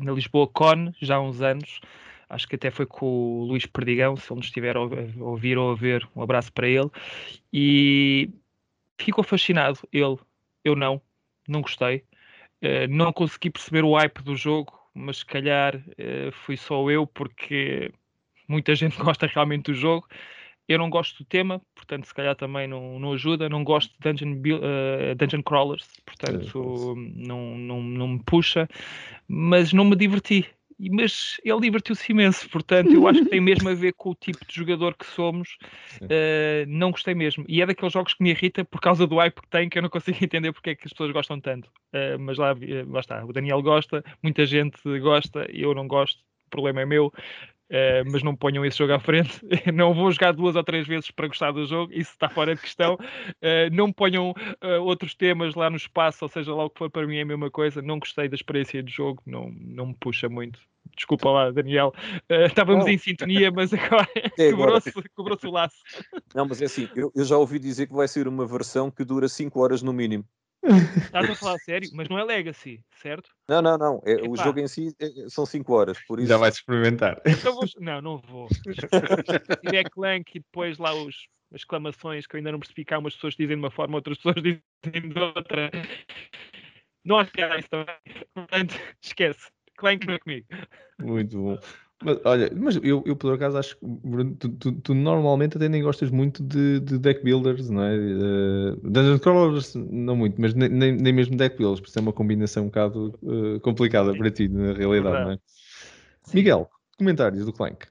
na 0.00 0.12
Lisboa 0.12 0.46
Con 0.46 0.92
já 1.00 1.16
há 1.16 1.20
uns 1.20 1.40
anos. 1.40 1.80
Acho 2.28 2.46
que 2.46 2.54
até 2.54 2.70
foi 2.70 2.86
com 2.86 3.06
o 3.40 3.44
Luís 3.46 3.66
Perdigão, 3.66 4.14
se 4.16 4.30
ele 4.30 4.36
nos 4.36 4.46
estiver 4.46 4.76
a 4.76 4.80
ouvir 4.80 5.58
ou 5.58 5.72
a 5.72 5.74
ver, 5.74 6.06
um 6.14 6.22
abraço 6.22 6.52
para 6.52 6.68
ele. 6.68 6.90
E 7.52 8.30
ficou 8.98 9.24
fascinado 9.24 9.80
ele 9.92 10.18
eu 10.68 10.76
não, 10.76 11.00
não 11.48 11.60
gostei. 11.60 12.04
Uh, 12.62 12.88
não 12.88 13.12
consegui 13.12 13.50
perceber 13.50 13.84
o 13.84 13.94
hype 13.94 14.22
do 14.22 14.36
jogo, 14.36 14.72
mas 14.94 15.18
se 15.18 15.26
calhar 15.26 15.76
uh, 15.76 16.32
fui 16.32 16.56
só 16.56 16.90
eu, 16.90 17.06
porque 17.06 17.92
muita 18.48 18.74
gente 18.76 18.96
gosta 18.98 19.26
realmente 19.26 19.72
do 19.72 19.74
jogo. 19.74 20.06
Eu 20.68 20.78
não 20.78 20.90
gosto 20.90 21.22
do 21.22 21.24
tema, 21.24 21.62
portanto, 21.74 22.06
se 22.06 22.14
calhar 22.14 22.36
também 22.36 22.68
não, 22.68 22.98
não 22.98 23.12
ajuda. 23.14 23.48
Não 23.48 23.64
gosto 23.64 23.90
de 23.92 23.98
dungeon, 24.00 24.34
uh, 24.34 25.14
dungeon 25.16 25.42
crawlers, 25.42 25.88
portanto, 26.04 26.94
é, 26.94 27.26
não, 27.26 27.56
não, 27.56 27.82
não 27.82 28.08
me 28.08 28.22
puxa. 28.22 28.68
Mas 29.26 29.72
não 29.72 29.84
me 29.84 29.96
diverti. 29.96 30.46
Mas 30.78 31.40
ele 31.44 31.60
divertiu-se 31.60 32.12
imenso, 32.12 32.48
portanto, 32.48 32.92
eu 32.92 33.08
acho 33.08 33.24
que 33.24 33.30
tem 33.30 33.40
mesmo 33.40 33.68
a 33.68 33.74
ver 33.74 33.92
com 33.94 34.10
o 34.10 34.14
tipo 34.14 34.38
de 34.46 34.54
jogador 34.54 34.94
que 34.94 35.04
somos. 35.06 35.58
Uh, 36.02 36.64
não 36.68 36.92
gostei 36.92 37.14
mesmo. 37.14 37.44
E 37.48 37.60
é 37.60 37.66
daqueles 37.66 37.92
jogos 37.92 38.14
que 38.14 38.22
me 38.22 38.30
irrita 38.30 38.64
por 38.64 38.80
causa 38.80 39.06
do 39.06 39.16
hype 39.16 39.40
que 39.40 39.48
tem, 39.48 39.68
que 39.68 39.78
eu 39.78 39.82
não 39.82 39.90
consigo 39.90 40.18
entender 40.22 40.52
porque 40.52 40.70
é 40.70 40.74
que 40.76 40.86
as 40.86 40.92
pessoas 40.92 41.10
gostam 41.10 41.40
tanto. 41.40 41.68
Uh, 41.92 42.18
mas 42.20 42.38
lá, 42.38 42.54
lá 42.86 43.00
está, 43.00 43.24
o 43.24 43.32
Daniel 43.32 43.60
gosta, 43.60 44.04
muita 44.22 44.46
gente 44.46 44.78
gosta, 45.00 45.46
eu 45.52 45.74
não 45.74 45.88
gosto, 45.88 46.20
o 46.46 46.50
problema 46.50 46.82
é 46.82 46.86
meu. 46.86 47.12
Uh, 47.70 48.10
mas 48.10 48.22
não 48.22 48.34
ponham 48.34 48.64
esse 48.64 48.78
jogo 48.78 48.94
à 48.94 48.98
frente. 48.98 49.40
não 49.72 49.92
vou 49.92 50.10
jogar 50.10 50.32
duas 50.32 50.56
ou 50.56 50.64
três 50.64 50.86
vezes 50.86 51.10
para 51.10 51.28
gostar 51.28 51.52
do 51.52 51.66
jogo, 51.66 51.92
isso 51.92 52.12
está 52.12 52.28
fora 52.28 52.54
de 52.54 52.60
questão. 52.60 52.94
Uh, 52.94 53.68
não 53.72 53.92
ponham 53.92 54.30
uh, 54.30 54.82
outros 54.82 55.14
temas 55.14 55.54
lá 55.54 55.68
no 55.68 55.76
espaço, 55.76 56.24
ou 56.24 56.28
seja, 56.28 56.54
lá 56.54 56.64
o 56.64 56.70
que 56.70 56.78
for 56.78 56.90
para 56.90 57.06
mim 57.06 57.18
é 57.18 57.22
a 57.22 57.26
mesma 57.26 57.50
coisa. 57.50 57.82
Não 57.82 57.98
gostei 57.98 58.28
da 58.28 58.34
experiência 58.34 58.82
de 58.82 58.90
jogo, 58.90 59.22
não, 59.26 59.50
não 59.60 59.86
me 59.88 59.94
puxa 60.00 60.28
muito. 60.28 60.58
Desculpa 60.96 61.30
lá, 61.30 61.50
Daniel. 61.50 61.92
estávamos 62.46 62.86
em 62.86 62.96
sintonia, 62.96 63.50
mas 63.50 63.72
agora 63.74 64.08
quebrou-se 64.34 64.90
quebrou 64.92 65.38
o 65.44 65.50
laço. 65.50 65.76
Não, 66.34 66.46
mas 66.46 66.62
é 66.62 66.64
assim, 66.64 66.88
eu, 66.96 67.12
eu 67.14 67.24
já 67.24 67.36
ouvi 67.36 67.58
dizer 67.58 67.86
que 67.86 67.92
vai 67.92 68.08
ser 68.08 68.26
uma 68.26 68.46
versão 68.46 68.90
que 68.90 69.04
dura 69.04 69.28
5 69.28 69.60
horas 69.60 69.82
no 69.82 69.92
mínimo. 69.92 70.24
Estás 70.96 71.30
a 71.30 71.34
falar 71.34 71.58
sério? 71.58 71.88
Mas 71.92 72.08
não 72.08 72.18
é 72.18 72.24
Legacy, 72.24 72.84
certo? 73.00 73.30
Não, 73.48 73.62
não, 73.62 73.78
não. 73.78 74.02
É, 74.04 74.16
o 74.28 74.36
jogo 74.36 74.60
em 74.60 74.68
si 74.68 74.94
é, 75.00 75.28
são 75.28 75.46
5 75.46 75.72
horas. 75.72 75.98
Por 76.06 76.18
isso... 76.18 76.28
Já 76.28 76.36
vais 76.36 76.54
experimentar. 76.54 77.20
Então 77.26 77.54
vou... 77.54 77.64
Não, 77.78 78.00
não 78.00 78.18
vou. 78.18 78.48
Se 78.54 79.60
tiver 79.64 79.88
Clank 79.90 80.36
e 80.36 80.40
depois 80.40 80.78
lá 80.78 80.92
os 80.94 81.28
exclamações 81.52 82.26
que 82.26 82.36
eu 82.36 82.38
ainda 82.38 82.52
não 82.52 82.58
percebi 82.58 82.84
cá, 82.84 82.98
umas 82.98 83.14
pessoas 83.14 83.34
dizem 83.34 83.56
de 83.56 83.62
uma 83.62 83.70
forma, 83.70 83.96
outras 83.96 84.18
pessoas 84.18 84.36
dizem 84.36 85.08
de 85.08 85.18
outra. 85.18 85.70
Não 87.04 87.18
há 87.18 87.24
piada 87.24 87.58
isso 87.58 87.68
também. 87.70 87.96
Portanto, 88.34 88.74
esquece. 89.02 89.50
Clank 89.76 90.06
não 90.06 90.14
é 90.14 90.18
comigo. 90.18 90.46
Muito 90.98 91.38
bom. 91.38 91.58
Mas, 92.02 92.18
olha, 92.24 92.50
mas 92.54 92.76
eu, 92.76 93.02
eu 93.04 93.16
por 93.16 93.34
acaso 93.34 93.58
acho 93.58 93.76
que 93.76 93.86
tu, 94.38 94.48
tu, 94.50 94.72
tu, 94.72 94.94
normalmente 94.94 95.56
até 95.56 95.68
nem 95.68 95.82
gostas 95.82 96.10
muito 96.10 96.44
de, 96.44 96.78
de 96.78 96.96
deck 96.96 97.24
builders, 97.24 97.68
não 97.70 97.82
é? 97.82 97.96
Uh, 97.96 98.76
Dungeon 98.88 99.18
Crawlers 99.18 99.74
não 99.74 100.14
muito, 100.14 100.40
mas 100.40 100.54
nem, 100.54 100.68
nem 100.68 101.12
mesmo 101.12 101.36
deck 101.36 101.56
builders, 101.56 101.80
por 101.80 101.88
isso 101.88 101.98
é 101.98 102.02
uma 102.02 102.12
combinação 102.12 102.64
um 102.64 102.66
bocado 102.66 103.18
uh, 103.22 103.58
complicada 103.60 104.12
Sim. 104.12 104.18
para 104.18 104.30
ti, 104.30 104.48
na 104.48 104.74
realidade, 104.74 105.24
não 105.24 105.32
é? 105.32 105.38
Miguel, 106.32 106.70
comentários 106.96 107.44
do 107.44 107.52
Clank. 107.52 107.86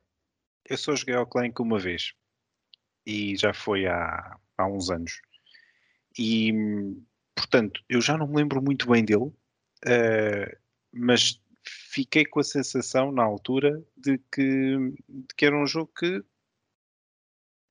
Eu 0.70 0.78
só 0.78 0.95
joguei 0.95 1.16
ao 1.16 1.28
Clank 1.28 1.62
uma 1.62 1.78
vez 1.78 2.14
e 3.05 3.36
já 3.36 3.53
foi 3.53 3.88
há, 3.88 4.38
há 4.58 4.68
uns 4.68 4.89
anos. 4.89 5.22
E 6.18 6.53
portanto, 7.36 7.82
eu 7.89 7.99
já 7.99 8.18
não 8.18 8.28
me 8.28 8.38
lembro 8.38 8.62
muito 8.62 8.89
bem 8.89 9.03
dele, 9.03 9.26
uh, 9.26 10.58
mas 10.93 11.41
fiquei 11.68 12.26
com 12.26 12.39
a 12.39 12.43
sensação 12.43 13.11
na 13.11 13.24
altura 13.24 13.84
de 13.95 14.18
que, 14.32 14.78
de 15.07 15.36
que 15.36 15.45
era 15.45 15.57
um 15.57 15.65
jogo 15.65 15.91
que 15.97 16.24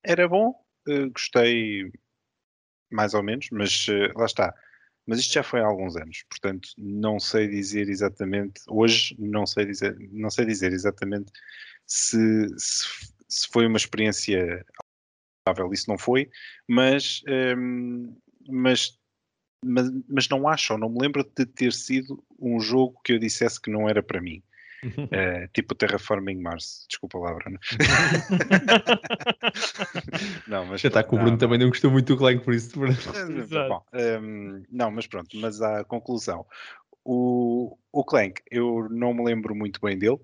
era 0.04 0.28
bom, 0.28 0.54
uh, 0.88 1.10
gostei 1.10 1.90
mais 2.90 3.14
ou 3.14 3.22
menos, 3.22 3.48
mas 3.50 3.88
uh, 3.88 4.16
lá 4.16 4.26
está. 4.26 4.54
Mas 5.06 5.20
isto 5.20 5.34
já 5.34 5.42
foi 5.42 5.60
há 5.60 5.66
alguns 5.66 5.96
anos, 5.96 6.24
portanto 6.28 6.68
não 6.76 7.20
sei 7.20 7.46
dizer 7.46 7.88
exatamente, 7.88 8.60
hoje 8.68 9.14
não 9.18 9.46
sei 9.46 9.66
dizer, 9.66 9.96
não 10.10 10.30
sei 10.30 10.44
dizer 10.44 10.72
exatamente 10.72 11.30
se, 11.86 12.48
se, 12.58 13.12
se 13.28 13.48
foi 13.48 13.66
uma 13.66 13.76
experiência 13.76 14.64
isso 15.72 15.88
não 15.88 15.96
foi, 15.96 16.28
mas, 16.68 17.22
um, 17.28 17.32
ehm, 17.32 18.16
mas 18.48 18.98
mas, 19.64 19.90
mas 20.08 20.28
não 20.28 20.48
acho, 20.48 20.72
ou 20.72 20.78
não 20.78 20.88
me 20.88 20.98
lembro 21.00 21.24
de 21.36 21.46
ter 21.46 21.72
sido 21.72 22.22
um 22.38 22.60
jogo 22.60 23.00
que 23.04 23.12
eu 23.12 23.18
dissesse 23.18 23.60
que 23.60 23.70
não 23.70 23.88
era 23.88 24.02
para 24.02 24.20
mim. 24.20 24.42
Uh, 24.84 25.48
tipo 25.52 25.74
Terraforming 25.74 26.40
Mars, 26.40 26.86
desculpa 26.88 27.18
lá, 27.18 27.34
Bruno. 27.34 27.58
não, 30.46 30.66
mas 30.66 30.80
Já 30.80 30.88
está 30.88 31.02
com 31.02 31.16
o 31.16 31.18
Bruno 31.18 31.32
não, 31.32 31.38
também 31.38 31.58
não 31.58 31.68
gostou 31.68 31.90
muito 31.90 32.14
do 32.14 32.18
Clank, 32.18 32.44
por 32.44 32.54
isso. 32.54 32.78
Bom, 32.78 33.84
um, 33.92 33.98
ehm, 33.98 34.62
não, 34.70 34.90
mas 34.90 35.06
pronto, 35.06 35.36
mas 35.38 35.60
a 35.60 35.84
conclusão. 35.84 36.46
O, 37.04 37.76
o 37.92 38.04
Clank, 38.04 38.42
eu 38.50 38.88
não 38.90 39.14
me 39.14 39.24
lembro 39.24 39.54
muito 39.54 39.80
bem 39.80 39.98
dele. 39.98 40.18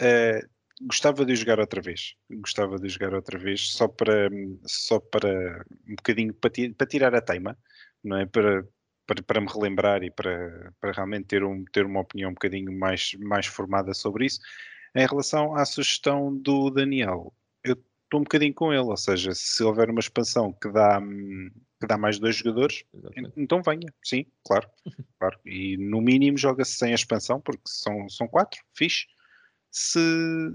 Uh, 0.00 0.54
gostava 0.82 1.24
de 1.24 1.34
jogar 1.34 1.58
outra 1.58 1.80
vez. 1.80 2.14
Gostava 2.30 2.78
de 2.78 2.88
jogar 2.88 3.14
outra 3.14 3.38
vez, 3.38 3.70
só 3.70 3.88
para, 3.88 4.28
só 4.64 5.00
para 5.00 5.64
um 5.88 5.94
bocadinho 5.94 6.34
para, 6.34 6.50
para 6.76 6.86
tirar 6.86 7.14
a 7.14 7.20
teima, 7.20 7.56
não 8.04 8.18
é? 8.18 8.26
Para, 8.26 8.66
para, 9.06 9.22
para 9.22 9.40
me 9.40 9.48
relembrar 9.48 10.02
e 10.02 10.10
para, 10.10 10.72
para 10.80 10.92
realmente 10.92 11.26
ter, 11.26 11.44
um, 11.44 11.64
ter 11.64 11.84
uma 11.84 12.00
opinião 12.00 12.30
um 12.30 12.34
bocadinho 12.34 12.76
mais, 12.76 13.14
mais 13.14 13.46
formada 13.46 13.92
sobre 13.94 14.26
isso. 14.26 14.40
Em 14.94 15.06
relação 15.06 15.54
à 15.54 15.64
sugestão 15.64 16.34
do 16.36 16.70
Daniel, 16.70 17.34
eu 17.64 17.74
estou 18.04 18.20
um 18.20 18.24
bocadinho 18.24 18.54
com 18.54 18.72
ele, 18.72 18.82
ou 18.82 18.96
seja, 18.96 19.32
se 19.34 19.62
houver 19.62 19.90
uma 19.90 20.00
expansão 20.00 20.52
que 20.52 20.70
dá, 20.70 21.00
que 21.80 21.86
dá 21.86 21.98
mais 21.98 22.18
dois 22.18 22.36
jogadores, 22.36 22.84
Exatamente. 22.94 23.32
então 23.36 23.60
venha, 23.62 23.92
sim, 24.04 24.26
claro, 24.44 24.68
claro. 25.18 25.38
E 25.44 25.76
no 25.76 26.00
mínimo 26.00 26.38
joga-se 26.38 26.74
sem 26.74 26.92
a 26.92 26.94
expansão, 26.94 27.40
porque 27.40 27.62
são, 27.66 28.08
são 28.08 28.28
quatro, 28.28 28.60
fixe. 28.74 29.06
Se, 29.70 29.98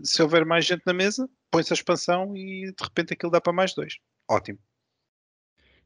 se 0.02 0.22
houver 0.22 0.45
mais 0.45 0.66
gente 0.66 0.84
na 0.86 0.93
mesa, 0.93 1.30
põe-se 1.52 1.74
a 1.74 1.76
expansão 1.76 2.36
e 2.38 2.72
de 2.72 2.84
repente 2.84 3.14
aquilo 3.14 3.32
dá 3.32 3.41
para 3.41 3.52
mais 3.52 3.74
dois. 3.74 3.97
Ótimo. 4.30 4.60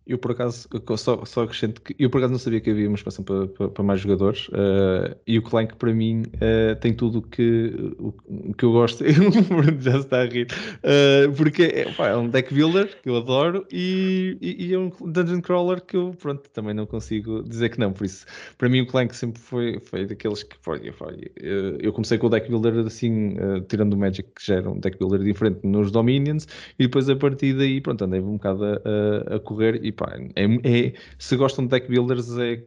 Eu 0.06 0.18
por 0.18 0.32
acaso 0.32 0.68
só, 0.98 1.24
só 1.24 1.44
acrescento 1.44 1.82
que 1.82 1.96
eu 1.98 2.10
por 2.10 2.18
acaso 2.18 2.34
não 2.34 2.40
sabia 2.40 2.60
que 2.60 2.70
havia 2.70 2.90
uma 2.90 2.96
expansão 2.96 3.24
para, 3.24 3.48
para, 3.48 3.70
para 3.70 3.84
mais 3.84 4.02
jogadores 4.02 4.50
uh, 4.50 5.16
e 5.26 5.38
o 5.38 5.42
Clank 5.42 5.76
para 5.78 5.94
mim 5.94 6.24
uh, 6.36 6.76
tem 6.82 6.94
tudo 6.94 7.22
que, 7.22 7.74
o 7.98 8.54
que 8.54 8.66
eu 8.66 8.74
gosto. 8.74 9.04
já 9.80 9.98
está 9.98 10.22
a 10.22 10.26
rir 10.26 10.48
uh, 10.80 11.32
porque 11.38 11.64
é, 11.64 11.92
pá, 11.94 12.10
é, 12.10 12.18
um 12.18 12.28
deck 12.28 12.54
builder 12.54 13.02
que 13.02 13.10
eu 13.10 13.16
adoro 13.16 13.66
e, 13.72 14.38
e, 14.42 14.66
e, 14.68 14.74
é 14.74 14.78
um 14.78 14.90
dungeon 14.90 15.40
crawler 15.40 15.82
que 15.82 15.96
eu 15.96 16.14
pronto 16.22 16.50
também 16.50 16.74
não 16.74 16.86
consigo 16.86 17.42
dizer 17.44 17.70
que 17.70 17.80
não. 17.80 17.94
Por 17.94 18.06
isso, 18.06 18.26
para 18.58 18.68
mim 18.68 18.82
o 18.82 18.86
Clank 18.86 19.16
sempre 19.16 19.42
foi, 19.42 19.80
foi 19.80 20.06
daqueles 20.06 20.44
que 20.44 20.58
foi, 20.62 20.92
foi 20.92 21.32
eu 21.80 21.94
comecei 21.94 22.18
com 22.18 22.28
o 22.28 22.30
deck 22.30 22.50
builder 22.50 22.86
assim, 22.86 23.36
tirando 23.70 23.94
o 23.94 23.98
Magic 23.98 24.30
que 24.36 24.46
já 24.46 24.56
era 24.56 24.70
um 24.70 24.80
deck 24.80 24.98
builder 24.98 25.22
diferente 25.22 25.60
nos 25.64 25.92
Dominions 25.92 26.46
e 26.78 26.84
depois 26.84 27.10
a 27.10 27.16
partir 27.16 27.54
daí 27.54 27.80
pronto 27.80 28.04
andei 28.04 28.20
um 28.20 28.34
bocado 28.34 28.66
a, 28.66 29.36
a 29.36 29.40
correr 29.40 29.80
e 29.84 29.93
pá, 29.94 30.18
é, 30.36 30.46
é, 30.46 30.94
se 31.18 31.36
gostam 31.36 31.66
de 31.66 31.72
deck 31.72 31.88
builders, 31.88 32.38
é, 32.38 32.64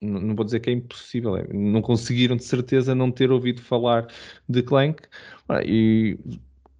não, 0.00 0.34
vou 0.34 0.44
dizer 0.44 0.60
que 0.60 0.70
é 0.70 0.72
impossível, 0.72 1.36
é, 1.36 1.46
não 1.52 1.82
conseguiram 1.82 2.36
de 2.36 2.44
certeza 2.44 2.94
não 2.94 3.10
ter 3.10 3.30
ouvido 3.30 3.62
falar 3.62 4.06
de 4.48 4.62
Clank. 4.62 5.02
e 5.64 6.18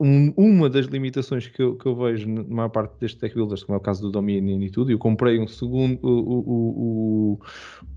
um, 0.00 0.32
uma 0.36 0.68
das 0.68 0.86
limitações 0.86 1.46
que 1.46 1.62
eu, 1.62 1.76
que 1.76 1.86
eu 1.86 1.96
vejo 1.96 2.28
na 2.28 2.42
maior 2.42 2.68
parte 2.68 2.98
destes 2.98 3.20
deck 3.20 3.34
builders, 3.34 3.62
como 3.62 3.76
é 3.76 3.78
o 3.78 3.80
caso 3.80 4.02
do 4.02 4.10
Dominion 4.10 4.60
e 4.60 4.70
tudo, 4.70 4.90
eu 4.90 4.98
comprei 4.98 5.38
um 5.38 5.46
segundo, 5.46 5.98
o, 6.02 6.10
o, 6.10 7.34
o, 7.34 7.40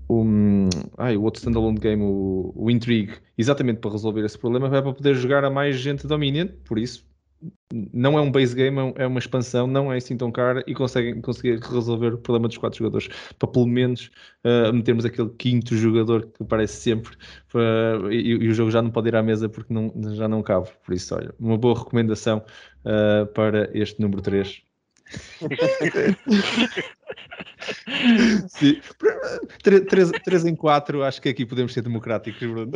o, 0.08 0.22
um, 0.22 0.68
ai, 0.96 1.16
o 1.16 1.22
outro 1.22 1.38
standalone 1.40 1.78
game, 1.78 2.02
o, 2.02 2.52
o 2.54 2.70
Intrigue, 2.70 3.14
exatamente 3.36 3.80
para 3.80 3.90
resolver 3.90 4.24
esse 4.24 4.38
problema, 4.38 4.68
é 4.68 4.82
para 4.82 4.92
poder 4.92 5.14
jogar 5.14 5.44
a 5.44 5.50
mais 5.50 5.76
gente 5.76 6.06
Dominion, 6.06 6.48
por 6.64 6.78
isso 6.78 7.07
não 7.72 8.18
é 8.18 8.20
um 8.20 8.30
base 8.30 8.54
game, 8.54 8.78
é, 8.78 9.02
é 9.02 9.06
uma 9.06 9.18
expansão, 9.18 9.66
não 9.66 9.92
é 9.92 9.98
assim 9.98 10.16
tão 10.16 10.32
cara 10.32 10.64
e 10.66 10.74
conseguem 10.74 11.20
conseguir 11.20 11.60
resolver 11.60 12.14
o 12.14 12.18
problema 12.18 12.48
dos 12.48 12.56
quatro 12.56 12.78
jogadores 12.78 13.08
para 13.38 13.48
pelo 13.48 13.66
menos 13.66 14.10
uh, 14.44 14.72
metermos 14.72 15.04
aquele 15.04 15.28
quinto 15.30 15.76
jogador 15.76 16.26
que 16.26 16.42
aparece 16.42 16.80
sempre 16.80 17.14
uh, 17.54 18.10
e, 18.10 18.30
e, 18.30 18.48
o 18.48 18.54
jogo 18.54 18.70
já 18.70 18.80
não 18.80 18.90
pode 18.90 19.08
ir 19.08 19.16
à 19.16 19.22
mesa 19.22 19.48
porque 19.48 19.72
não, 19.72 19.92
já 20.14 20.26
não 20.26 20.42
cabe. 20.42 20.68
Por 20.84 20.94
isso, 20.94 21.14
olha, 21.14 21.34
uma 21.38 21.58
boa 21.58 21.78
recomendação 21.78 22.42
uh, 22.84 23.26
para 23.32 23.70
este 23.76 24.00
número 24.00 24.22
3. 24.22 24.62
Sim. 28.48 28.80
3, 30.24 30.44
em 30.44 30.54
4, 30.54 31.02
acho 31.02 31.20
que 31.20 31.28
aqui 31.28 31.46
podemos 31.46 31.72
ser 31.72 31.82
democráticos, 31.82 32.40
Bruno. 32.40 32.72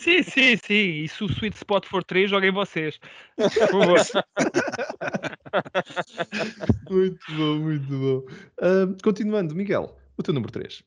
Sim, 0.00 0.22
sim, 0.22 0.56
sim. 0.56 1.04
E 1.04 1.08
se 1.08 1.24
o 1.24 1.26
sweet 1.26 1.56
spot 1.56 1.86
for 1.86 2.02
3, 2.02 2.30
joguem 2.30 2.52
vocês. 2.52 2.98
Por 3.36 3.50
favor. 3.50 3.98
muito 6.90 7.36
bom, 7.36 7.58
muito 7.58 7.88
bom. 7.88 8.18
Uh, 8.58 8.96
continuando, 9.02 9.54
Miguel, 9.54 9.96
o 10.16 10.22
teu 10.22 10.32
número 10.32 10.52
3. 10.52 10.82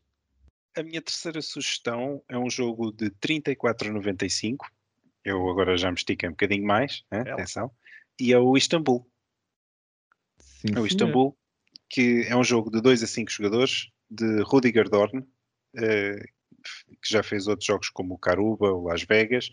A 0.76 0.84
minha 0.84 1.02
terceira 1.02 1.42
sugestão 1.42 2.22
é 2.30 2.38
um 2.38 2.50
jogo 2.50 2.92
de 2.92 3.10
34,95. 3.12 4.66
Eu 5.24 5.50
agora 5.50 5.78
já 5.78 5.90
me 5.90 5.98
estiquei 5.98 6.30
um 6.30 6.34
bocadinho 6.34 6.66
mais, 6.66 7.04
né? 7.12 7.22
atenção. 7.22 7.72
E 8.20 8.34
é 8.34 8.40
o 8.40 8.56
Istanbul. 8.56 9.08
Sim, 10.40 10.74
é 10.76 10.80
o 10.80 10.86
Istanbul, 10.86 11.38
que 11.90 12.26
é 12.28 12.36
um 12.36 12.44
jogo 12.44 12.72
de 12.72 12.82
2 12.82 13.04
a 13.04 13.08
5 13.08 13.32
jogadores, 13.32 13.90
de 14.10 14.42
Rudiger 14.44 14.90
Dorn, 14.90 15.20
uh, 15.20 16.37
que 16.64 17.10
já 17.10 17.24
fez 17.24 17.48
outros 17.48 17.66
jogos 17.66 17.90
como 17.90 18.16
o 18.16 18.18
Caruba, 18.18 18.72
o 18.72 18.84
Las 18.84 19.04
Vegas. 19.04 19.50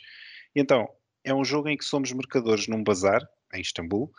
E 0.55 0.61
então, 0.61 0.89
é 1.23 1.35
um 1.35 1.45
jogo 1.45 1.69
em 1.69 1.77
que 1.77 1.85
somos 1.85 2.13
mercadores 2.13 2.69
num 2.69 2.83
bazar, 2.83 3.23
em 3.53 3.61
Istambul, 3.61 4.13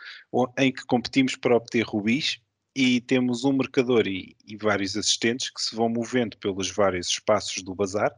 em 0.58 0.72
que 0.72 0.84
competimos 0.86 1.36
para 1.36 1.56
obter 1.56 1.82
rubis 1.82 2.40
e 2.74 3.00
temos 3.00 3.44
um 3.44 3.52
mercador 3.52 4.06
e, 4.06 4.36
e, 4.46 4.56
vários 4.56 4.96
assistentes 4.96 5.50
que 5.50 5.60
se 5.60 5.74
vão 5.74 5.88
movendo 5.88 6.36
pelos 6.38 6.70
vários 6.70 7.08
espaços 7.08 7.62
do 7.62 7.74
bazar 7.74 8.14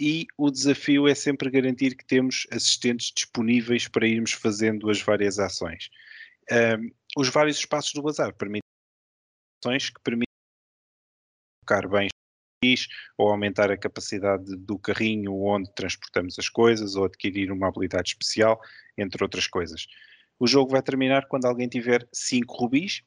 e 0.00 0.26
o 0.36 0.50
desafio 0.50 1.06
é 1.06 1.14
sempre 1.14 1.50
garantir 1.50 1.96
que 1.96 2.04
temos 2.04 2.46
assistentes 2.50 3.12
disponíveis 3.14 3.86
para 3.86 4.06
irmos 4.06 4.32
fazendo 4.32 4.90
as 4.90 5.00
várias 5.00 5.38
ações. 5.38 5.90
Um, 6.50 6.90
os 7.16 7.28
vários 7.28 7.58
espaços 7.58 7.92
do 7.92 8.02
bazar 8.02 8.34
permitem 8.34 8.62
ações 9.62 9.90
que 9.90 10.00
permitem 10.02 10.26
colocar 11.64 11.88
bens 11.88 12.11
ou 13.18 13.28
aumentar 13.28 13.70
a 13.70 13.76
capacidade 13.76 14.56
do 14.56 14.78
carrinho 14.78 15.34
onde 15.42 15.72
transportamos 15.74 16.38
as 16.38 16.48
coisas 16.48 16.94
ou 16.94 17.04
adquirir 17.04 17.50
uma 17.50 17.68
habilidade 17.68 18.10
especial, 18.10 18.60
entre 18.96 19.22
outras 19.22 19.46
coisas. 19.46 19.86
O 20.38 20.46
jogo 20.46 20.72
vai 20.72 20.82
terminar 20.82 21.26
quando 21.26 21.46
alguém 21.46 21.68
tiver 21.68 22.06
5 22.12 22.54
rubis 22.54 23.02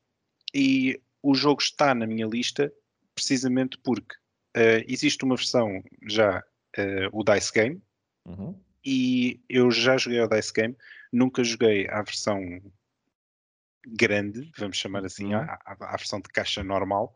e 0.53 0.99
o 1.21 1.33
jogo 1.33 1.61
está 1.61 1.93
na 1.95 2.05
minha 2.05 2.27
lista 2.27 2.71
precisamente 3.13 3.77
porque 3.77 4.15
uh, 4.57 4.83
existe 4.87 5.23
uma 5.23 5.35
versão 5.35 5.83
já 6.07 6.39
uh, 6.39 7.09
o 7.11 7.23
Dice 7.23 7.51
Game. 7.51 7.81
Uhum. 8.25 8.59
E 8.83 9.41
eu 9.49 9.71
já 9.71 9.97
joguei 9.97 10.21
o 10.21 10.27
Dice 10.27 10.53
Game, 10.53 10.75
nunca 11.11 11.43
joguei 11.43 11.87
a 11.89 12.01
versão 12.03 12.61
grande, 13.87 14.51
vamos 14.57 14.77
chamar 14.77 15.05
assim, 15.05 15.33
uhum. 15.33 15.41
a, 15.41 15.59
a, 15.65 15.93
a, 15.93 15.97
versão 15.97 16.19
de 16.19 16.29
caixa 16.29 16.63
normal. 16.63 17.15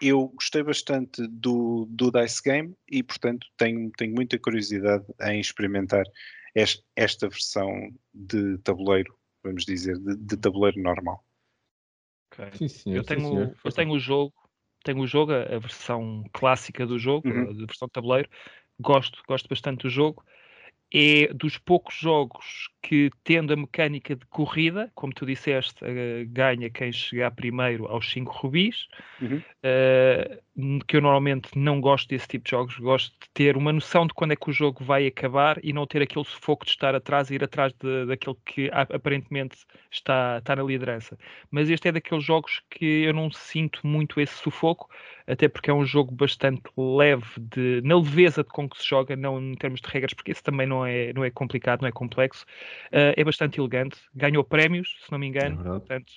Eu 0.00 0.28
gostei 0.28 0.62
bastante 0.62 1.26
do, 1.26 1.86
do 1.88 2.10
Dice 2.10 2.42
Game 2.42 2.74
e, 2.90 3.02
portanto, 3.02 3.46
tenho, 3.56 3.90
tenho 3.92 4.14
muita 4.14 4.38
curiosidade 4.38 5.04
em 5.22 5.40
experimentar 5.40 6.04
este, 6.54 6.82
esta 6.94 7.28
versão 7.28 7.90
de 8.14 8.58
tabuleiro, 8.58 9.14
vamos 9.42 9.64
dizer, 9.64 9.98
de, 9.98 10.16
de 10.16 10.36
tabuleiro 10.36 10.80
normal. 10.80 11.24
Okay. 12.32 12.50
Sim, 12.52 12.68
senhor, 12.68 12.96
eu, 12.96 13.04
tenho, 13.04 13.46
sim, 13.46 13.54
eu 13.64 13.72
tenho 13.72 13.92
o 13.92 13.98
jogo, 13.98 14.34
tenho 14.84 15.00
o 15.00 15.06
jogo, 15.06 15.32
a, 15.32 15.58
versão 15.58 16.24
clássica 16.32 16.86
do 16.86 16.98
jogo, 16.98 17.28
uhum. 17.28 17.50
a 17.50 17.66
versão 17.66 17.88
de 17.88 17.92
tabuleiro, 17.92 18.28
gosto, 18.78 19.22
gosto 19.26 19.48
bastante 19.48 19.82
do 19.82 19.90
jogo. 19.90 20.24
É 20.92 21.32
dos 21.34 21.58
poucos 21.58 21.96
jogos 21.96 22.70
que, 22.86 23.10
tendo 23.24 23.52
a 23.52 23.56
mecânica 23.56 24.14
de 24.14 24.24
corrida, 24.26 24.88
como 24.94 25.12
tu 25.12 25.26
disseste, 25.26 25.84
uh, 25.84 26.24
ganha 26.28 26.70
quem 26.70 26.92
chegar 26.92 27.32
primeiro 27.32 27.88
aos 27.88 28.08
5 28.12 28.32
rubis, 28.32 28.86
uhum. 29.20 29.38
uh, 29.38 30.84
que 30.86 30.96
eu 30.96 31.00
normalmente 31.00 31.58
não 31.58 31.80
gosto 31.80 32.08
desse 32.08 32.28
tipo 32.28 32.44
de 32.44 32.52
jogos, 32.52 32.78
gosto 32.78 33.10
de 33.20 33.28
ter 33.34 33.56
uma 33.56 33.72
noção 33.72 34.06
de 34.06 34.14
quando 34.14 34.32
é 34.32 34.36
que 34.36 34.48
o 34.48 34.52
jogo 34.52 34.84
vai 34.84 35.04
acabar 35.04 35.58
e 35.64 35.72
não 35.72 35.84
ter 35.84 36.00
aquele 36.00 36.24
sufoco 36.24 36.64
de 36.64 36.70
estar 36.70 36.94
atrás 36.94 37.28
e 37.28 37.34
ir 37.34 37.42
atrás 37.42 37.72
de, 37.72 38.06
daquele 38.06 38.36
que 38.46 38.70
aparentemente 38.72 39.56
está, 39.90 40.38
está 40.38 40.54
na 40.54 40.62
liderança. 40.62 41.18
Mas 41.50 41.68
este 41.68 41.88
é 41.88 41.92
daqueles 41.92 42.22
jogos 42.22 42.62
que 42.70 43.02
eu 43.02 43.12
não 43.12 43.32
sinto 43.32 43.84
muito 43.84 44.20
esse 44.20 44.34
sufoco, 44.34 44.88
até 45.26 45.48
porque 45.48 45.70
é 45.70 45.74
um 45.74 45.84
jogo 45.84 46.14
bastante 46.14 46.62
leve 46.76 47.26
de, 47.38 47.80
na 47.82 47.96
leveza 47.96 48.44
de 48.44 48.48
com 48.48 48.68
que 48.68 48.78
se 48.80 48.88
joga, 48.88 49.16
não 49.16 49.40
em 49.40 49.54
termos 49.56 49.80
de 49.80 49.88
regras, 49.88 50.14
porque 50.14 50.30
isso 50.30 50.42
também 50.42 50.66
não 50.68 50.86
é, 50.86 51.12
não 51.12 51.24
é 51.24 51.30
complicado, 51.30 51.82
não 51.82 51.88
é 51.88 51.92
complexo. 51.92 52.46
Uh, 52.88 53.12
é 53.16 53.24
bastante 53.24 53.60
elegante, 53.60 53.98
ganhou 54.14 54.44
prémios, 54.44 54.96
se 55.04 55.12
não 55.12 55.18
me 55.18 55.26
engano, 55.26 55.60
é 55.60 55.78
portanto, 55.78 56.12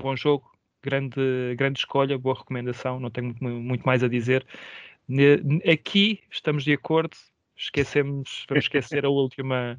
bom 0.00 0.16
jogo, 0.16 0.50
grande, 0.82 1.54
grande 1.56 1.78
escolha, 1.78 2.18
boa 2.18 2.36
recomendação, 2.36 2.98
não 2.98 3.10
tenho 3.10 3.34
muito, 3.40 3.60
muito 3.60 3.82
mais 3.84 4.02
a 4.02 4.08
dizer. 4.08 4.46
Aqui 5.70 6.20
estamos 6.30 6.64
de 6.64 6.72
acordo, 6.72 7.16
esquecemos, 7.56 8.44
vamos 8.48 8.64
esquecer 8.64 9.04
a 9.04 9.08
última, 9.08 9.78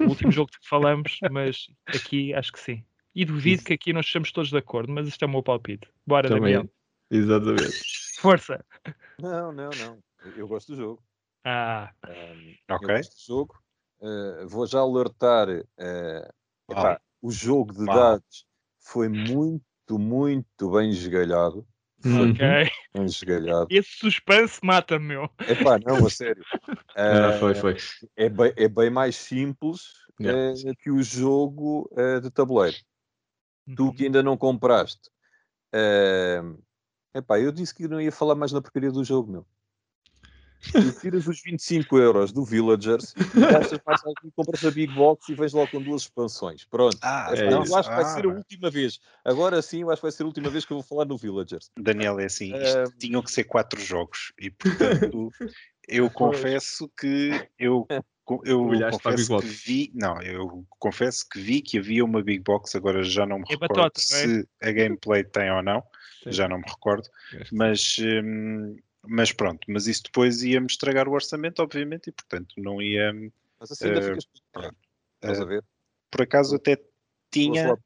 o 0.00 0.08
último 0.08 0.32
jogo 0.32 0.50
de 0.50 0.58
que 0.58 0.68
falamos, 0.68 1.18
mas 1.30 1.68
aqui 1.86 2.34
acho 2.34 2.52
que 2.52 2.60
sim. 2.60 2.84
E 3.14 3.24
duvido 3.24 3.56
Isso. 3.56 3.64
que 3.64 3.72
aqui 3.72 3.92
nós 3.92 4.06
estejamos 4.06 4.30
todos 4.32 4.50
de 4.50 4.56
acordo, 4.56 4.92
mas 4.92 5.08
isto 5.08 5.22
é 5.24 5.26
o 5.26 5.30
meu 5.30 5.42
palpite. 5.42 5.88
Bora, 6.06 6.28
Também. 6.28 6.54
Daniel. 6.54 6.70
Exatamente. 7.10 7.82
Força. 8.20 8.64
Não, 9.18 9.52
não, 9.52 9.70
não. 9.70 9.98
Eu 10.36 10.46
gosto 10.46 10.72
do 10.72 10.76
jogo. 10.76 11.02
Ah. 11.44 11.90
Um, 12.06 12.54
ok. 12.70 12.88
Eu 12.88 12.96
gosto 12.98 13.14
do 13.14 13.26
jogo. 13.26 13.62
Uh, 14.00 14.48
vou 14.48 14.66
já 14.66 14.80
alertar. 14.80 15.48
Uh, 15.48 16.32
epá, 16.70 17.00
o 17.20 17.30
jogo 17.30 17.72
de 17.74 17.84
dados 17.84 18.46
foi 18.80 19.08
muito, 19.08 19.98
muito 19.98 20.70
bem 20.70 20.90
esgalhado. 20.90 21.66
Ok. 22.04 22.70
Bem 22.94 23.04
esgalhado. 23.04 23.66
Esse 23.68 23.90
suspense 23.98 24.58
mata-me, 24.62 25.04
meu. 25.06 25.30
Epá, 25.46 25.78
não, 25.78 26.06
a 26.06 26.10
sério. 26.10 26.44
Uh, 26.90 27.38
foi, 27.38 27.54
foi. 27.54 27.76
É 28.16 28.28
bem, 28.28 28.52
é 28.56 28.68
bem 28.68 28.90
mais 28.90 29.14
simples 29.14 29.92
yeah. 30.20 30.52
que 30.82 30.90
o 30.90 31.02
jogo 31.02 31.88
de 32.20 32.30
tabuleiro. 32.30 32.76
Tu 33.76 33.84
uhum. 33.84 33.92
que 33.94 34.04
ainda 34.04 34.22
não 34.22 34.36
compraste. 34.36 35.08
Uh, 35.74 36.60
epá, 37.14 37.38
eu 37.38 37.52
disse 37.52 37.74
que 37.74 37.88
não 37.88 38.00
ia 38.00 38.12
falar 38.12 38.34
mais 38.34 38.52
na 38.52 38.60
porcaria 38.60 38.90
do 38.90 39.04
jogo, 39.04 39.30
meu. 39.30 39.46
Tu 40.72 40.92
tiras 41.00 41.26
os 41.26 41.40
25 41.42 41.98
euros 41.98 42.32
do 42.32 42.44
Villagers, 42.44 43.14
gastas 43.34 43.80
mais 43.86 44.00
compras 44.34 44.64
a 44.64 44.70
Big 44.70 44.92
Box 44.94 45.28
e 45.30 45.34
vens 45.34 45.52
logo 45.52 45.70
com 45.70 45.82
duas 45.82 46.02
expansões. 46.02 46.64
Pronto. 46.64 46.98
Ah, 47.02 47.32
é 47.34 47.52
eu 47.52 47.62
acho 47.62 47.88
que 47.88 47.94
vai 47.96 48.04
ser 48.04 48.26
a 48.26 48.30
ah. 48.30 48.34
última 48.34 48.70
vez. 48.70 49.00
Agora 49.24 49.62
sim, 49.62 49.82
eu 49.82 49.90
acho 49.90 50.00
que 50.00 50.06
vai 50.06 50.12
ser 50.12 50.22
a 50.22 50.26
última 50.26 50.50
vez 50.50 50.64
que 50.64 50.72
eu 50.72 50.76
vou 50.78 50.84
falar 50.84 51.06
no 51.06 51.16
Villagers. 51.16 51.70
Daniel, 51.78 52.20
é 52.20 52.26
assim, 52.26 52.52
uh... 52.52 52.92
tinham 52.98 53.22
que 53.22 53.32
ser 53.32 53.44
quatro 53.44 53.80
jogos 53.80 54.32
e 54.38 54.50
portanto 54.50 55.30
eu 55.88 56.10
confesso 56.10 56.90
que 56.98 57.48
eu 57.58 57.86
eu 58.44 58.68
confesso 58.92 59.38
que 59.40 59.46
vi, 59.46 59.92
não, 59.92 60.22
eu 60.22 60.64
confesso 60.78 61.28
que 61.28 61.40
vi 61.40 61.60
que 61.60 61.78
havia 61.78 62.04
uma 62.04 62.22
Big 62.22 62.42
Box, 62.44 62.76
agora 62.76 63.02
já 63.02 63.26
não 63.26 63.38
me 63.38 63.44
é 63.48 63.54
recordo 63.54 63.74
batota, 63.74 64.00
é? 64.00 64.02
se 64.02 64.48
é? 64.60 64.68
a 64.68 64.72
gameplay 64.72 65.24
tem 65.24 65.50
ou 65.50 65.62
não, 65.62 65.82
Sim. 66.22 66.32
já 66.32 66.48
não 66.48 66.58
me 66.58 66.64
recordo, 66.68 67.08
mas, 67.50 67.96
hum, 67.98 68.76
mas 69.06 69.32
pronto, 69.32 69.66
mas 69.68 69.86
isso 69.86 70.04
depois 70.04 70.42
ia-me 70.42 70.66
estragar 70.66 71.08
o 71.08 71.12
orçamento, 71.12 71.62
obviamente, 71.62 72.08
e 72.08 72.12
portanto 72.12 72.54
não 72.58 72.80
ia. 72.80 73.12
Mas 73.58 73.72
assim 73.72 73.86
ainda 73.86 74.00
uh, 74.00 74.02
ficas. 74.02 74.28
Estás 75.14 75.40
a 75.40 75.44
ver? 75.44 75.64
Por 76.10 76.22
acaso 76.22 76.56
até 76.56 76.78
tinha. 77.30 77.74
Uh, 77.74 77.78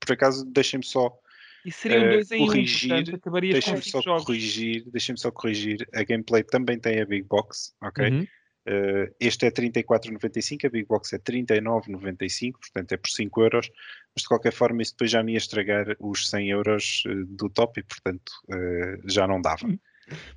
por 0.00 0.12
acaso, 0.12 0.44
deixem-me 0.44 0.84
só. 0.84 1.16
E 1.64 1.70
seriam 1.70 2.08
dois 2.08 2.30
em 2.32 2.44
corrigir, 2.44 2.92
um, 2.92 3.04
portanto, 3.04 3.40
deixem-me 3.40 3.82
só 3.82 4.00
jogos. 4.00 4.24
corrigir, 4.24 4.84
deixem-me 4.90 5.18
só 5.18 5.30
corrigir. 5.30 5.88
A 5.94 6.02
gameplay 6.02 6.42
também 6.42 6.78
tem 6.78 7.00
a 7.00 7.06
Big 7.06 7.22
Box, 7.22 7.72
ok? 7.80 8.08
Uhum. 8.08 8.26
Uh, 8.64 9.12
este 9.18 9.46
é 9.46 9.50
34,95, 9.50 10.66
a 10.66 10.70
Big 10.70 10.86
Box 10.86 11.12
é 11.12 11.18
39,95, 11.18 12.52
portanto 12.52 12.92
é 12.92 12.96
por 12.96 13.10
5 13.10 13.42
euros, 13.42 13.70
mas 14.14 14.22
de 14.22 14.28
qualquer 14.28 14.52
forma 14.52 14.82
isso 14.82 14.92
depois 14.92 15.10
já 15.10 15.20
me 15.22 15.32
ia 15.32 15.38
estragar 15.38 15.96
os 15.98 16.28
100 16.28 16.50
euros 16.50 17.02
uh, 17.06 17.26
do 17.26 17.48
top 17.48 17.80
e 17.80 17.82
portanto 17.82 18.30
uh, 18.48 19.08
já 19.08 19.26
não 19.26 19.40
dava. 19.40 19.66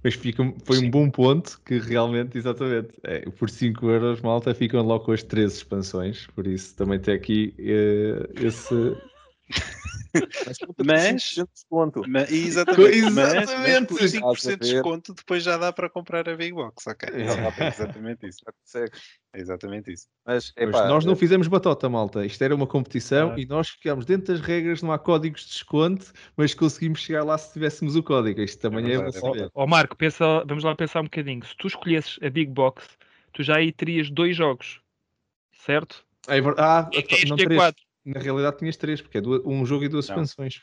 Mas 0.03 0.13
fica, 0.15 0.43
foi 0.63 0.77
Sim. 0.77 0.87
um 0.87 0.89
bom 0.91 1.09
ponto 1.09 1.59
que 1.65 1.79
realmente, 1.79 2.37
exatamente, 2.37 2.89
é, 3.03 3.29
por 3.31 3.49
5 3.49 3.89
euros 3.89 4.21
malta 4.21 4.53
ficam 4.53 4.81
logo 4.83 5.05
com 5.05 5.11
as 5.11 5.23
13 5.23 5.57
expansões, 5.57 6.27
por 6.27 6.47
isso 6.47 6.75
também 6.75 6.99
tem 6.99 7.13
aqui 7.13 7.53
esse 8.35 8.95
mas, 10.85 11.35
desconto. 11.53 12.01
Mas, 12.07 12.31
exatamente, 12.31 12.97
exatamente. 12.97 13.93
Mas, 13.93 14.13
mas 14.13 14.21
por 14.21 14.35
5% 14.35 14.49
de 14.49 14.55
desconto 14.57 15.13
depois 15.13 15.43
já 15.43 15.57
dá 15.57 15.71
para 15.71 15.89
comprar 15.89 16.27
a 16.29 16.35
Big 16.35 16.53
Box, 16.53 16.87
ok? 16.87 17.09
É. 17.09 17.25
Exatamente 17.67 18.27
isso. 18.27 18.39
É 19.33 19.39
exatamente 19.39 19.91
isso. 19.91 20.07
Mas, 20.25 20.53
epá, 20.55 20.87
nós 20.87 21.05
não 21.05 21.13
é 21.13 21.15
fizemos 21.15 21.47
batota, 21.47 21.89
malta. 21.89 22.25
Isto 22.25 22.43
era 22.43 22.55
uma 22.55 22.67
competição 22.67 23.33
ah. 23.33 23.39
e 23.39 23.45
nós 23.45 23.69
ficámos 23.69 24.05
dentro 24.05 24.33
das 24.33 24.41
regras, 24.41 24.81
não 24.81 24.91
há 24.91 24.99
códigos 24.99 25.41
de 25.41 25.49
desconto, 25.49 26.13
mas 26.37 26.53
conseguimos 26.53 27.01
chegar 27.01 27.23
lá 27.23 27.37
se 27.37 27.53
tivéssemos 27.53 27.95
o 27.95 28.03
código. 28.03 28.41
Isto 28.41 28.61
também 28.61 28.91
é, 28.91 28.95
é 28.95 29.19
bom 29.19 29.33
Ó 29.53 29.67
Marco, 29.67 29.95
pensa, 29.95 30.43
vamos 30.45 30.63
lá 30.63 30.75
pensar 30.75 31.01
um 31.01 31.05
bocadinho. 31.05 31.45
Se 31.45 31.55
tu 31.57 31.67
escolhesses 31.67 32.17
a 32.23 32.29
Big 32.29 32.51
Box, 32.51 32.87
tu 33.33 33.43
já 33.43 33.57
aí 33.57 33.71
terias 33.71 34.09
dois 34.09 34.35
jogos, 34.35 34.79
certo? 35.65 36.05
É 36.27 36.41
verdade. 36.41 36.89
Ah, 36.97 36.99
este 36.99 37.27
não 37.27 37.37
é 37.37 37.55
quatro 37.55 37.84
na 38.05 38.19
realidade 38.19 38.57
tinhas 38.57 38.77
três, 38.77 39.01
porque 39.01 39.17
é 39.17 39.21
um 39.21 39.65
jogo 39.65 39.83
e 39.83 39.89
duas 39.89 40.07
não. 40.07 40.15
expansões. 40.15 40.61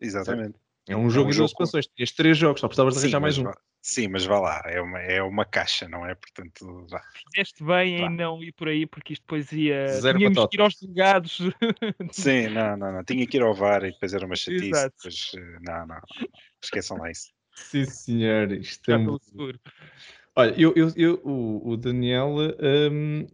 Exatamente. 0.00 0.58
É 0.88 0.96
um 0.96 1.10
jogo 1.10 1.30
é 1.30 1.32
um 1.32 1.34
e 1.34 1.36
duas 1.38 1.50
expansões. 1.50 1.86
Tinhas 1.88 2.12
três 2.12 2.38
jogos, 2.38 2.60
só 2.60 2.68
precisavas 2.68 2.94
de 2.94 3.00
arranjar 3.00 3.20
mais 3.20 3.38
um. 3.38 3.44
Vá, 3.44 3.56
sim, 3.82 4.06
mas 4.06 4.24
vá 4.24 4.38
lá, 4.38 4.62
é 4.66 4.80
uma, 4.80 4.98
é 5.00 5.22
uma 5.22 5.44
caixa, 5.44 5.88
não 5.88 6.06
é? 6.06 6.14
Portanto, 6.14 6.86
vá. 6.88 7.02
Fizeste 7.32 7.64
bem 7.64 7.98
vá. 7.98 8.06
em 8.06 8.10
não 8.10 8.42
ir 8.42 8.52
por 8.52 8.68
aí, 8.68 8.86
porque 8.86 9.14
isto 9.14 9.22
depois 9.22 9.50
ia. 9.50 9.88
Zero 9.88 10.18
Tínhamos 10.18 10.46
que 10.46 10.56
ir 10.56 10.60
aos 10.60 10.78
delegados. 10.78 11.38
Sim, 12.12 12.48
não, 12.48 12.76
não, 12.76 12.92
não. 12.92 13.04
Tinha 13.04 13.26
que 13.26 13.36
ir 13.36 13.42
ao 13.42 13.52
VAR 13.52 13.84
e 13.84 13.90
depois 13.90 14.14
era 14.14 14.24
uma 14.24 14.36
chatice. 14.36 14.70
Depois, 14.70 15.32
eh, 15.36 15.58
não, 15.62 15.86
não. 15.86 16.00
Esqueçam 16.62 16.98
lá 16.98 17.10
isso. 17.10 17.32
Sim, 17.56 17.84
senhor. 17.84 18.52
Isto 18.52 18.92
é 18.92 18.98
muito... 18.98 19.24
seguro. 19.24 19.58
Olha, 20.36 20.54
eu, 20.60 20.72
eu, 20.76 20.92
eu, 20.96 21.20
o, 21.24 21.70
o 21.70 21.76
Daniel 21.76 22.28
um, 22.92 23.26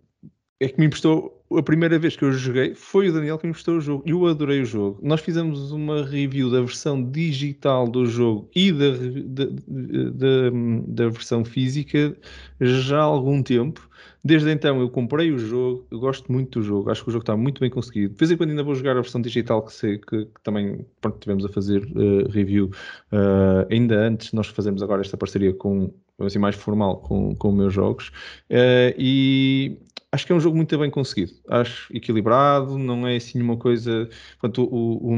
é 0.60 0.68
que 0.68 0.78
me 0.78 0.86
emprestou 0.86 1.41
a 1.58 1.62
primeira 1.62 1.98
vez 1.98 2.16
que 2.16 2.24
eu 2.24 2.32
joguei 2.32 2.74
foi 2.74 3.08
o 3.08 3.12
Daniel 3.12 3.38
que 3.38 3.46
me 3.46 3.50
emprestou 3.50 3.76
o 3.76 3.80
jogo. 3.80 4.02
Eu 4.06 4.26
adorei 4.26 4.60
o 4.60 4.64
jogo. 4.64 4.98
Nós 5.02 5.20
fizemos 5.20 5.72
uma 5.72 6.04
review 6.04 6.50
da 6.50 6.60
versão 6.60 7.02
digital 7.02 7.88
do 7.88 8.06
jogo 8.06 8.48
e 8.54 8.72
da, 8.72 8.90
da, 9.24 9.44
da, 9.46 10.50
da 10.86 11.08
versão 11.08 11.44
física 11.44 12.16
já 12.60 12.98
há 12.98 13.02
algum 13.02 13.42
tempo. 13.42 13.88
Desde 14.24 14.50
então 14.52 14.80
eu 14.80 14.88
comprei 14.88 15.32
o 15.32 15.38
jogo, 15.38 15.84
eu 15.90 15.98
gosto 15.98 16.30
muito 16.30 16.60
do 16.60 16.64
jogo, 16.64 16.90
acho 16.90 17.02
que 17.02 17.08
o 17.08 17.12
jogo 17.12 17.24
está 17.24 17.36
muito 17.36 17.60
bem 17.60 17.68
conseguido. 17.68 18.14
De 18.14 18.18
vez 18.18 18.30
em 18.30 18.36
quando 18.36 18.50
ainda 18.50 18.62
vou 18.62 18.74
jogar 18.74 18.92
a 18.92 19.00
versão 19.00 19.20
digital 19.20 19.62
que, 19.62 19.72
sei, 19.72 19.98
que, 19.98 20.26
que 20.26 20.40
também 20.44 20.86
pronto, 21.00 21.18
tivemos 21.18 21.44
a 21.44 21.48
fazer 21.48 21.82
uh, 21.84 22.30
review 22.30 22.66
uh, 23.12 23.66
ainda 23.68 23.96
antes. 23.96 24.32
Nós 24.32 24.46
fazemos 24.46 24.80
agora 24.80 25.00
esta 25.00 25.16
parceria 25.16 25.52
com 25.52 25.92
assim 26.20 26.38
mais 26.38 26.54
formal 26.54 26.98
com, 26.98 27.34
com 27.34 27.50
meus 27.50 27.74
jogos. 27.74 28.08
Uh, 28.48 28.94
e 28.96 29.76
acho 30.12 30.26
que 30.26 30.32
é 30.32 30.36
um 30.36 30.40
jogo 30.40 30.56
muito 30.56 30.78
bem 30.78 30.90
conseguido. 30.90 31.32
Acho 31.48 31.94
equilibrado, 31.96 32.78
não 32.78 33.06
é 33.06 33.16
assim 33.16 33.40
uma 33.40 33.56
coisa. 33.56 34.08
Portanto, 34.38 34.68
o, 34.70 35.14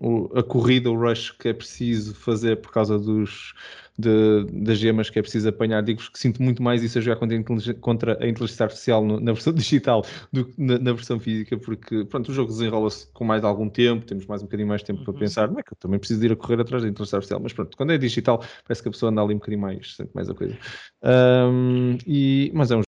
o, 0.00 0.38
a 0.38 0.42
corrida, 0.42 0.90
o 0.90 0.96
rush 0.98 1.32
que 1.32 1.48
é 1.48 1.52
preciso 1.52 2.14
fazer 2.14 2.56
por 2.56 2.70
causa 2.70 2.96
dos, 2.96 3.52
de, 3.98 4.46
das 4.52 4.78
gemas 4.78 5.10
que 5.10 5.18
é 5.18 5.22
preciso 5.22 5.48
apanhar. 5.48 5.82
Digo-vos 5.82 6.08
que 6.08 6.18
sinto 6.18 6.40
muito 6.40 6.62
mais 6.62 6.84
isso 6.84 6.98
a 6.98 7.00
jogar 7.00 7.16
contra 7.16 7.36
a 7.36 7.40
inteligência, 7.40 7.74
contra 7.74 8.12
a 8.24 8.28
inteligência 8.28 8.64
artificial 8.64 9.04
no, 9.04 9.18
na 9.18 9.32
versão 9.32 9.52
digital 9.54 10.04
do 10.32 10.44
que 10.44 10.54
na, 10.56 10.78
na, 10.78 10.92
versão 10.92 11.18
física, 11.18 11.58
porque 11.58 12.04
pronto, 12.04 12.30
o 12.30 12.34
jogo 12.34 12.52
desenrola-se 12.52 13.08
com 13.12 13.24
mais 13.24 13.42
algum 13.42 13.68
tempo, 13.68 14.06
temos 14.06 14.24
mais 14.26 14.40
um 14.40 14.44
bocadinho 14.44 14.68
mais 14.68 14.84
tempo 14.84 15.00
uhum. 15.00 15.04
para 15.04 15.14
pensar. 15.14 15.50
Não 15.50 15.58
é 15.58 15.62
que 15.64 15.72
eu 15.72 15.76
também 15.76 15.98
preciso 15.98 16.24
ir 16.24 16.30
a 16.30 16.36
correr 16.36 16.60
atrás 16.60 16.84
da 16.84 16.88
inteligência 16.88 17.16
artificial, 17.16 17.40
mas 17.42 17.52
pronto, 17.52 17.76
quando 17.76 17.92
é 17.92 17.98
digital, 17.98 18.40
parece 18.64 18.82
que 18.82 18.88
a 18.88 18.92
pessoa 18.92 19.10
anda 19.10 19.20
ali 19.20 19.34
um 19.34 19.38
bocadinho 19.38 19.62
mais, 19.62 19.96
sente 19.96 20.10
mais 20.14 20.30
a 20.30 20.34
coisa. 20.34 20.56
Um, 21.02 21.98
e, 22.06 22.52
mas 22.54 22.70
é 22.70 22.76
um 22.76 22.87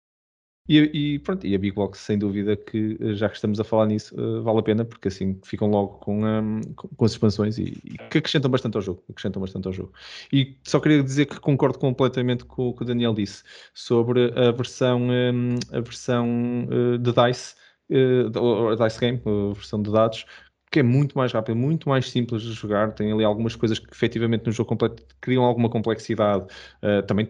e, 0.68 1.14
e, 1.16 1.20
pronto, 1.20 1.46
e 1.46 1.54
a 1.54 1.60
Big 1.60 1.76
Box, 1.76 2.00
sem 2.00 2.18
dúvida 2.18 2.56
que 2.58 2.98
eh, 3.00 3.14
já 3.14 3.30
que 3.30 3.36
estamos 3.36 3.60
a 3.60 3.64
falar 3.64 3.86
nisso, 3.86 4.16
uh, 4.20 4.42
vale 4.42 4.60
a 4.60 4.64
pena, 4.64 4.84
porque 4.84 5.10
assim 5.10 5.40
ficam 5.44 5.70
logo 5.70 6.00
com, 6.00 6.26
um, 6.26 6.62
com, 6.76 7.06
as 7.06 7.12
expansões 7.12 7.60
e, 7.60 7.80
e, 7.84 7.98
que 8.10 8.18
acrescentam 8.18 8.50
bastante 8.50 8.76
ao 8.76 8.82
jogo. 8.82 9.04
Acrescentam 9.10 9.42
bastante 9.42 9.68
ao 9.68 9.74
jogo. 9.74 9.94
E 10.34 10.58
só 10.64 10.80
queria 10.80 11.04
dizer 11.04 11.28
que 11.28 11.40
concordo 11.40 11.78
completamente 11.78 12.46
com 12.46 12.70
o 12.70 12.74
que 12.74 12.82
o 12.82 12.86
Daniel 12.86 13.14
disse 13.14 13.44
sobre 13.76 14.34
a 14.36 14.52
versão, 14.52 15.04
um, 15.04 15.56
a 15.72 15.80
versão 15.82 16.28
uh, 16.66 16.98
de 16.98 17.12
DICE, 17.12 17.56
uh, 17.92 18.76
DICE 18.76 19.00
Game, 19.00 19.22
a 19.24 19.54
versão 19.54 19.82
de 19.82 19.92
dados, 19.92 20.26
que 20.72 20.80
é 20.80 20.84
muito 20.84 21.16
mais 21.18 21.32
rápido, 21.32 21.56
muito 21.56 21.88
mais 21.88 22.10
simples 22.10 22.42
de 22.42 22.54
jogar. 22.54 22.92
Tem 22.94 23.12
ali 23.12 23.24
algumas 23.24 23.56
coisas 23.56 23.78
que 23.78 23.94
efetivamente 23.94 24.46
no 24.46 24.52
jogo 24.52 24.70
completo 24.70 25.04
criam 25.22 25.44
alguma 25.44 25.70
complexidade. 25.70 26.46
Uh, 26.82 27.06
também 27.06 27.30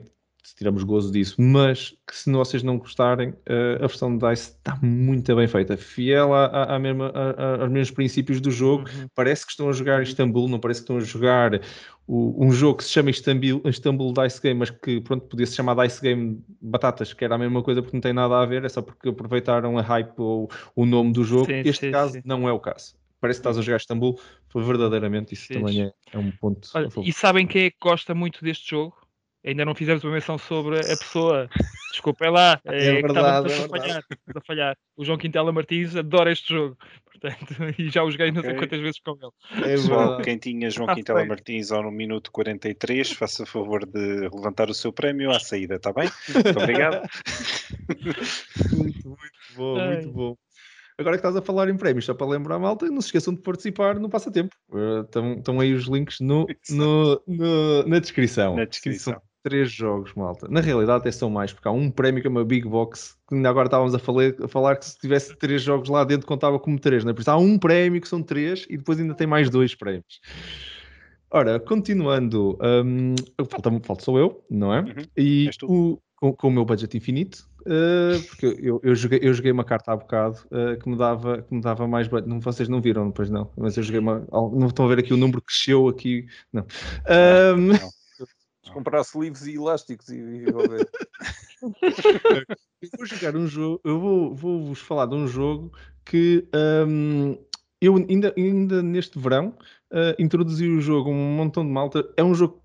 tiramos 0.53 0.83
gozo 0.83 1.11
disso, 1.11 1.35
mas 1.39 1.95
que 2.05 2.15
se 2.15 2.29
vocês 2.29 2.61
não 2.61 2.77
gostarem, 2.77 3.29
uh, 3.29 3.75
a 3.83 3.87
versão 3.87 4.15
de 4.15 4.27
DICE 4.27 4.49
está 4.51 4.77
muito 4.81 5.33
bem 5.35 5.47
feita, 5.47 5.77
fiel 5.77 6.33
a, 6.33 6.45
a, 6.45 6.75
a 6.75 6.79
mesma, 6.79 7.11
a, 7.15 7.61
aos 7.63 7.71
mesmos 7.71 7.91
princípios 7.91 8.41
do 8.41 8.51
jogo. 8.51 8.87
Uhum. 8.89 9.07
Parece 9.15 9.45
que 9.45 9.51
estão 9.51 9.69
a 9.69 9.73
jogar 9.73 10.03
Istanbul, 10.03 10.47
não 10.49 10.59
parece 10.59 10.81
que 10.81 10.83
estão 10.83 10.97
a 10.97 10.99
jogar 10.99 11.61
o, 12.05 12.45
um 12.45 12.51
jogo 12.51 12.77
que 12.77 12.83
se 12.83 12.91
chama 12.91 13.09
Istanbul, 13.09 13.61
Istanbul 13.65 14.13
Dice 14.13 14.41
Game, 14.41 14.59
mas 14.59 14.69
que 14.69 15.01
pronto, 15.01 15.25
podia 15.25 15.45
se 15.45 15.55
chamar 15.55 15.75
Dice 15.83 16.01
Game 16.01 16.43
Batatas, 16.61 17.13
que 17.13 17.23
era 17.25 17.35
a 17.35 17.37
mesma 17.37 17.63
coisa 17.63 17.81
porque 17.81 17.95
não 17.95 18.01
tem 18.01 18.13
nada 18.13 18.39
a 18.39 18.45
ver, 18.45 18.65
é 18.65 18.69
só 18.69 18.81
porque 18.81 19.09
aproveitaram 19.09 19.77
a 19.77 19.81
hype 19.81 20.13
ou 20.17 20.49
o 20.75 20.85
nome 20.85 21.13
do 21.13 21.23
jogo. 21.23 21.45
Sim, 21.45 21.61
este 21.65 21.87
sim, 21.87 21.91
caso 21.91 22.13
sim. 22.13 22.21
não 22.25 22.47
é 22.47 22.51
o 22.51 22.59
caso. 22.59 22.95
Parece 23.19 23.39
que 23.39 23.41
estás 23.41 23.57
a 23.57 23.61
jogar 23.61 23.77
Istanbul, 23.77 24.19
verdadeiramente 24.53 25.33
isso 25.33 25.51
também 25.51 25.83
é, 25.83 25.91
é, 26.13 26.17
um 26.17 26.31
ponto. 26.31 26.69
Olha, 26.73 26.87
e 27.03 27.11
sabem 27.11 27.47
quem 27.47 27.65
é 27.65 27.71
que 27.71 27.77
gosta 27.81 28.13
muito 28.13 28.43
deste 28.43 28.69
jogo? 28.69 28.95
Ainda 29.45 29.63
não 29.63 29.75
fizemos 29.75 30.03
uma 30.03 30.13
menção 30.13 30.37
sobre 30.37 30.79
a 30.79 30.97
pessoa. 30.97 31.47
Desculpem 31.91 32.29
lá, 32.29 32.59
é, 32.65 32.87
é 32.87 33.01
verdade, 33.01 33.53
é 33.53 33.63
a, 33.63 33.69
falhar, 33.69 34.03
a 34.35 34.41
falhar. 34.41 34.77
O 34.97 35.05
João 35.05 35.17
Quintela 35.17 35.51
Martins 35.51 35.95
adora 35.95 36.31
este 36.31 36.53
jogo, 36.53 36.77
portanto, 37.05 37.55
e 37.79 37.89
já 37.89 38.03
o 38.03 38.11
joguei 38.11 38.31
não 38.31 38.41
sei 38.41 38.55
quantas 38.55 38.81
vezes 38.81 38.99
com 38.99 39.11
ele. 39.11 39.65
É 39.65 39.75
Pessoal, 39.75 40.21
quem 40.21 40.37
tinha 40.37 40.69
João 40.69 40.89
ah, 40.89 40.95
Quintela 40.95 41.25
Martins 41.25 41.71
ao 41.71 41.83
no 41.83 41.91
minuto 41.91 42.31
43, 42.31 43.11
faça 43.11 43.45
favor 43.45 43.85
de 43.85 44.29
levantar 44.33 44.69
o 44.69 44.73
seu 44.73 44.91
prémio 44.91 45.31
à 45.31 45.39
saída, 45.39 45.75
está 45.75 45.93
bem? 45.93 46.09
Muito 46.33 46.59
obrigado. 46.59 47.07
muito, 48.75 49.09
muito 49.09 49.31
bom, 49.55 49.79
Ai. 49.79 49.93
muito 49.93 50.11
bom. 50.11 50.37
Agora 50.97 51.17
que 51.17 51.19
estás 51.19 51.35
a 51.35 51.41
falar 51.41 51.69
em 51.69 51.75
prémios, 51.75 52.05
só 52.05 52.13
para 52.13 52.27
lembrar 52.27 52.55
a 52.55 52.59
malta, 52.59 52.85
não 52.87 53.01
se 53.01 53.07
esqueçam 53.07 53.33
de 53.33 53.41
participar 53.41 53.99
no 53.99 54.09
passatempo. 54.09 54.55
Estão, 55.03 55.33
uh, 55.33 55.37
estão 55.37 55.59
aí 55.59 55.73
os 55.73 55.87
links 55.87 56.21
no, 56.21 56.47
no, 56.69 57.21
no, 57.27 57.83
na 57.85 57.99
descrição. 57.99 58.55
Na 58.55 58.63
descrição 58.63 59.21
três 59.45 59.71
jogos, 59.71 60.11
malta. 60.15 60.47
Na 60.49 60.59
realidade, 60.59 60.97
até 60.97 61.11
são 61.11 61.29
mais, 61.29 61.53
porque 61.53 61.67
há 61.67 61.71
um 61.71 61.91
prémio 61.91 62.19
que 62.19 62.25
é 62.25 62.31
uma 62.31 62.43
Big 62.43 62.67
Box, 62.67 63.15
que 63.29 63.35
ainda 63.35 63.47
agora 63.47 63.67
estávamos 63.67 63.93
a 63.93 63.99
falar, 63.99 64.33
a 64.43 64.47
falar 64.47 64.75
que 64.75 64.85
se 64.87 64.97
tivesse 64.97 65.35
três 65.37 65.61
jogos 65.61 65.87
lá 65.87 66.03
dentro 66.03 66.25
contava 66.25 66.57
como 66.57 66.79
três, 66.79 67.03
não 67.03 67.11
é? 67.11 67.13
Por 67.13 67.21
isso 67.21 67.29
há 67.29 67.37
um 67.37 67.59
prémio 67.59 68.01
que 68.01 68.07
são 68.07 68.23
três 68.23 68.65
e 68.67 68.75
depois 68.75 68.99
ainda 68.99 69.13
tem 69.13 69.27
mais 69.27 69.47
dois 69.47 69.75
prémios. 69.75 70.19
Ora, 71.29 71.59
continuando, 71.59 72.57
um, 72.59 73.13
falta, 73.47 73.69
falta 73.83 74.03
sou 74.03 74.17
eu, 74.17 74.43
não 74.49 74.73
é? 74.73 74.79
Uhum. 74.79 75.05
E 75.15 75.49
o, 75.61 75.99
com, 76.15 76.33
com, 76.33 76.47
o 76.47 76.51
meu 76.51 76.65
budget 76.65 76.97
infinito, 76.97 77.47
uh, 77.67 78.19
porque 78.27 78.47
eu, 78.59 78.81
eu, 78.83 78.95
joguei, 78.95 79.19
eu 79.21 79.31
joguei 79.31 79.51
uma 79.51 79.63
carta 79.63 79.91
há 79.91 79.95
bocado 79.95 80.39
uh, 80.45 80.75
que, 80.81 80.89
me 80.89 80.97
dava, 80.97 81.43
que 81.43 81.53
me 81.53 81.61
dava 81.61 81.87
mais 81.87 82.07
budget. 82.07 82.27
Não, 82.27 82.41
vocês 82.41 82.67
não 82.67 82.81
viram, 82.81 83.11
pois 83.11 83.29
não, 83.29 83.51
mas 83.55 83.77
eu 83.77 83.83
joguei 83.83 83.99
uma. 83.99 84.25
Não 84.31 84.65
estão 84.65 84.85
a 84.85 84.87
ver 84.87 84.97
aqui 84.97 85.13
o 85.13 85.17
número 85.17 85.39
que 85.39 85.47
cresceu 85.47 85.87
aqui. 85.87 86.25
Não. 86.51 86.65
Um, 87.53 87.57
não, 87.57 87.77
não 87.77 88.04
comprasse 88.69 89.17
livros 89.19 89.47
e 89.47 89.55
elásticos 89.55 90.09
e, 90.09 90.15
e 90.15 90.51
vou 90.51 90.67
ver. 90.69 90.89
eu 92.81 92.89
vou 92.97 93.05
jogar 93.05 93.35
um 93.35 93.47
jogo, 93.47 93.81
eu 93.83 93.99
vou, 93.99 94.35
vou 94.35 94.65
vos 94.65 94.79
falar 94.79 95.05
de 95.05 95.15
um 95.15 95.27
jogo 95.27 95.71
que 96.03 96.47
um, 96.87 97.37
eu 97.81 97.95
ainda, 97.95 98.33
ainda 98.37 98.83
neste 98.83 99.19
verão 99.19 99.49
uh, 99.91 100.15
introduzi 100.19 100.67
o 100.67 100.81
jogo 100.81 101.09
um 101.09 101.35
montão 101.35 101.65
de 101.65 101.71
malta. 101.71 102.07
É 102.17 102.23
um 102.23 102.33
jogo 102.33 102.61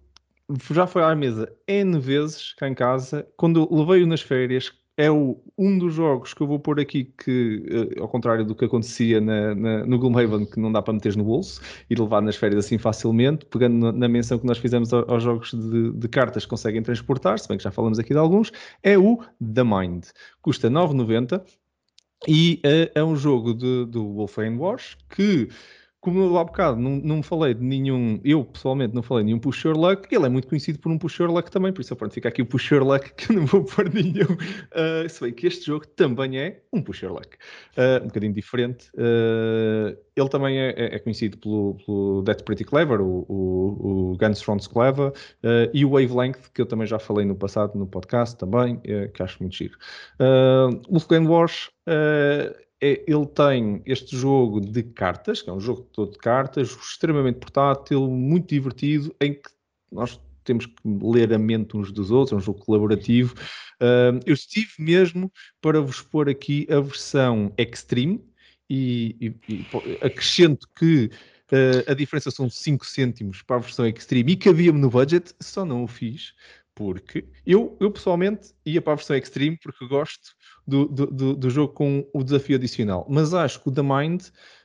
já 0.72 0.86
foi 0.86 1.02
à 1.02 1.14
mesa 1.14 1.52
N 1.68 1.98
vezes 1.98 2.55
cá 2.55 2.68
em 2.68 2.74
casa. 2.74 3.27
Quando 3.36 3.68
levei-o 3.72 4.06
nas 4.06 4.20
férias, 4.20 4.72
é 5.01 5.10
o, 5.10 5.40
um 5.56 5.78
dos 5.78 5.94
jogos 5.94 6.35
que 6.35 6.43
eu 6.43 6.47
vou 6.47 6.59
pôr 6.59 6.78
aqui 6.78 7.05
que, 7.05 7.64
uh, 7.98 8.02
ao 8.02 8.09
contrário 8.09 8.44
do 8.44 8.55
que 8.55 8.66
acontecia 8.66 9.18
na, 9.18 9.55
na, 9.55 9.86
no 9.86 9.98
Gloomhaven, 9.98 10.44
que 10.44 10.60
não 10.60 10.70
dá 10.70 10.82
para 10.82 10.93
meter 10.93 11.16
no 11.16 11.24
bolso 11.24 11.62
e 11.89 11.94
levar 11.94 12.20
nas 12.20 12.36
férias 12.36 12.66
assim 12.66 12.77
facilmente, 12.77 13.47
pegando 13.47 13.93
na, 13.93 14.09
menção 14.09 14.39
que 14.39 14.47
nós 14.47 14.59
fizemos 14.59 14.93
aos, 14.93 15.22
jogos 15.22 15.52
de, 15.52 15.93
de, 15.93 16.09
cartas 16.09 16.44
que 16.44 16.51
conseguem 16.51 16.82
transportar, 16.82 17.39
se 17.39 17.48
bem 17.48 17.56
que 17.56 17.64
já 17.64 17.70
falamos 17.70 17.98
aqui 17.98 18.12
de 18.12 18.18
alguns, 18.18 18.52
é 18.82 18.98
o 18.98 19.18
The 19.55 19.64
Mind. 19.64 20.05
Custa 20.43 20.68
9,90 20.70 21.43
e 22.28 22.60
uh, 22.66 22.90
é 22.94 23.02
um 23.02 23.16
jogo 23.16 23.55
do 23.55 24.14
Wolfenstein 24.14 24.59
Wars 24.59 24.98
que 25.09 25.48
como 26.01 26.20
eu 26.20 26.39
há 26.39 26.44
bocado 26.44 26.81
não, 26.81 26.97
não 26.97 27.22
falei 27.22 27.55
de 27.55 27.62
nenhum, 27.62 28.20
eu 28.24 28.44
pessoalmente 28.44 28.94
não 28.94 29.02
falei 29.02 29.22
de 29.22 29.27
nenhum 29.27 29.39
Pusher 29.39 29.77
Luck, 29.77 30.12
ele 30.14 30.27
é 30.27 30.28
muito 30.28 30.48
conhecido 30.48 30.78
por 30.78 30.90
um 30.90 30.98
Pusher 30.98 31.31
Luck 31.31 31.51
também, 31.51 31.72
por 31.72 31.82
isso 31.82 31.94
pronto, 31.94 32.12
fica 32.12 32.28
aqui 32.28 32.40
o 32.43 32.47
Pusher 32.47 32.82
Luck 32.82 33.12
que 33.14 33.32
eu 33.32 33.36
não 33.36 33.47
vou 33.47 33.64
pôr 33.64 33.89
nenhum. 33.93 34.32
Uh, 34.72 35.09
se 35.09 35.20
bem 35.20 35.32
que 35.32 35.47
este 35.47 35.66
jogo 35.66 35.86
também 35.86 36.39
é 36.39 36.62
um 36.72 36.82
Pusher 36.82 37.12
Luck, 37.12 37.28
uh, 37.77 38.02
um 38.02 38.06
bocadinho 38.06 38.32
diferente. 38.32 38.90
Uh, 38.94 39.97
ele 40.16 40.28
também 40.28 40.59
é, 40.59 40.70
é, 40.70 40.94
é, 40.97 40.98
conhecido 40.98 41.39
pelo, 41.39 41.77
pelo 41.85 42.22
That's 42.24 42.43
Pretty 42.43 42.64
Clever, 42.64 43.01
o, 43.01 43.24
o, 43.28 44.12
o 44.12 44.16
Guns 44.18 44.43
Fronts 44.43 44.66
Clever, 44.66 45.09
uh, 45.09 45.70
e 45.72 45.85
o 45.85 45.90
Wavelength, 45.90 46.51
que 46.55 46.60
eu 46.60 46.66
também 46.66 46.86
já 46.86 46.98
falei 46.98 47.24
no 47.24 47.35
passado 47.35 47.78
no 47.78 47.86
podcast 47.86 48.36
também, 48.36 48.77
uh, 48.77 49.10
que 49.12 49.22
acho 49.22 49.39
muito 49.40 49.56
giro. 49.56 49.77
Uh, 50.18 50.81
Wolfgang 50.90 51.27
Wars 51.27 51.70
é, 52.82 53.05
ele 53.07 53.27
tem 53.27 53.82
este 53.85 54.16
jogo 54.16 54.61
de 54.61 54.82
cartas, 54.82 55.43
que 55.43 55.51
é 55.51 55.52
um 55.52 55.61
jogo 55.61 55.82
todo 55.93 56.12
de 56.12 56.19
cartas, 56.19 56.70
extremamente 56.70 57.39
portátil, 57.39 58.09
muito 58.09 58.48
divertido, 58.48 59.15
em 59.20 59.35
que 59.35 59.51
nós 59.93 60.19
temos 60.44 60.66
que 60.66 60.74
ler 60.85 61.32
a 61.32 61.39
mente 61.39 61.77
uns 61.77 61.93
dos 61.93 62.11
outros, 62.11 62.32
é 62.32 62.36
um 62.36 62.40
jogo 62.40 62.65
colaborativo. 62.65 63.35
Uh, 63.81 64.19
eu 64.24 64.35
estive 64.35 64.73
mesmo 64.78 65.31
para 65.61 65.81
vos 65.81 66.01
pôr 66.01 66.28
aqui 66.28 66.66
a 66.70 66.81
versão 66.81 67.52
Extreme 67.59 68.24
e, 68.69 69.16
e, 69.20 69.55
e 69.55 69.66
acrescento 70.01 70.66
que 70.74 71.11
uh, 71.52 71.90
a 71.90 71.94
diferença 71.94 72.31
são 72.31 72.48
5 72.48 72.86
cêntimos 72.86 73.43
para 73.43 73.57
a 73.57 73.61
versão 73.61 73.86
Extreme 73.86 74.32
e 74.32 74.36
cabia-me 74.36 74.81
no 74.81 74.89
budget, 74.89 75.35
só 75.40 75.65
não 75.65 75.85
o 75.85 75.86
fiz 75.86 76.32
porque 76.74 77.24
eu, 77.47 77.76
eu 77.80 77.90
pessoalmente 77.90 78.52
ia 78.64 78.80
para 78.80 78.92
a 78.92 78.97
versão 78.97 79.16
Extreme 79.16 79.59
porque 79.62 79.86
gosto 79.86 80.30
do, 80.66 80.86
do, 80.86 81.36
do, 81.36 81.51
jogo 81.51 81.72
com 81.72 82.09
o 82.14 82.22
desafio 82.22 82.56
adicional. 82.56 83.06
Mas 83.09 83.34
acho 83.34 83.60
que 83.60 83.68
o 83.68 83.72
The 83.72 83.82
Mind, 83.82 84.22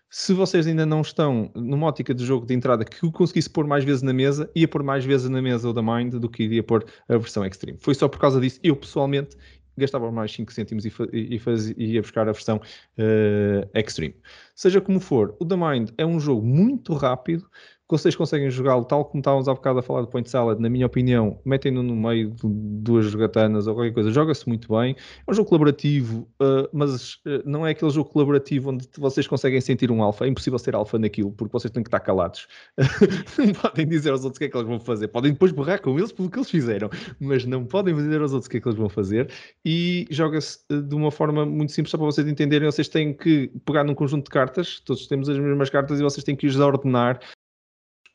se 0.10 0.34
vocês 0.34 0.68
ainda 0.68 0.86
não 0.86 1.02
estão 1.02 1.52
numa 1.56 1.88
ótica 1.88 2.14
de 2.14 2.24
jogo 2.26 2.46
de 2.46 2.54
entrada 2.54 2.86
que 2.86 3.06
o 3.06 3.12
conseguisse 3.12 3.50
pôr 3.50 3.66
mais 3.66 3.84
vezes 3.84 4.02
na 4.02 4.14
mesa, 4.14 4.50
ia 4.56 4.68
pôr 4.68 4.84
mais 4.84 5.04
vezes 5.04 5.30
na 5.30 5.42
mesa 5.42 5.70
o 5.70 5.74
The 5.74 5.82
Mind 5.82 6.14
do 6.16 6.30
que 6.30 6.44
iria 6.44 6.64
pôr 6.64 6.86
a 7.10 7.18
versão 7.18 7.46
Extreme. 7.46 7.80
Foi 7.82 7.96
só 7.96 8.08
por 8.08 8.20
causa 8.20 8.40
disso. 8.40 8.60
Eu 8.64 8.76
pessoalmente 8.76 9.36
gastava 9.78 10.12
mais 10.12 10.32
5 10.32 10.54
cêntimos 10.54 10.86
e, 10.86 10.94
e, 11.12 11.40
e 11.78 11.86
ia 11.94 12.02
buscar 12.02 12.22
a 12.22 12.32
versão 12.32 12.58
uh, 12.58 13.70
Extreme. 13.78 14.16
Seja 14.56 14.80
como 14.80 15.00
for, 15.00 15.36
o 15.40 15.46
The 15.46 15.56
Mind 15.56 15.90
é 15.98 16.06
um 16.06 16.20
jogo 16.20 16.46
muito 16.46 16.94
rápido, 16.94 17.50
vocês 17.90 18.16
conseguem 18.16 18.50
jogá-lo 18.50 18.84
tal 18.84 19.06
como 19.06 19.20
estávamos 19.20 19.48
há 19.48 19.54
bocado 19.54 19.80
a 19.80 19.82
falar 19.84 20.02
do 20.02 20.08
Point 20.08 20.30
Salad, 20.30 20.60
na 20.60 20.70
minha 20.70 20.86
opinião, 20.86 21.40
metem-no 21.46 21.84
no 21.84 21.96
meio 21.96 22.32
de 22.32 22.42
duas 22.44 23.06
jogatanas 23.06 23.68
ou 23.68 23.76
qualquer 23.76 23.94
coisa, 23.94 24.12
joga-se 24.12 24.48
muito 24.48 24.76
bem. 24.76 24.96
É 25.28 25.32
um 25.32 25.34
jogo 25.34 25.48
colaborativo, 25.50 26.28
uh, 26.42 26.68
mas 26.74 27.16
uh, 27.26 27.44
não 27.46 27.66
é 27.66 27.72
aquele 27.72 27.92
jogo 27.92 28.10
colaborativo 28.10 28.72
onde 28.72 28.88
vocês 28.98 29.28
conseguem 29.28 29.62
sentir 29.62 29.92
um 29.92 30.02
alfa. 30.02 30.26
É 30.26 30.28
impossível 30.30 30.58
ser 30.58 30.74
alfa 30.74 30.98
naquilo, 30.98 31.32
porque 31.32 31.52
vocês 31.52 31.72
têm 31.72 31.84
que 31.84 31.88
estar 31.88 32.00
calados. 32.00 32.48
não 33.38 33.54
podem 33.54 33.88
dizer 33.88 34.12
aos 34.12 34.24
outros 34.24 34.38
o 34.38 34.40
que 34.40 34.46
é 34.46 34.50
que 34.50 34.58
eles 34.58 34.68
vão 34.68 34.80
fazer. 34.80 35.08
Podem 35.10 35.34
depois 35.34 35.52
borrar 35.52 35.80
com 35.80 35.98
eles 35.98 36.12
pelo 36.12 36.30
que 36.30 36.40
eles 36.40 36.50
fizeram, 36.50 36.90
mas 37.20 37.46
não 37.46 37.66
podem 37.66 37.94
dizer 37.96 38.20
aos 38.20 38.34
outros 38.34 38.48
o 38.48 38.50
que 38.50 38.58
é 38.58 38.62
que 38.62 38.68
eles 38.68 38.78
vão 38.78 38.90
fazer. 38.90 39.32
E 39.64 40.08
joga-se 40.10 40.60
uh, 40.72 40.82
de 40.82 40.96
uma 40.96 41.12
forma 41.12 41.46
muito 41.46 41.72
simples, 41.72 41.92
só 41.92 41.98
para 41.98 42.08
vocês 42.08 42.28
entenderem. 42.28 42.70
Vocês 42.70 42.88
têm 42.88 43.14
que 43.14 43.52
pegar 43.64 43.84
num 43.84 43.94
conjunto 43.94 44.26
de 44.26 44.32
cartas, 44.32 44.80
todos 44.80 45.06
temos 45.06 45.30
as 45.30 45.38
mesmas 45.38 45.70
cartas, 45.70 46.00
e 46.00 46.04
vocês 46.04 46.24
têm 46.24 46.36
que 46.36 46.48
os 46.48 46.56
ordenar 46.56 47.20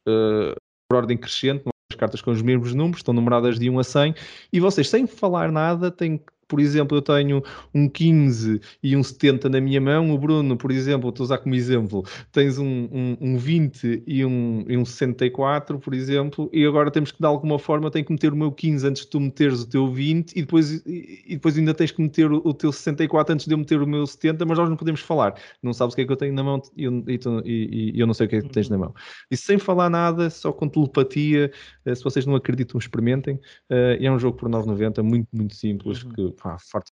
uh, 0.09 0.55
por 0.89 0.97
ordem 0.97 1.17
crescente, 1.17 1.65
as 1.93 1.97
cartas 1.97 2.23
com 2.23 2.31
os 2.31 2.43
mesmos 2.43 2.75
números, 2.75 3.01
estão 3.01 3.15
numeradas 3.15 3.59
de 3.59 3.69
1 3.69 3.79
a 3.79 3.85
100, 3.85 4.15
e 4.53 4.61
vocês, 4.61 4.89
sem 4.89 5.07
falar 5.07 5.51
nada, 5.51 5.91
têm 5.91 6.19
que 6.19 6.33
por 6.51 6.59
exemplo, 6.59 6.99
eu 6.99 7.03
tenho 7.03 7.43
um 7.73 7.89
15 7.89 8.61
e 8.83 8.97
um 8.97 9.03
70 9.05 9.49
na 9.49 9.61
minha 9.61 9.81
mão, 9.81 10.11
o 10.11 10.19
Bruno, 10.19 10.57
por 10.57 10.73
exemplo, 10.73 11.11
estou 11.11 11.23
a 11.23 11.27
usar 11.27 11.39
como 11.39 11.55
exemplo, 11.55 12.05
tens 12.33 12.59
um, 12.59 12.89
um, 12.93 13.17
um 13.21 13.39
20 13.39 14.03
e 14.05 14.25
um, 14.25 14.65
e 14.69 14.77
um 14.77 14.85
64, 14.85 15.79
por 15.79 15.95
exemplo, 15.95 16.51
e 16.53 16.67
agora 16.67 16.91
temos 16.91 17.13
que 17.13 17.21
de 17.21 17.27
alguma 17.27 17.57
forma, 17.59 17.89
tenho 17.91 18.05
que 18.05 18.13
meter 18.13 18.33
o 18.33 18.37
meu 18.37 18.51
15 18.51 18.87
antes 18.87 19.03
de 19.03 19.09
tu 19.09 19.21
meteres 19.21 19.63
o 19.63 19.69
teu 19.69 19.93
20 19.93 20.33
e 20.33 20.41
depois, 20.41 20.73
e, 20.85 21.23
e 21.27 21.35
depois 21.37 21.57
ainda 21.57 21.73
tens 21.73 21.93
que 21.93 22.03
meter 22.03 22.33
o, 22.33 22.43
o, 22.45 22.53
teu 22.53 22.73
64 22.73 23.35
antes 23.35 23.47
de 23.47 23.55
eu 23.55 23.59
meter 23.59 23.81
o 23.81 23.87
meu 23.87 24.05
70, 24.05 24.45
mas 24.45 24.59
nós 24.59 24.69
não 24.69 24.77
podemos 24.77 25.01
falar. 25.01 25.35
Não 25.63 25.73
sabes 25.73 25.93
o 25.93 25.97
que 25.97 26.03
é 26.03 26.07
que 26.07 26.13
eu 26.13 26.17
tenho 26.17 26.35
na 26.35 26.43
mão 26.43 26.61
e 26.77 26.85
eu, 26.85 27.05
e, 27.07 27.93
e 27.95 28.01
eu 28.01 28.07
não 28.07 28.15
sei 28.15 28.27
o 28.27 28.29
que 28.29 28.37
é 28.37 28.41
que 28.41 28.49
tu 28.49 28.53
tens 28.53 28.69
na 28.69 28.77
mão. 28.77 28.93
E 29.31 29.37
sem 29.37 29.57
falar 29.59 29.89
nada, 29.89 30.29
só 30.31 30.53
com 30.53 30.69
telepatia, 30.69 31.53
eh, 31.85 31.95
se 31.95 32.03
vocês 32.03 32.27
não 32.27 32.35
acreditam, 32.35 32.79
experimentem. 32.79 33.37
Uh, 33.71 33.97
é 34.01 34.11
um 34.11 34.19
jogo 34.19 34.37
por 34.37 34.49
9,90, 34.49 35.03
muito, 35.03 35.29
muito 35.33 35.55
simples, 35.55 36.03
uhum. 36.03 36.11
que 36.11 36.33
pá, 36.41 36.57
forte 36.59 36.91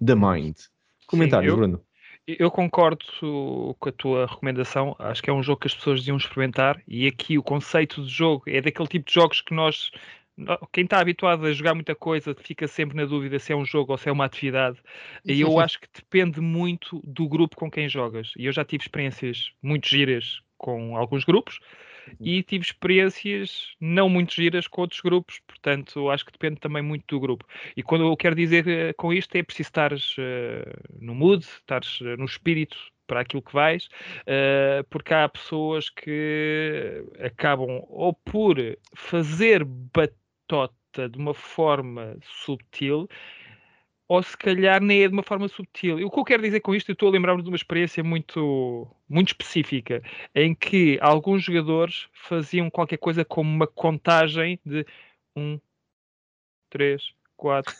da 0.00 0.14
Mind. 0.14 0.56
Comentários, 1.06 1.52
Sim, 1.52 1.52
eu, 1.52 1.56
Bruno. 1.56 1.84
Eu 2.26 2.50
concordo 2.50 3.04
com 3.78 3.88
a 3.88 3.92
tua 3.92 4.26
recomendação. 4.26 4.94
Acho 4.98 5.22
que 5.22 5.28
é 5.28 5.32
um 5.32 5.42
jogo 5.42 5.60
que 5.60 5.66
as 5.66 5.74
pessoas 5.74 6.00
deviam 6.00 6.16
experimentar. 6.16 6.80
E 6.86 7.06
aqui 7.08 7.36
o 7.36 7.42
conceito 7.42 8.04
de 8.04 8.08
jogo 8.08 8.44
é 8.46 8.60
daquele 8.60 8.88
tipo 8.88 9.06
de 9.06 9.12
jogos 9.12 9.40
que 9.40 9.52
nós. 9.52 9.90
Quem 10.72 10.84
está 10.84 11.00
habituado 11.00 11.44
a 11.44 11.52
jogar 11.52 11.74
muita 11.74 11.94
coisa 11.94 12.34
fica 12.34 12.66
sempre 12.66 12.96
na 12.96 13.04
dúvida 13.04 13.38
se 13.38 13.52
é 13.52 13.56
um 13.56 13.66
jogo 13.66 13.92
ou 13.92 13.98
se 13.98 14.08
é 14.08 14.12
uma 14.12 14.24
atividade. 14.24 14.78
E 15.24 15.40
eu 15.40 15.58
acho 15.60 15.80
que 15.80 15.88
depende 15.92 16.40
muito 16.40 17.00
do 17.04 17.28
grupo 17.28 17.56
com 17.56 17.70
quem 17.70 17.88
jogas. 17.88 18.32
E 18.36 18.46
eu 18.46 18.52
já 18.52 18.64
tive 18.64 18.84
experiências 18.84 19.50
muito 19.60 19.88
giras 19.88 20.40
com 20.56 20.96
alguns 20.96 21.24
grupos 21.24 21.58
e 22.20 22.42
tive 22.42 22.64
experiências 22.64 23.74
não 23.80 24.08
muito 24.08 24.34
giras 24.34 24.66
com 24.66 24.82
outros 24.82 25.00
grupos, 25.00 25.40
portanto 25.46 26.10
acho 26.10 26.24
que 26.24 26.32
depende 26.32 26.60
também 26.60 26.82
muito 26.82 27.04
do 27.06 27.20
grupo. 27.20 27.46
E 27.76 27.82
quando 27.82 28.04
eu 28.04 28.16
quero 28.16 28.34
dizer 28.34 28.64
uh, 28.66 28.94
com 28.96 29.12
isto 29.12 29.34
é 29.36 29.42
preciso 29.42 29.68
estares 29.68 30.16
uh, 30.18 31.00
no 31.00 31.14
mood, 31.14 31.44
estares 31.44 32.00
uh, 32.00 32.16
no 32.16 32.24
espírito 32.24 32.76
para 33.06 33.20
aquilo 33.20 33.42
que 33.42 33.52
vais, 33.52 33.90
porque 34.88 35.12
há 35.12 35.28
pessoas 35.28 35.90
que 35.90 37.04
acabam 37.18 37.84
ou 37.88 38.14
por 38.14 38.56
fazer 38.96 39.64
batota 39.64 41.08
de 41.10 41.18
uma 41.18 41.34
forma 41.34 42.16
subtil 42.22 43.06
ou 44.08 44.22
se 44.22 44.36
calhar 44.36 44.82
nem 44.82 45.02
é 45.02 45.08
de 45.08 45.14
uma 45.14 45.22
forma 45.22 45.48
subtil. 45.48 45.98
E 45.98 46.04
o 46.04 46.10
que 46.10 46.18
eu 46.18 46.24
quero 46.24 46.42
dizer 46.42 46.60
com 46.60 46.74
isto, 46.74 46.90
eu 46.90 46.94
estou 46.94 47.08
a 47.08 47.12
lembrar-me 47.12 47.42
de 47.42 47.48
uma 47.48 47.56
experiência 47.56 48.02
muito, 48.04 48.86
muito 49.08 49.28
específica, 49.28 50.02
em 50.34 50.54
que 50.54 50.98
alguns 51.00 51.42
jogadores 51.42 52.08
faziam 52.12 52.70
qualquer 52.70 52.98
coisa 52.98 53.24
como 53.24 53.50
uma 53.50 53.66
contagem 53.66 54.60
de 54.64 54.84
1, 55.36 55.58
3, 56.70 57.14
4, 57.36 57.74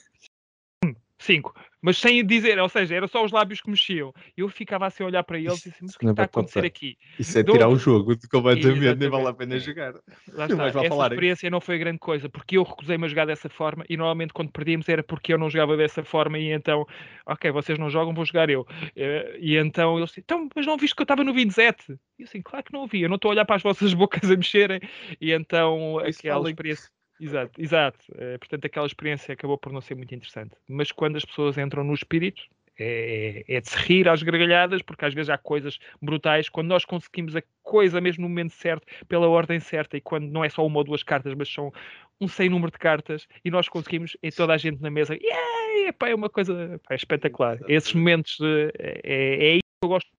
5 1.18 1.54
mas 1.82 1.98
sem 1.98 2.24
dizer, 2.24 2.58
ou 2.60 2.68
seja, 2.68 2.94
era 2.94 3.08
só 3.08 3.24
os 3.24 3.32
lábios 3.32 3.60
que 3.60 3.68
mexiam. 3.68 4.14
Eu 4.36 4.48
ficava 4.48 4.86
assim 4.86 5.02
a 5.02 5.06
olhar 5.06 5.24
para 5.24 5.38
eles 5.38 5.66
e 5.66 5.70
disse, 5.70 5.82
mas 5.82 5.94
o 5.94 5.98
que 5.98 6.06
está 6.06 6.22
a 6.22 6.24
acontecer 6.26 6.64
aqui? 6.64 6.96
Isso 7.18 7.36
é 7.36 7.42
tirar 7.42 7.68
o 7.68 7.76
jogo 7.76 8.14
completamente, 8.30 8.94
nem 8.94 9.10
vale 9.10 9.26
a 9.26 9.34
pena 9.34 9.58
jogar. 9.58 9.94
Lá 10.32 10.46
está. 10.46 10.68
Essa 10.68 10.88
falar, 10.88 11.06
experiência 11.08 11.50
não 11.50 11.60
foi 11.60 11.78
grande 11.78 11.98
coisa, 11.98 12.28
porque 12.28 12.56
eu 12.56 12.62
recusei-me 12.62 13.04
a 13.04 13.08
jogar 13.08 13.26
dessa 13.26 13.48
forma 13.48 13.84
e 13.90 13.96
normalmente 13.96 14.32
quando 14.32 14.52
perdíamos 14.52 14.88
era 14.88 15.02
porque 15.02 15.32
eu 15.32 15.38
não 15.38 15.50
jogava 15.50 15.76
dessa 15.76 16.04
forma 16.04 16.38
e 16.38 16.52
então, 16.52 16.86
ok, 17.26 17.50
vocês 17.50 17.78
não 17.78 17.90
jogam, 17.90 18.14
vou 18.14 18.24
jogar 18.24 18.48
eu. 18.48 18.64
Eh, 18.94 19.38
e 19.40 19.56
então 19.56 19.96
eles 19.98 20.10
disseram, 20.10 20.24
então, 20.24 20.48
mas 20.54 20.66
não 20.66 20.76
viste 20.76 20.94
que 20.94 21.02
eu 21.02 21.04
estava 21.04 21.24
no 21.24 21.34
27? 21.34 21.98
E 22.18 22.22
assim, 22.22 22.40
claro 22.40 22.64
que 22.64 22.72
não 22.72 22.86
vi, 22.86 23.02
eu 23.02 23.08
não 23.08 23.16
estou 23.16 23.30
a 23.30 23.32
olhar 23.32 23.44
para 23.44 23.56
as 23.56 23.62
vossas 23.62 23.92
bocas 23.94 24.30
a 24.30 24.36
mexerem. 24.36 24.80
E 25.20 25.32
então 25.32 25.98
aquela 25.98 26.48
experiência 26.48 26.88
Exato, 27.20 27.60
exato. 27.60 27.98
Uh, 28.12 28.38
portanto, 28.38 28.64
aquela 28.64 28.86
experiência 28.86 29.32
acabou 29.32 29.56
por 29.56 29.72
não 29.72 29.80
ser 29.80 29.94
muito 29.94 30.14
interessante. 30.14 30.56
Mas 30.68 30.90
quando 30.90 31.16
as 31.16 31.24
pessoas 31.24 31.56
entram 31.56 31.84
no 31.84 31.94
espírito, 31.94 32.42
é, 32.78 33.44
é, 33.46 33.60
de 33.60 33.68
se 33.68 33.76
rir 33.76 34.08
às 34.08 34.22
gargalhadas, 34.22 34.82
porque 34.82 35.04
às 35.04 35.14
vezes 35.14 35.30
há 35.30 35.38
coisas 35.38 35.78
brutais. 36.00 36.48
Quando 36.48 36.68
nós 36.68 36.84
conseguimos 36.84 37.36
a 37.36 37.42
coisa 37.62 38.00
mesmo 38.00 38.22
no 38.22 38.28
momento 38.28 38.52
certo, 38.54 38.86
pela 39.06 39.28
ordem 39.28 39.60
certa, 39.60 39.96
e 39.96 40.00
quando 40.00 40.26
não 40.30 40.44
é 40.44 40.48
só 40.48 40.66
uma 40.66 40.78
ou 40.78 40.84
duas 40.84 41.02
cartas, 41.02 41.34
mas 41.34 41.52
são 41.52 41.72
um 42.20 42.26
sem 42.26 42.48
número 42.48 42.72
de 42.72 42.78
cartas, 42.78 43.26
e 43.44 43.50
nós 43.50 43.68
conseguimos, 43.68 44.16
e 44.22 44.30
toda 44.30 44.54
a 44.54 44.56
gente 44.56 44.80
na 44.80 44.90
mesa, 44.90 45.14
yeah, 45.14 45.88
epá, 45.88 46.08
é 46.08 46.14
uma 46.14 46.30
coisa 46.30 46.80
é 46.88 46.94
espetacular. 46.94 47.58
Esses 47.68 47.92
momentos, 47.92 48.38
é, 48.40 49.00
é, 49.02 49.46
é 49.46 49.54
isso 49.54 49.62
que 49.80 49.84
eu 49.84 49.88
gosto 49.88 50.10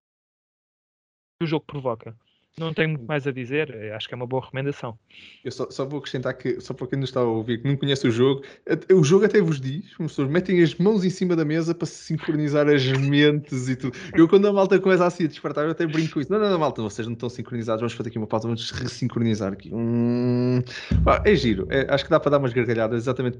que 1.40 1.46
o 1.46 1.48
jogo 1.48 1.66
provoca. 1.66 2.16
Não 2.58 2.72
tenho 2.72 2.90
muito 2.90 3.06
mais 3.06 3.26
a 3.26 3.32
dizer, 3.32 3.74
eh, 3.74 3.92
acho 3.96 4.08
que 4.08 4.14
é 4.14 4.18
uma 4.18 4.28
boa 4.28 4.44
recomendação. 4.44 4.98
Eu 5.44 5.52
só, 5.52 5.70
só 5.72 5.86
vou 5.86 5.98
acrescentar 5.98 6.36
que, 6.36 6.62
só 6.62 6.72
para 6.74 6.86
quem 6.86 7.00
não 7.00 7.04
está 7.04 7.20
a 7.20 7.24
ouvir, 7.24 7.60
que 7.60 7.68
não 7.68 7.76
conhece 7.76 8.08
o 8.08 8.12
jogo, 8.12 8.44
o 8.92 9.04
jogo 9.04 9.26
até 9.26 9.42
vos 9.42 9.60
diz, 9.60 9.86
as 9.86 9.98
pessoas 9.98 10.30
metem 10.30 10.62
as 10.62 10.76
mãos 10.76 11.04
em 11.04 11.10
cima 11.10 11.36
da 11.36 11.44
mesa 11.44 11.74
para 11.74 11.88
se 11.88 12.04
sincronizar 12.04 12.70
as 12.70 12.86
mentes 12.86 13.70
e 13.70 13.76
tudo. 13.76 13.98
Eu, 14.16 14.28
quando 14.28 14.48
a 14.48 14.54
malta 14.54 14.80
começa 14.80 15.04
assim 15.04 15.24
a 15.24 15.28
despertar, 15.28 15.66
eu 15.66 15.72
até 15.72 15.88
brinco 15.88 16.14
com 16.14 16.22
isso. 16.22 16.32
Não, 16.32 16.40
não, 16.40 16.50
não, 16.52 16.60
malta, 16.60 16.82
vocês 16.84 17.08
não 17.08 17.14
estão 17.14 17.28
sincronizados, 17.28 17.82
vamos 17.82 17.94
fazer 17.94 18.10
aqui 18.10 18.20
uma 18.20 18.28
pausa, 18.28 18.48
vamos 18.48 18.70
ressincronizar 18.70 19.52
aqui. 19.52 19.72
Hum... 19.74 20.62
é 21.26 21.36
giro, 21.36 21.66
é, 21.72 21.92
acho 21.92 22.04
que 22.04 22.10
dá 22.12 22.20
para 22.20 22.32
dar 22.32 22.38
umas 22.38 22.54
gargalhadas 22.54 23.02
exatamente 23.02 23.40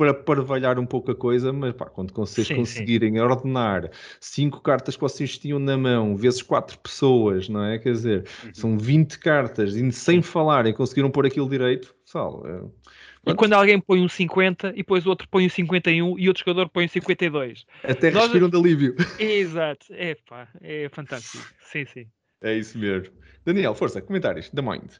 para 0.00 0.14
parvalhar 0.14 0.78
um 0.78 0.86
pouco 0.86 1.10
a 1.10 1.14
coisa, 1.14 1.52
mas 1.52 1.74
pá, 1.74 1.84
quando 1.84 2.14
vocês 2.14 2.46
sim, 2.46 2.56
conseguirem 2.56 3.12
sim. 3.12 3.20
ordenar 3.20 3.90
cinco 4.18 4.62
cartas 4.62 4.94
que 4.94 5.00
vocês 5.02 5.36
tinham 5.36 5.58
na 5.58 5.76
mão, 5.76 6.16
vezes 6.16 6.40
quatro 6.40 6.78
pessoas, 6.78 7.50
não 7.50 7.62
é? 7.62 7.78
Quer 7.78 7.92
dizer, 7.92 8.28
uhum. 8.42 8.54
são 8.54 8.78
20 8.78 9.18
cartas 9.18 9.74
e 9.74 9.92
sem 9.92 10.22
falarem 10.22 10.72
conseguiram 10.72 11.10
pôr 11.10 11.26
aquilo 11.26 11.46
direito, 11.46 11.94
pessoal. 12.02 12.42
É... 12.46 13.30
E 13.30 13.34
quando 13.34 13.52
alguém 13.52 13.78
põe 13.78 14.00
um 14.00 14.08
50 14.08 14.68
e 14.68 14.76
depois 14.76 15.04
o 15.04 15.10
outro 15.10 15.28
põe 15.28 15.44
um 15.44 15.50
51 15.50 16.18
e 16.18 16.28
outro 16.28 16.42
jogador 16.46 16.70
põe 16.70 16.86
um 16.86 16.88
52. 16.88 17.66
Até 17.84 18.10
Nós... 18.10 18.22
respiram 18.22 18.48
de 18.48 18.56
alívio. 18.56 18.96
Exato, 19.18 19.84
é 19.90 20.16
pá, 20.26 20.48
é 20.62 20.88
fantástico. 20.88 21.46
Sim, 21.60 21.84
sim. 21.84 22.06
É 22.40 22.54
isso 22.56 22.78
mesmo. 22.78 23.12
Daniel, 23.44 23.74
força, 23.74 24.00
comentários 24.00 24.48
da 24.48 24.62
Mind. 24.62 24.92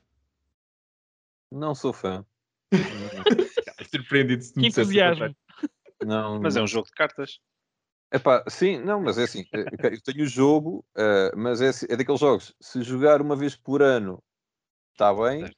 Não 1.50 1.74
sou 1.74 1.94
fã. 1.94 2.22
surpreendido 3.90 4.42
se 4.42 4.58
me 4.58 4.68
entusiasmo. 4.68 5.34
Não, 6.04 6.40
mas 6.40 6.56
é 6.56 6.62
um 6.62 6.66
jogo 6.66 6.86
de 6.86 6.92
cartas. 6.92 7.40
Epá, 8.12 8.42
sim, 8.48 8.78
não, 8.78 9.00
mas 9.00 9.18
é 9.18 9.22
assim, 9.22 9.44
eh, 9.52 9.94
eu 9.94 10.00
tenho 10.02 10.24
o 10.24 10.28
jogo, 10.28 10.84
uh, 10.96 11.36
mas 11.36 11.60
é, 11.60 11.68
assim, 11.68 11.86
é 11.88 11.96
daqueles 11.96 12.20
jogos, 12.20 12.52
se 12.60 12.82
jogar 12.82 13.22
uma 13.22 13.36
vez 13.36 13.54
por 13.54 13.82
ano 13.82 14.20
está 14.92 15.14
bem, 15.14 15.48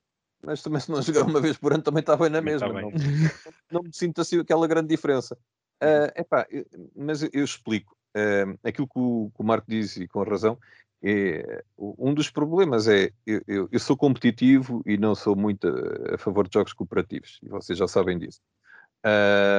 mas 0.44 0.62
também 0.62 0.80
se 0.80 0.90
não 0.90 1.00
jogar 1.00 1.22
uma 1.22 1.40
vez 1.40 1.56
por 1.56 1.72
ano 1.72 1.82
também 1.82 2.00
está 2.00 2.14
bem 2.14 2.28
na 2.28 2.38
também 2.38 2.52
mesma. 2.52 2.72
Bem. 2.74 2.92
Não, 2.92 3.80
não, 3.80 3.82
me 3.82 3.94
sinto 3.94 4.20
assim 4.20 4.38
aquela 4.38 4.66
grande 4.66 4.88
diferença. 4.88 5.34
Uh, 5.82 6.12
epá, 6.14 6.46
mas 6.94 7.22
eu 7.22 7.44
explico. 7.44 7.96
Uh, 8.14 8.58
aquilo 8.62 8.86
que 8.86 8.98
o, 8.98 9.32
que 9.34 9.40
o 9.40 9.44
Marco 9.44 9.66
diz, 9.66 9.96
e 9.96 10.06
com 10.06 10.22
razão, 10.22 10.58
é, 11.02 11.64
um 11.76 12.14
dos 12.14 12.30
problemas 12.30 12.86
é 12.86 13.10
eu, 13.26 13.68
eu, 13.70 13.80
sou 13.80 13.96
competitivo 13.96 14.82
e 14.86 14.96
não 14.96 15.14
sou 15.14 15.34
muito 15.34 15.66
a, 15.66 16.14
a, 16.14 16.18
favor 16.18 16.46
de 16.46 16.54
jogos 16.54 16.72
cooperativos, 16.72 17.40
e 17.42 17.48
vocês 17.48 17.76
já 17.76 17.88
sabem 17.88 18.18
disso. 18.18 18.40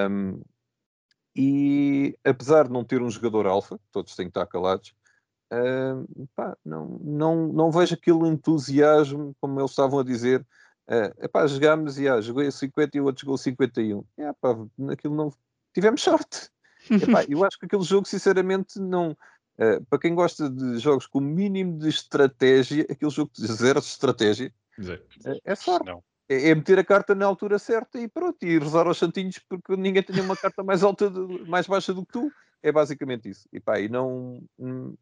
Um, 0.10 0.42
e 1.36 2.18
apesar 2.24 2.68
de 2.68 2.74
não 2.74 2.86
ter 2.86 3.02
um 3.02 3.10
jogador 3.10 3.46
alfa, 3.46 3.78
todos 3.92 4.16
têm 4.16 4.28
que 4.28 4.32
estar 4.32 4.46
calados, 4.46 4.94
um, 5.52 6.28
pá, 6.36 6.58
não, 6.66 7.00
não, 7.04 7.48
não 7.48 7.72
vejo 7.72 7.94
aquele 7.94 8.28
entusiasmo, 8.28 9.36
como 9.40 9.60
eles 9.60 9.72
estavam 9.72 10.00
a 10.00 10.04
dizer. 10.04 10.46
Uh, 10.88 11.24
epá, 11.24 11.48
jogámos 11.48 11.98
e 11.98 12.10
ah, 12.10 12.20
joguei 12.20 12.48
a 12.48 12.52
50 12.52 12.98
e 12.98 13.02
o 13.02 13.06
outro 13.06 13.22
jogou 13.22 13.36
a 13.36 13.38
51. 13.38 14.04
É, 14.18 14.34
pá, 14.34 14.58
naquilo 14.78 15.16
não 15.16 15.32
tivemos 15.74 16.02
sorte. 16.02 16.50
Epá, 16.90 17.24
eu 17.28 17.46
acho 17.46 17.58
que 17.60 17.66
aquele 17.66 17.84
jogo, 17.84 18.08
sinceramente, 18.08 18.80
não 18.80 19.16
Uh, 19.58 19.86
para 19.86 20.00
quem 20.00 20.16
gosta 20.16 20.50
de 20.50 20.80
jogos 20.80 21.06
com 21.06 21.20
mínimo 21.20 21.78
de 21.78 21.88
estratégia, 21.88 22.88
aquele 22.90 23.12
jogo 23.12 23.32
de 23.34 23.46
zero 23.46 23.80
de 23.80 23.86
estratégia, 23.86 24.52
uh, 24.80 25.40
é 25.46 25.56
sorte. 25.56 25.92
É, 26.30 26.50
é, 26.50 26.56
meter 26.56 26.80
a 26.80 26.84
carta 26.84 27.14
na 27.14 27.26
altura 27.26 27.60
certa 27.60 28.00
e 28.00 28.08
pronto, 28.08 28.44
e 28.44 28.58
rezar 28.58 28.88
aos 28.88 28.98
santinhos 28.98 29.40
porque 29.40 29.76
ninguém 29.76 30.02
tem 30.02 30.20
uma 30.22 30.38
carta 30.38 30.64
mais 30.64 30.82
alta, 30.82 31.10
de, 31.10 31.20
mais 31.48 31.68
baixa 31.68 31.94
do 31.94 32.06
que 32.06 32.14
tu. 32.14 32.32
É 32.64 32.72
basicamente 32.72 33.30
isso. 33.30 33.48
E 33.52 33.60
pá, 33.60 33.80
e 33.80 33.90
não. 33.90 34.42
Hum, 34.58 34.96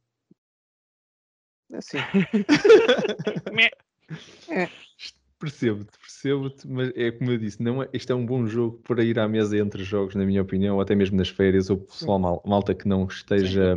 é 1.71 1.77
assim. 1.77 1.99
é. 4.49 4.67
Percebo-te, 5.39 5.97
percebo-te, 5.97 6.67
mas 6.67 6.91
é 6.95 7.11
como 7.11 7.31
eu 7.31 7.37
disse, 7.37 7.63
não 7.63 7.81
é, 7.81 7.89
este 7.93 8.11
é 8.11 8.15
um 8.15 8.25
bom 8.25 8.45
jogo 8.45 8.79
para 8.83 9.03
ir 9.03 9.17
à 9.17 9.27
mesa 9.27 9.57
entre 9.57 9.83
jogos, 9.83 10.13
na 10.13 10.23
minha 10.23 10.41
opinião, 10.41 10.75
ou 10.75 10.81
até 10.81 10.93
mesmo 10.93 11.17
nas 11.17 11.29
férias, 11.29 11.71
ou 11.71 11.77
pessoal 11.77 12.19
mal, 12.19 12.43
malta 12.45 12.75
que 12.75 12.87
não 12.87 13.05
esteja 13.05 13.75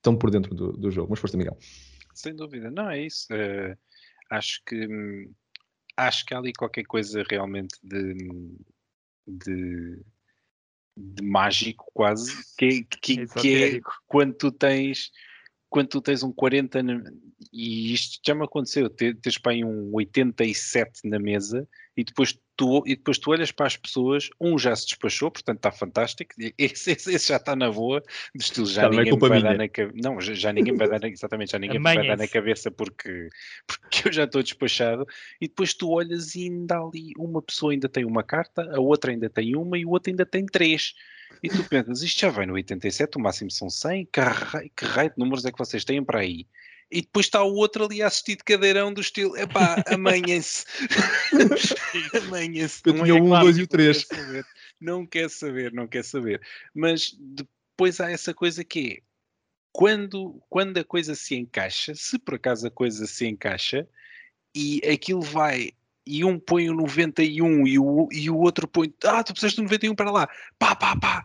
estão 0.00 0.16
por 0.16 0.30
dentro 0.30 0.54
do, 0.54 0.72
do 0.72 0.90
jogo. 0.90 1.10
Mas 1.10 1.20
força, 1.20 1.36
Miguel. 1.36 1.56
Sem 2.14 2.34
dúvida, 2.34 2.70
não 2.70 2.90
é 2.90 3.04
isso. 3.06 3.26
Uh, 3.32 3.76
acho 4.30 4.62
que 4.66 5.28
acho 5.96 6.24
que 6.24 6.34
há 6.34 6.38
ali 6.38 6.52
qualquer 6.52 6.84
coisa 6.84 7.22
realmente 7.28 7.76
de, 7.82 8.14
de, 9.26 10.02
de 10.96 11.22
mágico 11.22 11.90
quase 11.92 12.32
que, 12.56 12.84
que, 12.84 13.26
que 13.40 13.64
é 13.64 13.80
quando 14.06 14.34
tu 14.34 14.50
tens 14.50 15.10
quando 15.68 15.88
tu 15.88 16.00
tens 16.00 16.22
um 16.22 16.32
40 16.32 16.82
na, 16.82 17.02
e 17.52 17.92
isto 17.92 18.18
já 18.26 18.34
me 18.34 18.44
aconteceu, 18.44 18.90
tens 18.90 19.38
para 19.38 19.52
aí 19.52 19.64
um 19.64 19.94
87 19.94 21.08
na 21.08 21.18
mesa 21.18 21.68
e 21.96 22.04
depois 22.04 22.38
tu, 22.56 22.82
e 22.86 22.94
depois 22.94 23.18
tu 23.18 23.30
olhas 23.30 23.50
para 23.50 23.66
as 23.66 23.76
pessoas, 23.76 24.30
um 24.40 24.58
já 24.58 24.74
se 24.76 24.86
despachou, 24.86 25.30
portanto 25.30 25.56
está 25.56 25.72
fantástico, 25.72 26.34
esse, 26.58 26.92
esse, 26.92 27.14
esse 27.14 27.28
já 27.28 27.36
está 27.36 27.56
na 27.56 27.70
boa, 27.70 28.02
de 28.34 28.42
estilo 28.42 28.66
já, 28.66 28.82
já 28.82 28.86
é 28.88 28.90
ninguém 28.90 29.18
vai 29.18 29.42
dar 29.42 29.56
na 29.56 29.68
cabeça. 29.68 29.98
Não, 30.02 30.20
já, 30.20 30.34
já, 30.34 30.52
ninguém 30.52 30.76
vai 30.76 30.88
dar 30.88 31.04
exatamente, 31.04 31.52
já 31.52 31.58
ninguém 31.58 31.80
vai 31.80 32.06
dar 32.06 32.16
na 32.16 32.28
cabeça 32.28 32.70
porque, 32.70 33.28
porque 33.66 34.08
eu 34.08 34.12
já 34.12 34.24
estou 34.24 34.42
despachado. 34.42 35.06
E 35.40 35.48
depois 35.48 35.74
tu 35.74 35.90
olhas 35.90 36.34
e 36.34 36.44
ainda 36.44 36.78
ali 36.78 37.12
uma 37.18 37.42
pessoa 37.42 37.72
ainda 37.72 37.88
tem 37.88 38.04
uma 38.04 38.22
carta, 38.22 38.70
a 38.74 38.80
outra 38.80 39.10
ainda 39.10 39.28
tem 39.28 39.56
uma 39.56 39.78
e 39.78 39.84
o 39.84 39.90
outro 39.90 40.10
ainda 40.10 40.26
tem 40.26 40.46
três. 40.46 40.94
E 41.42 41.48
tu 41.48 41.64
pensas, 41.64 42.02
isto 42.02 42.20
já 42.20 42.28
vai 42.28 42.44
no 42.44 42.54
87, 42.54 43.16
o 43.16 43.20
máximo 43.20 43.50
são 43.50 43.70
100, 43.70 44.06
que 44.12 44.20
raio, 44.20 44.70
que 44.76 44.84
raio 44.84 45.10
de 45.10 45.18
números 45.18 45.44
é 45.44 45.52
que 45.52 45.58
vocês 45.58 45.84
têm 45.84 46.04
para 46.04 46.20
aí? 46.20 46.46
E 46.90 47.02
depois 47.02 47.26
está 47.26 47.42
o 47.42 47.54
outro 47.54 47.84
ali 47.84 48.02
a 48.02 48.08
assistir 48.08 48.36
de 48.36 48.44
cadeirão 48.44 48.92
do 48.92 49.00
estilo, 49.00 49.36
epá, 49.36 49.82
amanhã-se. 49.88 50.64
amanhã-se. 52.24 52.82
Eu 52.86 52.94
tinha 52.94 53.14
o 53.14 53.34
1, 53.34 53.40
2 53.40 53.58
e 53.58 53.62
o 53.62 53.66
3. 53.66 54.08
Não 54.80 55.06
quer 55.06 55.30
saber, 55.30 55.72
não 55.72 55.86
quer 55.86 56.04
saber. 56.04 56.40
Mas 56.74 57.16
depois 57.18 58.00
há 58.00 58.10
essa 58.10 58.34
coisa 58.34 58.64
que 58.64 58.98
é, 58.98 59.02
quando, 59.72 60.42
quando 60.48 60.78
a 60.78 60.84
coisa 60.84 61.14
se 61.14 61.36
encaixa, 61.36 61.94
se 61.94 62.18
por 62.18 62.34
acaso 62.34 62.66
a 62.66 62.70
coisa 62.70 63.06
se 63.06 63.26
encaixa, 63.26 63.88
e 64.54 64.80
aquilo 64.90 65.20
vai 65.20 65.70
e 66.06 66.24
um 66.24 66.38
põe 66.38 66.68
o 66.68 66.74
91 66.74 67.66
e 67.66 67.78
o, 67.78 68.08
e 68.10 68.28
o 68.28 68.36
outro 68.36 68.66
põe, 68.66 68.92
ah, 69.04 69.22
tu 69.22 69.32
precisaste 69.32 69.58
do 69.58 69.64
91 69.64 69.94
para 69.94 70.10
lá, 70.10 70.28
pá, 70.58 70.74
pá, 70.74 70.96
pá, 70.96 71.24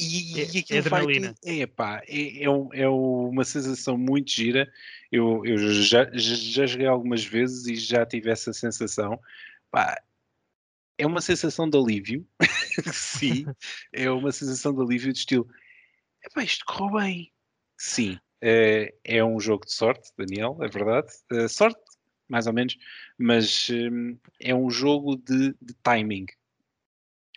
e, 0.00 0.40
é, 0.40 0.50
e 0.54 0.58
aquilo 0.58 0.90
vai. 0.90 1.04
É, 1.44 1.66
pá, 1.66 2.02
é, 2.08 2.44
é, 2.44 2.50
um, 2.50 2.72
é, 2.72 2.88
uma 2.88 3.44
sensação 3.44 3.98
muito 3.98 4.30
gira. 4.30 4.70
Eu, 5.12 5.44
eu 5.44 5.58
já, 5.82 6.10
já 6.14 6.66
joguei 6.66 6.86
algumas 6.86 7.24
vezes 7.24 7.66
e 7.66 7.76
já 7.76 8.06
tive 8.06 8.30
essa 8.30 8.52
sensação. 8.52 9.20
Pá, 9.70 10.02
é 10.96 11.06
uma 11.06 11.20
sensação 11.20 11.68
de 11.68 11.76
alívio. 11.76 12.26
Sim, 12.92 13.44
é 13.92 14.10
uma 14.10 14.32
sensação 14.32 14.74
de 14.74 14.80
alívio 14.80 15.12
de 15.12 15.18
estilo. 15.18 15.48
Epá, 16.24 16.42
isto 16.42 16.64
correu 16.64 17.00
bem. 17.00 17.32
Sim, 17.78 18.18
é, 18.40 18.94
é 19.04 19.24
um 19.24 19.38
jogo 19.38 19.66
de 19.66 19.72
sorte, 19.72 20.10
Daniel, 20.16 20.58
é 20.62 20.68
verdade. 20.68 21.12
É, 21.32 21.48
sorte, 21.48 21.80
mais 22.28 22.46
ou 22.46 22.52
menos, 22.52 22.76
mas 23.18 23.68
hum, 23.70 24.18
é 24.38 24.54
um 24.54 24.70
jogo 24.70 25.16
de, 25.16 25.54
de 25.60 25.74
timing 25.82 26.26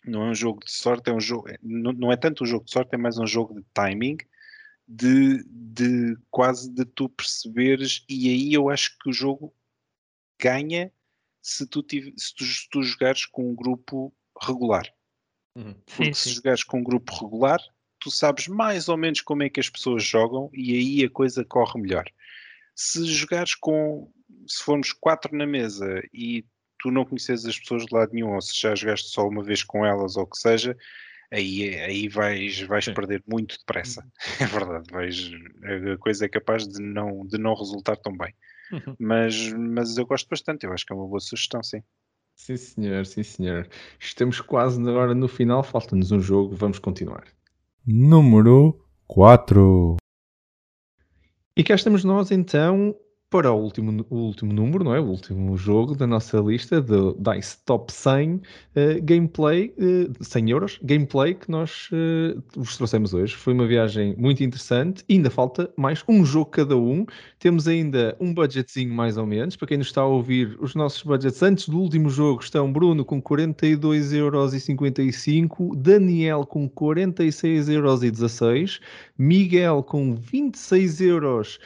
não 0.06 0.28
é 0.28 0.32
um 0.32 0.36
jogo 0.36 0.64
de 0.64 0.72
sorte, 0.72 1.10
é 1.10 1.14
um 1.14 1.20
jogo, 1.20 1.48
não, 1.62 1.94
não 1.94 2.12
é 2.12 2.18
tanto 2.18 2.44
um 2.44 2.48
jogo 2.48 2.66
de 2.66 2.72
sorte, 2.72 2.94
é 2.94 2.98
mais 2.98 3.18
um 3.18 3.28
jogo 3.28 3.54
de 3.56 3.66
timing, 3.74 4.18
de, 4.88 5.44
de 5.46 6.18
quase 6.30 6.70
de 6.70 6.86
tu 6.86 7.10
perceberes, 7.10 8.04
e 8.10 8.30
aí 8.30 8.54
eu 8.54 8.70
acho 8.70 8.98
que 9.00 9.10
o 9.10 9.14
jogo 9.14 9.54
ganha 10.40 10.92
se 11.42 11.68
tu, 11.68 11.82
tive, 11.82 12.14
se 12.18 12.34
tu, 12.36 12.46
se 12.46 12.70
tu 12.70 12.84
jogares 12.84 13.26
com 13.26 13.50
um 13.50 13.56
grupo 13.56 14.14
regular. 14.42 14.88
Uhum. 15.56 15.74
Porque 15.86 16.06
sim, 16.06 16.14
se 16.14 16.30
sim. 16.30 16.36
jogares 16.36 16.64
com 16.64 16.80
um 16.80 16.84
grupo 16.84 17.14
regular, 17.14 17.60
tu 18.00 18.12
sabes 18.12 18.48
mais 18.48 18.90
ou 18.90 18.98
menos 18.98 19.22
como 19.22 19.44
é 19.44 19.50
que 19.50 19.60
as 19.60 19.70
pessoas 19.70 20.04
jogam 20.04 20.50
e 20.54 20.74
aí 20.74 21.06
a 21.06 21.10
coisa 21.10 21.46
corre 21.46 21.80
melhor. 21.80 22.06
Se 22.76 23.06
jogares 23.06 23.56
com, 23.56 24.12
se 24.48 24.64
formos 24.64 24.92
quatro 24.92 25.36
na 25.36 25.46
mesa 25.46 26.02
e 26.14 26.46
tu 26.84 26.92
não 26.92 27.06
conheces 27.06 27.46
as 27.46 27.58
pessoas 27.58 27.86
de 27.86 27.96
lado 27.96 28.12
nenhum, 28.12 28.34
ou 28.36 28.42
se 28.42 28.60
já 28.60 28.76
jogaste 28.76 29.08
só 29.08 29.26
uma 29.26 29.42
vez 29.42 29.64
com 29.64 29.86
elas 29.86 30.18
ou 30.18 30.24
o 30.24 30.28
que 30.28 30.38
seja, 30.38 30.78
aí, 31.32 31.80
aí 31.80 32.10
vais, 32.10 32.60
vais 32.60 32.90
perder 32.90 33.24
muito 33.26 33.58
depressa. 33.58 34.02
Uhum. 34.02 34.10
É 34.42 34.46
verdade, 34.46 34.92
vais, 34.92 35.32
a 35.94 35.98
coisa 35.98 36.26
é 36.26 36.28
capaz 36.28 36.68
de 36.68 36.84
não, 36.84 37.26
de 37.26 37.38
não 37.38 37.56
resultar 37.56 37.96
tão 37.96 38.18
bem. 38.18 38.36
Uhum. 38.70 38.96
Mas, 39.00 39.54
mas 39.54 39.98
eu 39.98 40.06
gosto 40.06 40.28
bastante, 40.28 40.66
eu 40.66 40.74
acho 40.74 40.86
que 40.86 40.92
é 40.92 40.96
uma 40.96 41.08
boa 41.08 41.22
sugestão, 41.22 41.64
sim. 41.64 41.82
Sim, 42.36 42.58
senhor, 42.58 43.06
sim, 43.06 43.24
senhor. 43.24 43.70
Estamos 43.98 44.42
quase 44.42 44.82
agora 44.82 45.16
no 45.16 45.30
final, 45.30 45.64
falta-nos 45.64 46.12
um 46.12 46.20
jogo, 46.20 46.54
vamos 46.54 46.80
continuar. 46.80 47.24
Número 47.86 48.86
4. 49.08 49.96
E 51.56 51.64
cá 51.64 51.76
estamos 51.76 52.04
nós 52.04 52.30
então 52.30 52.94
para 53.34 53.52
o 53.52 53.60
último, 53.60 54.06
o 54.12 54.16
último 54.16 54.54
número, 54.54 54.84
não 54.84 54.94
é? 54.94 55.00
O 55.00 55.06
último 55.06 55.58
jogo 55.58 55.96
da 55.96 56.06
nossa 56.06 56.38
lista 56.38 56.80
do 56.80 57.18
DICE 57.20 57.58
Top 57.66 57.92
100 57.92 58.36
uh, 58.36 58.42
Gameplay, 59.02 59.74
uh, 59.80 60.24
100 60.24 60.52
euros, 60.52 60.80
Gameplay 60.84 61.34
que 61.34 61.50
nós 61.50 61.90
uh, 61.92 62.40
vos 62.56 62.78
trouxemos 62.78 63.12
hoje. 63.12 63.36
Foi 63.36 63.56
uma 63.56 63.66
viagem 63.66 64.16
muito 64.20 64.44
interessante. 64.44 65.04
ainda 65.10 65.32
falta 65.32 65.68
mais 65.76 66.04
um 66.08 66.24
jogo 66.24 66.52
cada 66.52 66.78
um. 66.78 67.08
Temos 67.40 67.68
ainda 67.68 68.16
um 68.20 68.32
budgetzinho 68.32 68.94
mais 68.94 69.18
ou 69.18 69.26
menos. 69.26 69.56
Para 69.56 69.68
quem 69.68 69.80
nos 69.80 69.88
está 69.88 70.02
a 70.02 70.06
ouvir, 70.06 70.56
os 70.62 70.76
nossos 70.76 71.02
budgets 71.02 71.42
antes 71.42 71.68
do 71.68 71.80
último 71.80 72.12
jogo 72.12 72.44
estão 72.44 72.72
Bruno 72.72 73.04
com 73.04 73.20
42,55 73.20 74.14
euros, 74.14 75.82
Daniel 75.82 76.46
com 76.46 76.70
46,16 76.70 77.74
euros, 77.74 78.80
Miguel 79.18 79.82
com 79.82 80.14
26 80.14 81.02
euros 81.02 81.60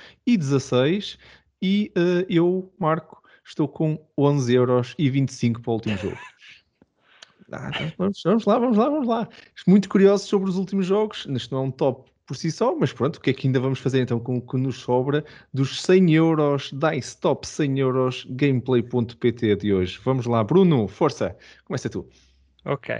e 1.62 1.92
16 1.96 2.24
uh, 2.24 2.26
eu, 2.30 2.74
Marco, 2.78 3.22
estou 3.46 3.68
com 3.68 4.00
11 4.18 4.54
euros 4.54 4.96
e 4.98 5.10
25 5.10 5.62
para 5.62 5.72
o 5.72 5.74
último 5.74 5.98
jogo. 5.98 6.18
Ah, 7.50 7.70
então 7.74 7.94
vamos, 7.98 8.22
vamos, 8.26 8.46
lá, 8.46 8.60
vamos 8.60 8.78
lá, 8.78 8.90
vamos 8.90 9.08
lá. 9.08 9.30
Muito 9.66 9.88
curioso 9.88 10.28
sobre 10.28 10.50
os 10.50 10.58
últimos 10.58 10.86
jogos. 10.86 11.26
Isto 11.30 11.56
não 11.56 11.64
é 11.64 11.66
um 11.68 11.72
top 11.72 12.12
por 12.26 12.36
si 12.36 12.52
só, 12.52 12.76
mas 12.76 12.92
pronto, 12.92 13.16
o 13.16 13.22
que 13.22 13.30
é 13.30 13.34
que 13.34 13.48
ainda 13.48 13.60
vamos 13.60 13.80
fazer 13.80 14.02
então 14.02 14.20
com 14.20 14.36
o 14.36 14.42
que 14.42 14.58
nos 14.58 14.82
sobra 14.82 15.24
dos 15.54 15.82
100 15.82 16.14
euros 16.14 16.74
DICE 16.74 17.18
Top 17.22 17.48
100 17.48 17.80
euros 17.80 18.28
Gameplay.pt 18.30 19.56
de 19.56 19.74
hoje? 19.74 19.98
Vamos 20.04 20.26
lá, 20.26 20.44
Bruno, 20.44 20.90
força, 20.90 21.38
começa 21.64 21.90
tu. 21.90 22.06
Ok. 22.66 22.94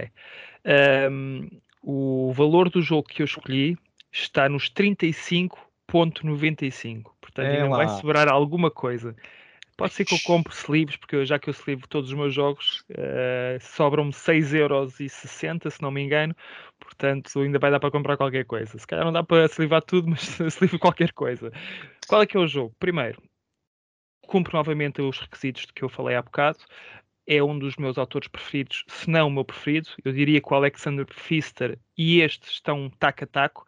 Um, 1.10 1.46
o 1.82 2.32
valor 2.32 2.70
do 2.70 2.80
jogo 2.80 3.06
que 3.06 3.20
eu 3.20 3.26
escolhi 3.26 3.76
está 4.10 4.48
nos 4.48 4.70
35,95 5.90 7.10
portanto 7.20 7.46
é 7.46 7.62
ainda 7.62 7.76
vai 7.76 7.88
sobrar 7.88 8.28
alguma 8.28 8.70
coisa. 8.70 9.14
Pode 9.76 9.94
ser 9.94 10.04
que 10.04 10.12
eu 10.12 10.18
compre 10.24 10.52
sleeves, 10.52 10.96
porque 10.96 11.24
já 11.24 11.38
que 11.38 11.48
eu 11.48 11.52
sleeve 11.52 11.86
todos 11.88 12.10
os 12.10 12.16
meus 12.16 12.34
jogos, 12.34 12.84
uh, 12.90 13.60
sobram-me 13.60 14.10
6,60€, 14.10 15.70
se 15.70 15.80
não 15.80 15.92
me 15.92 16.02
engano, 16.02 16.34
portanto 16.80 17.40
ainda 17.40 17.60
vai 17.60 17.70
dar 17.70 17.78
para 17.78 17.92
comprar 17.92 18.16
qualquer 18.16 18.44
coisa. 18.44 18.76
Se 18.76 18.84
calhar 18.84 19.04
não 19.04 19.12
dá 19.12 19.22
para 19.22 19.46
sleevar 19.46 19.80
tudo, 19.82 20.08
mas 20.10 20.40
sleeve 20.40 20.80
qualquer 20.80 21.12
coisa. 21.12 21.52
Qual 22.08 22.20
é 22.20 22.26
que 22.26 22.36
é 22.36 22.40
o 22.40 22.46
jogo? 22.48 22.74
Primeiro, 22.80 23.22
cumpro 24.26 24.56
novamente 24.56 25.00
os 25.00 25.20
requisitos 25.20 25.66
que 25.66 25.84
eu 25.84 25.88
falei 25.88 26.16
há 26.16 26.22
bocado, 26.22 26.58
é 27.24 27.40
um 27.40 27.56
dos 27.56 27.76
meus 27.76 27.98
autores 27.98 28.26
preferidos, 28.26 28.84
se 28.88 29.08
não 29.08 29.28
o 29.28 29.30
meu 29.30 29.44
preferido. 29.44 29.90
Eu 30.04 30.12
diria 30.12 30.40
que 30.40 30.52
o 30.52 30.56
Alexander 30.56 31.06
Pfister 31.06 31.78
e 31.96 32.20
este 32.20 32.50
estão 32.50 32.90
taco 32.98 33.22
a 33.22 33.26
taco. 33.28 33.66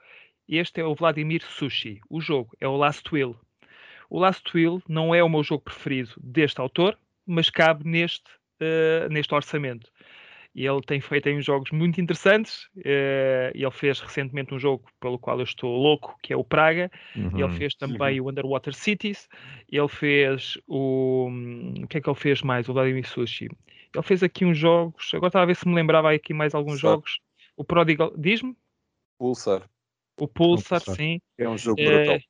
Este 0.51 0.81
é 0.81 0.85
o 0.85 0.97
Vladimir 0.97 1.45
Sushi. 1.45 2.01
O 2.11 2.21
jogo 2.21 2.51
é 2.61 2.67
o 2.67 2.77
Last 2.77 3.09
Will. 3.13 3.37
O 4.11 4.19
Last 4.19 4.51
Will 4.53 4.83
não 4.89 5.15
é 5.15 5.23
o 5.23 5.29
meu 5.29 5.45
jogo 5.45 5.63
preferido 5.63 6.11
deste 6.21 6.61
autor, 6.61 6.99
mas 7.25 7.49
cabe 7.49 7.89
neste, 7.89 8.29
uh, 8.61 9.09
neste 9.09 9.33
orçamento. 9.33 9.89
E 10.53 10.67
ele 10.67 10.81
tem 10.81 11.01
feito 11.01 11.29
aí 11.29 11.37
uns 11.37 11.45
jogos 11.45 11.71
muito 11.71 12.01
interessantes. 12.01 12.65
Uh, 12.79 13.55
ele 13.55 13.71
fez 13.71 14.01
recentemente 14.01 14.53
um 14.53 14.59
jogo 14.59 14.85
pelo 14.99 15.21
qual 15.21 15.39
eu 15.39 15.45
estou 15.45 15.71
louco, 15.71 16.17
que 16.21 16.33
é 16.33 16.37
o 16.37 16.43
Praga. 16.43 16.91
Uhum. 17.15 17.39
Ele 17.39 17.57
fez 17.57 17.77
também 17.77 18.19
uhum. 18.19 18.27
o 18.27 18.31
Underwater 18.31 18.75
Cities. 18.75 19.29
Ele 19.71 19.87
fez 19.87 20.59
o. 20.67 21.31
O 21.81 21.87
que 21.87 21.99
é 21.99 22.01
que 22.01 22.11
ele 22.11 22.19
fez 22.19 22.43
mais? 22.43 22.69
O 22.69 22.73
Vladimir 22.73 23.07
Sushi. 23.07 23.49
Ele 23.95 24.03
fez 24.03 24.25
aqui 24.25 24.45
uns 24.45 24.59
jogos. 24.59 25.13
Agora 25.15 25.29
estava 25.29 25.45
a 25.45 25.47
ver 25.47 25.55
se 25.55 25.69
me 25.69 25.77
lembrava 25.77 26.13
aqui 26.13 26.35
mais 26.35 26.53
alguns 26.53 26.81
jogos. 26.81 27.21
O 27.57 27.63
Prodigal. 27.63 28.13
Diz-me? 28.19 28.57
Pulsar. 29.17 29.71
O 30.21 30.29
Pulsar, 30.29 30.81
sim. 30.81 31.21
É 31.39 31.49
um 31.49 31.57
jogo 31.57 31.83
brutal. 31.83 32.17
Uh, 32.17 32.21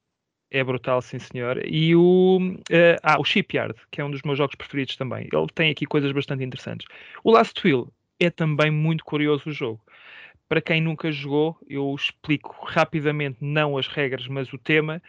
é 0.50 0.64
brutal, 0.64 1.02
sim 1.02 1.18
senhor. 1.18 1.60
E 1.64 1.94
o, 1.94 2.38
uh, 2.38 2.96
ah, 3.02 3.20
o 3.20 3.24
Shipyard, 3.24 3.74
que 3.90 4.00
é 4.00 4.04
um 4.04 4.10
dos 4.10 4.22
meus 4.22 4.38
jogos 4.38 4.54
preferidos 4.54 4.96
também. 4.96 5.28
Ele 5.32 5.46
tem 5.54 5.70
aqui 5.70 5.86
coisas 5.86 6.10
bastante 6.12 6.44
interessantes. 6.44 6.86
O 7.22 7.30
Last 7.30 7.60
Will 7.64 7.92
é 8.18 8.30
também 8.30 8.70
muito 8.70 9.04
curioso 9.04 9.50
o 9.50 9.52
jogo. 9.52 9.80
Para 10.48 10.60
quem 10.60 10.80
nunca 10.80 11.12
jogou, 11.12 11.56
eu 11.68 11.94
explico 11.94 12.56
rapidamente, 12.64 13.38
não 13.40 13.78
as 13.78 13.86
regras, 13.86 14.26
mas 14.26 14.52
o 14.52 14.58
tema 14.58 15.00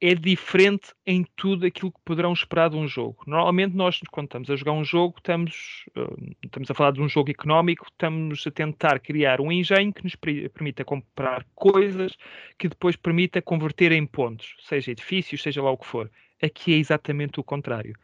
é 0.00 0.14
diferente 0.14 0.94
em 1.06 1.24
tudo 1.36 1.66
aquilo 1.66 1.92
que 1.92 2.00
poderão 2.04 2.32
esperar 2.32 2.70
de 2.70 2.76
um 2.76 2.88
jogo. 2.88 3.22
Normalmente 3.26 3.76
nós, 3.76 4.00
quando 4.10 4.26
estamos 4.26 4.50
a 4.50 4.56
jogar 4.56 4.72
um 4.72 4.84
jogo, 4.84 5.16
estamos, 5.18 5.84
uh, 5.96 6.36
estamos 6.42 6.70
a 6.70 6.74
falar 6.74 6.92
de 6.92 7.02
um 7.02 7.08
jogo 7.08 7.30
económico, 7.30 7.86
estamos 7.90 8.46
a 8.46 8.50
tentar 8.50 8.98
criar 8.98 9.40
um 9.40 9.52
engenho 9.52 9.92
que 9.92 10.02
nos 10.02 10.14
permita 10.14 10.84
comprar 10.84 11.44
coisas 11.54 12.16
que 12.58 12.68
depois 12.68 12.96
permita 12.96 13.42
converter 13.42 13.92
em 13.92 14.06
pontos, 14.06 14.54
seja 14.60 14.90
edifícios, 14.90 15.42
seja 15.42 15.62
lá 15.62 15.70
o 15.70 15.76
que 15.76 15.86
for. 15.86 16.10
Aqui 16.42 16.72
é 16.72 16.78
exatamente 16.78 17.38
o 17.38 17.44
contrário. 17.44 17.94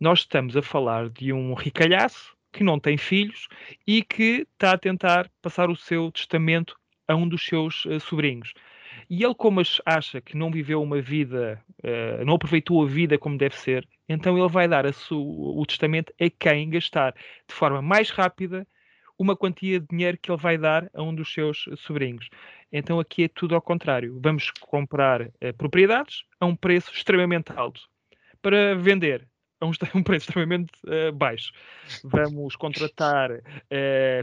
Nós 0.00 0.20
estamos 0.20 0.56
a 0.56 0.62
falar 0.62 1.10
de 1.10 1.34
um 1.34 1.52
ricalhaço 1.52 2.34
que 2.50 2.64
não 2.64 2.78
tem 2.78 2.96
filhos 2.96 3.48
e 3.86 4.02
que 4.02 4.46
está 4.54 4.72
a 4.72 4.78
tentar 4.78 5.30
passar 5.42 5.68
o 5.68 5.76
seu 5.76 6.10
testamento 6.10 6.74
a 7.06 7.14
um 7.14 7.28
dos 7.28 7.44
seus 7.44 7.84
uh, 7.84 8.00
sobrinhos 8.00 8.54
E 9.08 9.22
ele, 9.22 9.34
como 9.34 9.60
acha 9.84 10.20
que 10.20 10.36
não 10.36 10.50
viveu 10.50 10.82
uma 10.82 11.00
vida, 11.00 11.62
uh, 11.84 12.24
não 12.24 12.34
aproveitou 12.34 12.82
a 12.82 12.86
vida 12.86 13.18
como 13.18 13.38
deve 13.38 13.56
ser, 13.56 13.86
então 14.08 14.38
ele 14.38 14.48
vai 14.48 14.68
dar 14.68 14.84
o 15.10 15.66
testamento 15.66 16.12
a 16.20 16.30
quem 16.30 16.70
gastar 16.70 17.14
de 17.48 17.54
forma 17.54 17.80
mais 17.80 18.10
rápida 18.10 18.66
uma 19.18 19.36
quantia 19.36 19.78
de 19.78 19.86
dinheiro 19.86 20.18
que 20.20 20.30
ele 20.30 20.40
vai 20.40 20.58
dar 20.58 20.90
a 20.92 21.02
um 21.02 21.14
dos 21.14 21.32
seus 21.32 21.68
sobrinhos. 21.78 22.28
Então 22.72 22.98
aqui 22.98 23.24
é 23.24 23.28
tudo 23.28 23.54
ao 23.54 23.62
contrário. 23.62 24.18
Vamos 24.20 24.50
comprar 24.60 25.22
uh, 25.22 25.54
propriedades 25.56 26.24
a 26.40 26.46
um 26.46 26.56
preço 26.56 26.90
extremamente 26.92 27.52
alto 27.52 27.82
para 28.40 28.74
vender 28.74 29.28
a 29.60 29.66
um, 29.66 29.70
um 29.94 30.02
preço 30.02 30.28
extremamente 30.28 30.72
uh, 30.86 31.12
baixo. 31.12 31.52
Vamos 32.04 32.56
contratar 32.56 33.30
uh, 33.30 33.42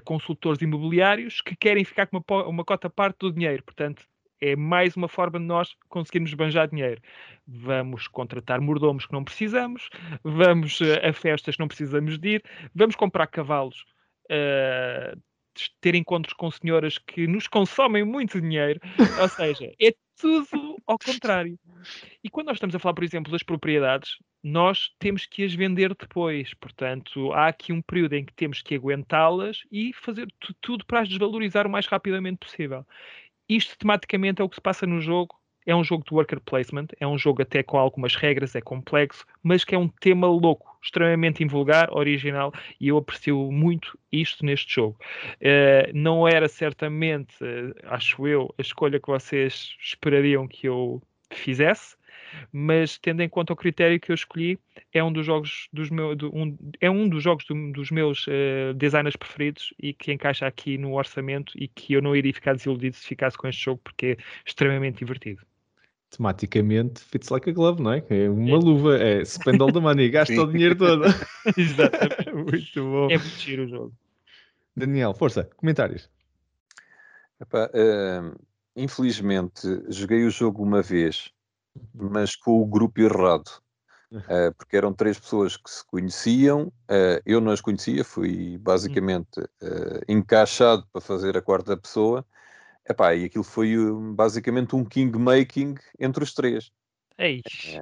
consultores 0.04 0.62
imobiliários 0.62 1.42
que 1.42 1.56
querem 1.56 1.86
ficar 1.86 2.08
com 2.08 2.22
uma, 2.30 2.48
uma 2.48 2.66
cota 2.66 2.90
parte 2.90 3.20
do 3.20 3.32
dinheiro. 3.32 3.64
Portanto, 3.64 4.04
é 4.42 4.56
mais 4.56 4.96
uma 4.96 5.08
forma 5.08 5.40
de 5.40 5.46
nós 5.46 5.76
conseguirmos 5.88 6.34
banjar 6.34 6.68
dinheiro. 6.68 7.02
Vamos 7.48 8.08
contratar 8.08 8.62
mordomos 8.62 9.06
que 9.06 9.14
não 9.14 9.24
precisamos, 9.24 9.90
vamos 10.24 10.80
uh, 10.82 11.08
a 11.08 11.14
festas 11.14 11.56
que 11.56 11.60
não 11.60 11.68
precisamos 11.68 12.18
de 12.18 12.36
ir, 12.36 12.44
vamos 12.74 12.96
comprar 12.96 13.28
cavalos 13.28 13.86
uh, 14.26 15.20
ter 15.82 15.96
encontros 15.96 16.34
com 16.34 16.50
senhoras 16.50 16.98
que 16.98 17.28
nos 17.28 17.48
consomem 17.48 18.04
muito 18.04 18.40
dinheiro. 18.40 18.80
Ou 19.22 19.28
seja, 19.30 19.72
é 19.82 19.94
tudo 20.20 20.78
ao 20.86 20.98
contrário. 20.98 21.58
E 22.24 22.30
quando 22.30 22.48
nós 22.48 22.58
estamos 22.58 22.76
a 22.76 22.80
falar, 22.80 22.94
por 22.94 23.04
exemplo, 23.04 23.32
das 23.32 23.44
propriedades, 23.44 24.18
nós 24.44 24.92
temos 25.00 25.26
que 25.26 25.44
as 25.44 25.54
vender 25.54 25.96
depois. 25.96 26.54
Portanto, 26.54 27.32
há 27.34 27.48
aqui 27.48 27.74
um 27.74 27.82
período 27.82 28.14
em 28.14 28.26
que 28.26 28.34
temos 28.34 28.62
que 28.62 28.76
aguentá-las 28.76 29.64
e 29.72 29.94
fazer 29.94 30.28
tudo 30.62 30.86
para 30.86 31.02
as 31.02 31.10
desvalorizar 31.10 31.68
o 31.68 31.70
mais 31.70 31.86
rapidamente 31.88 32.38
possível. 32.38 32.86
Isto 33.50 33.78
tematicamente 33.78 34.42
é 34.42 34.46
o 34.46 34.50
que 34.50 34.56
se 34.56 34.62
passa 34.62 34.86
no 34.86 35.02
jogo 35.02 35.40
é 35.70 35.76
um 35.76 35.84
jogo 35.84 36.04
de 36.04 36.14
worker 36.14 36.40
placement, 36.42 36.88
é 37.00 37.08
um 37.08 37.18
jogo 37.18 37.44
até 37.44 37.62
com 37.62 37.78
algumas 37.78 38.16
regras, 38.16 38.56
é 38.56 38.62
complexo, 38.62 39.24
mas 39.44 39.64
que 39.64 39.76
é 39.76 39.78
um 39.78 39.88
tema 39.88 40.26
louco, 40.26 40.78
extremamente 40.82 41.44
invulgar, 41.44 41.94
original, 41.94 42.52
e 42.80 42.88
eu 42.88 42.98
aprecio 42.98 43.52
muito 43.52 43.98
isto 44.12 44.44
neste 44.44 44.74
jogo. 44.74 44.98
Uh, 45.36 45.92
não 45.94 46.28
era 46.28 46.48
certamente, 46.48 47.36
uh, 47.44 47.74
acho 47.84 48.28
eu, 48.28 48.54
a 48.58 48.62
escolha 48.62 49.00
que 49.00 49.08
vocês 49.08 49.76
esperariam 49.80 50.48
que 50.48 50.68
eu 50.68 51.02
fizesse, 51.32 51.96
mas 52.52 52.98
tendo 52.98 53.22
em 53.22 53.30
conta 53.30 53.54
o 53.54 53.56
critério 53.56 54.00
que 54.00 54.12
eu 54.12 54.16
escolhi, 54.16 54.58
é 54.94 55.04
um 55.04 55.12
dos 55.12 55.26
jogos 55.26 55.68
dos 55.72 55.90
meus, 55.90 56.18
um, 56.24 56.58
é 56.80 56.90
um 56.90 57.08
dos 57.08 57.24
jogos 57.24 57.46
do, 57.46 57.72
dos 57.72 57.92
meus 57.92 58.28
uh, 58.28 58.74
designers 58.76 59.16
preferidos 59.16 59.74
e 59.82 59.94
que 59.94 60.12
encaixa 60.12 60.48
aqui 60.48 60.78
no 60.78 60.94
orçamento 60.94 61.54
e 61.56 61.68
que 61.68 61.94
eu 61.94 62.02
não 62.02 62.16
iria 62.16 62.34
ficar 62.34 62.54
desiludido 62.54 62.96
se 62.96 63.06
ficasse 63.06 63.38
com 63.38 63.48
este 63.48 63.64
jogo 63.64 63.82
porque 63.84 64.18
é 64.18 64.24
extremamente 64.46 65.00
divertido 65.00 65.42
tematicamente 66.10 67.02
fits 67.02 67.30
like 67.30 67.50
a 67.50 67.54
glove, 67.54 67.82
não 67.82 67.94
é? 67.94 68.04
É 68.10 68.30
uma 68.30 68.50
é. 68.50 68.60
luva, 68.60 68.98
é 68.98 69.24
spend 69.24 69.62
all 69.62 69.72
the 69.72 69.80
money, 69.80 70.10
gasta 70.12 70.42
o 70.42 70.52
dinheiro 70.52 70.76
todo. 70.76 71.04
Exatamente. 71.56 72.34
muito 72.34 72.84
bom. 72.84 73.12
É 73.12 73.18
muito 73.18 73.40
giro 73.40 73.66
o 73.66 73.68
jogo. 73.68 73.94
Daniel, 74.76 75.14
força, 75.14 75.50
comentários. 75.56 76.10
Epá, 77.40 77.70
uh, 77.74 78.40
infelizmente, 78.76 79.62
joguei 79.88 80.26
o 80.26 80.30
jogo 80.30 80.64
uma 80.64 80.82
vez, 80.82 81.32
mas 81.94 82.36
com 82.36 82.62
o 82.62 82.66
grupo 82.66 83.02
errado. 83.02 83.50
Uh, 84.12 84.52
porque 84.58 84.76
eram 84.76 84.94
três 84.94 85.20
pessoas 85.20 85.56
que 85.56 85.70
se 85.70 85.86
conheciam, 85.86 86.68
uh, 86.90 87.22
eu 87.26 87.40
não 87.40 87.52
as 87.52 87.62
conhecia, 87.62 88.04
fui 88.04 88.58
basicamente 88.58 89.42
encaixado 90.08 90.86
para 90.92 91.02
fazer 91.02 91.38
a 91.38 91.42
quarta 91.42 91.78
pessoa 91.78 92.26
Epá, 92.90 93.14
e 93.14 93.26
aquilo 93.26 93.44
foi 93.44 93.76
basicamente 94.16 94.76
um 94.76 94.84
king 94.84 95.16
making 95.18 95.76
entre 96.00 96.24
os 96.24 96.34
três. 96.34 96.72
É 97.20 97.32
isso. 97.32 97.78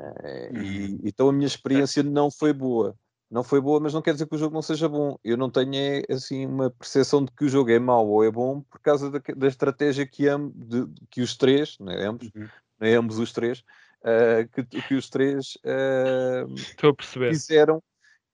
e, 0.61 0.99
então 1.03 1.29
a 1.29 1.33
minha 1.33 1.47
experiência 1.47 2.03
não 2.03 2.29
foi 2.29 2.51
boa. 2.51 2.93
Não 3.31 3.43
foi 3.43 3.61
boa, 3.61 3.79
mas 3.79 3.93
não 3.93 4.01
quer 4.01 4.13
dizer 4.13 4.27
que 4.27 4.35
o 4.35 4.37
jogo 4.37 4.53
não 4.53 4.61
seja 4.61 4.89
bom. 4.89 5.17
Eu 5.23 5.37
não 5.37 5.49
tenho 5.49 6.03
assim 6.09 6.45
uma 6.45 6.69
percepção 6.69 7.23
de 7.23 7.31
que 7.31 7.45
o 7.45 7.49
jogo 7.49 7.69
é 7.71 7.79
mau 7.79 8.05
ou 8.07 8.23
é 8.23 8.31
bom 8.31 8.61
por 8.61 8.79
causa 8.81 9.09
da, 9.09 9.21
da 9.35 9.47
estratégia 9.47 10.05
que, 10.05 10.27
am, 10.27 10.51
de, 10.53 10.87
que 11.09 11.21
os 11.21 11.37
três, 11.37 11.77
né, 11.79 12.05
ambos, 12.05 12.29
uhum. 12.35 12.47
né, 12.79 12.95
ambos 12.95 13.17
os 13.19 13.31
três, 13.31 13.63
uh, 14.01 14.47
que, 14.51 14.81
que, 14.81 14.95
os 14.95 15.09
três 15.09 15.55
uh, 15.57 16.53
Estou 16.55 16.91
a 16.91 16.95
perceber. 16.95 17.29
fizeram. 17.31 17.83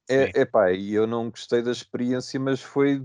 É, 0.10 0.42
epá, 0.42 0.72
e 0.72 0.94
eu 0.94 1.08
não 1.08 1.30
gostei 1.30 1.62
da 1.62 1.72
experiência, 1.72 2.38
mas 2.40 2.62
foi 2.62 3.02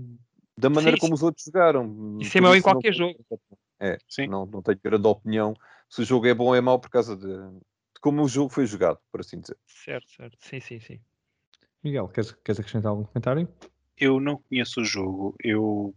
da 0.57 0.69
maneira 0.69 0.97
sim, 0.97 1.01
como 1.01 1.13
os 1.13 1.23
outros 1.23 1.45
jogaram. 1.45 2.17
Isso 2.19 2.37
é 2.37 2.41
mau 2.41 2.55
em 2.55 2.61
qualquer 2.61 2.93
jogo. 2.93 3.17
É, 3.79 3.97
sim. 4.09 4.27
Não, 4.27 4.45
não 4.45 4.61
tenho 4.61 4.77
grande 4.83 5.07
opinião 5.07 5.53
se 5.89 6.01
o 6.01 6.05
jogo 6.05 6.27
é 6.27 6.33
bom 6.33 6.47
ou 6.47 6.55
é 6.55 6.61
mau 6.61 6.79
por 6.79 6.89
causa 6.89 7.15
de, 7.15 7.27
de, 7.27 7.59
como 8.01 8.21
o 8.21 8.27
jogo 8.27 8.49
foi 8.49 8.65
jogado, 8.65 8.99
por 9.11 9.21
assim 9.21 9.39
dizer. 9.39 9.57
Certo, 9.65 10.09
certo. 10.11 10.37
Sim, 10.39 10.59
sim, 10.59 10.79
sim. 10.79 11.01
Miguel, 11.83 12.07
queres, 12.09 12.31
queres 12.31 12.59
acrescentar 12.59 12.91
algum 12.91 13.05
comentário? 13.05 13.47
Eu 13.97 14.19
não 14.19 14.37
conheço 14.37 14.81
o 14.81 14.85
jogo. 14.85 15.35
Eu, 15.43 15.95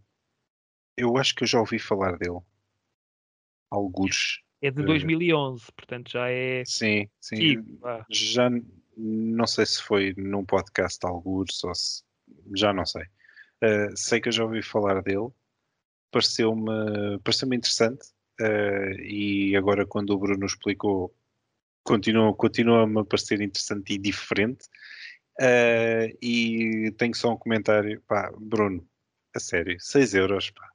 eu 0.97 1.17
acho 1.17 1.35
que 1.35 1.43
eu 1.43 1.47
já 1.47 1.59
ouvi 1.59 1.77
falar 1.77 2.17
dele. 2.17 2.39
Alguns. 3.69 4.42
É 4.63 4.71
de 4.71 4.81
2011, 4.81 5.65
uh, 5.67 5.73
portanto 5.73 6.09
já 6.09 6.29
é. 6.29 6.63
Sim, 6.65 7.09
sim. 7.19 7.61
já 8.09 8.49
não 8.95 9.45
sei 9.45 9.65
se 9.65 9.83
foi 9.83 10.13
num 10.15 10.45
podcast 10.45 11.05
alguns 11.05 11.61
ou 11.65 11.75
se. 11.75 12.01
Já 12.55 12.71
não 12.71 12.85
sei. 12.85 13.03
Uh, 13.61 13.91
sei 13.95 14.21
que 14.21 14.29
eu 14.29 14.31
já 14.31 14.45
ouvi 14.45 14.63
falar 14.63 15.01
dele, 15.01 15.27
pareceu-me 16.11 17.19
pareceu 17.23 17.53
interessante 17.53 18.07
uh, 18.39 19.01
e 19.01 19.53
agora 19.57 19.85
quando 19.85 20.11
o 20.11 20.17
Bruno 20.17 20.45
explicou 20.45 21.13
continua, 21.83 22.33
continua-me 22.33 23.01
a 23.01 23.05
parecer 23.05 23.41
interessante 23.41 23.93
e 23.93 23.97
diferente 23.97 24.65
uh, 25.41 26.17
e 26.21 26.89
tenho 26.97 27.15
só 27.15 27.33
um 27.33 27.37
comentário, 27.37 28.01
pá, 28.07 28.31
Bruno, 28.39 28.87
a 29.35 29.39
sério, 29.39 29.77
6 29.79 30.13
euros, 30.13 30.49
pá. 30.51 30.72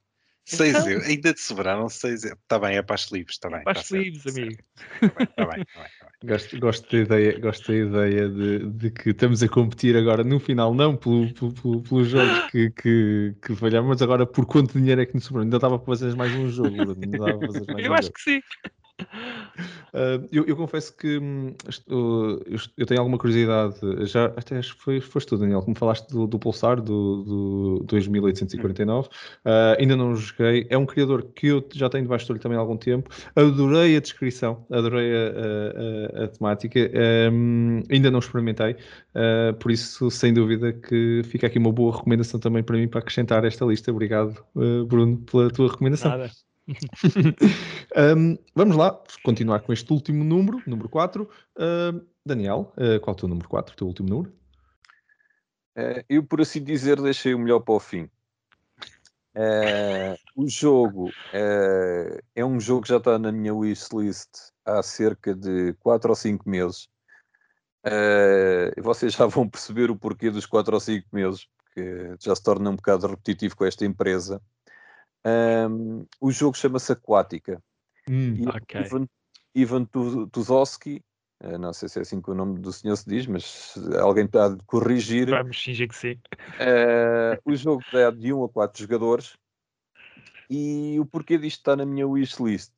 6 0.55 0.75
então... 0.75 0.89
euros, 0.89 1.07
ainda 1.07 1.33
te 1.33 1.41
sobraram 1.41 1.89
6 1.89 2.23
euros. 2.23 2.39
Está 2.41 2.59
bem, 2.59 2.77
é 2.77 2.81
para 2.81 2.95
as 2.95 3.11
livres, 3.11 3.35
está 3.35 3.49
bem. 3.49 3.63
Para 3.63 3.79
as 3.79 3.89
tá 3.89 3.97
livres, 3.97 4.35
amigo. 4.35 4.63
Está 5.01 5.45
bem, 5.45 5.61
está 5.61 5.81
bem. 5.83 5.89
Gosto, 6.21 6.59
gosto, 6.59 6.91
da 6.91 6.99
ideia, 6.99 7.39
gosto 7.39 7.71
da 7.71 7.77
ideia 7.77 8.27
de, 8.27 8.69
de, 8.71 8.91
que 8.91 9.11
estamos 9.11 9.41
a 9.41 9.47
competir 9.47 9.95
agora 9.95 10.21
no 10.21 10.37
final, 10.37 10.73
não 10.73 10.97
pelo, 10.97 11.33
pelo, 11.33 11.81
pelos 11.81 12.09
jogos 12.09 12.51
que, 12.51 12.69
que, 12.71 13.35
que 13.41 13.55
falhamos, 13.55 13.87
mas 13.87 14.01
agora 14.01 14.25
por 14.25 14.45
quanto 14.45 14.77
dinheiro 14.77 14.99
é 14.99 15.05
que 15.05 15.13
nos 15.13 15.23
sobrou. 15.23 15.43
Ainda 15.43 15.55
estava 15.55 15.79
para 15.79 15.85
fazer 15.85 16.13
mais 16.15 16.33
um 16.33 16.49
jogo. 16.49 16.75
Eu 17.77 17.93
acho 17.93 18.11
que 18.11 18.21
sim. 18.21 18.41
Uh, 19.93 20.27
eu, 20.31 20.45
eu, 20.45 20.55
confesso 20.55 20.95
que 20.95 21.19
eu, 21.87 22.43
eu, 22.77 22.85
tenho 22.85 22.99
alguma 22.99 23.17
curiosidade. 23.17 23.75
Já 24.05 24.25
até 24.25 24.57
acho 24.57 24.75
que 24.75 24.83
foi, 24.83 25.01
foste 25.01 25.27
tu, 25.27 25.37
Daniel, 25.37 25.63
me 25.67 25.75
falaste 25.75 26.07
do, 26.09 26.27
do 26.27 26.37
Pulsar 26.37 26.81
do, 26.81 27.23
do 27.23 27.85
2849. 27.85 29.07
Uh, 29.07 29.11
ah, 29.45 29.75
ainda 29.79 29.95
não 29.95 30.15
joguei. 30.15 30.67
É 30.69 30.77
um 30.77 30.85
criador 30.85 31.23
que 31.33 31.47
eu 31.47 31.67
já 31.73 31.89
tenho 31.89 32.03
debaixo 32.03 32.27
do 32.27 32.31
olho 32.31 32.39
também 32.39 32.57
há 32.57 32.61
algum 32.61 32.77
tempo. 32.77 33.09
Adorei 33.35 33.95
a 33.97 33.99
descrição, 33.99 34.65
adorei 34.71 35.11
a, 35.11 36.21
a, 36.21 36.23
a 36.25 36.27
temática. 36.27 36.79
Um, 37.31 37.81
ainda 37.89 38.11
não 38.11 38.19
experimentei, 38.19 38.73
uh, 38.73 39.53
por 39.59 39.71
isso, 39.71 40.09
sem 40.11 40.33
dúvida, 40.33 40.73
que 40.73 41.21
fica 41.25 41.47
aqui 41.47 41.57
uma 41.57 41.71
boa 41.71 41.95
recomendação 41.95 42.39
também 42.39 42.63
para 42.63 42.77
mim 42.77 42.87
para 42.87 42.99
acrescentar 42.99 43.43
esta 43.43 43.65
lista. 43.65 43.91
Obrigado, 43.91 44.43
Bruno, 44.87 45.17
pela 45.17 45.49
tua 45.49 45.69
recomendação. 45.69 46.11
Nada 46.11 46.31
um, 48.17 48.37
vamos 48.53 48.75
lá, 48.75 49.01
continuar 49.23 49.61
com 49.61 49.73
este 49.73 49.91
último 49.91 50.23
número, 50.23 50.61
número 50.65 50.89
4. 50.89 51.23
Uh, 51.23 52.05
Daniel, 52.25 52.73
uh, 52.77 52.99
qual 52.99 53.13
é 53.13 53.17
o 53.17 53.19
teu 53.19 53.29
número 53.29 53.49
4, 53.49 53.73
o 53.73 53.77
teu 53.77 53.87
último 53.87 54.09
número? 54.09 54.33
Uh, 55.77 56.03
eu, 56.07 56.23
por 56.23 56.41
assim 56.41 56.63
dizer, 56.63 57.01
deixei 57.01 57.33
o 57.33 57.39
melhor 57.39 57.59
para 57.61 57.75
o 57.75 57.79
fim. 57.79 58.09
Eh, 59.35 60.17
o 60.35 60.49
jogo 60.49 61.11
é 61.31 62.43
um 62.43 62.59
jogo 62.59 62.81
que 62.81 62.89
já 62.89 62.97
está 62.97 63.17
na 63.17 63.31
minha 63.31 63.53
wishlist 63.53 64.27
há 64.65 64.81
cerca 64.81 65.35
de 65.35 65.73
4 65.79 66.09
ou 66.09 66.15
5 66.15 66.49
meses. 66.49 66.89
vocês 68.81 69.13
já 69.13 69.27
vão 69.27 69.47
perceber 69.47 69.91
o 69.91 69.95
porquê 69.95 70.29
dos 70.31 70.45
4 70.45 70.73
ou 70.73 70.79
5 70.79 71.07
meses, 71.13 71.47
porque 71.57 72.15
já 72.19 72.35
se 72.35 72.43
torna 72.43 72.71
um 72.71 72.75
bocado 72.75 73.07
repetitivo 73.07 73.55
com 73.55 73.65
esta 73.65 73.85
empresa. 73.85 74.41
Um, 75.25 76.05
o 76.19 76.31
jogo 76.31 76.57
chama-se 76.57 76.91
Aquática. 76.91 77.61
Hum, 78.09 78.47
okay. 78.47 78.81
Ivan, 78.81 79.07
Ivan 79.53 79.85
Tuzowski, 80.31 81.03
eh, 81.41 81.57
não 81.57 81.71
sei 81.73 81.87
se 81.87 81.99
é 81.99 82.01
assim 82.01 82.21
que 82.21 82.31
o 82.31 82.35
nome 82.35 82.59
do 82.59 82.71
senhor 82.71 82.95
se 82.95 83.07
diz, 83.07 83.25
mas 83.25 83.75
alguém 84.01 84.25
está 84.25 84.47
a 84.47 84.57
corrigir. 84.65 85.29
Vamos 85.29 85.61
fingir 85.61 85.87
que 85.87 85.95
sim. 85.95 86.13
Uh, 86.59 87.39
o 87.45 87.55
jogo 87.55 87.83
é 87.93 88.11
de 88.11 88.33
1 88.33 88.43
a 88.43 88.49
4 88.49 88.81
jogadores 88.81 89.37
e 90.49 90.99
o 90.99 91.05
porquê 91.05 91.37
disto 91.37 91.59
está 91.59 91.75
na 91.75 91.85
minha 91.85 92.07
wishlist? 92.07 92.73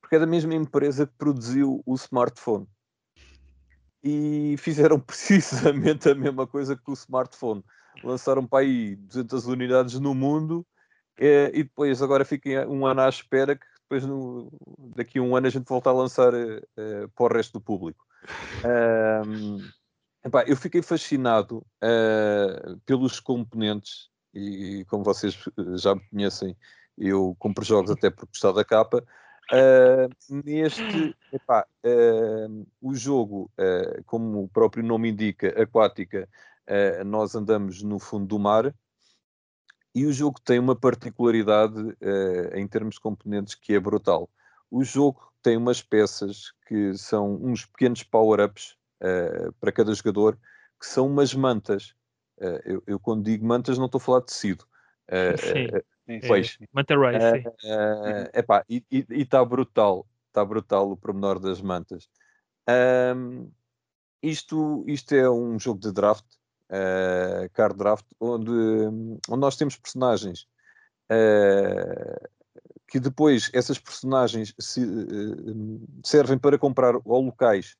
Porque 0.00 0.16
é 0.16 0.18
da 0.18 0.26
mesma 0.26 0.54
empresa 0.54 1.06
que 1.06 1.14
produziu 1.18 1.82
o 1.84 1.94
smartphone 1.94 2.66
e 4.02 4.54
fizeram 4.58 5.00
precisamente 5.00 6.08
a 6.08 6.14
mesma 6.14 6.46
coisa 6.46 6.76
que 6.76 6.90
o 6.90 6.94
smartphone. 6.94 7.64
Lançaram 8.04 8.46
para 8.46 8.60
aí 8.60 8.94
200 8.94 9.46
unidades 9.46 9.98
no 9.98 10.14
mundo 10.14 10.64
eh, 11.18 11.50
e 11.52 11.64
depois 11.64 12.00
agora 12.00 12.24
fiquem 12.24 12.58
um 12.66 12.86
ano 12.86 13.00
à 13.00 13.08
espera 13.08 13.56
que 13.56 13.66
depois 13.82 14.04
no, 14.04 14.52
daqui 14.94 15.18
a 15.18 15.22
um 15.22 15.34
ano 15.34 15.46
a 15.46 15.50
gente 15.50 15.66
volta 15.66 15.88
a 15.88 15.94
lançar 15.94 16.32
uh, 16.34 17.08
para 17.16 17.24
o 17.24 17.36
resto 17.36 17.54
do 17.54 17.60
público. 17.60 18.04
Um, 19.26 19.58
epá, 20.24 20.44
eu 20.46 20.56
fiquei 20.56 20.82
fascinado 20.82 21.66
uh, 21.82 22.78
pelos 22.84 23.18
componentes 23.18 24.10
e 24.34 24.84
como 24.88 25.02
vocês 25.02 25.42
já 25.76 25.94
me 25.94 26.02
conhecem, 26.10 26.54
eu 26.98 27.34
compro 27.38 27.64
jogos 27.64 27.90
até 27.90 28.10
por 28.10 28.26
gostar 28.26 28.52
da 28.52 28.64
capa. 28.64 29.02
Uh, 29.50 30.44
neste, 30.44 31.16
epá, 31.32 31.66
o 32.82 32.94
jogo, 32.94 33.50
como 34.04 34.44
o 34.44 34.48
próprio 34.48 34.84
nome 34.84 35.08
indica, 35.08 35.48
aquática, 35.60 36.28
nós 37.06 37.34
andamos 37.34 37.82
no 37.82 37.98
fundo 37.98 38.26
do 38.26 38.38
mar 38.38 38.74
e 39.98 40.06
o 40.06 40.12
jogo 40.12 40.40
tem 40.40 40.58
uma 40.58 40.76
particularidade 40.76 41.96
em 42.54 42.66
termos 42.66 42.96
de 42.96 43.00
componentes 43.00 43.54
que 43.54 43.74
é 43.74 43.80
brutal. 43.80 44.28
O 44.70 44.84
jogo 44.84 45.32
tem 45.42 45.56
umas 45.56 45.82
peças 45.82 46.52
que 46.66 46.94
são 46.94 47.34
uns 47.34 47.64
pequenos 47.64 48.02
power-ups 48.02 48.76
para 49.60 49.72
cada 49.72 49.92
jogador, 49.94 50.38
que 50.78 50.86
são 50.86 51.06
umas 51.06 51.34
mantas. 51.34 51.94
Eu, 52.64 52.82
eu, 52.86 53.00
quando 53.00 53.24
digo 53.24 53.46
mantas 53.46 53.78
não 53.78 53.86
estou 53.86 53.98
a 53.98 54.02
falar 54.02 54.20
de 54.20 54.26
tecido. 54.26 54.64
Sim 55.38 55.68
Pois. 56.26 56.58
Manta 56.72 56.96
Ray, 56.96 57.20
sim. 57.20 57.48
Uh, 57.48 58.30
epá, 58.32 58.64
e 58.68 58.82
está 58.90 59.44
brutal, 59.44 60.06
está 60.28 60.42
brutal 60.44 60.90
o 60.90 60.96
pormenor 60.96 61.38
das 61.38 61.60
mantas. 61.60 62.08
Um, 63.14 63.50
isto, 64.22 64.84
isto 64.86 65.14
é 65.14 65.28
um 65.28 65.58
jogo 65.58 65.80
de 65.80 65.92
draft, 65.92 66.24
uh, 66.70 67.48
card 67.52 67.76
draft, 67.76 68.06
onde, 68.20 68.50
onde 69.28 69.40
nós 69.40 69.56
temos 69.56 69.76
personagens 69.76 70.46
uh, 71.10 72.28
que 72.86 72.98
depois 72.98 73.50
essas 73.52 73.78
personagens 73.78 74.54
se, 74.58 74.84
uh, 74.84 75.88
servem 76.04 76.38
para 76.38 76.58
comprar 76.58 76.94
ou 77.04 77.20
locais 77.22 77.76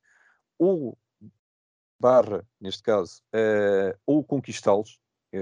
ou 0.58 0.98
barra, 2.00 2.46
neste 2.60 2.80
caso, 2.82 3.20
ou 4.06 4.22
conquistá-los. 4.22 5.00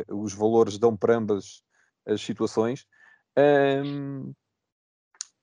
os 0.08 0.32
valores 0.32 0.78
dão 0.78 0.96
para 0.96 1.16
ambas 1.16 1.62
as 2.06 2.22
situações. 2.22 2.86
Um, 3.84 4.32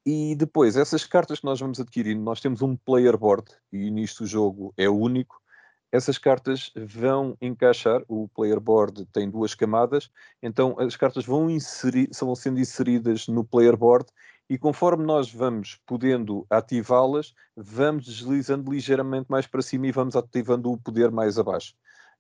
e 0.06 0.36
depois, 0.36 0.76
essas 0.76 1.06
cartas 1.06 1.40
que 1.40 1.46
nós 1.46 1.60
vamos 1.60 1.80
adquirindo, 1.80 2.22
nós 2.22 2.42
temos 2.42 2.62
um 2.62 2.76
player 2.76 3.18
board, 3.18 3.46
e 3.72 3.90
nisto 3.90 4.24
o 4.24 4.28
jogo 4.28 4.74
é 4.76 4.90
único. 4.90 5.42
Essas 5.94 6.18
cartas 6.18 6.72
vão 6.76 7.38
encaixar, 7.40 8.02
o 8.08 8.28
player 8.30 8.60
board 8.60 9.06
tem 9.14 9.30
duas 9.30 9.54
camadas, 9.54 10.10
então 10.42 10.76
as 10.80 10.96
cartas 10.96 11.24
vão, 11.24 11.52
inserir, 11.52 12.10
vão 12.20 12.34
sendo 12.34 12.60
inseridas 12.60 13.28
no 13.28 13.44
player 13.44 13.78
board 13.78 14.08
e 14.50 14.58
conforme 14.58 15.06
nós 15.06 15.32
vamos 15.32 15.80
podendo 15.86 16.48
ativá-las, 16.50 17.36
vamos 17.56 18.06
deslizando 18.06 18.72
ligeiramente 18.72 19.28
mais 19.30 19.46
para 19.46 19.62
cima 19.62 19.86
e 19.86 19.92
vamos 19.92 20.16
ativando 20.16 20.72
o 20.72 20.80
poder 20.80 21.12
mais 21.12 21.38
abaixo. 21.38 21.76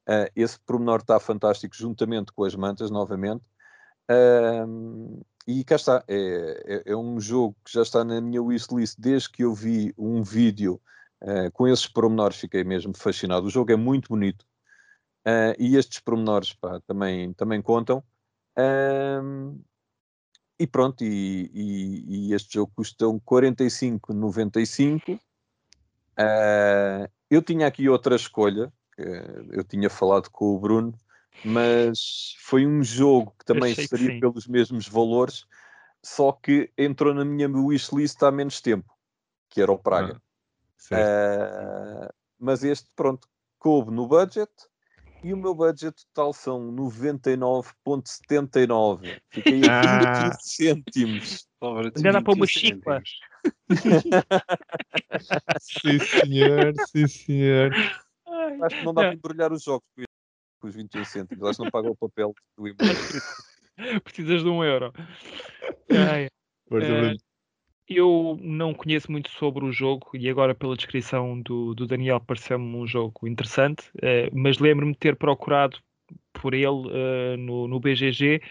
Uh, 0.08 0.30
esse 0.36 0.60
pormenor 0.60 1.00
está 1.00 1.20
fantástico, 1.20 1.76
juntamente 1.76 2.32
com 2.32 2.44
as 2.44 2.54
mantas, 2.54 2.92
novamente. 2.92 3.44
Um, 4.08 5.20
e 5.48 5.64
cá 5.64 5.78
está, 5.78 6.04
é, 6.08 6.84
é, 6.86 6.92
é, 6.92 6.96
um 6.96 7.20
jogo 7.20 7.56
que 7.66 7.74
já 7.74 7.82
está 7.82 8.04
na 8.04 8.22
minha 8.22 8.44
wishlist 8.44 9.00
desde 9.00 9.32
que 9.32 9.44
eu 9.44 9.52
vi 9.56 9.96
um 9.98 10.22
vídeo 10.22 10.80
uh, 11.24 11.52
com 11.52 11.68
esses 11.68 11.88
pormenores, 11.88 12.38
fiquei 12.38 12.64
mesmo 12.64 12.96
fascinado. 12.96 13.48
O 13.48 13.50
jogo 13.50 13.72
é 13.72 13.76
muito 13.76 14.10
bonito 14.10 14.46
uh, 15.26 15.56
e 15.58 15.76
estes 15.76 16.00
pormenores 16.00 16.54
pá, 16.54 16.80
também, 16.82 17.34
também 17.34 17.62
contam. 17.62 18.04
E 20.60 20.68
pronto, 20.68 21.04
e, 21.04 21.50
e, 21.54 22.30
e, 22.30 22.34
este 22.34 22.54
jogo 22.54 22.72
custa 22.76 23.06
45,95. 23.06 25.16
Uh, 25.16 25.20
eu 27.30 27.42
tinha 27.42 27.66
aqui 27.66 27.90
outra 27.90 28.16
escolha, 28.16 28.72
eu 29.52 29.64
tinha 29.64 29.90
falado 29.90 30.30
com 30.30 30.56
o 30.56 30.60
Bruno, 30.60 30.94
mas 31.44 32.36
foi 32.40 32.68
um 32.68 32.84
jogo 32.84 33.34
que 33.40 33.46
também 33.46 33.74
seria 33.74 34.20
pelos 34.20 34.48
mesmos 34.48 34.88
valores, 34.88 35.46
só 36.04 36.32
que 36.32 36.72
entrou 36.78 37.14
na 37.14 37.26
minha 37.26 37.50
wishlist 37.50 38.22
há 38.22 38.32
menos 38.32 38.62
tempo, 38.62 38.94
que 39.50 39.60
era 39.60 39.72
o 39.72 39.78
Praga. 39.78 40.18
Ah, 40.18 40.33
uh, 40.92 42.08
mas 42.40 42.64
este, 42.64 42.90
pronto, 42.96 43.28
coube 43.60 43.92
no 43.92 44.08
budget 44.08 44.52
e 45.24 45.34
o 45.34 45.38
meu 45.38 45.56
budget 45.56 46.06
total 46.08 46.34
são 46.34 46.60
99,79. 46.76 49.22
Fiquei 49.30 49.62
a 49.70 50.30
20 50.30 50.42
cêntimos. 50.42 51.48
Ainda 51.62 52.12
dá 52.12 52.22
para 52.22 52.34
uma 52.34 52.46
chipa. 52.46 53.02
sim, 55.62 55.98
senhor, 56.00 56.74
sim, 56.88 57.08
senhor. 57.08 57.72
Acho 58.64 58.78
que 58.78 58.84
não 58.84 58.94
dá 58.94 59.04
para 59.04 59.14
embrulhar 59.14 59.54
os 59.54 59.64
jogos 59.64 59.88
com 60.60 60.68
os 60.68 60.76
21 60.76 61.06
cêntimos. 61.06 61.42
Elas 61.42 61.58
não 61.58 61.72
pagam 61.72 61.92
o 61.92 61.96
papel 61.96 62.36
do 62.58 62.68
e-mail. 62.68 64.02
Precisas 64.04 64.44
de 64.44 64.50
um 64.50 64.62
euro. 64.64 64.92
Ai, 65.90 66.28
uh, 66.70 67.16
eu 67.88 68.38
não 68.42 68.74
conheço 68.74 69.12
muito 69.12 69.30
sobre 69.32 69.66
o 69.66 69.72
jogo 69.72 70.12
e 70.14 70.30
agora 70.30 70.56
pela 70.56 70.76
descrição 70.76 71.40
do, 71.42 71.74
do 71.74 71.86
Daniel 71.88 72.20
pareceu-me 72.20 72.76
um 72.76 72.88
jogo 72.88 73.28
interessante, 73.28 73.90
uh, 73.98 74.30
mas 74.34 74.60
lembro-me 74.60 74.94
de 74.94 75.00
ter 75.00 75.16
procurado 75.16 75.78
por 76.34 76.54
ele 76.54 76.68
uh, 76.68 77.38
no, 77.38 77.68
no 77.68 77.80
BGG 77.80 78.42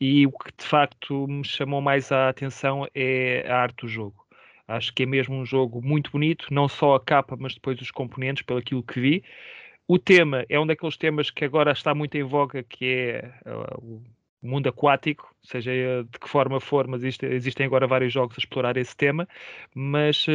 e 0.00 0.26
o 0.26 0.32
que 0.32 0.52
de 0.56 0.64
facto 0.64 1.26
me 1.26 1.44
chamou 1.44 1.80
mais 1.80 2.10
a 2.12 2.28
atenção 2.28 2.86
é 2.94 3.44
a 3.48 3.58
arte 3.62 3.82
do 3.82 3.88
jogo. 3.88 4.26
Acho 4.66 4.92
que 4.94 5.02
é 5.02 5.06
mesmo 5.06 5.34
um 5.36 5.44
jogo 5.44 5.82
muito 5.82 6.10
bonito, 6.12 6.46
não 6.50 6.68
só 6.68 6.94
a 6.94 7.00
capa, 7.00 7.36
mas 7.38 7.54
depois 7.54 7.80
os 7.80 7.90
componentes, 7.90 8.42
pelo 8.42 8.58
aquilo 8.58 8.82
que 8.82 9.00
vi. 9.00 9.24
O 9.86 9.98
tema 9.98 10.46
é 10.48 10.58
um 10.58 10.66
daqueles 10.66 10.96
temas 10.96 11.30
que 11.30 11.44
agora 11.44 11.72
está 11.72 11.94
muito 11.94 12.16
em 12.16 12.22
voga, 12.22 12.62
que 12.62 12.86
é 12.86 13.34
uh, 13.46 13.84
o 13.84 14.02
mundo 14.42 14.68
aquático, 14.68 15.34
seja 15.42 15.70
de 16.10 16.18
que 16.18 16.28
forma 16.28 16.60
for, 16.60 16.86
mas 16.88 17.02
existe, 17.02 17.26
existem 17.26 17.66
agora 17.66 17.86
vários 17.86 18.12
jogos 18.12 18.36
a 18.36 18.40
explorar 18.40 18.76
esse 18.76 18.96
tema, 18.96 19.28
mas 19.74 20.26
uh, 20.26 20.30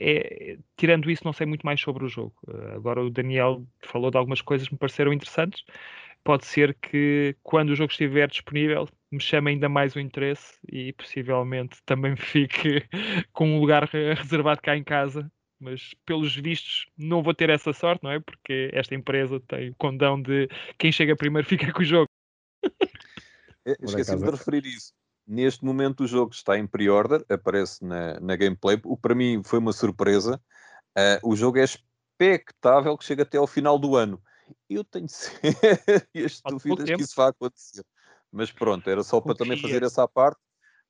é, 0.00 0.56
tirando 0.76 1.10
isso 1.10 1.24
não 1.24 1.32
sei 1.32 1.46
muito 1.46 1.64
mais 1.66 1.80
sobre 1.80 2.04
o 2.04 2.08
jogo. 2.08 2.34
Uh, 2.46 2.76
agora 2.76 3.02
o 3.02 3.10
Daniel 3.10 3.64
falou 3.82 4.10
de 4.10 4.16
algumas 4.16 4.40
coisas 4.40 4.68
que 4.68 4.74
me 4.74 4.78
pareceram 4.78 5.12
interessantes, 5.12 5.64
pode 6.22 6.46
ser 6.46 6.74
que 6.74 7.36
quando 7.42 7.70
o 7.70 7.76
jogo 7.76 7.90
estiver 7.90 8.28
disponível 8.28 8.88
me 9.10 9.20
chame 9.20 9.52
ainda 9.52 9.68
mais 9.68 9.94
o 9.94 10.00
interesse 10.00 10.58
e 10.70 10.92
possivelmente 10.92 11.78
também 11.84 12.16
fique 12.16 12.82
com 13.32 13.48
um 13.56 13.60
lugar 13.60 13.84
reservado 13.84 14.60
cá 14.62 14.76
em 14.76 14.84
casa 14.84 15.30
mas 15.60 15.94
pelos 16.04 16.36
vistos 16.36 16.86
não 16.96 17.22
vou 17.22 17.34
ter 17.34 17.48
essa 17.48 17.72
sorte, 17.72 18.04
não 18.04 18.10
é? 18.10 18.20
Porque 18.20 18.70
esta 18.72 18.94
empresa 18.94 19.40
tem 19.40 19.70
o 19.70 19.74
condão 19.76 20.20
de 20.20 20.48
quem 20.78 20.92
chega 20.92 21.16
primeiro 21.16 21.46
fica 21.48 21.72
com 21.72 21.80
o 21.80 21.84
jogo. 21.84 22.13
Esqueci 23.64 24.16
de 24.16 24.30
referir 24.30 24.66
isso. 24.66 24.92
Neste 25.26 25.64
momento 25.64 26.04
o 26.04 26.06
jogo 26.06 26.32
está 26.32 26.58
em 26.58 26.66
pre-order, 26.66 27.24
aparece 27.30 27.82
na, 27.84 28.20
na 28.20 28.36
gameplay. 28.36 28.78
O 28.84 28.96
para 28.96 29.14
mim 29.14 29.42
foi 29.42 29.58
uma 29.58 29.72
surpresa. 29.72 30.40
Uh, 30.96 31.30
o 31.30 31.34
jogo 31.34 31.58
é 31.58 31.64
expectável 31.64 32.96
que 32.96 33.04
chegue 33.04 33.22
até 33.22 33.38
ao 33.38 33.46
final 33.46 33.78
do 33.78 33.96
ano. 33.96 34.22
Eu 34.68 34.84
tenho 34.84 35.08
sérias 35.08 36.42
dúvidas 36.44 36.90
que 36.90 37.02
isso 37.02 37.14
vá 37.16 37.28
acontecer. 37.28 37.84
Mas 38.30 38.52
pronto, 38.52 38.88
era 38.90 39.02
só 39.02 39.20
para 39.20 39.34
também 39.34 39.60
fazer 39.60 39.82
essa 39.82 40.06
parte 40.06 40.40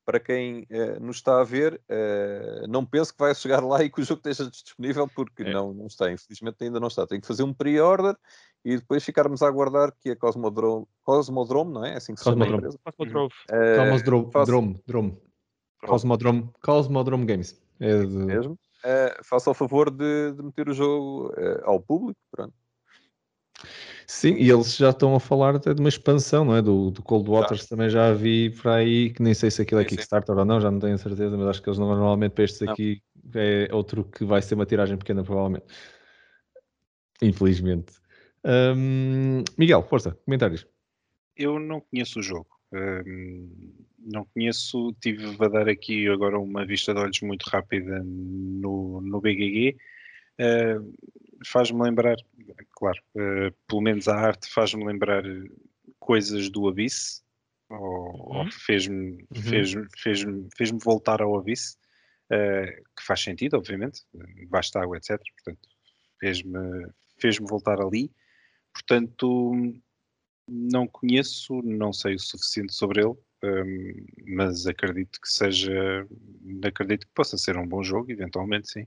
para 0.04 0.20
quem 0.20 0.66
uh, 0.70 1.00
nos 1.00 1.16
está 1.16 1.40
a 1.40 1.44
ver, 1.44 1.80
uh, 1.88 2.66
não 2.68 2.84
pense 2.84 3.12
que 3.12 3.18
vai 3.18 3.34
chegar 3.34 3.64
lá 3.64 3.82
e 3.82 3.90
que 3.90 4.00
o 4.00 4.04
jogo 4.04 4.20
esteja 4.24 4.50
disponível, 4.50 5.08
porque 5.08 5.42
é. 5.42 5.52
não, 5.52 5.72
não 5.72 5.86
está, 5.86 6.10
infelizmente 6.12 6.62
ainda 6.62 6.78
não 6.78 6.88
está. 6.88 7.06
Tem 7.06 7.20
que 7.20 7.26
fazer 7.26 7.42
um 7.42 7.52
pre-order 7.52 8.16
e 8.64 8.76
depois 8.76 9.04
ficarmos 9.04 9.42
a 9.42 9.48
aguardar 9.48 9.92
que 9.98 10.10
a 10.10 10.16
Cosmodrome, 10.16 10.86
Cosmodrome 11.02 11.72
não 11.72 11.84
é? 11.84 11.94
é 11.94 11.96
assim 11.96 12.14
que 12.14 12.20
se 12.20 12.24
chama 12.24 12.44
a 12.44 12.48
empresa? 12.48 12.78
Cosmodrome. 12.84 13.30
Uh, 13.50 13.76
Cosmodrome, 13.78 14.32
faça... 14.32 14.46
Drome, 14.46 14.82
Drome. 14.86 15.22
Cosmodrome, 15.86 16.50
Cosmodrome 16.62 17.26
Games. 17.26 17.62
É 17.80 17.98
de... 17.98 18.06
mesmo. 18.06 18.58
Uh, 18.84 19.24
faça 19.24 19.50
o 19.50 19.54
favor 19.54 19.90
de, 19.90 20.32
de 20.32 20.42
meter 20.42 20.68
o 20.68 20.74
jogo 20.74 21.32
ao 21.64 21.80
público, 21.80 22.20
pronto. 22.30 22.54
Sim, 24.06 24.34
e 24.34 24.50
eles 24.50 24.76
já 24.76 24.90
estão 24.90 25.14
a 25.14 25.20
falar 25.20 25.56
até 25.56 25.72
de 25.72 25.80
uma 25.80 25.88
expansão, 25.88 26.44
não 26.44 26.56
é? 26.56 26.62
Do, 26.62 26.90
do 26.90 27.02
Cold 27.02 27.30
Waters 27.30 27.66
também 27.66 27.88
já 27.88 28.12
vi 28.12 28.50
por 28.50 28.68
aí, 28.68 29.10
que 29.10 29.22
nem 29.22 29.32
sei 29.32 29.50
se 29.50 29.62
aquilo 29.62 29.80
é 29.80 29.84
Kickstarter 29.84 30.36
ou 30.36 30.44
não, 30.44 30.60
já 30.60 30.70
não 30.70 30.78
tenho 30.78 30.98
certeza, 30.98 31.36
mas 31.36 31.48
acho 31.48 31.62
que 31.62 31.68
eles 31.68 31.78
normalmente 31.78 32.32
para 32.32 32.44
estes 32.44 32.62
aqui 32.62 33.02
é 33.34 33.68
outro 33.72 34.04
que 34.04 34.24
vai 34.24 34.42
ser 34.42 34.54
uma 34.54 34.66
tiragem 34.66 34.96
pequena, 34.96 35.24
provavelmente. 35.24 35.64
Infelizmente. 37.22 37.92
Um, 38.44 39.42
Miguel, 39.56 39.82
força, 39.82 40.12
comentários. 40.24 40.66
Eu 41.36 41.58
não 41.58 41.80
conheço 41.80 42.20
o 42.20 42.22
jogo. 42.22 42.48
Um, 42.72 43.48
não 43.98 44.26
conheço, 44.26 44.94
tive 45.00 45.24
a 45.42 45.48
dar 45.48 45.68
aqui 45.68 46.06
agora 46.08 46.38
uma 46.38 46.66
vista 46.66 46.92
de 46.92 47.00
olhos 47.00 47.20
muito 47.22 47.44
rápida 47.44 48.02
no, 48.04 49.00
no 49.00 49.20
BGG. 49.20 49.76
Uh, 50.38 50.92
faz-me 51.46 51.82
lembrar, 51.82 52.16
claro, 52.72 53.00
uh, 53.16 53.52
pelo 53.68 53.80
menos 53.82 54.08
a 54.08 54.16
arte 54.16 54.48
faz-me 54.48 54.84
lembrar 54.84 55.22
coisas 55.98 56.50
do 56.50 56.68
Abyss, 56.68 57.22
ou, 57.70 58.42
uhum. 58.42 58.50
fez-me 58.50 59.26
uhum. 59.34 59.42
fez, 59.42 59.74
fez, 59.98 60.24
fez 60.56 60.70
voltar 60.82 61.22
ao 61.22 61.38
Abyss. 61.38 61.78
uh, 62.30 62.84
que 62.96 63.04
faz 63.04 63.20
sentido, 63.22 63.56
obviamente, 63.56 64.02
basta 64.48 64.80
água, 64.80 64.96
etc. 64.96 65.20
Portanto, 65.36 65.68
fez-me 66.20 66.88
fez 67.18 67.38
voltar 67.38 67.80
ali. 67.80 68.10
Portanto, 68.72 69.52
não 70.48 70.86
conheço, 70.86 71.62
não 71.62 71.92
sei 71.92 72.16
o 72.16 72.18
suficiente 72.18 72.74
sobre 72.74 73.00
ele, 73.02 73.14
um, 73.42 74.06
mas 74.26 74.66
acredito 74.66 75.20
que 75.20 75.28
seja, 75.28 76.06
acredito 76.64 77.06
que 77.06 77.14
possa 77.14 77.38
ser 77.38 77.56
um 77.56 77.66
bom 77.66 77.82
jogo, 77.82 78.10
eventualmente 78.10 78.70
sim. 78.70 78.86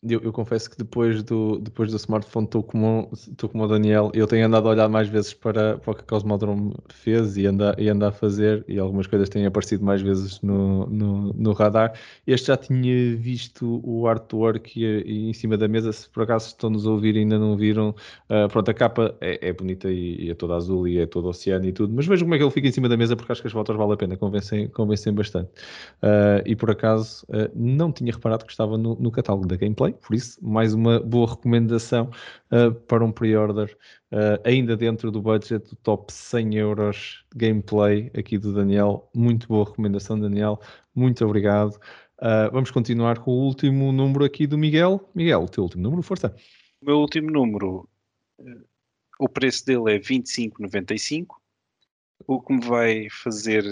Eu, 0.00 0.20
eu, 0.22 0.32
confesso 0.32 0.70
que 0.70 0.78
depois 0.78 1.24
do, 1.24 1.58
depois 1.58 1.90
do 1.90 1.96
smartphone 1.96 2.46
estou 2.46 2.62
como, 2.62 3.10
estou 3.12 3.48
como 3.48 3.64
o 3.64 3.66
Daniel. 3.66 4.12
Eu 4.14 4.28
tenho 4.28 4.46
andado 4.46 4.68
a 4.68 4.70
olhar 4.70 4.88
mais 4.88 5.08
vezes 5.08 5.34
para, 5.34 5.76
para 5.78 5.90
o 5.90 5.94
que 5.96 6.02
a 6.02 6.04
Cosmodrome 6.04 6.72
fez 6.88 7.36
e 7.36 7.46
anda, 7.46 7.74
e 7.76 7.88
anda 7.88 8.08
a 8.08 8.12
fazer, 8.12 8.64
e 8.68 8.78
algumas 8.78 9.08
coisas 9.08 9.28
têm 9.28 9.44
aparecido 9.44 9.84
mais 9.84 10.00
vezes 10.00 10.40
no, 10.40 10.86
no, 10.86 11.32
no 11.32 11.52
radar. 11.52 11.94
Este 12.24 12.46
já 12.46 12.56
tinha 12.56 13.16
visto 13.16 13.80
o 13.82 14.06
artwork 14.06 14.80
e, 14.80 14.84
e, 14.84 15.30
em 15.30 15.32
cima 15.32 15.56
da 15.56 15.66
mesa. 15.66 15.92
Se 15.92 16.08
por 16.08 16.22
acaso 16.22 16.46
estão-nos 16.46 16.86
a 16.86 16.90
ouvir 16.90 17.16
e 17.16 17.18
ainda 17.18 17.36
não 17.36 17.56
viram, 17.56 17.90
uh, 18.30 18.48
pronto, 18.48 18.70
a 18.70 18.74
capa 18.74 19.16
é, 19.20 19.48
é 19.48 19.52
bonita 19.52 19.90
e, 19.90 20.26
e, 20.26 20.30
é 20.30 20.34
toda 20.34 20.54
azul 20.54 20.86
e 20.86 20.98
é 21.00 21.06
todo 21.06 21.26
oceano 21.26 21.66
e 21.66 21.72
tudo, 21.72 21.92
mas 21.92 22.06
vejam 22.06 22.24
como 22.24 22.36
é 22.36 22.38
que 22.38 22.44
ele 22.44 22.52
fica 22.52 22.68
em 22.68 22.72
cima 22.72 22.88
da 22.88 22.96
mesa 22.96 23.16
porque 23.16 23.32
acho 23.32 23.40
que 23.40 23.48
as 23.48 23.52
fotos 23.52 23.74
valem 23.76 23.94
a 23.94 23.96
pena, 23.96 24.16
convencem, 24.16 24.68
convencem 24.68 25.12
bastante. 25.12 25.50
Uh, 26.00 26.46
e 26.46 26.54
por 26.54 26.70
acaso 26.70 27.26
uh, 27.30 27.50
não 27.52 27.90
tinha 27.90 28.12
reparado 28.12 28.44
que 28.44 28.52
estava 28.52 28.78
no, 28.78 28.94
no 28.94 29.10
catálogo 29.10 29.48
da 29.48 29.56
gameplay 29.56 29.87
por 29.92 30.14
isso, 30.14 30.38
mais 30.42 30.74
uma 30.74 31.00
boa 31.00 31.30
recomendação 31.30 32.10
uh, 32.50 32.72
para 32.72 33.04
um 33.04 33.12
pre-order, 33.12 33.76
uh, 34.12 34.40
ainda 34.44 34.76
dentro 34.76 35.10
do 35.10 35.20
budget 35.20 35.58
do 35.68 35.76
top 35.76 36.12
100 36.12 36.54
euros 36.56 37.24
gameplay 37.34 38.10
aqui 38.16 38.38
do 38.38 38.52
Daniel. 38.52 39.10
Muito 39.14 39.48
boa 39.48 39.64
recomendação, 39.64 40.18
Daniel. 40.18 40.60
Muito 40.94 41.24
obrigado. 41.24 41.74
Uh, 42.18 42.50
vamos 42.52 42.70
continuar 42.70 43.18
com 43.18 43.30
o 43.30 43.44
último 43.44 43.92
número 43.92 44.24
aqui 44.24 44.46
do 44.46 44.58
Miguel. 44.58 45.08
Miguel, 45.14 45.42
o 45.42 45.48
teu 45.48 45.64
último 45.64 45.82
número, 45.82 46.02
força. 46.02 46.34
O 46.80 46.86
meu 46.86 46.98
último 46.98 47.30
número, 47.30 47.88
o 49.18 49.28
preço 49.28 49.66
dele 49.66 49.96
é 49.96 49.98
25,95. 49.98 51.26
O 52.26 52.40
que 52.40 52.52
me 52.52 52.60
vai 52.60 53.08
fazer 53.10 53.64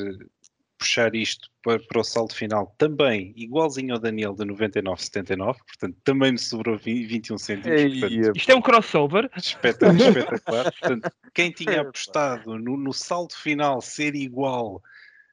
puxar 0.78 1.14
isto 1.14 1.50
para, 1.62 1.78
para, 1.80 2.00
o 2.00 2.04
saldo 2.04 2.34
final 2.34 2.74
também 2.78 3.32
igualzinho 3.36 3.94
ao 3.94 4.00
Daniel 4.00 4.34
de 4.34 4.44
99,79, 4.44 5.56
portanto 5.66 5.96
também 6.04 6.32
me 6.32 6.38
sobrou 6.38 6.76
20, 6.78 7.06
21 7.06 7.38
cêntimos. 7.38 8.00
Portanto, 8.00 8.36
isto 8.36 8.50
é 8.50 8.54
um 8.54 8.62
crossover. 8.62 9.30
Espetacular, 9.36 9.94
espetacular. 10.08 10.64
portanto, 10.64 11.10
quem 11.34 11.50
tinha 11.50 11.80
apostado 11.80 12.58
no, 12.58 12.76
no 12.76 12.92
saldo 12.92 13.34
final 13.34 13.80
ser 13.80 14.14
igual, 14.14 14.76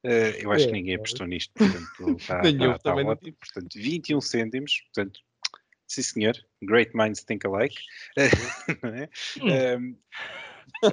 uh, 0.06 0.38
eu 0.40 0.52
acho 0.52 0.66
que 0.66 0.72
é, 0.72 0.74
ninguém 0.74 0.96
apostou 0.96 1.28
nisto, 1.28 1.52
portanto 1.54 2.18
está, 2.18 2.42
está, 2.42 2.76
está 2.76 2.96
ótimo. 2.96 3.38
Portanto, 3.40 3.74
21 3.76 4.22
cêntimos, 4.22 4.82
portanto, 4.94 5.20
sim 5.88 6.02
senhor, 6.02 6.36
great 6.64 6.92
minds 6.96 7.24
think 7.24 7.46
alike. 7.46 7.78
um, 9.42 9.96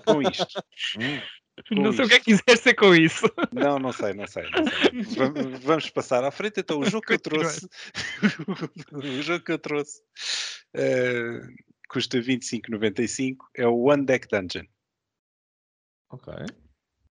com 0.05 0.23
isto. 0.23 0.63
Hum 0.99 1.21
não 1.71 1.93
sei 1.93 2.05
o 2.05 2.09
que 2.09 2.15
é 2.15 2.19
que 2.21 2.37
quiser 2.37 2.57
ser 2.57 2.75
com 2.75 2.95
isso. 2.95 3.27
Não, 3.53 3.79
não 3.79 3.93
sei, 3.93 4.13
não 4.15 4.27
sei. 4.27 4.45
Não 4.51 5.05
sei. 5.05 5.59
Vamos 5.63 5.91
passar 5.91 6.25
à 6.25 6.31
frente. 6.31 6.61
Então, 6.61 6.81
o 6.81 6.85
jogo 6.85 7.07
que 7.07 7.15
eu 7.15 7.19
trouxe, 7.19 7.69
o 8.93 9.23
jogo 9.23 9.45
que 9.45 9.53
eu 9.53 9.59
trouxe 9.59 10.01
uh, 10.77 11.71
custa 11.89 12.19
25,95. 12.19 13.37
É 13.57 13.67
o 13.67 13.89
One 13.89 14.05
Deck 14.05 14.29
Dungeon. 14.29 14.67
Ok. 16.11 16.33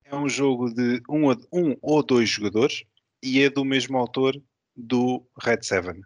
É 0.06 0.16
um 0.16 0.28
jogo 0.28 0.74
de 0.74 1.02
um, 1.08 1.30
um 1.54 1.78
ou 1.82 2.04
dois 2.04 2.30
jogadores 2.30 2.84
e 3.22 3.42
é 3.42 3.50
do 3.50 3.64
mesmo 3.64 3.98
autor 3.98 4.42
do 4.76 5.28
Red 5.42 5.62
Seven, 5.62 6.02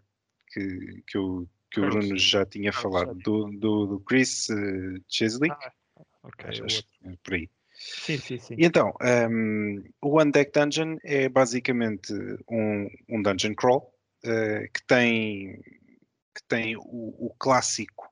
que, 0.52 1.03
que, 1.07 1.18
o, 1.18 1.48
que 1.72 1.80
o 1.80 1.90
Bruno 1.90 2.18
já 2.18 2.45
tinha 2.45 2.74
falado, 2.74 3.14
do, 3.15 3.49
do, 3.52 3.86
do 3.86 3.99
Chris 4.02 4.49
uh, 4.49 5.03
Chesley. 5.07 5.52
Ah, 5.52 5.72
ok, 6.24 6.49
é 7.03 7.15
por 7.24 7.34
aí. 7.36 7.49
Sim, 7.84 8.18
sim, 8.18 8.39
sim. 8.39 8.55
E 8.57 8.65
então, 8.65 8.93
um, 9.30 9.84
o 10.01 10.19
One 10.19 10.31
Deck 10.31 10.51
Dungeon 10.51 10.97
é 11.03 11.27
basicamente 11.27 12.14
um, 12.49 12.89
um 13.10 13.22
dungeon 13.22 13.53
crawl 13.53 13.93
uh, 14.26 14.72
que 14.73 14.85
tem, 14.88 15.61
que 16.34 16.43
tem 16.47 16.77
o, 16.77 16.81
o 17.27 17.35
clássico, 17.38 18.10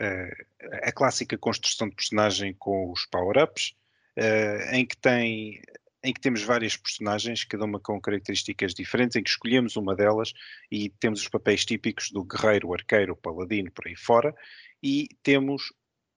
uh, 0.00 0.78
a 0.82 0.92
clássica 0.92 1.38
construção 1.38 1.88
de 1.88 1.94
personagem 1.94 2.54
com 2.58 2.90
os 2.90 3.06
power-ups, 3.06 3.74
uh, 4.18 4.74
em 4.74 4.84
que 4.84 4.96
tem 4.96 5.62
em 6.02 6.12
que 6.12 6.20
temos 6.20 6.42
várias 6.42 6.76
personagens, 6.76 7.44
cada 7.44 7.64
uma 7.64 7.80
com 7.80 8.00
características 8.00 8.72
diferentes, 8.72 9.16
em 9.16 9.22
que 9.22 9.30
escolhemos 9.30 9.76
uma 9.76 9.96
delas 9.96 10.32
e 10.70 10.90
temos 10.90 11.20
os 11.20 11.28
papéis 11.28 11.64
típicos 11.64 12.10
do 12.10 12.22
guerreiro, 12.22 12.72
arqueiro, 12.72 13.16
paladino, 13.16 13.70
por 13.72 13.88
aí 13.88 13.96
fora, 13.96 14.32
e 14.80 15.08
temos 15.24 15.72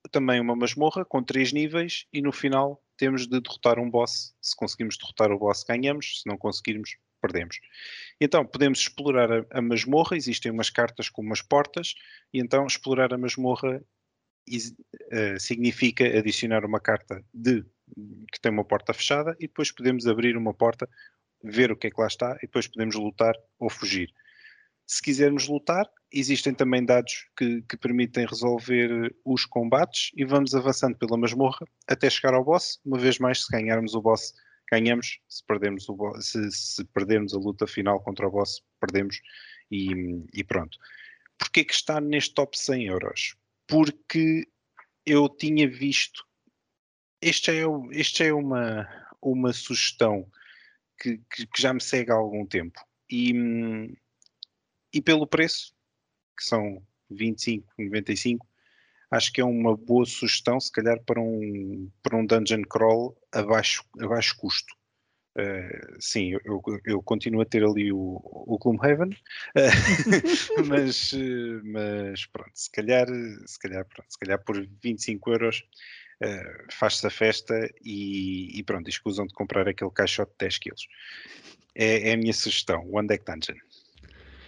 também 0.09 0.39
uma 0.39 0.55
masmorra 0.55 1.05
com 1.05 1.23
três 1.23 1.51
níveis 1.51 2.05
e 2.11 2.21
no 2.21 2.31
final 2.31 2.81
temos 2.97 3.27
de 3.27 3.39
derrotar 3.39 3.79
um 3.79 3.89
boss. 3.89 4.35
Se 4.41 4.55
conseguimos 4.55 4.97
derrotar 4.97 5.31
o 5.31 5.39
boss, 5.39 5.63
ganhamos. 5.63 6.21
Se 6.21 6.27
não 6.27 6.37
conseguirmos, 6.37 6.97
perdemos. 7.21 7.59
Então, 8.19 8.45
podemos 8.45 8.79
explorar 8.79 9.31
a, 9.31 9.45
a 9.51 9.61
masmorra. 9.61 10.17
Existem 10.17 10.51
umas 10.51 10.69
cartas 10.69 11.09
com 11.09 11.21
umas 11.21 11.41
portas. 11.41 11.95
E 12.33 12.39
então, 12.39 12.65
explorar 12.65 13.13
a 13.13 13.17
masmorra 13.17 13.83
uh, 14.49 15.39
significa 15.39 16.05
adicionar 16.05 16.65
uma 16.65 16.79
carta 16.79 17.23
de 17.33 17.63
que 18.31 18.39
tem 18.39 18.51
uma 18.51 18.63
porta 18.63 18.93
fechada 18.93 19.35
e 19.39 19.47
depois 19.47 19.71
podemos 19.71 20.07
abrir 20.07 20.37
uma 20.37 20.53
porta, 20.53 20.87
ver 21.43 21.71
o 21.71 21.75
que 21.75 21.87
é 21.87 21.91
que 21.91 21.99
lá 21.99 22.07
está 22.07 22.37
e 22.37 22.45
depois 22.45 22.67
podemos 22.67 22.95
lutar 22.95 23.35
ou 23.59 23.69
fugir. 23.69 24.13
Se 24.91 25.01
quisermos 25.01 25.47
lutar, 25.47 25.89
existem 26.11 26.53
também 26.53 26.83
dados 26.83 27.25
que, 27.37 27.61
que, 27.61 27.77
permitem 27.77 28.25
resolver 28.25 29.15
os 29.23 29.45
combates 29.45 30.11
e 30.17 30.25
vamos 30.25 30.53
avançando 30.53 30.97
pela 30.97 31.17
masmorra 31.17 31.65
até 31.87 32.09
chegar 32.09 32.33
ao 32.33 32.43
boss. 32.43 32.77
Uma 32.83 32.97
vez 32.97 33.17
mais, 33.17 33.45
se 33.45 33.49
ganharmos 33.49 33.93
o 33.93 34.01
boss, 34.01 34.33
ganhamos. 34.69 35.21
Se 35.29 35.45
perdermos, 35.45 35.87
o 35.87 35.95
boss, 35.95 36.25
se, 36.25 36.51
se 36.51 36.83
perdermos 36.83 37.33
a 37.33 37.37
luta 37.37 37.65
final 37.65 38.03
contra 38.03 38.27
o 38.27 38.31
boss, 38.31 38.61
perdemos 38.81 39.21
e, 39.71 40.25
e 40.33 40.43
pronto. 40.43 40.77
Porquê 41.37 41.63
que 41.63 41.73
está 41.73 42.01
neste 42.01 42.33
top 42.33 42.59
100 42.59 42.87
euros? 42.87 43.35
Porque 43.67 44.45
eu 45.05 45.29
tinha 45.29 45.69
visto. 45.69 46.21
Este 47.21 47.51
é, 47.51 47.63
este 47.91 48.25
é 48.25 48.33
uma, 48.33 48.89
uma 49.21 49.53
sugestão 49.53 50.29
que, 50.99 51.17
que, 51.33 51.47
que 51.47 51.61
já 51.61 51.73
me 51.73 51.81
segue 51.81 52.11
há 52.11 52.15
algum 52.15 52.45
tempo. 52.45 52.77
E, 53.09 53.33
hum, 53.33 53.95
e 54.93 55.01
pelo 55.01 55.27
preço, 55.27 55.73
que 56.37 56.43
são 56.43 56.81
25,95, 57.11 58.39
acho 59.11 59.33
que 59.33 59.41
é 59.41 59.45
uma 59.45 59.75
boa 59.75 60.05
sugestão, 60.05 60.59
se 60.59 60.71
calhar, 60.71 60.99
para 61.03 61.19
um, 61.19 61.89
para 62.01 62.17
um 62.17 62.25
dungeon 62.25 62.61
crawl 62.63 63.17
a 63.31 63.43
baixo, 63.43 63.83
a 63.99 64.07
baixo 64.07 64.37
custo. 64.37 64.73
Uh, 65.37 65.95
sim, 65.97 66.37
eu, 66.43 66.61
eu, 66.85 67.01
continuo 67.01 67.39
a 67.39 67.45
ter 67.45 67.63
ali 67.63 67.89
o, 67.89 68.19
o 68.21 68.57
Gloomhaven, 68.57 69.11
uh, 69.11 70.67
mas, 70.67 71.13
uh, 71.13 71.61
mas 71.63 72.25
pronto, 72.25 72.51
se 72.53 72.69
calhar, 72.69 73.07
se 73.45 73.57
calhar, 73.57 73.85
pronto, 73.85 74.11
se 74.11 74.19
calhar 74.19 74.43
por 74.43 74.61
25 74.81 75.31
euros 75.31 75.63
faz-se 76.69 77.07
a 77.07 77.09
festa 77.09 77.67
e, 77.83 78.59
e, 78.59 78.63
pronto, 78.63 78.87
escusam 78.87 79.25
de 79.25 79.33
comprar 79.33 79.67
aquele 79.67 79.89
caixote 79.89 80.31
de 80.33 80.37
10 80.37 80.57
quilos. 80.59 80.87
É, 81.73 82.09
é 82.09 82.13
a 82.13 82.17
minha 82.17 82.33
sugestão, 82.33 82.87
One 82.91 83.07
Deck 83.07 83.25
Dungeon. 83.25 83.57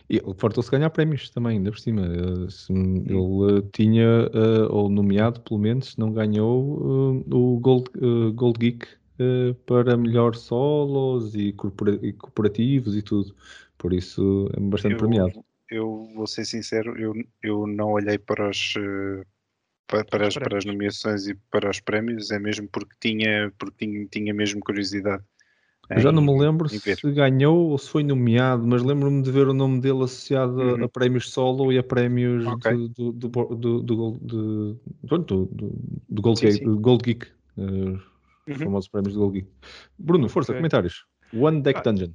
E 0.09 0.17
ele 0.17 0.33
fartou-se 0.35 0.69
ganhar 0.69 0.89
prémios 0.89 1.29
também, 1.29 1.57
ainda 1.57 1.71
por 1.71 1.79
cima. 1.79 2.05
Ele, 2.05 2.47
ele 2.69 3.15
uh, 3.15 3.61
tinha, 3.71 4.27
uh, 4.27 4.71
ou 4.71 4.89
nomeado 4.89 5.41
pelo 5.41 5.59
menos, 5.59 5.95
não 5.97 6.11
ganhou 6.11 7.23
o 7.31 7.59
Gold, 7.59 7.89
Gold 8.33 8.59
Geek 8.59 8.87
para 9.65 9.95
melhor 9.95 10.35
solos 10.35 11.35
e, 11.35 11.53
corpora 11.53 11.97
e 12.01 12.11
corporativos 12.13 12.95
e 12.97 13.01
tudo. 13.01 13.33
Por 13.77 13.93
isso 13.93 14.49
é 14.55 14.59
bastante 14.59 14.93
eu, 14.93 14.97
premiado. 14.97 15.45
Eu 15.69 16.09
vou 16.13 16.27
ser 16.27 16.45
sincero, 16.45 16.99
eu, 16.99 17.13
eu 17.41 17.65
não 17.67 17.91
olhei 17.91 18.17
para 18.17 18.49
os. 18.49 18.73
Para, 19.85 20.03
para, 20.05 20.27
as, 20.27 20.33
para 20.33 20.57
as 20.57 20.65
nomeações 20.65 21.27
e 21.27 21.35
para 21.51 21.69
os 21.69 21.79
prémios, 21.79 22.31
é 22.31 22.39
mesmo 22.39 22.67
porque 22.69 22.95
tinha, 22.99 23.51
porque 23.57 23.85
tinha, 23.85 24.05
tinha 24.07 24.33
mesmo 24.33 24.59
curiosidade 24.61 25.23
eu 25.89 25.99
já 25.99 26.11
não 26.11 26.21
me 26.21 26.37
lembro 26.37 26.69
se 26.69 27.11
ganhou 27.11 27.69
ou 27.69 27.77
se 27.77 27.89
foi 27.89 28.03
nomeado, 28.03 28.65
mas 28.65 28.81
lembro-me 28.83 29.21
de 29.21 29.31
ver 29.31 29.47
o 29.47 29.53
nome 29.53 29.81
dele 29.81 30.03
associado 30.03 30.59
uhum. 30.59 30.83
a, 30.83 30.89
prémios 30.89 31.29
solo 31.29 31.71
e 31.73 31.77
a 31.77 31.83
prémios 31.83 32.45
okay. 32.47 32.87
do, 32.89 33.11
do, 33.11 33.29
do, 33.29 33.81
do, 33.81 34.17
do, 36.09 36.21
Gold, 36.21 36.39
sim, 36.39 36.47
Geek, 36.47 36.57
sim. 36.59 36.75
Gold 36.75 37.03
Geek 37.03 37.27
uh, 37.57 37.61
uhum. 37.61 37.99
os 38.47 38.57
famosos 38.57 38.89
prémios 38.89 39.13
do 39.13 39.19
Gold 39.19 39.33
Geek. 39.39 39.47
Bruno, 39.99 40.29
força, 40.29 40.51
okay. 40.51 40.59
comentários. 40.59 41.05
One 41.33 41.61
Deck 41.61 41.79
ah, 41.79 41.91
Dungeon. 41.91 42.11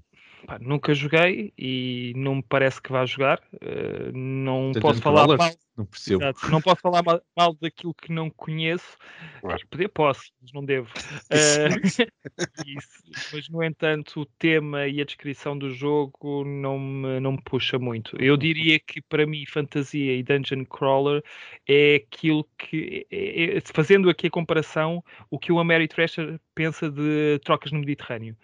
Pá, 0.46 0.58
nunca 0.60 0.94
joguei 0.94 1.52
e 1.58 2.12
não 2.16 2.36
me 2.36 2.42
parece 2.42 2.80
que 2.80 2.90
vá 2.90 3.04
jogar. 3.04 3.40
Uh, 3.54 4.16
não 4.16 4.72
posso 4.80 5.02
falar 5.02 5.26
mal. 5.26 5.50
Não 5.78 5.86
percebo. 5.86 6.24
Exato. 6.24 6.50
Não 6.50 6.60
posso 6.60 6.80
falar 6.80 7.04
mal, 7.04 7.22
mal 7.36 7.54
daquilo 7.54 7.94
que 7.94 8.10
não 8.10 8.28
conheço. 8.28 8.98
Claro. 9.40 9.60
Poder 9.70 9.88
posso, 9.88 10.32
mas 10.42 10.52
não 10.52 10.64
devo. 10.64 10.88
Uh, 11.28 11.76
isso. 12.66 13.02
Mas, 13.32 13.48
no 13.50 13.62
entanto, 13.62 14.22
o 14.22 14.26
tema 14.26 14.86
e 14.86 15.00
a 15.00 15.04
descrição 15.04 15.56
do 15.56 15.70
jogo 15.70 16.42
não 16.44 16.78
me, 16.78 17.20
não 17.20 17.32
me 17.32 17.42
puxa 17.42 17.78
muito. 17.78 18.16
Eu 18.18 18.36
diria 18.36 18.80
que, 18.80 19.02
para 19.02 19.26
mim, 19.26 19.44
fantasia 19.46 20.14
e 20.14 20.22
dungeon 20.22 20.64
crawler 20.64 21.22
é 21.68 21.96
aquilo 21.96 22.48
que, 22.56 23.06
é, 23.10 23.58
é, 23.58 23.60
fazendo 23.74 24.08
aqui 24.08 24.28
a 24.28 24.30
comparação, 24.30 25.04
o 25.30 25.38
que 25.38 25.52
o 25.52 25.58
Ameri 25.58 25.86
Thrasher 25.86 26.40
pensa 26.54 26.90
de 26.90 27.38
trocas 27.44 27.70
no 27.70 27.78
Mediterrâneo. 27.78 28.36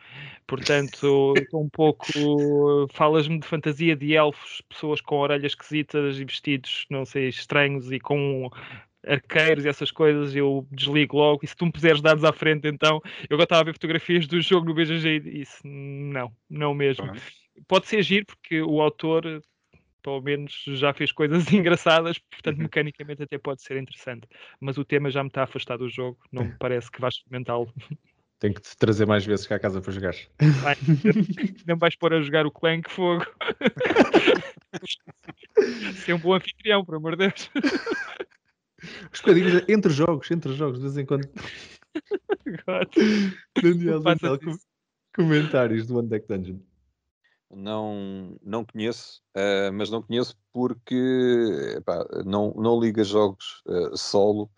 Portanto, 0.46 1.32
um 1.54 1.68
pouco. 1.68 2.06
Falas-me 2.92 3.40
de 3.40 3.46
fantasia 3.46 3.96
de 3.96 4.14
elfos, 4.14 4.62
pessoas 4.68 5.00
com 5.00 5.16
orelhas 5.16 5.52
esquisitas 5.52 6.18
e 6.18 6.24
vestidos, 6.24 6.86
não 6.90 7.04
sei, 7.04 7.23
estranhos 7.28 7.90
e 7.90 7.98
com 7.98 8.50
arqueiros 9.06 9.64
e 9.64 9.68
essas 9.68 9.90
coisas, 9.90 10.34
eu 10.34 10.66
desligo 10.70 11.16
logo. 11.16 11.40
E 11.42 11.46
se 11.46 11.56
tu 11.56 11.66
me 11.66 11.72
puseres 11.72 12.00
dados 12.00 12.24
à 12.24 12.32
frente, 12.32 12.66
então 12.68 13.00
eu 13.28 13.34
agora 13.34 13.44
estava 13.44 13.60
a 13.60 13.64
ver 13.64 13.74
fotografias 13.74 14.26
do 14.26 14.40
jogo 14.40 14.66
no 14.66 14.74
BGG 14.74 15.08
e 15.08 15.20
disse: 15.20 15.60
não, 15.64 16.32
não 16.48 16.74
mesmo. 16.74 17.10
Pode 17.68 17.86
ser 17.86 17.98
agir, 17.98 18.24
porque 18.24 18.60
o 18.62 18.80
autor 18.80 19.42
pelo 20.02 20.20
menos 20.20 20.64
já 20.66 20.92
fez 20.92 21.10
coisas 21.10 21.48
engraçadas, 21.52 22.18
portanto, 22.18 22.58
uhum. 22.58 22.64
mecanicamente 22.64 23.22
até 23.22 23.38
pode 23.38 23.62
ser 23.62 23.80
interessante. 23.80 24.28
Mas 24.60 24.76
o 24.76 24.84
tema 24.84 25.10
já 25.10 25.22
me 25.22 25.28
está 25.28 25.40
a 25.40 25.44
afastar 25.44 25.78
do 25.78 25.88
jogo, 25.88 26.18
não 26.30 26.44
me 26.44 26.54
parece 26.58 26.90
que 26.90 27.00
vais 27.00 27.14
experimentá-lo. 27.14 27.72
Tenho 28.44 28.56
que 28.56 28.60
te 28.60 28.76
trazer 28.76 29.06
mais 29.06 29.24
vezes 29.24 29.46
cá 29.46 29.56
a 29.56 29.58
casa 29.58 29.80
para 29.80 29.90
jogar. 29.90 30.14
Vai, 30.60 30.76
não 31.66 31.78
vais 31.78 31.96
pôr 31.96 32.12
a 32.12 32.20
jogar 32.20 32.44
o 32.44 32.50
Clank 32.50 32.90
Fogo. 32.90 33.24
Ser 36.04 36.12
um 36.12 36.18
bom 36.18 36.34
anfitrião, 36.34 36.84
por 36.84 36.96
amor 36.96 37.16
de 37.16 37.26
Deus. 37.26 37.50
Os 39.10 39.20
bocadinhos 39.22 39.64
entre 39.66 39.90
jogos, 39.90 40.30
entre 40.30 40.52
jogos, 40.52 40.76
de 40.76 40.82
vez 40.82 40.98
em 40.98 41.06
quando. 41.06 41.26
Daniel, 43.62 44.00
Daniel 44.02 44.38
com, 44.38 44.58
comentários 45.16 45.86
do 45.86 45.96
One 45.96 46.08
Deck 46.08 46.28
Dungeon. 46.28 46.58
Não, 47.50 48.38
não 48.42 48.62
conheço, 48.62 49.22
uh, 49.34 49.72
mas 49.72 49.88
não 49.88 50.02
conheço 50.02 50.36
porque 50.52 51.74
epá, 51.78 52.06
não, 52.26 52.52
não 52.58 52.78
liga 52.78 53.04
jogos 53.04 53.62
uh, 53.64 53.96
solo, 53.96 54.50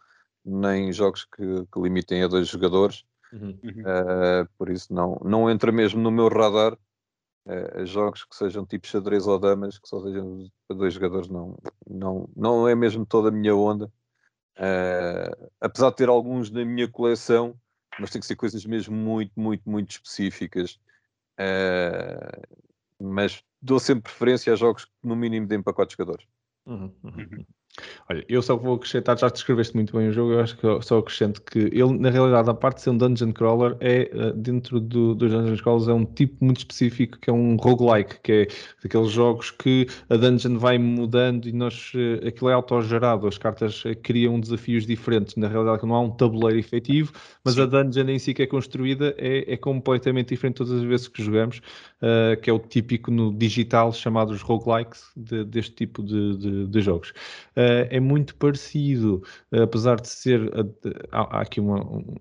nem 0.45 0.93
jogos 0.93 1.25
que, 1.25 1.65
que, 1.73 1.81
limitem 1.81 2.25
a 2.25 2.27
dois 2.27 2.49
jogadores. 2.49 3.05
Uhum. 3.33 3.59
Uh, 3.65 4.49
por 4.57 4.71
isso 4.71 4.93
não, 4.93 5.21
não 5.25 5.51
entra 5.51 5.73
mesmo 5.73 6.01
no 6.01 6.11
meu 6.11 6.29
radar 6.29 6.75
uh, 6.75 7.87
jogos 7.87 8.25
que 8.25 8.37
sejam 8.37 8.65
tipo 8.65 8.87
xadrez 8.87 9.27
ou 9.27 9.39
damas, 9.39 9.79
que 9.79 9.89
só 9.89 10.01
sejam 10.01 10.51
para 10.67 10.77
dois 10.77 10.95
jogadores, 10.95 11.29
não, 11.29 11.57
não, 11.89 12.29
não 12.37 12.69
é 12.69 12.75
mesmo 12.75 13.05
toda 13.05 13.29
a 13.29 13.33
minha 13.33 13.55
onda. 13.55 13.91
Uh, 14.59 15.51
apesar 15.61 15.91
de 15.91 15.97
ter 15.97 16.09
alguns 16.09 16.51
na 16.51 16.65
minha 16.65 16.89
coleção, 16.89 17.59
mas 17.99 18.11
tem 18.11 18.21
que 18.21 18.27
ser 18.27 18.37
coisas 18.37 18.65
mesmo 18.65 18.95
muito, 18.95 19.33
muito, 19.39 19.69
muito 19.69 19.91
específicas. 19.91 20.79
Uh, 21.39 22.57
mas 22.99 23.43
dou 23.61 23.79
sempre 23.79 24.05
preferência 24.05 24.53
a 24.53 24.57
jogos 24.57 24.85
que 24.85 24.93
no 25.03 25.15
mínimo 25.15 25.47
deem 25.47 25.63
para 25.63 25.73
quatro 25.73 25.95
jogadores. 25.97 26.27
Uhum, 26.65 26.95
uhum. 27.05 27.47
Olha, 28.09 28.25
eu 28.29 28.41
só 28.41 28.57
vou 28.57 28.77
acrescentar, 28.77 29.19
já 29.19 29.29
descreveste 29.29 29.75
muito 29.75 29.97
bem 29.97 30.09
o 30.09 30.13
jogo, 30.13 30.33
eu 30.33 30.41
acho 30.41 30.57
que 30.57 30.67
só 30.83 30.99
acrescento 30.99 31.43
que 31.43 31.59
ele, 31.59 31.99
na 31.99 32.11
realidade, 32.11 32.49
a 32.49 32.55
parte 32.55 32.77
de 32.77 32.83
ser 32.83 32.91
um 32.91 32.97
dungeon 32.99 33.33
crawler, 33.33 33.77
é 33.81 34.11
eh, 34.13 34.33
dentro 34.35 34.81
do, 34.81 35.15
dos 35.15 35.31
dungeon 35.31 35.57
crawlers, 35.57 35.89
é 35.89 35.93
um 35.93 36.05
tipo 36.05 36.45
muito 36.45 36.59
específico 36.59 37.19
que 37.19 37.29
é 37.29 37.33
um 37.33 37.57
roguelike, 37.57 38.21
que 38.23 38.33
é 38.33 38.49
daqueles 38.83 39.11
jogos 39.11 39.51
que 39.51 39.87
a 40.09 40.17
dungeon 40.17 40.59
vai 40.59 40.79
mudando 40.79 41.49
e 41.49 41.53
nós, 41.53 41.93
eh, 41.95 42.29
aquilo 42.29 42.51
é 42.51 42.55
autogerado, 42.55 43.27
as 43.27 43.39
cartas 43.39 43.83
eh, 43.85 43.95
criam 43.95 44.39
desafios 44.39 44.87
diferentes, 44.87 45.37
na 45.37 45.49
realidade 45.49 45.85
não 45.85 45.95
há 45.95 46.01
um 46.01 46.11
tabuleiro 46.11 46.59
efetivo, 46.59 47.13
mas 47.45 47.55
Sim. 47.55 47.63
a 47.63 47.67
dungeon 47.67 48.09
em 48.09 48.19
si 48.19 48.33
que 48.33 48.43
é 48.43 48.47
construída 48.47 49.15
é, 49.19 49.53
é 49.53 49.57
completamente 49.57 50.29
diferente 50.29 50.57
todas 50.57 50.73
as 50.73 50.83
vezes 50.83 51.09
que 51.09 51.23
jogamos, 51.23 51.61
uh, 52.01 52.41
que 52.41 52.49
é 52.49 52.53
o 52.53 52.59
típico 52.59 53.11
no 53.11 53.33
digital 53.33 53.93
chamados 53.93 54.43
roguelikes 54.43 55.05
de, 55.17 55.45
deste 55.45 55.75
tipo 55.75 56.03
de, 56.03 56.37
de, 56.37 56.67
de 56.67 56.81
jogos. 56.81 57.11
Uh, 57.57 57.66
uh, 57.67 57.89
é 57.91 58.01
muito 58.01 58.37
parecido, 58.37 59.23
uh, 59.53 59.63
apesar 59.63 60.01
de 60.01 60.09
ser. 60.09 60.43
Uh, 60.43 60.75
há, 61.11 61.39
há, 61.39 61.41
aqui 61.43 61.61
uma, 61.61 61.81
um, 61.85 62.15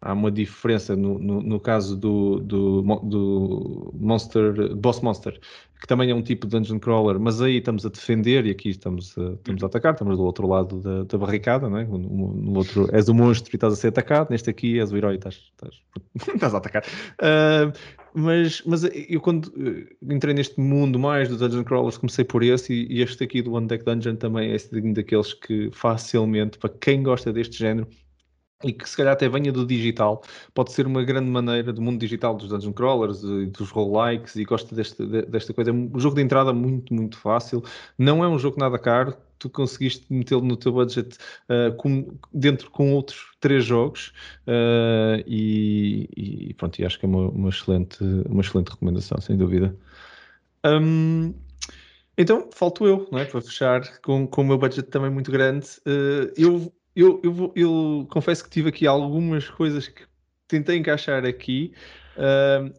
há 0.00 0.12
uma 0.12 0.30
diferença 0.30 0.94
no, 0.96 1.18
no, 1.18 1.42
no 1.42 1.60
caso 1.60 1.96
do, 1.96 2.38
do, 2.40 2.82
do, 3.02 3.92
Monster, 3.94 4.74
Boss 4.76 5.00
Monster, 5.00 5.38
que 5.80 5.86
também 5.86 6.10
é 6.10 6.14
um 6.14 6.22
tipo 6.22 6.46
de 6.46 6.58
dungeon 6.58 6.78
crawler, 6.78 7.18
mas 7.18 7.40
aí 7.40 7.58
estamos 7.58 7.84
a 7.84 7.88
defender 7.88 8.46
e 8.46 8.50
aqui 8.50 8.70
estamos 8.70 9.16
a, 9.18 9.32
estamos 9.32 9.62
a 9.62 9.66
atacar, 9.66 9.92
estamos 9.92 10.16
do 10.16 10.24
outro 10.24 10.46
lado 10.46 10.80
da, 10.80 11.04
da 11.04 11.18
barricada, 11.18 11.68
não 11.68 11.78
é? 11.78 11.84
no, 11.84 11.98
no, 11.98 12.56
outro 12.56 12.88
és 12.92 13.08
o 13.08 13.14
monstro 13.14 13.52
e 13.52 13.56
estás 13.56 13.72
a 13.72 13.76
ser 13.76 13.88
atacado, 13.88 14.30
neste 14.30 14.50
aqui 14.50 14.78
és 14.78 14.92
o 14.92 14.96
herói 14.96 15.14
e 15.14 15.16
estás, 15.16 15.34
estás, 15.34 15.74
estás 16.34 16.54
a 16.54 16.58
atacar. 16.58 16.84
Mas, 18.14 18.62
mas 18.66 18.84
eu 18.84 19.20
quando 19.20 19.52
eh, 19.56 19.96
entrei 20.14 20.34
neste 20.34 20.60
mundo 20.60 20.98
mais 20.98 21.28
dos 21.28 21.38
Dungeon 21.38 21.64
Crawlers 21.64 21.96
comecei 21.96 22.24
por 22.24 22.42
esse 22.42 22.72
e, 22.72 22.98
e 22.98 23.02
este 23.02 23.24
aqui 23.24 23.40
do 23.40 23.54
One 23.54 23.66
Deck 23.66 23.84
Dungeon 23.84 24.16
também 24.16 24.52
é 24.52 24.56
um 24.56 24.92
daqueles 24.92 25.32
que 25.32 25.70
facilmente, 25.72 26.58
para 26.58 26.68
quem 26.70 27.02
gosta 27.02 27.32
deste 27.32 27.58
género, 27.58 27.88
e 28.64 28.72
que 28.72 28.88
se 28.88 28.96
calhar 28.96 29.12
até 29.12 29.28
venha 29.28 29.52
do 29.52 29.66
digital, 29.66 30.22
pode 30.54 30.72
ser 30.72 30.86
uma 30.86 31.02
grande 31.02 31.28
maneira 31.28 31.72
do 31.72 31.82
mundo 31.82 31.98
digital 31.98 32.36
dos 32.36 32.48
dungeon 32.48 32.72
crawlers 32.72 33.22
e 33.22 33.46
dos 33.46 33.70
roguelikes 33.70 34.36
e 34.36 34.44
gosta 34.44 34.74
deste, 34.74 35.04
desta 35.04 35.52
coisa. 35.52 35.70
É 35.70 35.74
um 35.74 35.98
jogo 35.98 36.16
de 36.16 36.22
entrada 36.22 36.52
muito, 36.52 36.94
muito 36.94 37.18
fácil. 37.18 37.62
Não 37.98 38.22
é 38.22 38.28
um 38.28 38.38
jogo 38.38 38.58
nada 38.58 38.78
caro. 38.78 39.16
Tu 39.42 39.50
conseguiste 39.50 40.06
metê-lo 40.08 40.42
no 40.42 40.56
teu 40.56 40.70
budget 40.70 41.18
uh, 41.48 41.74
com, 41.76 42.16
dentro 42.32 42.70
com 42.70 42.92
outros 42.92 43.32
três 43.40 43.64
jogos 43.64 44.12
uh, 44.46 45.20
e, 45.26 46.08
e, 46.16 46.54
pronto, 46.54 46.78
e 46.78 46.86
acho 46.86 46.96
que 46.96 47.06
é 47.06 47.08
uma, 47.08 47.28
uma, 47.28 47.48
excelente, 47.48 47.98
uma 48.28 48.40
excelente 48.40 48.68
recomendação, 48.68 49.20
sem 49.20 49.36
dúvida. 49.36 49.76
Um, 50.64 51.34
então, 52.16 52.48
falto 52.54 52.86
eu, 52.86 53.08
não 53.10 53.18
é? 53.18 53.24
Para 53.24 53.40
fechar 53.40 54.00
com, 54.00 54.28
com 54.28 54.42
o 54.42 54.44
meu 54.44 54.58
budget 54.58 54.88
também 54.88 55.10
muito 55.10 55.32
grande. 55.32 55.66
Uh, 55.84 56.32
eu 56.36 56.72
eu, 56.94 57.20
eu, 57.24 57.32
vou, 57.32 57.52
eu 57.56 58.06
confesso 58.10 58.44
que 58.44 58.50
tive 58.50 58.68
aqui 58.68 58.86
algumas 58.86 59.48
coisas 59.48 59.88
que 59.88 60.04
tentei 60.46 60.76
encaixar 60.76 61.24
aqui 61.24 61.72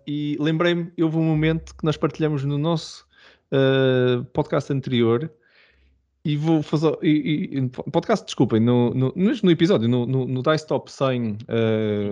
e 0.06 0.38
lembrei-me, 0.40 0.94
houve 1.02 1.18
um 1.18 1.23
momento 1.23 1.76
que 1.76 1.84
nós 1.84 1.98
partilhamos 1.98 2.45
no 2.45 2.60
nosso 2.60 3.07
podcast 4.31 4.72
anterior 4.72 5.34
e 6.25 6.37
vou 6.37 6.63
fazer. 6.63 6.97
E, 7.01 7.49
e, 7.57 7.69
podcast, 7.91 8.25
desculpem, 8.25 8.59
no, 8.59 8.93
no, 8.93 9.13
no 9.15 9.51
episódio, 9.51 9.89
no, 9.89 10.05
no, 10.05 10.25
no 10.25 10.41
Dice 10.41 10.65
Top 10.65 10.89
100 10.89 11.03
uh, 11.03 11.35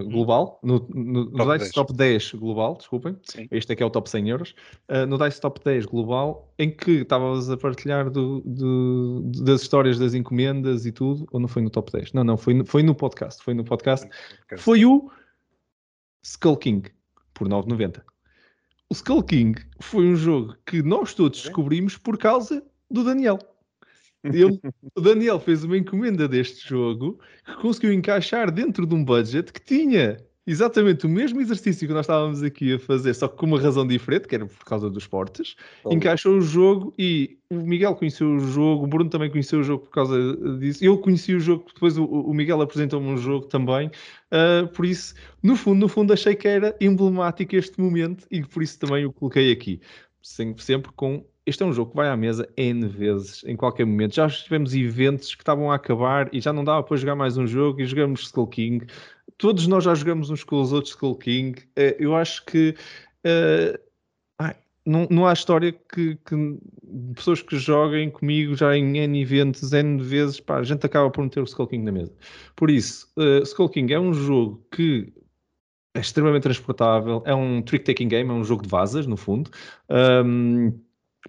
uhum. 0.03 0.09
global, 0.09 0.59
no, 0.61 0.85
no, 0.93 1.25
no 1.25 1.53
Dice 1.53 1.65
10. 1.65 1.71
Top 1.71 1.93
10 1.93 2.33
global, 2.33 2.75
desculpem, 2.75 3.15
Sim. 3.23 3.47
este 3.49 3.71
aqui 3.71 3.81
é 3.81 3.85
o 3.85 3.89
Top 3.89 4.09
100 4.09 4.29
euros, 4.29 4.55
uh, 4.89 5.05
no 5.07 5.17
Dice 5.17 5.39
Top 5.39 5.61
10 5.63 5.85
global, 5.85 6.53
em 6.59 6.69
que 6.69 7.01
estavas 7.01 7.49
a 7.49 7.55
partilhar 7.55 8.09
do, 8.09 8.41
do, 8.41 9.21
das 9.45 9.61
histórias 9.61 9.97
das 9.97 10.13
encomendas 10.13 10.85
e 10.85 10.91
tudo, 10.91 11.25
ou 11.31 11.39
não 11.39 11.47
foi 11.47 11.61
no 11.61 11.69
Top 11.69 11.89
10? 11.89 12.11
Não, 12.11 12.23
não, 12.23 12.35
foi 12.35 12.53
no, 12.53 12.65
foi 12.65 12.83
no 12.83 12.93
podcast. 12.93 13.41
Foi 13.41 13.53
no 13.53 13.63
podcast. 13.63 14.09
Foi 14.57 14.83
o 14.83 15.09
Skull 16.21 16.57
King, 16.57 16.91
por 17.33 17.47
9,90. 17.47 18.01
O 18.89 18.93
Skull 18.93 19.23
King 19.23 19.57
foi 19.79 20.05
um 20.05 20.17
jogo 20.17 20.53
que 20.65 20.83
nós 20.83 21.13
todos 21.13 21.43
descobrimos 21.43 21.97
por 21.97 22.17
causa 22.17 22.61
do 22.89 23.05
Daniel. 23.05 23.39
Ele, 24.23 24.60
o 24.95 25.02
Daniel 25.02 25.39
fez 25.39 25.64
uma 25.64 25.77
encomenda 25.77 26.27
deste 26.27 26.68
jogo 26.68 27.19
que 27.45 27.56
conseguiu 27.56 27.91
encaixar 27.91 28.52
dentro 28.52 28.85
de 28.85 28.93
um 28.93 29.03
budget 29.03 29.52
que 29.52 29.61
tinha 29.61 30.18
exatamente 30.45 31.06
o 31.06 31.10
mesmo 31.10 31.39
exercício 31.39 31.88
que 31.88 31.93
nós 31.93 32.06
estávamos 32.06 32.41
aqui 32.41 32.73
a 32.73 32.80
fazer, 32.80 33.14
só 33.14 33.27
que 33.27 33.38
com 33.38 33.45
uma 33.45 33.60
razão 33.60 33.85
diferente, 33.85 34.27
que 34.27 34.35
era 34.35 34.45
por 34.45 34.65
causa 34.65 34.89
dos 34.89 35.06
portes. 35.06 35.56
Oh. 35.84 35.93
Encaixou 35.93 36.38
o 36.38 36.41
jogo 36.41 36.93
e 36.98 37.38
o 37.49 37.56
Miguel 37.56 37.95
conheceu 37.95 38.27
o 38.27 38.39
jogo, 38.39 38.84
o 38.84 38.88
Bruno 38.88 39.10
também 39.10 39.30
conheceu 39.30 39.60
o 39.60 39.64
jogo 39.64 39.85
por 39.85 39.91
causa 39.91 40.18
disso. 40.57 40.84
Eu 40.84 40.98
conheci 40.98 41.35
o 41.35 41.39
jogo, 41.39 41.65
depois 41.73 41.98
o, 41.98 42.06
o 42.06 42.34
Miguel 42.34 42.61
apresentou-me 42.61 43.07
um 43.07 43.18
jogo 43.18 43.45
também. 43.45 43.88
Uh, 44.31 44.68
por 44.69 44.85
isso, 44.85 45.14
no 45.43 45.56
fundo, 45.56 45.80
no 45.80 45.88
fundo, 45.88 46.11
achei 46.11 46.35
que 46.35 46.48
era 46.48 46.76
emblemático 46.81 47.56
este 47.56 47.80
momento 47.80 48.26
e 48.31 48.41
por 48.41 48.64
isso 48.64 48.80
também 48.80 49.06
o 49.06 49.14
coloquei 49.14 49.52
aqui. 49.52 49.80
Sempre 50.22 50.91
com 50.95 51.26
este 51.45 51.63
é 51.63 51.65
um 51.65 51.73
jogo 51.73 51.91
que 51.91 51.97
vai 51.97 52.07
à 52.07 52.15
mesa 52.15 52.47
N 52.55 52.88
vezes, 52.88 53.43
em 53.45 53.55
qualquer 53.55 53.85
momento. 53.85 54.15
Já 54.15 54.30
tivemos 54.30 54.76
eventos 54.76 55.34
que 55.34 55.41
estavam 55.41 55.72
a 55.72 55.76
acabar 55.76 56.30
e 56.34 56.39
já 56.39 56.53
não 56.53 56.63
dava 56.63 56.84
para 56.84 56.97
jogar 56.97 57.15
mais 57.15 57.38
um 57.38 57.47
jogo 57.47 57.81
e 57.81 57.85
jogamos 57.85 58.22
Skull 58.22 58.47
King. 58.47 58.85
Todos 59.38 59.68
nós 59.68 59.84
já 59.84 59.95
jogamos 59.95 60.30
uns 60.30 60.43
com 60.43 60.61
os 60.61 60.72
outros 60.72 60.93
Skull 60.93 61.15
King. 61.15 61.59
Uh, 61.77 61.95
eu 61.97 62.15
acho 62.15 62.45
que 62.45 62.76
uh, 63.26 63.91
não, 64.85 65.07
não 65.09 65.27
há 65.27 65.34
história 65.34 65.72
que, 65.72 66.15
que, 66.15 66.59
pessoas 67.15 67.41
que 67.41 67.57
joguem 67.57 68.09
comigo 68.09 68.55
já 68.55 68.76
em 68.76 68.97
N 68.97 69.22
eventos, 69.22 69.72
N 69.73 70.01
vezes, 70.01 70.39
pá, 70.39 70.57
a 70.57 70.63
gente 70.63 70.85
acaba 70.85 71.09
por 71.09 71.23
meter 71.23 71.39
o 71.39 71.43
Skull 71.43 71.68
King 71.68 71.85
na 71.85 71.91
mesa. 71.91 72.13
Por 72.55 72.69
isso, 72.69 73.11
uh, 73.18 73.43
Skull 73.43 73.69
King 73.69 73.93
é 73.93 73.99
um 73.99 74.13
jogo 74.13 74.65
que 74.72 75.13
é 75.93 75.99
extremamente 75.99 76.43
transportável, 76.43 77.22
é 77.26 77.35
um 77.35 77.61
trick-taking 77.61 78.07
game, 78.07 78.30
é 78.30 78.34
um 78.34 78.43
jogo 78.43 78.63
de 78.63 78.69
vasas, 78.69 79.05
no 79.05 79.18
fundo. 79.18 79.51
Um, 79.89 80.80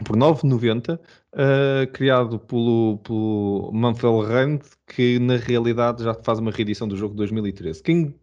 por 0.05 0.17
9,90, 0.17 0.99
uh, 0.99 1.93
criado 1.93 2.39
pelo, 2.39 2.99
pelo 2.99 3.71
Manfred 3.73 4.27
Rand, 4.27 4.61
que 4.87 5.19
na 5.19 5.37
realidade 5.37 6.03
já 6.03 6.15
faz 6.15 6.39
uma 6.39 6.51
reedição 6.51 6.89
do 6.89 6.97
jogo 6.97 7.13
de 7.13 7.19
2013. 7.19 7.83
Quem 7.83 8.15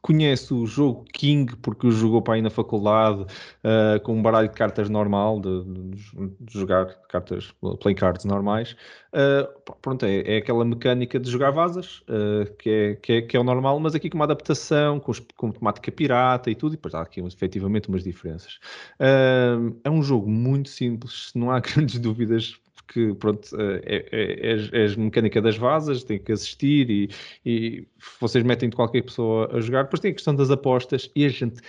conhece 0.00 0.54
o 0.54 0.66
jogo 0.66 1.04
King 1.12 1.54
porque 1.56 1.86
o 1.86 1.90
jogou 1.90 2.22
para 2.22 2.34
aí 2.34 2.42
na 2.42 2.48
faculdade 2.48 3.22
uh, 3.22 4.00
com 4.02 4.14
um 4.14 4.22
baralho 4.22 4.48
de 4.48 4.54
cartas 4.54 4.88
normal 4.88 5.40
de, 5.40 5.64
de, 5.64 6.52
jogar 6.52 6.86
cartas 7.08 7.52
play 7.80 7.94
cards 7.94 8.24
normais. 8.24 8.76
Uh, 9.12 9.74
pronto, 9.82 10.06
é, 10.06 10.20
é, 10.20 10.36
aquela 10.38 10.64
mecânica 10.64 11.18
de 11.18 11.30
jogar 11.30 11.50
vasas 11.50 12.02
uh, 12.02 12.50
que, 12.58 12.70
é, 12.70 12.94
que, 12.96 13.12
é, 13.12 13.22
que 13.22 13.36
é 13.36 13.40
o 13.40 13.44
normal, 13.44 13.78
mas 13.78 13.94
aqui 13.94 14.08
com 14.08 14.16
uma 14.16 14.24
adaptação 14.24 14.98
com, 14.98 15.12
com 15.36 15.50
temática 15.50 15.92
pirata 15.92 16.50
e 16.50 16.54
tudo 16.54 16.72
e 16.72 16.76
depois 16.76 16.94
há 16.94 17.02
aqui 17.02 17.20
efetivamente 17.20 17.88
umas 17.88 18.02
diferenças. 18.02 18.58
É 18.98 19.90
um 19.90 20.02
jogo 20.02 20.28
muito 20.30 20.68
simples, 20.68 21.32
não 21.34 21.50
há 21.50 21.60
grandes 21.60 21.98
dúvidas 21.98 22.54
porque 22.86 23.14
pronto, 23.18 23.48
eh, 23.60 23.80
é, 23.84 24.52
é, 24.52 24.84
é, 24.84 24.96
mecânica 24.96 25.42
das 25.42 25.56
vasas, 25.56 26.04
tem 26.04 26.18
que 26.18 26.32
assistir 26.32 26.88
e, 26.88 27.10
e 27.44 27.88
vocês 28.20 28.44
metem 28.44 28.70
de 28.70 28.76
qualquer 28.76 29.02
pessoa 29.02 29.50
a 29.52 29.60
jogar. 29.60 29.84
Depois 29.84 30.00
tem 30.00 30.12
a 30.12 30.14
questão 30.14 30.34
das 30.34 30.50
apostas 30.50 31.10
e 31.14 31.24
a 31.24 31.28
gente 31.28 31.60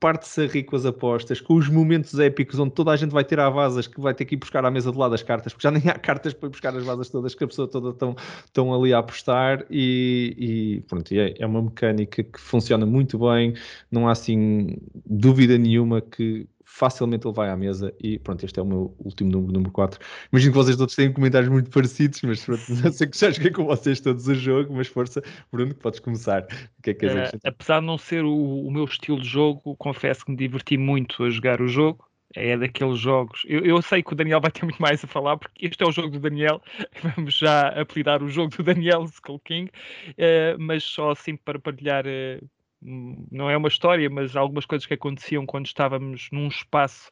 parte-se 0.00 0.42
a 0.42 0.46
rir 0.46 0.64
com 0.64 0.76
as 0.76 0.84
apostas, 0.84 1.40
com 1.40 1.54
os 1.54 1.68
momentos 1.68 2.18
épicos 2.18 2.58
onde 2.58 2.74
toda 2.74 2.90
a 2.90 2.96
gente 2.96 3.10
vai 3.12 3.24
tirar 3.24 3.48
vasas 3.48 3.86
que 3.86 3.98
vai 4.00 4.12
ter 4.12 4.26
que 4.26 4.34
ir 4.34 4.38
buscar 4.38 4.62
à 4.62 4.70
mesa 4.70 4.92
de 4.92 4.98
lado 4.98 5.14
as 5.14 5.22
cartas, 5.22 5.52
porque 5.54 5.62
já 5.66 5.70
nem 5.70 5.82
há 5.88 5.98
cartas 5.98 6.34
para 6.34 6.48
ir 6.48 6.50
buscar 6.50 6.76
as 6.76 6.84
vasas 6.84 7.08
todas 7.08 7.34
que 7.34 7.42
a 7.42 7.46
pessoa 7.46 7.66
toda 7.66 7.88
estão, 7.90 8.14
estão 8.44 8.74
ali 8.74 8.92
a 8.92 8.98
apostar 8.98 9.64
e, 9.70 10.34
e 10.36 10.80
pronto, 10.82 11.10
é, 11.12 11.34
é 11.38 11.46
uma 11.46 11.62
mecânica 11.62 12.22
que 12.22 12.38
funciona 12.38 12.84
muito 12.84 13.18
bem, 13.18 13.54
não 13.90 14.06
há 14.06 14.12
assim 14.12 14.76
dúvida 15.06 15.56
nenhuma 15.56 16.02
que 16.02 16.46
facilmente 16.74 17.24
ele 17.24 17.34
vai 17.34 17.48
à 17.50 17.56
mesa 17.56 17.94
e 18.02 18.18
pronto, 18.18 18.44
este 18.44 18.58
é 18.58 18.62
o 18.62 18.66
meu 18.66 18.96
último 18.98 19.30
número, 19.30 19.52
número 19.52 19.70
4. 19.70 20.00
Imagino 20.32 20.52
que 20.52 20.58
vocês 20.58 20.76
todos 20.76 20.96
têm 20.96 21.12
comentários 21.12 21.48
muito 21.48 21.70
parecidos, 21.70 22.20
mas 22.22 22.44
pronto, 22.44 22.62
não 22.82 22.90
sei 22.90 23.06
que 23.06 23.16
já 23.16 23.30
joguei 23.30 23.52
com 23.52 23.64
vocês 23.64 24.00
todos 24.00 24.26
o 24.26 24.34
jogo, 24.34 24.74
mas 24.74 24.88
força, 24.88 25.22
Bruno, 25.52 25.72
que 25.72 25.80
podes 25.80 26.00
começar. 26.00 26.42
O 26.76 26.82
que 26.82 26.90
é 26.90 26.94
que 26.94 27.06
uh, 27.06 27.30
Apesar 27.44 27.78
de 27.78 27.86
não 27.86 27.96
ser 27.96 28.24
o, 28.24 28.66
o, 28.66 28.70
meu 28.72 28.86
estilo 28.86 29.20
de 29.20 29.28
jogo, 29.28 29.76
confesso 29.76 30.24
que 30.24 30.32
me 30.32 30.36
diverti 30.36 30.76
muito 30.76 31.22
a 31.22 31.30
jogar 31.30 31.60
o 31.60 31.68
jogo. 31.68 32.04
É 32.34 32.58
daqueles 32.58 32.98
jogos. 32.98 33.42
Eu, 33.46 33.60
eu 33.60 33.80
sei 33.80 34.02
que 34.02 34.12
o 34.12 34.16
Daniel 34.16 34.40
vai 34.40 34.50
ter 34.50 34.64
muito 34.64 34.82
mais 34.82 35.04
a 35.04 35.06
falar, 35.06 35.36
porque 35.36 35.66
este 35.66 35.84
é 35.84 35.86
o 35.86 35.92
jogo 35.92 36.10
do 36.10 36.18
Daniel. 36.18 36.60
Vamos 37.14 37.38
já 37.38 37.68
apelidar 37.68 38.20
o 38.20 38.28
jogo 38.28 38.56
do 38.56 38.64
Daniel 38.64 39.04
Skull 39.04 39.38
King, 39.38 39.70
uh, 40.08 40.58
mas 40.58 40.82
só 40.82 41.12
assim 41.12 41.36
para 41.36 41.60
partilhar 41.60 42.04
uh, 42.04 42.44
não 42.84 43.48
é 43.48 43.56
uma 43.56 43.68
história, 43.68 44.08
mas 44.10 44.36
algumas 44.36 44.66
coisas 44.66 44.86
que 44.86 44.94
aconteciam 44.94 45.46
quando 45.46 45.66
estávamos 45.66 46.28
num 46.30 46.48
espaço 46.48 47.10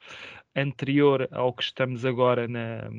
anterior 0.55 1.29
ao 1.33 1.53
que 1.53 1.63
estamos 1.63 2.05
agora 2.05 2.47
na, 2.47 2.91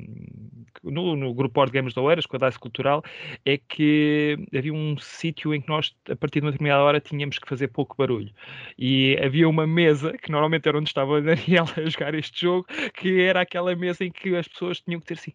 no, 0.84 1.16
no 1.16 1.34
grupo 1.34 1.54
Board 1.54 1.72
Games 1.72 1.94
da 1.94 2.02
Oeiras, 2.02 2.26
com 2.26 2.36
a 2.36 2.40
DICE 2.40 2.60
Cultural, 2.60 3.04
é 3.46 3.58
que 3.58 4.38
havia 4.56 4.74
um 4.74 4.98
sítio 4.98 5.54
em 5.54 5.62
que 5.62 5.70
nós, 5.70 5.96
a 6.10 6.16
partir 6.16 6.40
de 6.40 6.46
uma 6.46 6.52
determinada 6.52 6.84
hora, 6.84 7.00
tínhamos 7.00 7.38
que 7.38 7.48
fazer 7.48 7.68
pouco 7.68 7.96
barulho. 7.98 8.32
E 8.78 9.18
havia 9.24 9.48
uma 9.48 9.68
mesa, 9.68 10.18
que 10.18 10.32
normalmente 10.32 10.68
era 10.68 10.78
onde 10.78 10.90
estava 10.90 11.18
a 11.18 11.22
Daniel 11.22 11.66
a 11.78 11.90
jogar 11.90 12.16
este 12.16 12.42
jogo, 12.42 12.66
que 12.96 13.22
era 13.22 13.42
aquela 13.42 13.76
mesa 13.76 14.04
em 14.04 14.12
que 14.12 14.36
as 14.36 14.48
pessoas 14.48 14.82
tinham 14.82 15.00
que 15.00 15.08
ter 15.08 15.14
assim, 15.14 15.34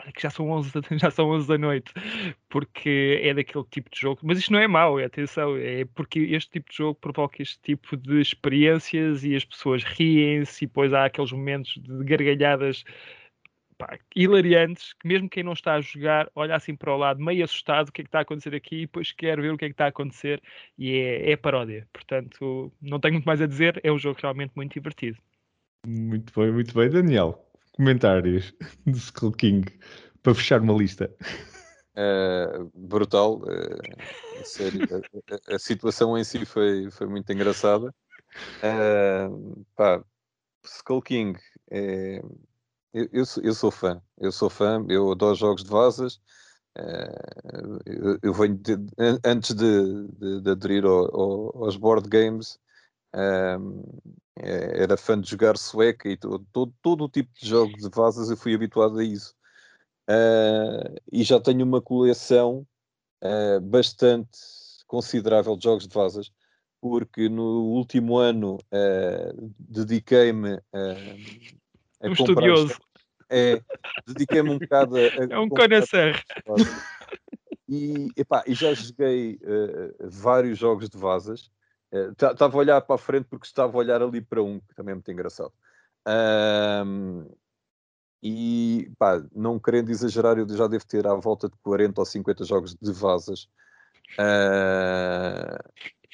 olha 0.00 0.12
que 0.12 0.22
já 0.22 0.30
são 0.30 0.50
11, 0.50 0.72
já 1.00 1.10
são 1.10 1.30
11 1.30 1.48
da 1.48 1.58
noite, 1.58 1.92
porque 2.48 3.20
é 3.22 3.32
daquele 3.32 3.64
tipo 3.70 3.90
de 3.90 4.00
jogo. 4.00 4.20
Mas 4.22 4.38
isto 4.38 4.52
não 4.52 4.58
é 4.58 4.68
mau, 4.68 5.00
é, 5.00 5.04
atenção, 5.04 5.56
é 5.56 5.84
porque 5.94 6.20
este 6.20 6.50
tipo 6.50 6.70
de 6.70 6.76
jogo 6.76 6.98
provoca 7.00 7.42
este 7.42 7.58
tipo 7.60 7.96
de 7.96 8.20
experiências 8.20 9.24
e 9.24 9.34
as 9.34 9.44
pessoas 9.44 9.82
riem-se 9.82 10.64
e 10.64 10.68
depois 10.68 10.92
há 10.92 11.06
aqueles 11.06 11.32
momentos 11.32 11.45
momentos 11.46 11.74
de 11.80 12.04
gargalhadas 12.04 12.84
pá, 13.78 13.98
hilariantes, 14.14 14.92
que 14.94 15.06
mesmo 15.06 15.28
quem 15.28 15.42
não 15.42 15.52
está 15.52 15.74
a 15.74 15.80
jogar 15.80 16.28
olha 16.34 16.56
assim 16.56 16.74
para 16.74 16.92
o 16.92 16.96
lado, 16.96 17.22
meio 17.22 17.44
assustado, 17.44 17.88
o 17.88 17.92
que 17.92 18.02
é 18.02 18.04
que 18.04 18.08
está 18.08 18.18
a 18.18 18.22
acontecer 18.22 18.54
aqui, 18.54 18.76
e 18.76 18.80
depois 18.82 19.12
quer 19.12 19.40
ver 19.40 19.52
o 19.52 19.56
que 19.56 19.66
é 19.66 19.68
que 19.68 19.74
está 19.74 19.84
a 19.84 19.88
acontecer, 19.88 20.42
e 20.78 20.92
é, 20.92 21.32
é 21.32 21.36
paródia. 21.36 21.86
Portanto, 21.92 22.72
não 22.80 22.98
tenho 22.98 23.14
muito 23.14 23.26
mais 23.26 23.40
a 23.40 23.46
dizer, 23.46 23.80
é 23.82 23.92
um 23.92 23.98
jogo 23.98 24.18
realmente 24.20 24.52
muito 24.56 24.72
divertido. 24.72 25.18
Muito 25.86 26.32
bem, 26.38 26.52
muito 26.52 26.74
bem. 26.74 26.90
Daniel, 26.90 27.46
comentários 27.72 28.52
de 28.86 28.98
Skull 28.98 29.32
King 29.32 29.66
para 30.22 30.34
fechar 30.34 30.60
uma 30.60 30.74
lista. 30.74 31.14
Uh, 31.98 32.70
brutal, 32.74 33.38
uh, 33.38 34.44
sério, 34.44 34.82
a, 34.92 35.52
a, 35.52 35.56
a, 35.56 35.58
situação 35.58 36.18
em 36.18 36.24
si 36.24 36.44
foi, 36.44 36.90
foi 36.90 37.06
muito 37.06 37.32
engraçada. 37.32 37.94
Uh, 38.58 39.64
pá, 39.74 40.04
Skull 40.66 41.02
King, 41.02 41.38
é, 41.70 42.22
eu, 42.92 43.08
eu, 43.12 43.26
sou, 43.26 43.42
eu, 43.42 43.54
sou 43.54 43.70
fã, 43.70 44.02
eu 44.18 44.32
sou 44.32 44.50
fã, 44.50 44.84
eu 44.88 45.10
adoro 45.12 45.34
jogos 45.34 45.62
de 45.62 45.70
vasas. 45.70 46.20
Uh, 46.78 47.80
eu, 47.86 48.18
eu, 48.22 48.34
venho 48.34 48.56
de, 48.56 48.76
antes 49.24 49.54
de, 49.54 50.08
de, 50.08 50.40
de 50.42 50.50
aderir 50.50 50.84
ao, 50.84 51.04
ao, 51.14 51.64
aos 51.64 51.76
board 51.76 52.06
games, 52.08 52.58
uh, 53.14 54.12
era 54.36 54.96
fã 54.96 55.18
de 55.18 55.30
jogar 55.30 55.56
sueca 55.56 56.08
e 56.08 56.16
todo, 56.18 56.46
todo, 56.52 56.74
todo, 56.82 57.04
o 57.04 57.08
tipo 57.08 57.30
de 57.32 57.48
jogos 57.48 57.82
de 57.82 57.88
vasas 57.88 58.28
eu 58.28 58.36
fui 58.36 58.54
habituado 58.54 58.98
a 58.98 59.04
isso. 59.04 59.34
Uh, 60.08 61.00
e 61.10 61.22
já 61.22 61.40
tenho 61.40 61.64
uma 61.64 61.80
coleção 61.80 62.66
bastante 63.62 64.38
considerável 64.86 65.56
de 65.56 65.64
jogos 65.64 65.88
de 65.88 65.94
vasas 65.94 66.30
porque 66.80 67.28
no 67.28 67.62
último 67.64 68.18
ano 68.18 68.56
uh, 68.56 69.54
dediquei-me 69.58 70.54
uh, 70.54 70.60
a 72.00 72.08
um 72.08 72.12
estudioso. 72.12 72.76
É, 73.28 73.60
dediquei-me 74.06 74.50
um 74.50 74.58
bocado 74.58 74.96
a. 74.96 75.00
a 75.00 75.02
é 75.30 75.38
um 75.38 75.48
conhecer. 75.48 76.22
E, 77.68 78.08
epá, 78.16 78.44
e 78.46 78.54
já 78.54 78.72
joguei 78.74 79.40
uh, 79.42 80.08
vários 80.08 80.58
jogos 80.58 80.88
de 80.88 80.96
vasas. 80.96 81.50
Estava 82.12 82.56
a 82.56 82.60
olhar 82.60 82.80
para 82.80 82.94
a 82.96 82.98
frente 82.98 83.26
porque 83.28 83.46
estava 83.46 83.76
a 83.76 83.78
olhar 83.78 84.02
ali 84.02 84.20
para 84.20 84.42
um, 84.42 84.60
que 84.60 84.74
também 84.74 84.92
é 84.92 84.94
muito 84.94 85.10
engraçado. 85.10 85.52
Um, 86.06 87.26
e 88.22 88.90
pá, 88.98 89.22
não 89.34 89.58
querendo 89.58 89.90
exagerar, 89.90 90.38
eu 90.38 90.48
já 90.48 90.66
devo 90.66 90.86
ter 90.86 91.06
à 91.06 91.14
volta 91.14 91.48
de 91.48 91.56
40 91.62 92.00
ou 92.00 92.04
50 92.04 92.44
jogos 92.44 92.74
de 92.74 92.92
vasas. 92.92 93.48
Uh, 94.18 95.58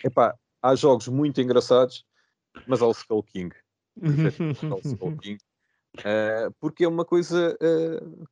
epá, 0.04 0.34
há 0.62 0.74
jogos 0.74 1.08
muito 1.08 1.40
engraçados, 1.40 2.06
mas 2.66 2.80
há 2.80 2.86
o 2.86 2.92
Skull 2.92 3.22
King. 3.24 3.54
há 4.00 4.74
o 4.74 4.80
Skull 4.84 5.16
King. 5.18 5.38
Uh, 5.98 6.50
porque 6.58 6.84
é 6.84 6.88
uma 6.88 7.04
coisa 7.04 7.56
uh, 7.60 8.26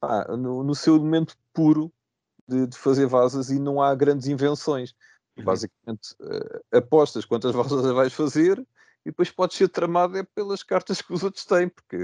ah, 0.00 0.36
no, 0.36 0.62
no, 0.62 0.74
seu 0.74 0.96
elemento 0.96 1.36
puro 1.52 1.92
de, 2.48 2.66
de, 2.66 2.78
fazer 2.78 3.06
vasas 3.06 3.50
e 3.50 3.58
não 3.58 3.82
há 3.82 3.94
grandes 3.94 4.28
invenções. 4.28 4.94
Uhum. 5.36 5.44
Basicamente, 5.44 6.14
uh, 6.20 6.76
apostas 6.76 7.26
quantas 7.26 7.52
vasas 7.54 7.84
vais 7.92 8.14
fazer 8.14 8.58
e 9.04 9.10
depois 9.10 9.30
podes 9.30 9.56
ser 9.56 9.68
tramado 9.68 10.16
é 10.16 10.22
pelas 10.22 10.62
cartas 10.62 11.02
que 11.02 11.12
os 11.12 11.22
outros 11.22 11.44
têm, 11.44 11.68
porque 11.68 11.96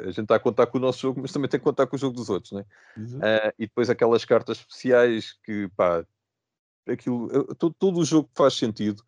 a 0.00 0.06
gente 0.06 0.22
está 0.22 0.34
a 0.34 0.40
contar 0.40 0.66
com 0.66 0.76
o 0.76 0.80
nosso 0.80 0.98
jogo, 0.98 1.20
mas 1.22 1.32
também 1.32 1.48
tem 1.48 1.58
que 1.58 1.64
contar 1.64 1.86
com 1.86 1.96
o 1.96 1.98
jogo 1.98 2.14
dos 2.14 2.28
outros, 2.28 2.52
né? 2.52 2.66
Uhum. 2.98 3.18
e 3.58 3.66
depois 3.66 3.88
aquelas 3.88 4.26
cartas 4.26 4.58
especiais 4.58 5.38
que, 5.42 5.68
pá, 5.74 6.04
aquilo, 6.86 7.54
todo, 7.54 7.74
todo 7.78 8.00
o 8.00 8.04
jogo 8.04 8.28
faz 8.34 8.54
sentido. 8.54 9.02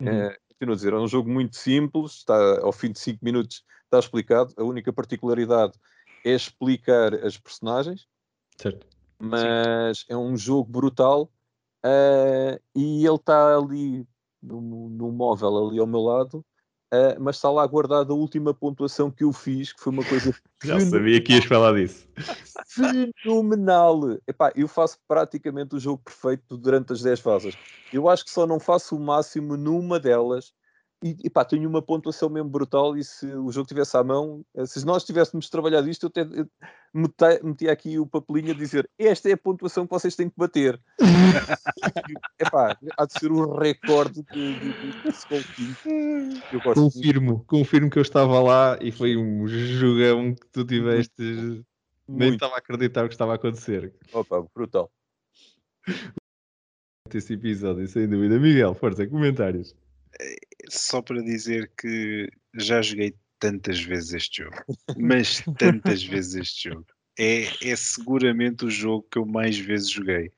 Uhum. 0.00 0.08
É, 0.08 0.38
continuo 0.48 0.72
a 0.72 0.76
dizer, 0.76 0.92
é 0.92 0.96
um 0.96 1.08
jogo 1.08 1.30
muito 1.30 1.56
simples, 1.56 2.12
está 2.12 2.60
ao 2.60 2.72
fim 2.72 2.92
de 2.92 2.98
5 2.98 3.24
minutos 3.24 3.64
está 3.88 3.98
explicado. 3.98 4.52
A 4.56 4.62
única 4.62 4.92
particularidade 4.92 5.78
é 6.24 6.30
explicar 6.30 7.14
as 7.14 7.36
personagens, 7.36 8.06
certo. 8.56 8.86
mas 9.18 10.00
Sim. 10.00 10.04
é 10.10 10.16
um 10.16 10.36
jogo 10.36 10.70
brutal 10.70 11.30
uh, 11.84 12.60
e 12.74 13.06
ele 13.06 13.14
está 13.14 13.56
ali 13.56 14.06
no, 14.42 14.88
no 14.88 15.10
móvel 15.10 15.68
ali 15.68 15.78
ao 15.78 15.86
meu 15.86 16.00
lado 16.00 16.44
Uh, 16.92 17.20
mas 17.20 17.36
está 17.36 17.50
lá 17.50 17.66
guardada 17.66 18.12
a 18.12 18.16
última 18.16 18.54
pontuação 18.54 19.10
que 19.10 19.22
eu 19.22 19.32
fiz, 19.32 19.72
que 19.74 19.80
foi 19.80 19.92
uma 19.92 20.04
coisa. 20.04 20.34
Já 20.64 20.80
sabia 20.80 21.20
que 21.22 21.34
ias 21.34 21.44
falar 21.44 21.74
disso. 21.74 22.08
Fenomenal! 22.66 24.18
Epá, 24.26 24.52
eu 24.56 24.66
faço 24.66 24.98
praticamente 25.06 25.76
o 25.76 25.78
jogo 25.78 26.02
perfeito 26.02 26.56
durante 26.56 26.92
as 26.92 27.02
10 27.02 27.20
fases. 27.20 27.54
Eu 27.92 28.08
acho 28.08 28.24
que 28.24 28.30
só 28.30 28.46
não 28.46 28.58
faço 28.58 28.96
o 28.96 29.00
máximo 29.00 29.56
numa 29.56 30.00
delas, 30.00 30.52
e, 31.02 31.16
e 31.24 31.30
pá, 31.30 31.44
tenho 31.44 31.68
uma 31.68 31.80
pontuação 31.80 32.28
mesmo 32.28 32.48
brutal 32.48 32.96
e 32.96 33.04
se 33.04 33.26
o 33.26 33.52
jogo 33.52 33.68
tivesse 33.68 33.96
à 33.96 34.02
mão, 34.02 34.44
eh, 34.56 34.66
se 34.66 34.84
nós 34.84 35.04
tivéssemos 35.04 35.48
trabalhado 35.48 35.88
isto, 35.88 36.04
eu 36.04 36.08
até 36.08 36.24
meti, 36.92 37.44
meti 37.44 37.68
aqui 37.68 37.98
o 37.98 38.06
papelinho 38.06 38.50
a 38.50 38.54
dizer 38.54 38.90
esta 38.98 39.28
é 39.28 39.34
a 39.34 39.36
pontuação 39.36 39.86
que 39.86 39.92
vocês 39.92 40.16
têm 40.16 40.28
que 40.28 40.36
bater. 40.36 40.80
Epá, 42.38 42.76
há 42.96 43.06
de 43.06 43.12
ser 43.12 43.30
o 43.30 43.56
recorde 43.56 44.24
de, 44.24 44.58
de, 44.58 44.72
de 46.52 46.74
confirmo, 46.74 47.44
confirmo 47.46 47.90
que 47.90 47.98
eu 47.98 48.02
estava 48.02 48.40
lá 48.40 48.76
e 48.80 48.90
foi 48.90 49.16
um 49.16 49.46
jogão 49.46 50.34
que 50.34 50.46
tu 50.48 50.64
tiveste. 50.64 51.22
Muito. 51.22 51.64
Nem 52.08 52.34
estava 52.34 52.54
a 52.54 52.58
acreditar 52.58 53.04
o 53.04 53.08
que 53.08 53.14
estava 53.14 53.32
a 53.32 53.34
acontecer. 53.36 53.94
Opa, 54.12 54.44
brutal. 54.54 54.90
Esse 57.12 57.34
episódio, 57.34 57.86
sem 57.86 58.08
dúvida. 58.08 58.38
Miguel, 58.38 58.74
força, 58.74 59.06
comentários 59.06 59.76
só 60.68 61.02
para 61.02 61.22
dizer 61.22 61.70
que 61.78 62.30
já 62.54 62.82
joguei 62.82 63.14
tantas 63.38 63.80
vezes 63.80 64.14
este 64.14 64.42
jogo, 64.42 64.56
mas 64.98 65.42
tantas 65.58 66.02
vezes 66.02 66.34
este 66.34 66.70
jogo. 66.70 66.86
É, 67.18 67.46
é 67.68 67.76
seguramente 67.76 68.64
o 68.64 68.70
jogo 68.70 69.06
que 69.10 69.18
eu 69.18 69.26
mais 69.26 69.58
vezes 69.58 69.90
joguei. 69.90 70.32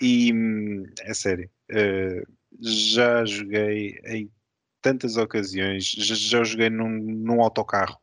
E 0.00 0.32
é 1.00 1.14
sério, 1.14 1.50
uh, 1.72 2.32
já 2.60 3.24
joguei 3.24 3.98
em 4.04 4.30
tantas 4.80 5.16
ocasiões, 5.16 5.90
já, 5.90 6.14
já 6.14 6.44
joguei 6.44 6.70
num, 6.70 6.88
num 6.88 7.42
autocarro, 7.42 7.98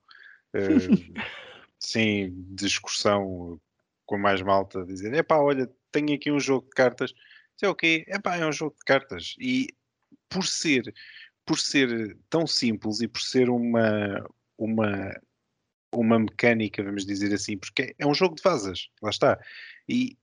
uh, 0.53 1.21
sim, 1.79 2.33
de 2.49 2.65
excursão 2.65 3.59
com 4.05 4.17
mais 4.17 4.41
malta, 4.41 4.85
dizer: 4.85 5.13
epá, 5.13 5.37
olha, 5.37 5.69
tenho 5.91 6.13
aqui 6.13 6.31
um 6.31 6.39
jogo 6.39 6.67
de 6.67 6.75
cartas. 6.75 7.13
Sei 7.57 7.69
o 7.69 7.75
quê? 7.75 8.05
Epá, 8.07 8.35
é 8.35 8.45
um 8.45 8.51
jogo 8.51 8.75
de 8.77 8.85
cartas. 8.85 9.35
E 9.39 9.67
por 10.29 10.45
ser, 10.45 10.93
por 11.45 11.59
ser 11.59 12.17
tão 12.29 12.47
simples 12.47 13.01
e 13.01 13.07
por 13.07 13.21
ser 13.21 13.49
uma, 13.49 14.25
uma, 14.57 15.13
uma 15.93 16.19
mecânica, 16.19 16.83
vamos 16.83 17.05
dizer 17.05 17.33
assim, 17.33 17.57
porque 17.57 17.95
é 17.97 18.05
um 18.05 18.13
jogo 18.13 18.35
de 18.35 18.41
vasas, 18.41 18.89
lá 19.01 19.09
está. 19.09 19.39
E 19.87 20.17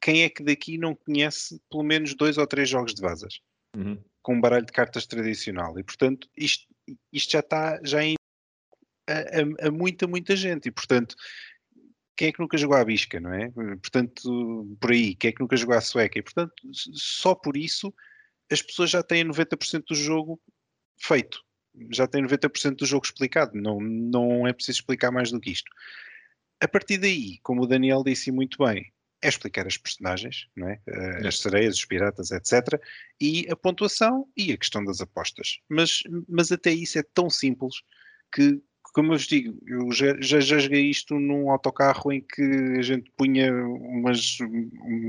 quem 0.00 0.22
é 0.22 0.28
que 0.28 0.42
daqui 0.42 0.78
não 0.78 0.94
conhece 0.94 1.60
pelo 1.70 1.82
menos 1.82 2.14
dois 2.14 2.38
ou 2.38 2.46
três 2.46 2.68
jogos 2.68 2.94
de 2.94 3.02
vasas? 3.02 3.40
Uhum. 3.76 4.02
Com 4.22 4.36
um 4.36 4.40
baralho 4.40 4.66
de 4.66 4.72
cartas 4.72 5.06
tradicional. 5.06 5.78
E 5.78 5.82
portanto, 5.82 6.28
isto, 6.36 6.66
isto 7.12 7.32
já 7.32 7.40
está 7.40 7.78
já 7.84 8.02
em, 8.02 8.14
a, 9.08 9.66
a, 9.66 9.68
a, 9.68 9.70
muita, 9.70 10.06
muita 10.06 10.34
gente. 10.34 10.68
E 10.68 10.72
portanto, 10.72 11.14
quem 12.16 12.28
é 12.28 12.32
que 12.32 12.40
nunca 12.40 12.56
jogou 12.56 12.76
à 12.76 12.84
bisca, 12.84 13.20
não 13.20 13.32
é? 13.32 13.50
Portanto, 13.50 14.76
por 14.80 14.92
aí, 14.92 15.14
quem 15.14 15.28
é 15.28 15.32
que 15.32 15.40
nunca 15.40 15.56
jogou 15.56 15.76
à 15.76 15.80
sueca? 15.80 16.18
E 16.18 16.22
portanto, 16.22 16.54
só 16.72 17.34
por 17.34 17.56
isso 17.56 17.92
as 18.50 18.62
pessoas 18.62 18.90
já 18.90 19.02
têm 19.02 19.24
90% 19.24 19.84
do 19.88 19.94
jogo 19.94 20.40
feito. 20.96 21.42
Já 21.92 22.06
têm 22.06 22.22
90% 22.22 22.76
do 22.76 22.86
jogo 22.86 23.04
explicado. 23.04 23.52
Não, 23.54 23.80
não 23.80 24.46
é 24.46 24.52
preciso 24.52 24.78
explicar 24.78 25.10
mais 25.10 25.30
do 25.30 25.40
que 25.40 25.50
isto. 25.50 25.70
A 26.60 26.68
partir 26.68 26.98
daí, 26.98 27.38
como 27.42 27.62
o 27.62 27.66
Daniel 27.66 28.02
disse 28.04 28.30
muito 28.30 28.58
bem, 28.64 28.92
é 29.24 29.28
explicar 29.28 29.66
as 29.66 29.78
personagens, 29.78 30.48
não 30.54 30.68
é? 30.68 30.80
Eh, 30.86 31.26
as 31.26 31.40
sereias, 31.40 31.76
os 31.76 31.84
piratas, 31.84 32.30
etc. 32.30 32.80
E 33.20 33.46
a 33.50 33.56
pontuação 33.56 34.28
e 34.36 34.52
a 34.52 34.56
questão 34.56 34.84
das 34.84 35.00
apostas. 35.00 35.60
Mas, 35.68 36.02
mas 36.28 36.52
até 36.52 36.70
isso 36.70 36.98
é 36.98 37.02
tão 37.14 37.30
simples 37.30 37.76
que, 38.30 38.60
como 38.94 39.12
eu 39.12 39.18
vos 39.18 39.26
digo, 39.26 39.58
eu 39.66 39.90
já, 39.90 40.16
já, 40.20 40.38
já, 40.38 40.56
joguei 40.56 40.88
isto 40.88 41.18
num 41.18 41.50
autocarro 41.50 42.12
em 42.12 42.20
que 42.20 42.42
a 42.78 42.82
gente 42.82 43.10
punha 43.16 43.52
umas, 43.52 44.38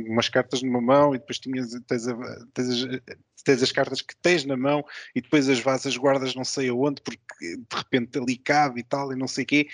umas 0.10 0.28
cartas 0.28 0.64
numa 0.64 0.82
mão 0.82 1.14
e 1.14 1.20
depois 1.20 1.38
tinhas, 1.38 1.70
tens, 1.88 2.08
a, 2.08 2.16
tens, 2.52 2.68
as, 2.68 3.02
tens, 3.44 3.62
as, 3.62 3.72
cartas 3.72 4.02
que 4.02 4.16
tens 4.24 4.44
na 4.44 4.58
mão 4.58 4.84
e 5.14 5.22
depois 5.22 5.48
as 5.48 5.60
vasas 5.60 5.96
guardas 5.96 6.34
não 6.34 6.44
sei 6.44 6.70
aonde 6.70 7.00
porque 7.04 7.22
de 7.40 7.76
repente 7.78 8.18
ali 8.18 8.38
cabe 8.38 8.80
e 8.80 8.84
tal 8.84 9.14
e 9.14 9.16
não 9.16 9.28
sei 9.28 9.44
o 9.44 9.48
quê. 9.48 9.68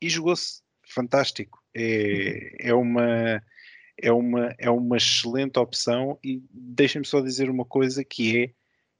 E 0.00 0.08
jogou-se 0.08 0.62
fantástico. 0.88 1.62
É, 1.74 2.70
é 2.70 2.74
uma 2.74 3.42
é 4.00 4.10
uma, 4.10 4.54
é 4.58 4.70
uma 4.70 4.96
excelente 4.96 5.58
opção 5.58 6.18
e 6.24 6.42
deixem-me 6.50 7.06
só 7.06 7.20
dizer 7.20 7.50
uma 7.50 7.64
coisa 7.64 8.02
que 8.02 8.42
é 8.42 8.50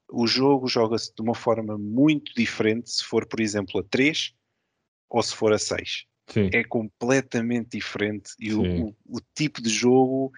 o 0.07 0.27
jogo 0.27 0.67
joga-se 0.67 1.13
de 1.15 1.21
uma 1.21 1.33
forma 1.33 1.77
muito 1.77 2.33
diferente 2.35 2.91
se 2.91 3.03
for, 3.03 3.25
por 3.25 3.39
exemplo, 3.39 3.79
a 3.79 3.83
3 3.83 4.34
ou 5.15 5.23
se 5.23 5.33
for 5.33 5.53
a 5.53 5.57
6. 5.57 6.05
Sim. 6.27 6.49
É 6.51 6.63
completamente 6.63 7.77
diferente 7.77 8.31
e 8.39 8.51
o, 8.53 8.87
o, 8.87 8.95
o, 9.05 9.21
tipo 9.33 9.61
de 9.61 9.69
jogo 9.69 10.31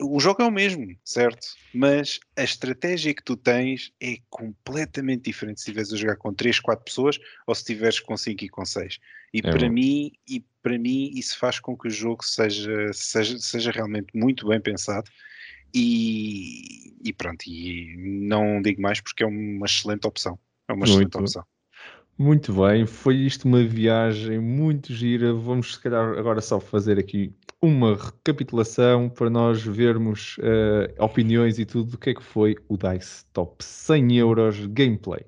o 0.00 0.18
jogo 0.20 0.42
é 0.42 0.46
o 0.46 0.50
mesmo, 0.50 0.94
certo? 1.04 1.46
Mas 1.72 2.18
a 2.36 2.42
estratégia 2.42 3.14
que 3.14 3.22
tu 3.22 3.36
tens 3.36 3.92
é 4.00 4.18
completamente 4.28 5.22
diferente 5.22 5.60
se 5.60 5.70
estiveres 5.70 5.92
a 5.92 5.96
jogar 5.96 6.16
com 6.16 6.34
3, 6.34 6.60
4 6.60 6.84
pessoas 6.84 7.18
ou 7.46 7.54
se 7.54 7.62
estiveres 7.62 8.00
com 8.00 8.16
5 8.16 8.44
e 8.44 8.48
com 8.48 8.64
6. 8.64 8.98
E 9.32 9.38
é 9.38 9.42
para 9.42 9.66
bom. 9.66 9.72
mim, 9.72 10.12
e 10.28 10.44
para 10.62 10.78
mim 10.78 11.10
isso 11.14 11.38
faz 11.38 11.60
com 11.60 11.76
que 11.76 11.88
o 11.88 11.90
jogo 11.90 12.24
seja, 12.24 12.92
seja, 12.92 13.38
seja 13.38 13.70
realmente 13.70 14.08
muito 14.14 14.48
bem 14.48 14.60
pensado. 14.60 15.10
E, 15.74 16.94
e 17.02 17.12
pronto, 17.12 17.46
e 17.46 17.96
não 17.96 18.60
digo 18.60 18.82
mais 18.82 19.00
porque 19.00 19.22
é 19.22 19.26
uma 19.26 19.66
excelente 19.66 20.06
opção. 20.06 20.38
É 20.68 20.72
uma 20.72 20.84
excelente 20.84 21.14
muito. 21.14 21.20
opção. 21.20 21.44
Muito 22.18 22.50
bem, 22.54 22.86
foi 22.86 23.16
isto 23.16 23.46
uma 23.46 23.62
viagem 23.62 24.38
muito 24.38 24.94
gira. 24.94 25.34
Vamos, 25.34 25.74
se 25.74 25.80
calhar, 25.80 26.18
agora 26.18 26.40
só 26.40 26.58
fazer 26.58 26.98
aqui 26.98 27.34
uma 27.60 27.94
recapitulação 27.94 29.10
para 29.10 29.28
nós 29.28 29.62
vermos 29.62 30.38
uh, 30.38 31.04
opiniões 31.04 31.58
e 31.58 31.66
tudo 31.66 31.90
do 31.90 31.98
que 31.98 32.10
é 32.10 32.14
que 32.14 32.22
foi 32.22 32.56
o 32.68 32.76
DICE 32.78 33.26
Top 33.34 33.62
100 33.62 34.16
euros 34.16 34.66
gameplay. 34.66 35.26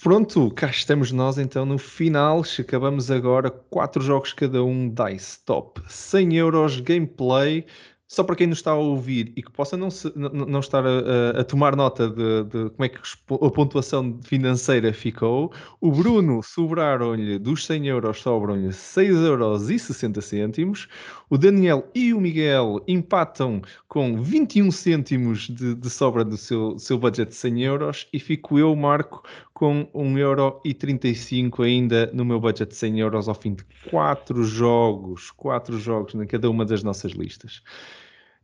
Pronto, 0.00 0.50
cá 0.52 0.68
estamos 0.68 1.12
nós 1.12 1.38
então 1.38 1.64
no 1.64 1.78
final. 1.78 2.42
Acabamos 2.58 3.12
agora 3.12 3.50
quatro 3.50 4.02
jogos 4.02 4.32
cada 4.32 4.64
um 4.64 4.88
DICE 4.88 5.44
Top 5.44 5.80
100 5.86 6.36
euros 6.36 6.80
gameplay. 6.80 7.64
Só 8.08 8.24
para 8.24 8.34
quem 8.36 8.46
nos 8.46 8.58
está 8.58 8.70
a 8.70 8.74
ouvir 8.74 9.34
e 9.36 9.42
que 9.42 9.50
possa 9.52 9.76
não, 9.76 9.90
se, 9.90 10.10
não, 10.16 10.30
não 10.30 10.60
estar 10.60 10.82
a, 10.86 11.40
a, 11.40 11.44
tomar 11.44 11.76
nota 11.76 12.08
de, 12.08 12.44
de, 12.44 12.70
como 12.70 12.84
é 12.84 12.88
que 12.88 12.98
a 12.98 13.50
pontuação 13.50 14.18
financeira 14.22 14.94
ficou, 14.94 15.52
o 15.78 15.92
Bruno 15.92 16.42
sobraram-lhe 16.42 17.38
dos 17.38 17.66
100 17.66 17.86
euros, 17.88 18.20
sobram-lhe 18.20 18.72
6 18.72 19.14
euros 19.14 19.68
60 19.78 20.22
cêntimos, 20.22 20.88
o 21.30 21.36
Daniel 21.36 21.88
e 21.94 22.14
o 22.14 22.20
Miguel 22.20 22.82
empatam 22.88 23.60
com 23.86 24.22
21 24.22 24.70
cêntimos 24.70 25.48
de, 25.48 25.74
de 25.74 25.90
sobra 25.90 26.24
do 26.24 26.36
seu, 26.36 26.78
seu 26.78 26.98
budget 26.98 27.28
de 27.30 27.34
100 27.34 27.62
euros 27.64 28.08
e 28.12 28.18
fico 28.18 28.58
eu, 28.58 28.74
Marco, 28.74 29.22
com 29.52 29.88
1 29.92 30.18
euro 30.18 30.60
e 30.64 30.72
35 30.72 31.62
ainda 31.62 32.10
no 32.12 32.24
meu 32.24 32.40
budget 32.40 32.70
de 32.70 32.76
100 32.76 33.00
euros 33.00 33.28
ao 33.28 33.34
fim 33.34 33.54
de 33.54 33.64
4 33.90 34.42
jogos, 34.44 35.30
4 35.32 35.78
jogos 35.78 36.14
em 36.14 36.26
cada 36.26 36.48
uma 36.48 36.64
das 36.64 36.82
nossas 36.82 37.12
listas. 37.12 37.62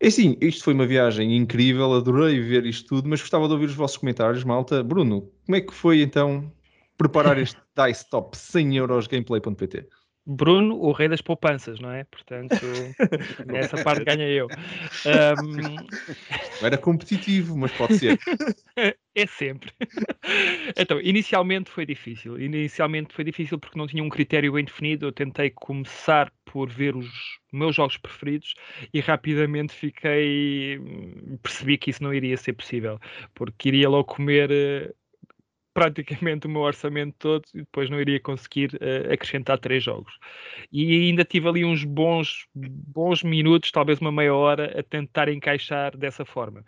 É 0.01 0.11
sim, 0.11 0.37
isto 0.41 0.65
foi 0.65 0.75
uma 0.75 0.87
viagem 0.87 1.37
incrível, 1.37 1.95
adorei 1.95 2.41
ver 2.41 2.67
isto 2.67 2.89
tudo, 2.89 3.09
mas 3.09 3.21
gostava 3.21 3.47
de 3.47 3.55
ouvir 3.55 3.67
os 3.67 3.75
vossos 3.75 3.97
comentários, 3.97 4.45
malta. 4.45 4.83
Bruno, 4.83 5.31
como 5.47 5.57
é 5.57 5.61
que 5.61 5.73
foi 5.73 6.03
então 6.03 6.53
preparar 6.99 7.39
este 7.39 7.57
Dice 7.75 8.09
Top 8.11 8.37
100 8.37 8.77
euros 8.77 9.07
gameplay.pt? 9.07 9.89
Bruno, 10.27 10.77
o 10.77 10.93
rei 10.93 11.09
das 11.09 11.21
poupanças, 11.21 11.79
não 11.81 11.91
é? 11.91 12.05
Portanto, 12.05 12.55
nessa 13.47 13.83
parte 13.83 14.05
ganha 14.05 14.27
eu. 14.27 14.47
Um... 14.47 15.77
Era 16.65 16.79
competitivo, 16.79 17.57
mas 17.57 17.71
pode 17.73 17.99
ser. 17.99 18.19
é 19.15 19.27
sempre. 19.27 19.71
Então, 20.77 20.99
inicialmente 21.01 21.71
foi 21.71 21.85
difícil. 21.85 22.41
Inicialmente 22.41 23.15
foi 23.15 23.25
difícil 23.25 23.59
porque 23.59 23.79
não 23.79 23.87
tinha 23.87 24.03
um 24.03 24.09
critério 24.09 24.53
bem 24.53 24.65
definido. 24.65 25.07
Eu 25.07 25.13
tentei 25.13 25.51
começar 25.51 26.33
por 26.47 26.71
ver 26.71 26.97
os 26.97 27.07
meus 27.53 27.77
jogos 27.77 27.99
preferidos 27.99 28.55
e 28.93 29.01
rapidamente 29.01 29.75
fiquei. 29.75 30.81
percebi 31.43 31.77
que 31.77 31.91
isso 31.91 32.03
não 32.03 32.15
iria 32.15 32.37
ser 32.37 32.55
possível, 32.55 32.99
porque 33.35 33.69
iria 33.69 33.89
logo 33.89 34.05
comer 34.05 34.51
eh, 34.51 34.95
praticamente 35.75 36.47
o 36.47 36.51
meu 36.51 36.63
orçamento 36.63 37.17
todo 37.19 37.45
e 37.53 37.59
depois 37.59 37.91
não 37.91 38.01
iria 38.01 38.21
conseguir 38.21 38.71
uh, 38.77 39.13
acrescentar 39.13 39.59
três 39.59 39.83
jogos. 39.83 40.19
E 40.73 41.09
ainda 41.09 41.25
tive 41.25 41.49
ali 41.49 41.65
uns 41.65 41.85
bons, 41.85 42.47
bons 42.55 43.23
minutos, 43.25 43.73
talvez 43.73 43.99
uma 44.01 44.13
meia 44.13 44.35
hora, 44.35 44.79
a 44.79 44.83
tentar 44.83 45.29
encaixar 45.29 45.97
dessa 45.97 46.25
forma. 46.25 46.65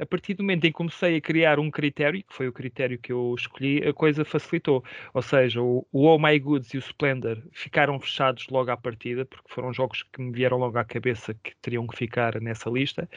A 0.00 0.06
partir 0.06 0.34
do 0.34 0.44
momento 0.44 0.64
em 0.64 0.68
que 0.68 0.76
comecei 0.76 1.16
a 1.16 1.20
criar 1.20 1.58
um 1.58 1.70
critério, 1.72 2.22
que 2.22 2.32
foi 2.32 2.46
o 2.46 2.52
critério 2.52 2.98
que 2.98 3.12
eu 3.12 3.34
escolhi, 3.36 3.84
a 3.84 3.92
coisa 3.92 4.24
facilitou. 4.24 4.84
Ou 5.12 5.22
seja, 5.22 5.60
o, 5.60 5.84
o 5.90 6.04
Oh 6.06 6.18
My 6.18 6.38
Goods 6.38 6.72
e 6.72 6.76
o 6.76 6.80
Splendor 6.80 7.42
ficaram 7.52 7.98
fechados 7.98 8.46
logo 8.48 8.70
à 8.70 8.76
partida, 8.76 9.26
porque 9.26 9.52
foram 9.52 9.72
jogos 9.72 10.04
que 10.04 10.20
me 10.22 10.30
vieram 10.32 10.58
logo 10.58 10.78
à 10.78 10.84
cabeça 10.84 11.34
que 11.34 11.52
teriam 11.60 11.86
que 11.86 11.96
ficar 11.96 12.40
nessa 12.40 12.70
lista. 12.70 13.08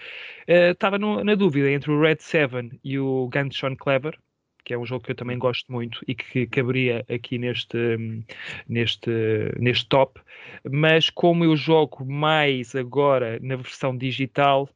Uh, 0.48 0.72
estava 0.72 0.98
na 0.98 1.36
dúvida 1.36 1.70
entre 1.70 1.92
o 1.92 2.02
Red 2.02 2.18
7 2.20 2.80
e 2.84 2.98
o 2.98 3.30
Gunshot 3.32 3.76
Clever, 3.76 4.18
que 4.64 4.74
é 4.74 4.78
um 4.78 4.86
jogo 4.86 5.04
que 5.04 5.12
eu 5.12 5.16
também 5.16 5.38
gosto 5.38 5.72
muito 5.72 6.04
e 6.08 6.16
que 6.16 6.48
caberia 6.48 7.06
aqui 7.10 7.38
neste, 7.38 7.78
neste, 8.68 9.10
neste 9.60 9.88
top, 9.88 10.22
mas 10.70 11.10
como 11.10 11.44
eu 11.44 11.56
jogo 11.56 12.06
mais 12.06 12.76
agora 12.76 13.40
na 13.42 13.56
versão 13.56 13.98
digital, 13.98 14.70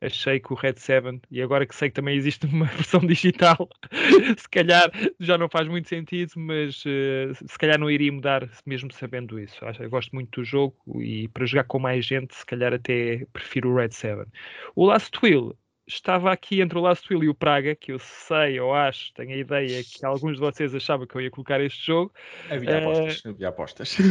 achei 0.00 0.38
que 0.38 0.52
o 0.52 0.56
Red 0.56 0.74
7, 0.76 1.20
e 1.30 1.40
agora 1.42 1.66
que 1.66 1.74
sei 1.74 1.88
que 1.88 1.94
também 1.94 2.16
existe 2.16 2.46
uma 2.46 2.66
versão 2.66 3.00
digital, 3.00 3.68
se 4.36 4.48
calhar 4.48 4.90
já 5.18 5.38
não 5.38 5.48
faz 5.48 5.68
muito 5.68 5.88
sentido, 5.88 6.32
mas 6.36 6.84
uh, 6.84 7.34
se 7.34 7.58
calhar 7.58 7.78
não 7.78 7.90
iria 7.90 8.12
mudar 8.12 8.48
mesmo 8.66 8.92
sabendo 8.92 9.38
isso. 9.38 9.64
Eu 9.80 9.90
gosto 9.90 10.12
muito 10.12 10.40
do 10.40 10.44
jogo 10.44 10.76
e 11.00 11.28
para 11.28 11.46
jogar 11.46 11.64
com 11.64 11.78
mais 11.78 12.04
gente, 12.04 12.34
se 12.34 12.44
calhar 12.46 12.72
até 12.72 13.26
prefiro 13.32 13.70
o 13.70 13.76
Red 13.76 13.90
7. 13.90 14.28
O 14.74 14.86
Last 14.86 15.18
Will 15.22 15.56
estava 15.86 16.32
aqui 16.32 16.60
entre 16.60 16.78
o 16.78 16.80
Last 16.80 17.12
Will 17.12 17.24
e 17.24 17.28
o 17.28 17.34
Praga, 17.34 17.74
que 17.74 17.92
eu 17.92 17.98
sei, 17.98 18.58
ou 18.58 18.74
acho, 18.74 19.12
tenho 19.14 19.32
a 19.32 19.36
ideia 19.36 19.82
que 19.84 20.04
alguns 20.04 20.34
de 20.34 20.40
vocês 20.40 20.74
achavam 20.74 21.06
que 21.06 21.14
eu 21.14 21.20
ia 21.20 21.30
colocar 21.30 21.60
este 21.60 21.86
jogo. 21.86 22.12
Havia 22.50 22.70
uh... 22.70 22.90
apostas, 22.90 23.26
havia 23.26 23.48
apostas. 23.48 23.96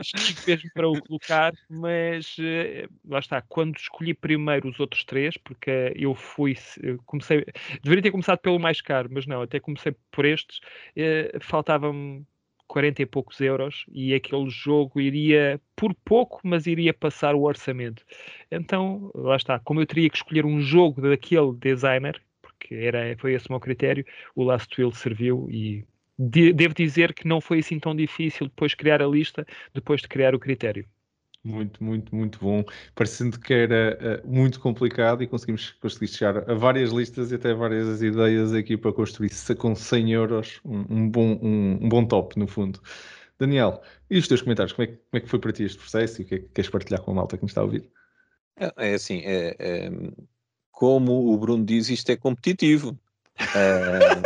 Escolhi 0.00 0.36
mesmo 0.46 0.70
para 0.74 0.88
o 0.88 1.00
colocar, 1.02 1.52
mas 1.68 2.36
uh, 2.38 2.88
lá 3.08 3.20
está, 3.20 3.40
quando 3.42 3.76
escolhi 3.76 4.14
primeiro 4.14 4.68
os 4.68 4.80
outros 4.80 5.04
três, 5.04 5.36
porque 5.36 5.92
eu 5.94 6.14
fui, 6.14 6.56
comecei, 7.06 7.44
deveria 7.82 8.02
ter 8.02 8.10
começado 8.10 8.38
pelo 8.38 8.58
mais 8.58 8.80
caro, 8.80 9.08
mas 9.12 9.26
não, 9.26 9.42
até 9.42 9.60
comecei 9.60 9.94
por 10.10 10.24
estes, 10.24 10.58
uh, 10.58 11.38
faltava-me 11.40 12.26
40 12.68 13.02
e 13.02 13.06
poucos 13.06 13.40
euros 13.40 13.84
e 13.92 14.14
aquele 14.14 14.48
jogo 14.48 15.00
iria, 15.00 15.60
por 15.74 15.94
pouco, 16.04 16.40
mas 16.44 16.66
iria 16.66 16.94
passar 16.94 17.34
o 17.34 17.42
orçamento. 17.42 18.04
Então, 18.50 19.10
lá 19.14 19.36
está, 19.36 19.58
como 19.58 19.80
eu 19.80 19.86
teria 19.86 20.08
que 20.10 20.16
escolher 20.16 20.44
um 20.46 20.60
jogo 20.60 21.00
daquele 21.00 21.52
designer, 21.54 22.22
porque 22.42 22.74
era, 22.74 23.16
foi 23.18 23.34
esse 23.34 23.48
o 23.48 23.52
meu 23.52 23.60
critério, 23.60 24.04
o 24.36 24.44
Last 24.44 24.80
Will 24.80 24.92
serviu 24.92 25.48
e 25.50 25.84
de, 26.18 26.52
devo 26.52 26.74
dizer 26.74 27.14
que 27.14 27.26
não 27.26 27.40
foi 27.40 27.60
assim 27.60 27.78
tão 27.78 27.94
difícil 27.94 28.46
depois 28.46 28.74
criar 28.74 29.00
a 29.00 29.06
lista, 29.06 29.46
depois 29.72 30.00
de 30.00 30.08
criar 30.08 30.34
o 30.34 30.38
critério. 30.38 30.84
Muito, 31.44 31.82
muito, 31.82 32.14
muito 32.14 32.38
bom. 32.40 32.64
Parecendo 32.94 33.38
que 33.38 33.54
era 33.54 34.22
uh, 34.24 34.28
muito 34.28 34.60
complicado 34.60 35.22
e 35.22 35.26
conseguimos 35.26 35.70
conseguir 35.80 36.08
chegar 36.08 36.50
a 36.50 36.54
várias 36.54 36.90
listas 36.90 37.30
e 37.30 37.36
até 37.36 37.54
várias 37.54 38.02
ideias 38.02 38.52
aqui 38.52 38.76
para 38.76 38.92
construir 38.92 39.30
com 39.56 39.74
100 39.74 40.12
euros 40.12 40.60
um, 40.64 40.84
um 40.90 41.08
bom, 41.08 41.38
um, 41.40 41.78
um, 41.82 41.88
bom 41.88 42.04
top, 42.04 42.38
no 42.38 42.46
fundo. 42.46 42.80
Daniel, 43.38 43.80
e 44.10 44.18
os 44.18 44.26
teus 44.26 44.42
comentários? 44.42 44.72
Como 44.72 44.88
é, 44.88 44.92
como 44.92 45.00
é 45.12 45.20
que 45.20 45.28
foi 45.28 45.38
para 45.38 45.52
ti 45.52 45.62
este 45.62 45.78
processo 45.78 46.20
e 46.20 46.24
o 46.24 46.26
que 46.26 46.34
é 46.34 46.38
que 46.40 46.48
queres 46.48 46.70
partilhar 46.70 47.00
com 47.02 47.12
a 47.12 47.14
malta 47.14 47.36
que 47.36 47.44
nos 47.44 47.52
está 47.52 47.60
a 47.60 47.64
ouvir? 47.64 47.88
É, 48.58 48.90
é 48.90 48.94
assim, 48.94 49.22
é, 49.24 49.54
é, 49.58 49.90
como 50.72 51.32
o 51.32 51.38
Bruno 51.38 51.64
diz, 51.64 51.88
isto 51.88 52.10
é 52.10 52.16
competitivo. 52.16 52.98
Uh, 53.40 54.22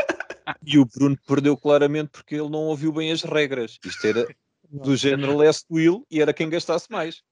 e 0.64 0.78
o 0.78 0.86
Bruno 0.86 1.16
perdeu 1.26 1.56
claramente 1.58 2.08
porque 2.10 2.34
ele 2.34 2.48
não 2.48 2.60
ouviu 2.60 2.90
bem 2.90 3.12
as 3.12 3.22
regras. 3.22 3.78
Isto 3.84 4.06
era 4.06 4.26
do 4.72 4.96
género 4.96 5.36
last 5.36 5.66
will 5.70 6.06
e 6.10 6.22
era 6.22 6.32
quem 6.32 6.48
gastasse 6.48 6.90
mais. 6.90 7.22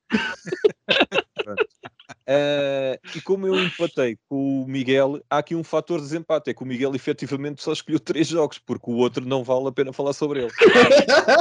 Uh, 2.28 2.94
e 3.16 3.20
como 3.22 3.46
eu 3.46 3.58
empatei 3.58 4.18
com 4.28 4.62
o 4.62 4.68
Miguel, 4.68 5.24
há 5.30 5.38
aqui 5.38 5.54
um 5.54 5.64
fator 5.64 5.98
de 5.98 6.04
desempate: 6.04 6.50
é 6.50 6.54
que 6.54 6.62
o 6.62 6.66
Miguel 6.66 6.94
efetivamente 6.94 7.62
só 7.62 7.72
escolheu 7.72 7.98
três 7.98 8.28
jogos, 8.28 8.58
porque 8.58 8.90
o 8.90 8.96
outro 8.96 9.24
não 9.24 9.42
vale 9.42 9.68
a 9.68 9.72
pena 9.72 9.92
falar 9.92 10.12
sobre 10.12 10.40
ele. 10.40 10.52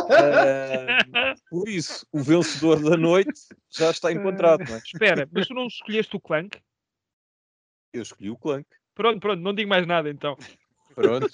Uh, 0.10 1.40
por 1.50 1.68
isso, 1.68 2.08
o 2.14 2.24
vencedor 2.24 2.82
da 2.82 2.96
noite 2.96 3.42
já 3.70 3.92
está 3.92 4.10
encontrado. 4.12 4.64
Não 4.68 4.76
é? 4.76 4.80
Espera, 4.80 5.28
mas 5.32 5.48
tu 5.48 5.54
não 5.54 5.68
escolheste 5.68 6.16
o 6.16 6.20
Clank? 6.22 6.58
Eu 7.92 8.04
escolhi 8.04 8.30
o 8.30 8.38
Clank. 8.38 8.66
Pronto, 8.96 9.20
pronto, 9.20 9.42
não 9.42 9.54
digo 9.54 9.70
mais 9.70 9.86
nada 9.86 10.10
então. 10.10 10.38
Pronto. 10.96 11.30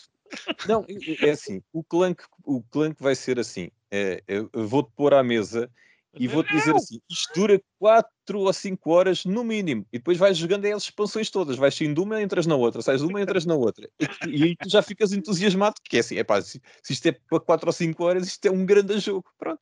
Não, 0.67 0.85
é 1.21 1.29
assim, 1.29 1.61
o 1.71 1.83
Clank, 1.83 2.23
o 2.43 2.61
Clank 2.63 3.01
vai 3.01 3.15
ser 3.15 3.39
assim. 3.39 3.69
É, 3.91 4.23
eu 4.27 4.49
vou-te 4.53 4.91
pôr 4.95 5.13
à 5.13 5.23
mesa 5.23 5.69
e 6.17 6.27
vou-te 6.27 6.51
dizer 6.51 6.75
assim: 6.75 6.99
isto 7.09 7.33
dura 7.33 7.61
4 7.79 8.39
ou 8.39 8.53
5 8.53 8.91
horas 8.91 9.25
no 9.25 9.43
mínimo, 9.43 9.85
e 9.91 9.97
depois 9.97 10.17
vais 10.17 10.37
jogando 10.37 10.65
as 10.65 10.83
expansões 10.83 11.29
todas, 11.29 11.57
vais 11.57 11.75
saindo 11.75 11.95
de 11.95 12.01
uma, 12.01 12.21
entras 12.21 12.47
na 12.47 12.55
outra, 12.55 12.81
sais 12.81 13.01
de 13.01 13.07
uma, 13.07 13.21
entras 13.21 13.45
na 13.45 13.55
outra, 13.55 13.89
e, 14.27 14.43
aí 14.43 14.55
tu 14.55 14.69
já 14.69 14.81
ficas 14.81 15.11
entusiasmado, 15.11 15.75
que 15.83 15.97
é 15.97 15.99
assim: 15.99 16.17
é 16.17 16.23
pá, 16.23 16.41
se, 16.41 16.61
se 16.81 16.93
isto 16.93 17.05
é 17.07 17.11
para 17.11 17.39
4 17.39 17.67
ou 17.67 17.73
5 17.73 18.03
horas, 18.03 18.27
isto 18.27 18.45
é 18.45 18.51
um 18.51 18.65
grande 18.65 18.97
jogo. 18.99 19.25
Pronto. 19.37 19.61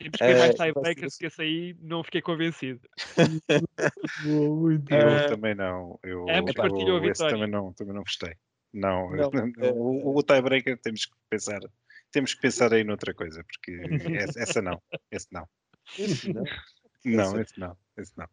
E 0.00 0.08
busquei 0.08 0.28
é, 0.28 0.38
mais 0.38 0.54
tiebreakers, 0.54 1.16
que 1.16 1.26
esse 1.26 1.42
aí 1.42 1.76
não 1.80 2.02
fiquei 2.02 2.20
convencido. 2.20 2.80
eu 4.26 4.70
é, 4.90 5.28
também 5.28 5.54
não. 5.54 5.98
Eu, 6.02 6.28
é, 6.28 6.40
mas 6.40 6.54
partilhou 6.54 6.96
a 6.98 7.00
vitória. 7.00 7.34
Também 7.34 7.50
não, 7.50 7.72
também 7.72 7.94
não 7.94 8.02
gostei. 8.02 8.34
Não, 8.72 9.10
não 9.10 9.30
é, 9.62 9.72
o, 9.72 10.16
o 10.18 10.22
tiebreaker 10.22 10.78
temos 10.82 11.06
que 11.06 11.12
pensar 11.30 11.60
temos 12.14 12.32
que 12.32 12.40
pensar 12.40 12.72
aí 12.72 12.84
noutra 12.84 13.12
coisa, 13.12 13.42
porque 13.42 13.76
essa 14.38 14.62
não, 14.62 14.80
esse 15.10 15.26
não. 15.32 15.48
Esse 15.98 16.32
não? 16.32 16.44
Não, 17.04 17.40
esse 17.40 17.58
não, 17.58 17.76
esse 17.98 18.12
não. 18.16 18.28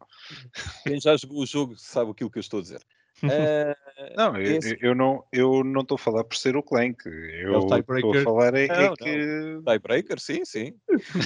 Quem 0.84 1.00
já 1.00 1.16
jogou 1.16 1.42
o 1.42 1.46
jogo 1.46 1.76
sabe 1.76 2.12
aquilo 2.12 2.30
que 2.30 2.38
eu 2.38 2.40
estou 2.40 2.60
a 2.60 2.62
dizer. 2.62 2.80
Uh, 3.24 3.74
não, 4.16 4.40
esse... 4.40 4.74
eu, 4.74 4.78
eu, 4.80 4.94
não 4.94 5.24
eu 5.32 5.64
não 5.64 5.82
estou 5.82 5.96
a 5.96 5.98
falar 5.98 6.22
por 6.22 6.36
ser 6.36 6.56
o 6.56 6.62
Clank. 6.62 7.04
Eu 7.06 7.56
é 7.56 7.78
estou 7.80 8.16
a 8.16 8.22
falar 8.22 8.54
é, 8.54 8.66
é 8.66 8.96
que. 8.96 9.60
Tiebreaker, 9.66 10.20
sim, 10.20 10.44
sim. 10.44 10.74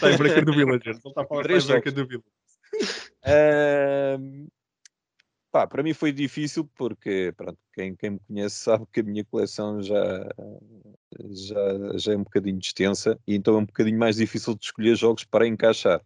tiebreaker 0.01 0.45
do 0.45 0.55
Villagers. 0.55 0.99
Ele 0.99 1.09
está 1.09 1.23
a 1.23 1.27
falar 1.27 1.43
tiebreaker 1.43 1.93
do 1.93 2.07
Villagers. 2.07 3.12
Uh, 3.23 4.49
pá, 5.57 5.66
para 5.66 5.83
mim 5.83 5.95
foi 5.95 6.12
difícil 6.12 6.69
porque 6.77 7.33
pronto, 7.35 7.59
quem, 7.73 7.97
quem 7.97 8.11
me 8.11 8.19
conhece 8.20 8.57
sabe 8.62 8.85
que 8.93 9.01
a 9.01 9.03
minha 9.03 9.24
coleção 9.24 9.81
já, 9.83 10.28
já, 11.31 11.97
já 11.97 12.12
é 12.12 12.16
um 12.16 12.24
bocadinho 12.24 12.59
extensa 12.59 13.19
e 13.27 13.35
então 13.35 13.55
é 13.55 13.59
um 13.59 13.65
bocadinho 13.65 13.99
mais 13.99 14.16
difícil 14.16 14.55
de 14.55 14.66
escolher 14.66 14.95
jogos 14.97 15.24
para 15.24 15.47
encaixar. 15.47 16.01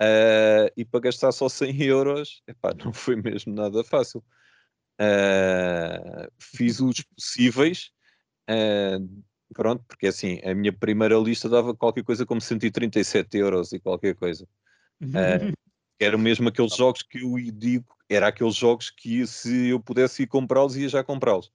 Uh, 0.00 0.70
e 0.76 0.84
para 0.84 1.00
gastar 1.00 1.32
só 1.32 1.48
100 1.48 1.82
euros, 1.82 2.40
epá, 2.46 2.72
não 2.72 2.92
foi 2.92 3.16
mesmo 3.16 3.52
nada 3.52 3.82
fácil. 3.82 4.22
Uh, 5.00 6.30
fiz 6.38 6.78
os 6.78 7.02
possíveis, 7.02 7.90
uh, 8.48 9.24
pronto, 9.52 9.84
porque 9.88 10.06
assim, 10.06 10.40
a 10.44 10.54
minha 10.54 10.72
primeira 10.72 11.16
lista 11.16 11.48
dava 11.48 11.74
qualquer 11.74 12.04
coisa 12.04 12.24
como 12.24 12.40
137 12.40 13.38
euros 13.38 13.72
e 13.72 13.80
qualquer 13.80 14.14
coisa. 14.14 14.46
Eram 16.00 16.18
mesmo 16.18 16.48
aqueles 16.48 16.76
jogos 16.76 17.02
que 17.02 17.18
eu 17.18 17.34
digo, 17.52 17.96
era 18.08 18.28
aqueles 18.28 18.54
jogos 18.54 18.90
que 18.90 19.26
se 19.26 19.68
eu 19.68 19.80
pudesse 19.80 20.22
ir 20.22 20.26
comprá-los, 20.26 20.76
ia 20.76 20.88
já 20.88 21.04
comprá-los. 21.04 21.50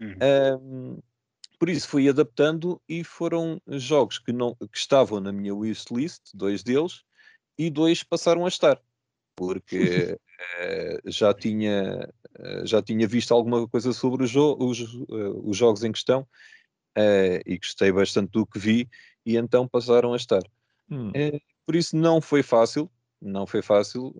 Uhum. 0.00 0.98
por 1.58 1.68
isso 1.68 1.86
fui 1.86 2.08
adaptando 2.08 2.80
e 2.88 3.04
foram 3.04 3.60
jogos 3.68 4.18
que, 4.18 4.32
não, 4.32 4.54
que 4.54 4.78
estavam 4.78 5.20
na 5.20 5.30
minha 5.30 5.54
wishlist, 5.54 6.22
dois 6.32 6.62
deles, 6.62 7.04
e 7.58 7.68
dois 7.68 8.02
passaram 8.02 8.46
a 8.46 8.48
estar, 8.48 8.80
porque 9.36 10.18
uh, 10.18 11.00
já, 11.10 11.34
tinha, 11.34 12.08
uh, 12.38 12.66
já 12.66 12.80
tinha 12.80 13.06
visto 13.06 13.34
alguma 13.34 13.68
coisa 13.68 13.92
sobre 13.92 14.26
jo 14.26 14.56
os, 14.58 14.80
uh, 14.80 15.42
os 15.44 15.58
jogos 15.58 15.84
em 15.84 15.92
questão 15.92 16.26
e 17.46 17.58
gostei 17.58 17.92
bastante 17.92 18.30
do 18.30 18.46
que 18.46 18.58
vi, 18.58 18.88
e 19.24 19.36
então 19.36 19.68
passaram 19.68 20.12
a 20.12 20.16
estar. 20.16 20.42
Hum. 20.90 21.12
por 21.64 21.76
isso 21.76 21.96
não 21.96 22.20
foi 22.20 22.42
fácil, 22.42 22.90
não 23.20 23.46
foi 23.46 23.62
fácil 23.62 24.14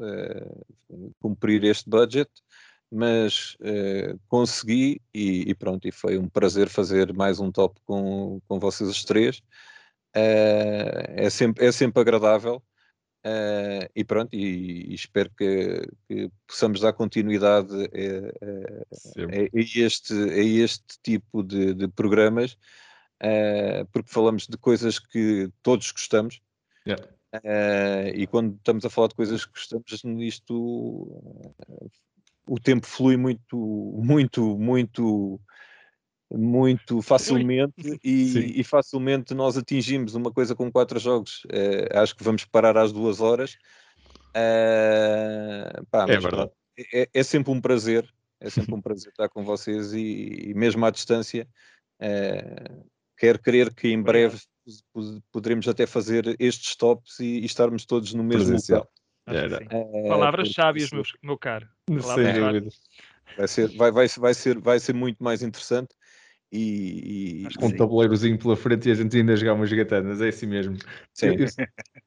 cumprir 1.21 1.65
este 1.65 1.89
budget, 1.89 2.31
mas 2.91 3.57
consegui 4.29 5.01
e, 5.15 5.51
e, 5.51 5.55
pronto, 5.55 5.87
e 5.87 5.93
foi 5.93 6.19
um 6.19 6.29
prazer 6.29 6.69
fazer 6.69 7.13
mais 7.13 7.41
um 7.41 7.51
top 7.51 7.81
com, 7.85 8.41
com 8.47 8.59
vocês 8.59 8.91
os 8.91 9.05
três. 9.05 9.43
é, 10.13 11.31
sempre, 11.31 11.67
é 11.67 11.73
sempre 11.73 12.01
agradável 12.01 12.63
Uh, 13.21 13.85
e 13.95 14.03
pronto, 14.03 14.35
e, 14.35 14.91
e 14.91 14.95
espero 14.95 15.31
que, 15.37 15.87
que, 16.09 16.31
possamos 16.47 16.81
dar 16.81 16.95
continuidade 16.95 17.75
a, 17.75 17.85
a, 18.47 19.37
a, 19.37 19.61
este, 19.77 20.15
a 20.15 20.43
este 20.43 20.99
tipo 21.03 21.43
de, 21.43 21.75
de 21.75 21.87
programas, 21.89 22.57
uh, 23.23 23.85
porque 23.93 24.11
falamos 24.11 24.47
de 24.47 24.57
coisas 24.57 24.99
que 24.99 25.51
todos 25.63 25.91
gostamos. 25.93 26.41
Yeah. 26.87 27.07
Uh, 27.35 28.11
e 28.15 28.27
quando 28.27 28.57
estamos 28.57 28.85
a 28.85 28.91
falar 28.91 29.09
de 29.09 29.15
coisas 29.15 29.45
que 29.45 29.53
gostamos, 29.53 30.25
isto 30.25 31.55
o 32.49 32.59
tempo 32.61 32.87
flui 32.87 33.17
muito, 33.17 33.57
muito, 33.57 34.59
muito 34.59 35.41
muito 36.33 37.03
facilmente 37.03 37.99
e, 38.05 38.61
e, 38.61 38.63
facilmente 38.63 39.35
nós 39.35 39.57
atingimos 39.57 40.15
uma 40.15 40.31
coisa 40.33 40.55
com 40.55 40.71
quatro 40.71 40.99
jogos. 40.99 41.45
Uh, 41.47 41.99
acho 41.99 42.15
que 42.15 42.23
vamos 42.23 42.45
parar 42.45 42.77
às 42.77 42.93
duas 42.93 43.21
horas. 43.21 43.57
Uh, 44.31 45.85
pá, 45.91 46.07
é 46.09 46.19
verdade. 46.19 46.51
É, 46.93 47.09
é, 47.13 47.23
sempre 47.23 47.51
um 47.51 47.61
prazer, 47.61 48.09
é 48.41 48.49
sempre 48.49 48.75
um 48.75 48.81
prazer 48.81 49.11
estar 49.11 49.29
com 49.29 49.45
vocês 49.45 49.93
e, 49.93 50.51
e 50.51 50.55
mesmo 50.55 50.85
à 50.87 50.91
distância. 50.91 51.49
Quero 53.21 53.39
crer 53.39 53.75
que 53.75 53.89
em 53.89 54.01
breve 54.01 54.39
poderemos 55.31 55.69
até 55.69 55.87
fazer 55.87 56.35
estes 56.39 56.71
stops 56.71 57.21
e, 57.21 57.41
e 57.41 57.45
estarmos 57.45 57.85
todos 57.85 58.15
no 58.15 58.25
mesmo 58.25 58.57
local. 58.57 58.91
Palavras 60.09 60.53
sábias, 60.55 60.91
meu, 60.91 61.03
meu 61.23 61.37
caro. 61.37 61.69
Palavras 61.87 62.35
Sem 62.35 62.43
dúvida. 62.43 62.71
Vai 63.37 63.47
ser, 63.47 63.77
vai, 63.77 63.93
vai, 63.93 64.09
vai, 64.09 64.35
ser, 64.35 64.59
vai 64.59 64.81
ser 64.81 64.95
muito 64.95 65.23
mais 65.23 65.43
interessante 65.43 65.95
e, 66.51 67.47
e 67.47 67.55
com 67.59 67.67
um 67.67 67.77
tabuleirozinho 67.77 68.39
pela 68.39 68.57
frente 68.57 68.89
e 68.89 68.93
a 68.93 68.95
gente 68.95 69.15
ainda 69.15 69.37
jogar 69.37 69.53
umas 69.53 69.71
gatanas, 69.71 70.23
é 70.23 70.29
assim 70.29 70.47
mesmo. 70.47 70.79
Eu, 71.23 71.37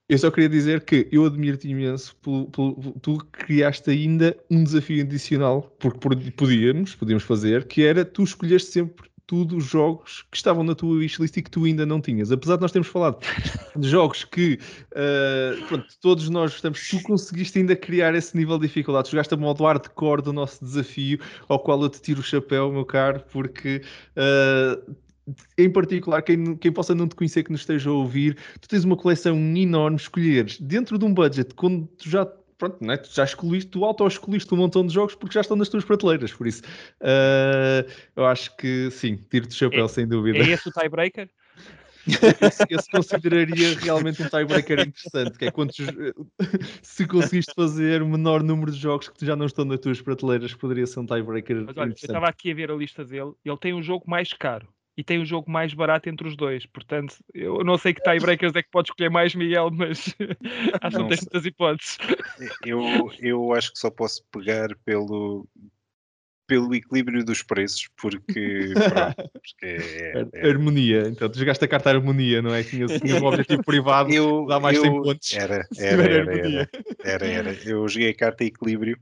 eu, 0.10 0.18
só 0.18 0.32
queria 0.32 0.50
dizer 0.50 0.84
que 0.84 1.08
eu 1.12 1.26
admiro-te 1.26 1.70
imenso, 1.70 2.16
pelo, 2.18 2.50
pelo, 2.50 2.76
tu 3.02 3.20
criaste 3.32 3.92
ainda 3.92 4.36
um 4.50 4.64
desafio 4.64 5.04
adicional, 5.04 5.62
porque 5.80 6.32
podíamos, 6.32 6.96
podíamos 6.96 7.24
fazer, 7.24 7.68
que 7.68 7.86
era 7.86 8.04
tu 8.04 8.24
escolheste 8.24 8.72
sempre 8.72 9.13
tudo 9.34 9.60
jogos 9.60 10.24
que 10.30 10.38
estavam 10.38 10.64
na 10.64 10.76
tua 10.76 10.98
wishlist 10.98 11.36
e 11.36 11.42
que 11.42 11.50
tu 11.50 11.66
ainda 11.66 11.88
não 11.88 12.00
tinhas. 12.00 12.32
Apesar 12.32 12.56
de 12.56 12.62
nós 12.62 12.72
termos 12.72 12.88
falado 12.88 13.18
de 13.76 13.90
jogos 13.90 14.24
que 14.24 14.60
uh, 14.92 15.66
pronto, 15.66 15.88
todos 16.00 16.30
nós 16.30 16.52
gostamos, 16.52 16.88
tu 16.88 17.02
conseguiste 17.02 17.58
ainda 17.58 17.76
criar 17.76 18.14
esse 18.14 18.38
nível 18.38 18.60
de 18.60 18.68
dificuldade. 18.68 19.10
Jogaste 19.10 19.34
a 19.34 19.38
modo 19.38 19.64
hardcore 19.64 20.22
do 20.22 20.32
nosso 20.32 20.64
desafio, 20.64 21.20
ao 21.50 21.58
qual 21.60 21.82
eu 21.82 21.90
te 21.90 22.00
tiro 22.00 22.20
o 22.20 22.24
chapéu, 22.24 22.72
meu 22.72 22.86
caro, 22.86 23.24
porque 23.32 23.82
uh, 24.16 24.96
em 25.58 25.72
particular, 25.72 26.22
quem, 26.22 26.56
quem 26.58 26.72
possa 26.72 26.94
não 26.94 27.08
te 27.08 27.16
conhecer 27.16 27.42
que 27.42 27.52
nos 27.52 27.62
esteja 27.62 27.90
a 27.90 27.94
ouvir, 27.94 28.38
tu 28.62 28.68
tens 28.68 28.84
uma 28.84 28.96
coleção 28.96 29.36
enorme, 29.36 29.98
escolheres 29.98 30.60
dentro 30.62 31.00
de 31.00 31.06
um 31.06 31.12
budget, 31.12 31.56
quando 31.56 31.88
tu 31.98 32.08
já 32.08 32.24
pronto, 32.58 32.84
né? 32.84 32.98
tu 32.98 33.14
já 33.14 33.24
escolhiste, 33.24 33.72
tu 33.72 33.86
auto-escolhiste 33.86 34.54
um 34.54 34.58
montão 34.58 34.86
de 34.86 34.94
jogos 34.94 35.16
porque 35.16 35.34
já 35.34 35.42
estão 35.42 35.58
nas 35.58 35.70
tuas 35.70 35.84
prateleiras, 35.84 36.34
por 36.34 36.48
isso 36.48 36.62
uh, 37.02 37.90
eu 38.16 38.26
acho 38.26 38.56
que 38.58 38.90
sim, 38.92 39.18
tiro-te 39.30 39.52
o 39.52 39.58
chapéu, 39.58 39.86
é, 39.86 39.88
sem 39.88 40.08
dúvida. 40.08 40.40
É 40.40 40.50
esse 40.50 40.70
o 40.70 40.72
tiebreaker? 40.72 41.30
esse, 42.08 42.64
esse, 42.70 42.92
consideraria 42.92 43.80
realmente 43.80 44.22
um 44.22 44.28
tiebreaker 44.28 44.80
interessante, 44.82 45.38
que 45.38 45.46
é 45.46 45.52
quantos, 45.52 45.78
se 46.84 47.08
conseguiste 47.08 47.54
fazer 47.56 48.02
o 48.02 48.08
menor 48.08 48.44
número 48.44 48.72
de 48.72 48.78
jogos 48.78 49.08
que 49.08 49.26
já 49.26 49.36
não 49.36 49.46
estão 49.46 49.64
nas 49.64 49.80
tuas 49.80 50.02
prateleiras, 50.02 50.54
poderia 50.54 50.86
ser 50.86 51.00
um 51.00 51.06
tiebreaker 51.06 51.64
Mas 51.66 51.78
olha, 51.78 51.90
eu 51.90 51.94
estava 51.94 52.28
aqui 52.28 52.52
a 52.52 52.56
ver 52.56 52.72
a 52.72 52.76
lista 52.76 53.06
dele, 53.06 53.32
ele 53.46 53.58
tem 53.58 53.74
um 53.74 53.82
jogo 53.82 54.04
mais 54.08 54.34
caro 54.34 54.68
e 54.96 55.04
tem 55.04 55.20
o 55.20 55.26
jogo 55.26 55.50
mais 55.50 55.74
barato 55.74 56.10
entre 56.10 56.28
os 56.28 56.36
dois. 56.36 56.66
Portanto, 56.68 57.16
eu 57.34 57.64
não 57.64 57.78
sei 57.78 57.94
que 57.94 58.02
tiebreakers 58.02 58.56
é 58.56 58.62
que 58.62 58.70
pode 58.70 58.90
escolher 58.90 59.10
mais, 59.10 59.34
Miguel, 59.34 59.72
mas 59.72 60.16
acho 60.82 60.96
que 60.96 61.02
não 61.02 61.08
tens 61.08 61.22
muitas 61.22 61.46
hipóteses. 61.46 61.98
Eu, 62.66 63.12
eu 63.20 63.54
acho 63.54 63.72
que 63.74 63.80
só 63.80 63.90
posso 63.90 64.24
pegar 64.32 64.70
pelo, 64.86 65.48
pelo 66.46 66.76
equilíbrio 66.76 67.26
dos 67.26 67.42
preços, 67.42 67.90
porque, 67.98 68.74
pronto, 68.74 69.32
porque 69.34 69.66
é, 69.66 70.28
é... 70.34 70.50
Harmonia, 70.50 71.08
então 71.08 71.30
tu 71.30 71.40
jogaste 71.40 71.66
a 71.66 71.68
carta 71.68 71.90
harmonia, 71.90 72.42
não 72.42 72.54
é? 72.54 72.64
Tinha, 72.64 72.86
tinha 72.86 73.16
um 73.16 73.26
objetivo 73.26 73.64
privado, 73.66 74.14
eu, 74.14 74.46
dá 74.46 74.60
mais 74.60 74.78
eu, 74.78 74.84
100 74.84 75.02
pontos. 75.02 75.34
Era, 75.34 75.68
era, 75.78 76.04
era, 76.04 76.34
era, 76.34 76.70
era, 77.04 77.28
era, 77.28 77.54
Eu 77.66 77.88
joguei 77.88 78.10
a 78.12 78.16
carta 78.16 78.44
equilíbrio. 78.44 79.00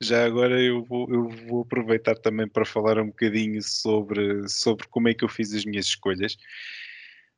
Já 0.00 0.24
agora 0.24 0.60
eu 0.60 0.84
vou, 0.84 1.08
eu 1.12 1.28
vou 1.28 1.62
aproveitar 1.62 2.16
também 2.16 2.48
para 2.48 2.64
falar 2.64 2.98
um 2.98 3.08
bocadinho 3.08 3.62
sobre, 3.62 4.48
sobre 4.48 4.86
como 4.88 5.08
é 5.08 5.14
que 5.14 5.24
eu 5.24 5.28
fiz 5.28 5.52
as 5.54 5.64
minhas 5.64 5.86
escolhas. 5.86 6.36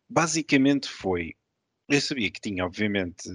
Basicamente 0.08 0.88
foi, 0.88 1.34
eu 1.88 2.00
sabia 2.00 2.30
que 2.30 2.40
tinha, 2.40 2.64
obviamente, 2.64 3.28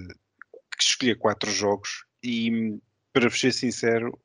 que 0.76 0.82
escolher 0.82 1.16
quatro 1.16 1.50
jogos 1.50 2.04
e, 2.22 2.78
para 3.12 3.30
ser 3.30 3.52
sincero, 3.52 4.18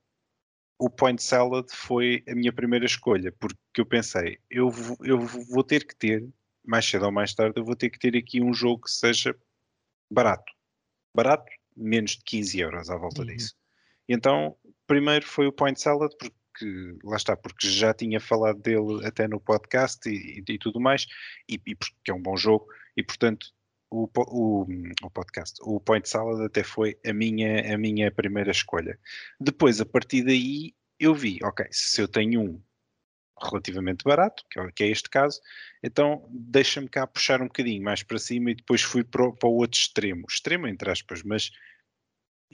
o 0.78 0.90
Point 0.90 1.22
Salad 1.22 1.68
foi 1.72 2.24
a 2.28 2.36
minha 2.36 2.52
primeira 2.52 2.86
escolha, 2.86 3.32
porque 3.32 3.58
eu 3.78 3.86
pensei, 3.86 4.38
eu, 4.50 4.72
eu 5.02 5.20
vou 5.20 5.64
ter 5.64 5.86
que 5.86 5.96
ter, 5.96 6.28
mais 6.66 6.86
cedo 6.86 7.06
ou 7.06 7.12
mais 7.12 7.34
tarde, 7.34 7.60
eu 7.60 7.66
vou 7.66 7.76
ter 7.76 7.90
que 7.90 8.00
ter 8.00 8.16
aqui 8.18 8.42
um 8.42 8.54
jogo 8.54 8.84
que 8.84 8.92
seja 8.92 9.36
barato. 10.10 10.52
Barato, 11.16 11.52
menos 11.76 12.12
de 12.12 12.24
15 12.24 12.60
euros 12.60 12.90
à 12.90 12.98
volta 12.98 13.22
uhum. 13.22 13.28
disso. 13.28 13.56
Então, 14.08 14.56
primeiro 14.88 15.26
foi 15.26 15.48
o 15.48 15.52
Point 15.52 15.80
Salad, 15.80 16.12
porque 16.18 16.98
lá 17.04 17.16
está, 17.16 17.36
porque 17.36 17.68
já 17.68 17.94
tinha 17.94 18.20
falado 18.20 18.60
dele 18.60 19.06
até 19.06 19.28
no 19.28 19.40
podcast 19.40 20.08
e, 20.10 20.44
e, 20.48 20.54
e 20.54 20.58
tudo 20.60 20.80
mais, 20.80 21.06
e, 21.50 21.60
e, 21.66 21.76
porque 21.76 22.12
é 22.12 22.14
um 22.14 22.22
bom 22.22 22.38
jogo, 22.38 22.68
e 22.96 23.04
portanto 23.04 23.48
o, 23.90 24.10
o, 24.18 24.66
o, 25.04 25.10
podcast, 25.12 25.60
o 25.62 25.80
Point 25.80 26.10
Salad 26.10 26.44
até 26.44 26.64
foi 26.64 26.98
a 27.06 27.14
minha, 27.14 27.74
a 27.74 27.78
minha 27.78 28.12
primeira 28.12 28.50
escolha. 28.50 29.00
Depois, 29.40 29.80
a 29.80 29.86
partir 29.86 30.24
daí, 30.24 30.74
eu 31.00 31.14
vi, 31.14 31.38
ok, 31.44 31.66
se 31.72 32.02
eu 32.02 32.08
tenho 32.08 32.42
um 32.42 32.62
relativamente 33.42 34.04
barato, 34.04 34.44
que 34.50 34.60
é, 34.60 34.88
é 34.88 34.92
este 34.92 35.10
caso, 35.10 35.40
então 35.82 36.26
deixa-me 36.32 36.88
cá 36.88 37.06
puxar 37.06 37.42
um 37.42 37.48
bocadinho 37.48 37.84
mais 37.84 38.02
para 38.02 38.18
cima 38.18 38.52
e 38.52 38.56
depois 38.56 38.82
fui 38.82 39.04
para 39.04 39.32
para 39.32 39.50
o 39.50 39.56
outro 39.58 39.80
extremo, 39.80 40.26
extremo 40.30 40.68
entre 40.68 40.90
aspas, 40.90 41.24
mas 41.24 41.52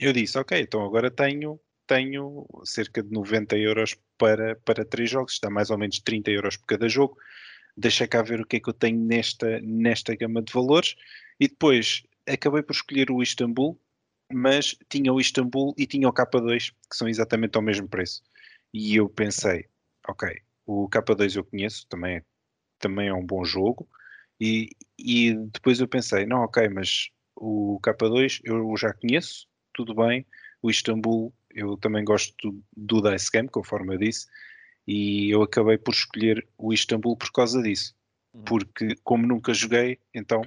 eu 0.00 0.12
disse, 0.12 0.38
ok, 0.38 0.58
então 0.60 0.82
agora 0.84 1.10
tenho, 1.10 1.60
tenho 1.86 2.46
cerca 2.64 3.02
de 3.02 3.12
90 3.12 3.56
euros 3.58 3.96
para, 4.16 4.56
para 4.56 4.84
três 4.84 5.10
jogos, 5.10 5.34
está 5.34 5.50
mais 5.50 5.70
ou 5.70 5.76
menos 5.78 6.00
30 6.00 6.30
euros 6.30 6.56
por 6.56 6.66
cada 6.66 6.88
jogo. 6.88 7.18
Deixa 7.76 8.08
cá 8.08 8.22
ver 8.22 8.40
o 8.40 8.46
que 8.46 8.56
é 8.56 8.60
que 8.60 8.68
eu 8.68 8.74
tenho 8.74 8.98
nesta, 8.98 9.60
nesta 9.60 10.14
gama 10.16 10.42
de 10.42 10.52
valores. 10.52 10.96
E 11.38 11.48
depois 11.48 12.02
acabei 12.26 12.62
por 12.62 12.72
escolher 12.72 13.10
o 13.10 13.22
Istanbul, 13.22 13.78
mas 14.32 14.76
tinha 14.88 15.12
o 15.12 15.20
Istanbul 15.20 15.74
e 15.76 15.86
tinha 15.86 16.08
o 16.08 16.12
K2, 16.12 16.72
que 16.88 16.96
são 16.96 17.08
exatamente 17.08 17.56
ao 17.56 17.62
mesmo 17.62 17.88
preço. 17.88 18.22
E 18.72 18.96
eu 18.96 19.08
pensei, 19.08 19.66
ok, 20.08 20.40
o 20.66 20.88
K2 20.88 21.36
eu 21.36 21.44
conheço, 21.44 21.86
também 21.88 22.16
é, 22.16 22.22
também 22.78 23.08
é 23.08 23.14
um 23.14 23.24
bom 23.24 23.44
jogo. 23.44 23.88
E, 24.40 24.70
e 24.98 25.34
depois 25.34 25.80
eu 25.80 25.88
pensei, 25.88 26.24
não, 26.24 26.42
ok, 26.42 26.68
mas 26.68 27.10
o 27.36 27.78
K2 27.82 28.40
eu 28.44 28.74
já 28.76 28.92
conheço, 28.94 29.49
tudo 29.84 29.94
bem. 29.94 30.26
O 30.62 30.70
Istambul, 30.70 31.32
eu 31.50 31.76
também 31.76 32.04
gosto 32.04 32.34
do, 32.50 32.62
do 32.76 33.10
Dice 33.10 33.30
Game, 33.30 33.48
conforme 33.48 33.94
eu 33.94 33.98
disse, 33.98 34.26
e 34.86 35.30
eu 35.30 35.42
acabei 35.42 35.78
por 35.78 35.94
escolher 35.94 36.46
o 36.58 36.72
Istambul 36.72 37.16
por 37.16 37.32
causa 37.32 37.62
disso. 37.62 37.94
Uhum. 38.34 38.44
Porque, 38.44 38.94
como 39.02 39.26
nunca 39.26 39.54
joguei, 39.54 39.98
então 40.14 40.42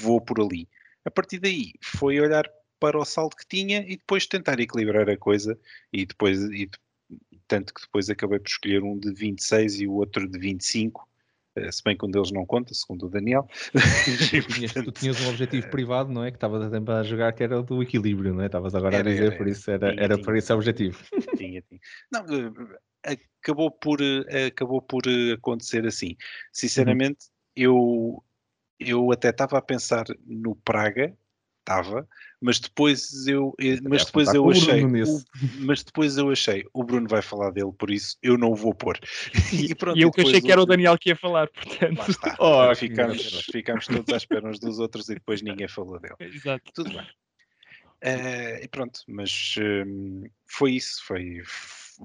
vou 0.00 0.20
por 0.20 0.40
ali. 0.40 0.68
A 1.04 1.10
partir 1.10 1.38
daí, 1.38 1.72
foi 1.80 2.20
olhar 2.20 2.48
para 2.78 2.98
o 2.98 3.04
saldo 3.04 3.36
que 3.36 3.46
tinha 3.46 3.80
e 3.80 3.96
depois 3.96 4.26
tentar 4.26 4.60
equilibrar 4.60 5.08
a 5.08 5.16
coisa. 5.16 5.58
E 5.92 6.04
depois, 6.04 6.38
e, 6.50 6.68
tanto 7.48 7.72
que 7.72 7.82
depois 7.82 8.10
acabei 8.10 8.38
por 8.38 8.48
escolher 8.48 8.82
um 8.82 8.98
de 8.98 9.12
26 9.12 9.80
e 9.80 9.86
o 9.86 9.94
outro 9.94 10.28
de 10.28 10.38
25 10.38 11.00
eh, 11.00 11.11
se 11.70 11.82
bem 11.84 11.96
que 11.96 12.04
um 12.06 12.10
deles 12.10 12.30
não 12.30 12.46
conta, 12.46 12.72
segundo 12.74 13.06
o 13.06 13.08
Daniel. 13.08 13.46
tu, 13.72 13.72
tinhas, 14.54 14.72
tu 14.72 14.92
tinhas 14.92 15.20
um 15.20 15.28
objetivo 15.28 15.68
privado, 15.68 16.12
não 16.12 16.24
é? 16.24 16.30
Que 16.30 16.36
estavas 16.36 16.62
a 16.62 16.70
tentar 16.70 17.00
a 17.00 17.02
jogar, 17.02 17.32
que 17.32 17.42
era 17.42 17.60
o 17.60 17.62
do 17.62 17.82
equilíbrio, 17.82 18.34
não 18.34 18.42
é? 18.42 18.46
Estavas 18.46 18.74
agora 18.74 18.96
era, 18.96 19.08
a 19.08 19.12
dizer, 19.12 19.26
era, 19.26 19.36
por 19.36 19.48
isso 19.48 19.70
era, 19.70 19.90
tinha, 19.90 20.04
era 20.04 20.14
tinha, 20.14 20.24
para 20.24 20.38
esse 20.38 20.52
objetivo. 20.52 20.98
Tinha, 21.36 21.62
tinha. 21.62 21.80
Não, 22.10 22.20
eh, 23.04 23.16
acabou 23.40 23.70
por, 23.70 24.00
eh, 24.00 24.46
acabou 24.46 24.80
por 24.80 25.02
acontecer 25.34 25.84
assim. 25.86 26.16
Sinceramente, 26.52 27.26
uhum. 27.26 27.32
eu, 27.56 28.24
eu 28.78 29.12
até 29.12 29.30
estava 29.30 29.58
a 29.58 29.62
pensar 29.62 30.04
no 30.24 30.54
Praga, 30.56 31.16
estava, 31.62 32.06
mas 32.40 32.58
depois 32.58 33.26
eu, 33.26 33.54
mas 33.88 34.04
depois 34.04 34.34
eu 34.34 34.50
achei, 34.50 34.84
o, 34.84 35.22
mas 35.60 35.82
depois 35.82 36.16
eu 36.16 36.30
achei, 36.30 36.64
o 36.72 36.84
Bruno 36.84 37.08
vai 37.08 37.22
falar 37.22 37.50
dele, 37.50 37.72
por 37.78 37.90
isso 37.90 38.18
eu 38.22 38.36
não 38.36 38.50
o 38.50 38.56
vou 38.56 38.74
pôr. 38.74 38.98
E, 39.52 39.74
pronto, 39.76 39.98
e 39.98 40.02
eu 40.02 40.10
que 40.10 40.20
achei 40.20 40.40
que 40.40 40.52
era 40.52 40.60
o 40.60 40.66
Daniel 40.66 40.98
que 40.98 41.10
ia 41.10 41.16
falar, 41.16 41.48
portanto. 41.48 42.02
Oh, 42.38 42.74
ficamos, 42.74 43.44
ficamos 43.50 43.86
todos 43.86 44.12
à 44.12 44.16
espera 44.16 44.48
uns 44.48 44.58
dos 44.58 44.78
outros 44.78 45.08
e 45.08 45.14
depois 45.14 45.40
ninguém 45.42 45.68
falou 45.68 45.98
dele. 46.00 46.14
Exato. 46.20 46.64
Tudo 46.74 46.90
bem. 46.90 47.06
Uh, 48.04 48.64
e 48.64 48.68
pronto, 48.68 49.00
mas 49.06 49.54
um, 49.58 50.24
foi 50.46 50.72
isso, 50.72 51.04
foi, 51.04 51.40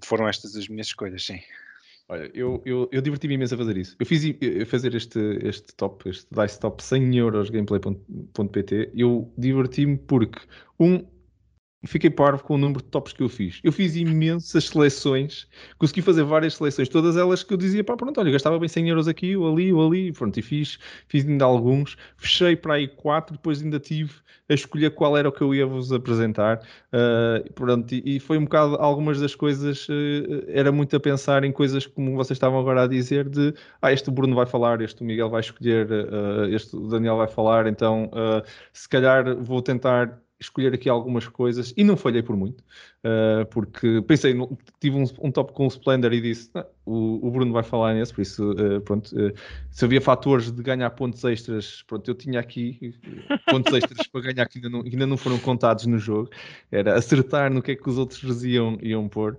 foram 0.03 0.27
estas 0.27 0.55
as 0.55 0.67
minhas 0.67 0.88
escolhas, 0.88 1.25
sim. 1.25 1.41
Olha, 2.09 2.31
eu, 2.34 2.61
eu, 2.65 2.88
eu 2.91 3.01
diverti-me 3.01 3.34
imenso 3.34 3.55
a 3.55 3.57
fazer 3.57 3.75
isso. 3.77 3.95
Eu 3.99 4.05
fiz 4.05 4.23
a 4.23 4.65
fazer 4.65 4.95
este, 4.95 5.19
este 5.43 5.75
top, 5.75 6.09
este 6.09 6.25
Dice 6.31 6.59
Top 6.59 6.81
100 6.81 7.17
euros 7.17 7.49
gameplay.pt. 7.49 8.91
Eu 8.95 9.34
diverti-me 9.38 9.97
porque, 9.97 10.39
um, 10.79 11.05
fiquei 11.85 12.09
parvo 12.09 12.43
com 12.43 12.55
o 12.55 12.57
número 12.57 12.81
de 12.81 12.89
tops 12.89 13.13
que 13.13 13.21
eu 13.21 13.29
fiz. 13.29 13.59
Eu 13.63 13.71
fiz 13.71 13.95
imensas 13.95 14.65
seleções, 14.65 15.47
consegui 15.77 16.01
fazer 16.01 16.23
várias 16.23 16.55
seleções, 16.55 16.89
todas 16.89 17.17
elas 17.17 17.43
que 17.43 17.53
eu 17.53 17.57
dizia, 17.57 17.83
pá, 17.83 17.95
pronto, 17.95 18.19
olha, 18.19 18.31
gastava 18.31 18.57
bem 18.57 18.67
100 18.67 18.89
euros 18.89 19.07
aqui, 19.07 19.35
ou 19.35 19.51
ali, 19.51 19.71
ou 19.71 19.87
ali, 19.87 20.11
pronto, 20.11 20.37
e 20.39 20.41
fiz, 20.41 20.79
fiz 21.07 21.27
ainda 21.27 21.45
alguns, 21.45 21.97
fechei 22.17 22.55
para 22.55 22.75
aí 22.75 22.87
quatro, 22.87 23.35
depois 23.35 23.61
ainda 23.61 23.79
tive 23.79 24.11
a 24.49 24.53
escolher 24.53 24.91
qual 24.91 25.17
era 25.17 25.27
o 25.27 25.31
que 25.31 25.41
eu 25.41 25.53
ia 25.53 25.65
vos 25.65 25.91
apresentar, 25.91 26.61
uh, 26.93 27.53
pronto, 27.53 27.93
e, 27.93 28.15
e, 28.15 28.19
foi 28.19 28.37
um 28.37 28.45
bocado, 28.45 28.75
algumas 28.77 29.19
das 29.19 29.35
coisas, 29.35 29.87
uh, 29.89 30.45
era 30.47 30.71
muito 30.71 30.95
a 30.95 30.99
pensar 30.99 31.43
em 31.43 31.51
coisas 31.51 31.85
como 31.85 32.15
vocês 32.15 32.37
estavam 32.37 32.59
agora 32.59 32.83
a 32.83 32.87
dizer, 32.87 33.27
de, 33.29 33.53
ah, 33.81 33.91
este 33.91 34.09
Bruno 34.09 34.35
vai 34.35 34.45
falar, 34.45 34.81
este 34.81 35.03
Miguel 35.03 35.29
vai 35.29 35.41
escolher, 35.41 35.87
uh, 35.91 36.45
este 36.49 36.77
Daniel 36.87 37.17
vai 37.17 37.27
falar, 37.27 37.67
então, 37.67 38.09
se 38.73 38.87
calhar 38.87 39.35
vou 39.35 39.61
tentar 39.61 40.21
escolher 40.39 40.73
aqui 40.73 40.88
algumas 40.88 41.27
coisas 41.27 41.73
e 41.76 41.84
não 41.84 41.97
falhei 41.97 42.22
por 42.22 42.35
muito, 42.35 42.64
uh, 43.03 43.45
porque 43.49 44.01
pensei, 44.03 44.35
tive 44.80 44.95
um, 44.95 45.05
um, 45.22 45.31
top 45.31 45.51
com 45.53 45.65
o 45.65 45.68
Splendor 45.68 46.14
e 46.14 46.22
disse, 46.22 46.51
o, 46.85 47.27
o, 47.27 47.31
Bruno 47.31 47.51
vai 47.51 47.64
falar 47.64 47.95
nesse, 47.95 48.14
por 48.14 48.22
isso, 48.22 48.51
uh, 48.51 48.81
pronto, 48.81 49.07
uh, 49.15 49.34
se 49.72 49.84
havia 49.84 49.99
fatores 49.99 50.51
de 50.51 50.61
ganhar 50.61 50.89
pontos 50.91 51.23
extras, 51.23 51.84
pronto, 51.88 52.09
eu 52.09 52.14
tinha 52.14 52.39
aqui 52.39 52.93
pontos 53.49 53.73
extras 53.73 54.05
para 54.07 54.22
ganhar 54.22 54.45
que 54.47 54.59
ainda 54.59 54.69
não, 54.69 54.81
ainda 54.81 55.07
não 55.07 55.18
foram 55.18 55.39
contados 55.39 55.85
no 55.88 55.97
jogo, 55.97 56.30
era 56.72 56.95
acertar 56.95 57.51
no 57.51 57.61
que 57.61 57.72
é 57.72 57.76
que 57.76 57.89
os 57.89 57.97
outros 57.97 58.43
iam, 58.43 58.77
iam 58.81 59.09
pôr. 59.09 59.38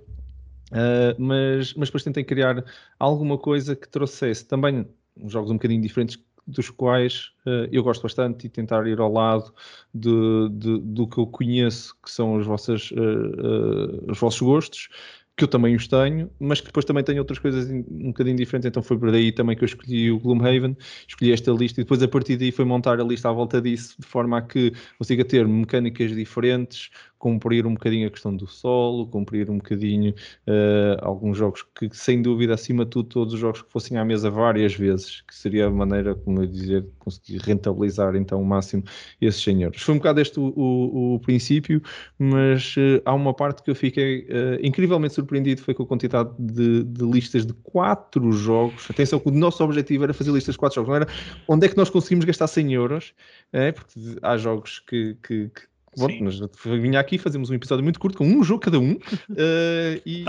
mas, 1.17 1.75
mas 1.75 1.89
depois 1.89 2.03
tentei 2.03 2.25
criar 2.25 2.65
alguma 2.99 3.39
coisa 3.39 3.77
que 3.77 3.89
trouxesse 3.89 4.47
também 4.47 4.87
jogos 5.27 5.51
um 5.51 5.55
bocadinho 5.55 5.81
diferentes 5.81 6.17
dos 6.49 6.71
quais 6.71 7.31
uh, 7.47 7.69
eu 7.71 7.83
gosto 7.83 8.03
bastante 8.03 8.47
e 8.47 8.51
tentar 8.51 8.87
ir 8.87 8.99
ao 8.99 9.13
lado 9.13 9.53
de, 9.95 10.49
de, 10.51 10.79
do 10.79 11.07
que 11.07 11.19
eu 11.19 11.27
conheço, 11.27 11.95
que 12.03 12.11
são 12.11 12.39
as 12.39 12.47
vossas, 12.47 12.91
uh, 12.93 12.95
uh, 12.95 14.11
os 14.11 14.19
vossos 14.19 14.41
gostos, 14.41 14.89
que 15.37 15.45
eu 15.45 15.49
também 15.49 15.77
os 15.77 15.87
tenho, 15.87 16.29
mas 16.41 16.61
que 16.61 16.67
depois 16.67 16.85
também 16.85 17.05
tenho 17.05 17.21
outras 17.21 17.39
coisas 17.39 17.71
um 17.71 18.09
bocadinho 18.09 18.37
diferentes, 18.37 18.67
então 18.67 18.83
foi 18.83 18.99
por 18.99 19.13
daí 19.13 19.31
também 19.31 19.57
que 19.57 19.63
eu 19.63 19.67
escolhi 19.67 20.11
o 20.11 20.19
Gloomhaven, 20.19 20.77
escolhi 21.07 21.33
esta 21.33 21.53
lista 21.53 21.81
e 21.81 21.85
depois 21.85 22.03
a 22.03 22.09
partir 22.09 22.37
daí 22.37 22.51
foi 22.51 22.65
montar 22.65 23.01
a 23.01 23.05
lista 23.05 23.29
à 23.29 23.33
volta 23.33 23.63
disso, 23.63 23.95
de 24.01 24.07
forma 24.07 24.39
a 24.39 24.43
que 24.43 24.73
consiga 24.99 25.25
ter 25.25 25.47
mecânicas 25.47 26.11
diferentes, 26.11 26.91
cumprir 27.19 27.67
um 27.67 27.75
bocadinho 27.75 28.07
a 28.07 28.11
questão 28.11 28.35
do 28.35 28.47
solo, 28.47 29.07
cumprir 29.07 29.51
um 29.51 29.57
bocadinho 29.57 30.15
uh, 30.47 31.03
alguns 31.03 31.37
jogos 31.37 31.65
que, 31.75 31.89
sem 31.93 32.23
dúvida, 32.23 32.55
acima 32.55 32.85
de 32.85 32.91
tudo, 32.93 33.09
todos 33.09 33.35
os 33.35 33.41
jogos 33.41 33.63
que 33.63 33.71
fossem 33.71 33.99
à 33.99 34.05
mesa 34.05 34.31
várias 34.31 34.75
vezes, 34.75 35.23
que 35.23 35.35
seria 35.35 35.67
a 35.67 35.71
maneira, 35.71 36.15
como 36.15 36.43
eu 36.43 36.47
dizer, 36.47 36.87
conseguir 36.99 37.39
rentabilizar 37.39 38.15
então 38.15 38.41
o 38.41 38.45
máximo 38.45 38.85
esses 39.21 39.43
100 39.43 39.63
euros. 39.65 39.83
Foi 39.83 39.95
um 39.95 39.99
bocado 39.99 40.21
este 40.21 40.39
o, 40.39 40.53
o, 40.57 41.15
o 41.15 41.21
princípio, 41.21 41.83
mas 42.19 42.77
uh, 42.77 43.03
há 43.05 43.15
uma 43.15 43.35
parte 43.35 43.63
que 43.63 43.71
eu 43.71 43.75
fiquei 43.75 44.21
uh, 44.21 44.59
incrivelmente 44.63 45.15
surpreendido, 45.15 45.61
foi 45.61 45.75
com 45.75 45.83
a 45.83 45.87
quantidade 45.87 46.31
de, 46.39 46.85
de, 46.85 47.05
listas 47.05 47.45
de 47.45 47.53
quatro 47.53 48.31
jogos. 48.31 48.87
Atenção 48.89 49.19
que 49.19 49.29
o 49.29 49.33
nosso 49.33 49.63
objetivo 49.65 50.05
era 50.05 50.15
fazer 50.15 50.31
listas 50.31 50.55
de 50.55 50.59
quatro 50.59 50.77
jogos, 50.77 50.89
não 50.89 50.97
era 50.97 51.09
onde 51.49 51.67
é 51.67 51.69
que 51.69 51.77
nós 51.77 51.91
conseguimos 51.91 52.25
gastar 52.25 52.47
100 52.47 52.75
euros, 52.75 53.15
é? 53.53 53.73
porque 53.73 53.99
há 54.23 54.37
jogos 54.37 54.79
que, 54.79 55.17
que, 55.23 55.49
que 55.49 55.63
Bom, 55.97 56.09
nós 56.21 56.41
vinha 56.65 57.01
aqui, 57.01 57.19
fazemos 57.19 57.51
um 57.51 57.55
episódio 57.55 57.83
muito 57.83 57.99
curto 57.99 58.19
com 58.19 58.27
um 58.27 58.43
jogo 58.43 58.61
cada 58.61 58.79
um 58.79 58.93
uh, 58.93 58.99
e, 60.05 60.25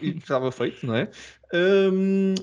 e, 0.00 0.08
estava 0.16 0.50
feito, 0.50 0.86
não 0.86 0.94
é? 0.94 1.10
Um, 1.52 2.34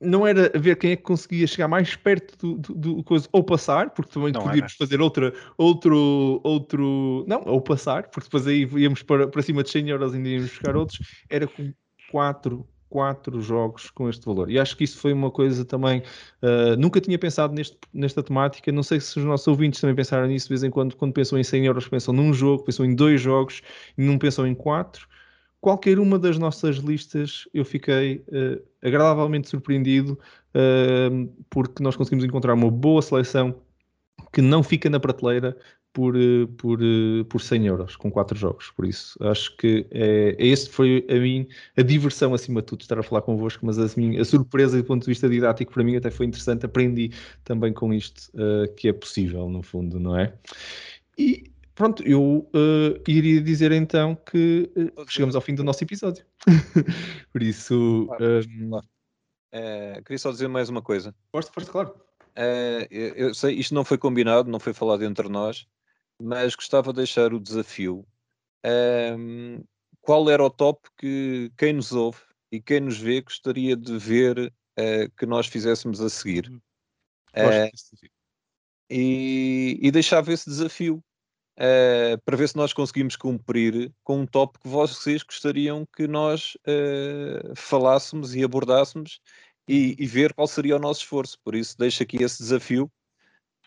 não 0.00 0.26
era 0.26 0.50
ver 0.58 0.76
quem 0.76 0.92
é 0.92 0.96
que 0.96 1.02
conseguia 1.02 1.46
chegar 1.46 1.68
mais 1.68 1.96
perto 1.96 2.36
do, 2.36 2.58
do, 2.58 2.74
do 2.74 3.04
coisa, 3.04 3.28
ou 3.32 3.42
passar, 3.42 3.90
porque 3.90 4.12
também 4.12 4.32
não 4.32 4.42
podíamos 4.42 4.72
era. 4.72 4.78
fazer 4.78 5.00
outra, 5.00 5.32
outro, 5.58 6.40
outro, 6.42 7.24
não, 7.26 7.42
ou 7.46 7.60
passar, 7.60 8.08
porque 8.08 8.26
depois 8.26 8.46
aí 8.46 8.68
íamos 8.76 9.02
para, 9.02 9.28
para 9.28 9.42
cima 9.42 9.62
de 9.62 9.70
100 9.70 9.90
euros 9.90 10.12
e 10.12 10.16
ainda 10.16 10.28
íamos 10.28 10.50
buscar 10.50 10.76
outros, 10.76 11.00
era 11.28 11.46
com 11.46 11.72
quatro 12.10 12.66
quatro 12.94 13.40
jogos 13.40 13.90
com 13.90 14.08
este 14.08 14.24
valor. 14.24 14.48
E 14.48 14.56
acho 14.56 14.76
que 14.76 14.84
isso 14.84 14.98
foi 14.98 15.12
uma 15.12 15.28
coisa 15.28 15.64
também. 15.64 16.00
Uh, 16.40 16.76
nunca 16.78 17.00
tinha 17.00 17.18
pensado 17.18 17.52
neste, 17.52 17.76
nesta 17.92 18.22
temática. 18.22 18.70
Não 18.70 18.84
sei 18.84 19.00
se 19.00 19.18
os 19.18 19.24
nossos 19.24 19.48
ouvintes 19.48 19.80
também 19.80 19.96
pensaram 19.96 20.28
nisso 20.28 20.46
de 20.46 20.50
vez 20.50 20.62
em 20.62 20.70
quando. 20.70 20.94
Quando 20.94 21.12
pensam 21.12 21.36
em 21.36 21.42
100 21.42 21.66
euros, 21.66 21.88
pensam 21.88 22.14
num 22.14 22.32
jogo, 22.32 22.62
pensam 22.62 22.86
em 22.86 22.94
dois 22.94 23.20
jogos 23.20 23.62
e 23.98 24.02
não 24.04 24.16
pensam 24.16 24.46
em 24.46 24.54
quatro. 24.54 25.08
Qualquer 25.60 25.98
uma 25.98 26.20
das 26.20 26.38
nossas 26.38 26.76
listas 26.76 27.48
eu 27.52 27.64
fiquei 27.64 28.24
uh, 28.28 28.62
agradavelmente 28.80 29.48
surpreendido 29.48 30.16
uh, 30.54 31.28
porque 31.50 31.82
nós 31.82 31.96
conseguimos 31.96 32.24
encontrar 32.24 32.54
uma 32.54 32.70
boa 32.70 33.02
seleção 33.02 33.56
que 34.32 34.40
não 34.40 34.62
fica 34.62 34.88
na 34.88 35.00
prateleira 35.00 35.56
por, 35.94 36.14
por, 36.58 36.80
por 37.28 37.40
100 37.40 37.66
euros 37.66 37.96
com 37.96 38.10
quatro 38.10 38.36
jogos. 38.36 38.70
Por 38.72 38.84
isso, 38.84 39.16
acho 39.24 39.56
que 39.56 39.86
é, 39.92 40.34
é 40.36 40.46
esse 40.46 40.68
foi 40.68 41.06
a 41.08 41.14
mim 41.14 41.46
a 41.76 41.82
diversão 41.82 42.34
acima 42.34 42.60
de 42.60 42.66
tudo 42.66 42.80
estar 42.82 42.98
a 42.98 43.02
falar 43.02 43.22
convosco, 43.22 43.64
mas 43.64 43.78
a, 43.78 43.88
minha, 43.96 44.20
a 44.20 44.24
surpresa 44.24 44.76
do 44.76 44.84
ponto 44.84 45.02
de 45.02 45.08
vista 45.08 45.28
didático 45.28 45.72
para 45.72 45.84
mim 45.84 45.96
até 45.96 46.10
foi 46.10 46.26
interessante. 46.26 46.66
Aprendi 46.66 47.12
também 47.44 47.72
com 47.72 47.94
isto 47.94 48.28
uh, 48.34 48.74
que 48.74 48.88
é 48.88 48.92
possível, 48.92 49.48
no 49.48 49.62
fundo, 49.62 50.00
não 50.00 50.18
é? 50.18 50.34
E 51.16 51.44
pronto, 51.76 52.02
eu 52.02 52.48
uh, 52.52 53.00
iria 53.06 53.40
dizer 53.40 53.70
então 53.70 54.16
que 54.16 54.68
uh, 54.76 55.04
chegamos 55.08 55.36
ao 55.36 55.40
fim 55.40 55.54
do 55.54 55.62
nosso 55.62 55.84
episódio. 55.84 56.26
por 57.32 57.40
isso. 57.40 58.06
Claro, 58.08 58.40
claro. 58.68 58.86
queria 60.04 60.18
só 60.18 60.32
dizer 60.32 60.48
mais 60.48 60.68
uma 60.68 60.82
coisa. 60.82 61.14
Força, 61.30 61.52
força, 61.52 61.70
claro. 61.70 61.94
eu 62.90 63.32
sei, 63.32 63.54
isto 63.54 63.72
não 63.72 63.84
foi 63.84 63.96
combinado, 63.96 64.50
não 64.50 64.58
foi 64.58 64.72
falado 64.72 65.04
entre 65.04 65.28
nós, 65.28 65.68
mas 66.20 66.54
gostava 66.54 66.92
de 66.92 66.98
deixar 66.98 67.32
o 67.32 67.40
desafio. 67.40 68.06
Um, 68.64 69.62
qual 70.00 70.28
era 70.30 70.44
o 70.44 70.50
top 70.50 70.88
que 70.98 71.50
quem 71.56 71.72
nos 71.72 71.92
ouve 71.92 72.20
e 72.52 72.60
quem 72.60 72.80
nos 72.80 72.98
vê 72.98 73.20
gostaria 73.20 73.76
de 73.76 73.98
ver 73.98 74.38
uh, 74.78 75.10
que 75.16 75.26
nós 75.26 75.46
fizéssemos 75.46 76.00
a 76.00 76.08
seguir? 76.08 76.48
Uh, 77.36 77.70
e, 78.88 79.78
e 79.82 79.90
deixava 79.90 80.32
esse 80.32 80.48
desafio 80.48 81.02
uh, 81.58 82.20
para 82.24 82.36
ver 82.36 82.48
se 82.48 82.56
nós 82.56 82.72
conseguimos 82.72 83.16
cumprir 83.16 83.92
com 84.02 84.20
um 84.20 84.26
top 84.26 84.58
que 84.58 84.68
vocês 84.68 85.22
gostariam 85.22 85.86
que 85.96 86.06
nós 86.06 86.56
falássemos 87.56 88.34
e 88.34 88.44
abordássemos 88.44 89.20
e, 89.66 89.96
e, 89.98 90.06
ver 90.06 90.34
qual 90.34 90.46
seria 90.46 90.76
o 90.76 90.78
nosso 90.78 91.00
esforço. 91.00 91.38
Por 91.42 91.54
isso, 91.54 91.76
deixo 91.78 92.02
aqui 92.02 92.22
esse 92.22 92.38
desafio 92.38 92.90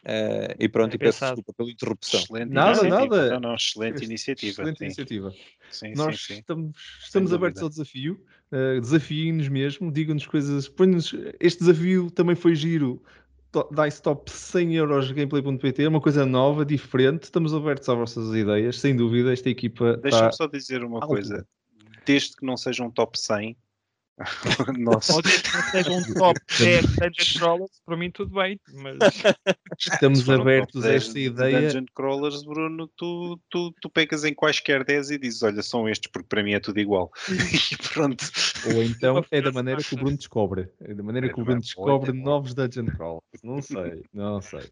Uh, 0.07 0.55
e 0.57 0.69
pronto, 0.69 0.93
é 0.93 0.95
e 0.95 0.99
peço 0.99 1.19
desculpa 1.19 1.51
pela 1.51 1.69
interrupção. 1.69 2.21
Excelente 2.21 2.53
nada, 2.53 2.79
iniciativa. 2.79 3.15
nada. 3.17 3.29
Não, 3.31 3.39
não, 3.41 3.55
excelente 3.55 4.05
iniciativa. 4.05 4.51
Excelente 4.51 4.77
sim. 4.77 4.85
iniciativa. 4.85 5.33
Sim, 5.69 5.93
Nós 5.97 6.21
sim, 6.25 6.35
estamos, 6.35 6.71
estamos 7.03 7.33
abertos 7.33 7.61
ao 7.61 7.67
desafio, 7.67 8.17
uh, 8.49 8.79
desafiem-nos 8.79 9.49
mesmo, 9.49 9.91
digam-nos 9.91 10.25
coisas, 10.25 10.69
põe-nos. 10.69 11.13
Este 11.41 11.59
desafio 11.59 12.09
também 12.09 12.37
foi 12.37 12.55
giro. 12.55 13.03
Dice 13.71 14.01
Top 14.01 14.31
100 14.31 14.75
euros 14.75 15.11
gameplay.pt, 15.11 15.83
é 15.83 15.89
uma 15.89 15.99
coisa 15.99 16.25
nova, 16.25 16.63
diferente. 16.63 17.23
Estamos 17.23 17.53
abertos 17.53 17.89
às 17.89 17.97
vossas 17.97 18.33
ideias, 18.33 18.79
sem 18.79 18.95
dúvida. 18.95 19.33
Esta 19.33 19.49
equipa. 19.49 19.97
Deixa-me 19.97 20.23
tá... 20.23 20.31
só 20.31 20.47
dizer 20.47 20.85
uma 20.85 21.01
coisa: 21.01 21.45
desde 22.05 22.37
que 22.37 22.45
não 22.45 22.55
seja 22.55 22.81
um 22.81 22.91
top 22.91 23.19
100, 23.19 23.57
Nossa. 24.79 25.13
Ou 25.13 25.21
desde 25.21 25.43
que 25.43 25.71
seja 25.71 25.91
um 25.91 26.01
top 26.15 26.39
10 26.57 26.85
Dungeon 26.85 27.39
Crawlers, 27.39 27.81
para 27.85 27.97
mim 27.97 28.11
tudo 28.11 28.31
bem. 28.31 28.59
Mas... 28.73 28.97
Estamos 29.77 30.29
abertos 30.29 30.83
a 30.83 30.93
esta 30.93 31.19
ideia. 31.19 31.61
Dungeon 31.61 31.85
Crawlers, 31.93 32.43
Bruno, 32.43 32.87
tu, 32.95 33.39
tu, 33.49 33.73
tu 33.79 33.89
pegas 33.89 34.23
em 34.23 34.33
quaisquer 34.33 34.83
10 34.83 35.11
e 35.11 35.19
dizes: 35.19 35.43
Olha, 35.43 35.61
são 35.61 35.87
estes, 35.87 36.11
porque 36.11 36.27
para 36.27 36.43
mim 36.43 36.53
é 36.53 36.59
tudo 36.59 36.79
igual. 36.79 37.11
e 37.29 37.77
pronto. 37.93 38.25
Ou 38.65 38.83
então 38.83 39.23
é 39.29 39.41
da 39.41 39.51
maneira 39.51 39.81
que 39.81 39.93
o 39.93 39.97
Bruno 39.97 40.17
descobre. 40.17 40.69
É 40.81 40.93
da 40.93 41.03
maneira 41.03 41.27
é 41.27 41.33
que 41.33 41.39
o 41.39 41.43
Bruno 41.43 41.61
descobre 41.61 42.11
novos 42.11 42.53
Dungeon 42.53 42.87
Crawlers. 42.87 43.43
Não 43.43 43.61
sei, 43.61 44.03
não 44.13 44.41
sei. 44.41 44.67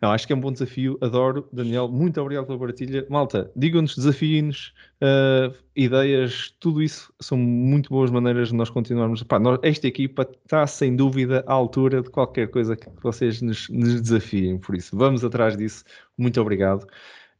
Não, 0.00 0.10
acho 0.10 0.26
que 0.26 0.32
é 0.32 0.36
um 0.36 0.40
bom 0.40 0.52
desafio, 0.52 0.98
adoro. 1.00 1.48
Daniel, 1.52 1.88
muito 1.88 2.20
obrigado 2.20 2.46
pela 2.46 2.58
partilha. 2.58 3.06
Malta, 3.08 3.50
digam-nos, 3.56 3.96
desafiem-nos, 3.96 4.74
uh, 5.02 5.54
ideias, 5.74 6.54
tudo 6.60 6.82
isso 6.82 7.12
são 7.20 7.38
muito 7.38 7.88
boas 7.88 8.10
maneiras 8.10 8.48
de 8.48 8.54
nós 8.54 8.68
continuarmos. 8.68 9.22
Pá, 9.22 9.38
nós, 9.38 9.58
esta 9.62 9.86
equipa 9.86 10.28
está 10.44 10.66
sem 10.66 10.94
dúvida 10.94 11.42
à 11.46 11.52
altura 11.52 12.02
de 12.02 12.10
qualquer 12.10 12.48
coisa 12.48 12.76
que 12.76 12.88
vocês 13.02 13.40
nos, 13.40 13.68
nos 13.68 14.00
desafiem, 14.00 14.58
por 14.58 14.74
isso 14.74 14.96
vamos 14.96 15.24
atrás 15.24 15.56
disso. 15.56 15.84
Muito 16.18 16.40
obrigado. 16.40 16.86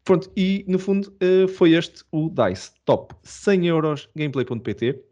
Pronto, 0.04 0.30
e 0.36 0.64
no 0.68 0.78
fundo 0.78 1.12
uh, 1.22 1.48
foi 1.48 1.72
este 1.72 2.04
o 2.12 2.30
DICE 2.30 2.70
Top 2.84 3.14
100 3.22 3.66
euros 3.66 4.08
gameplay.pt 4.14 5.02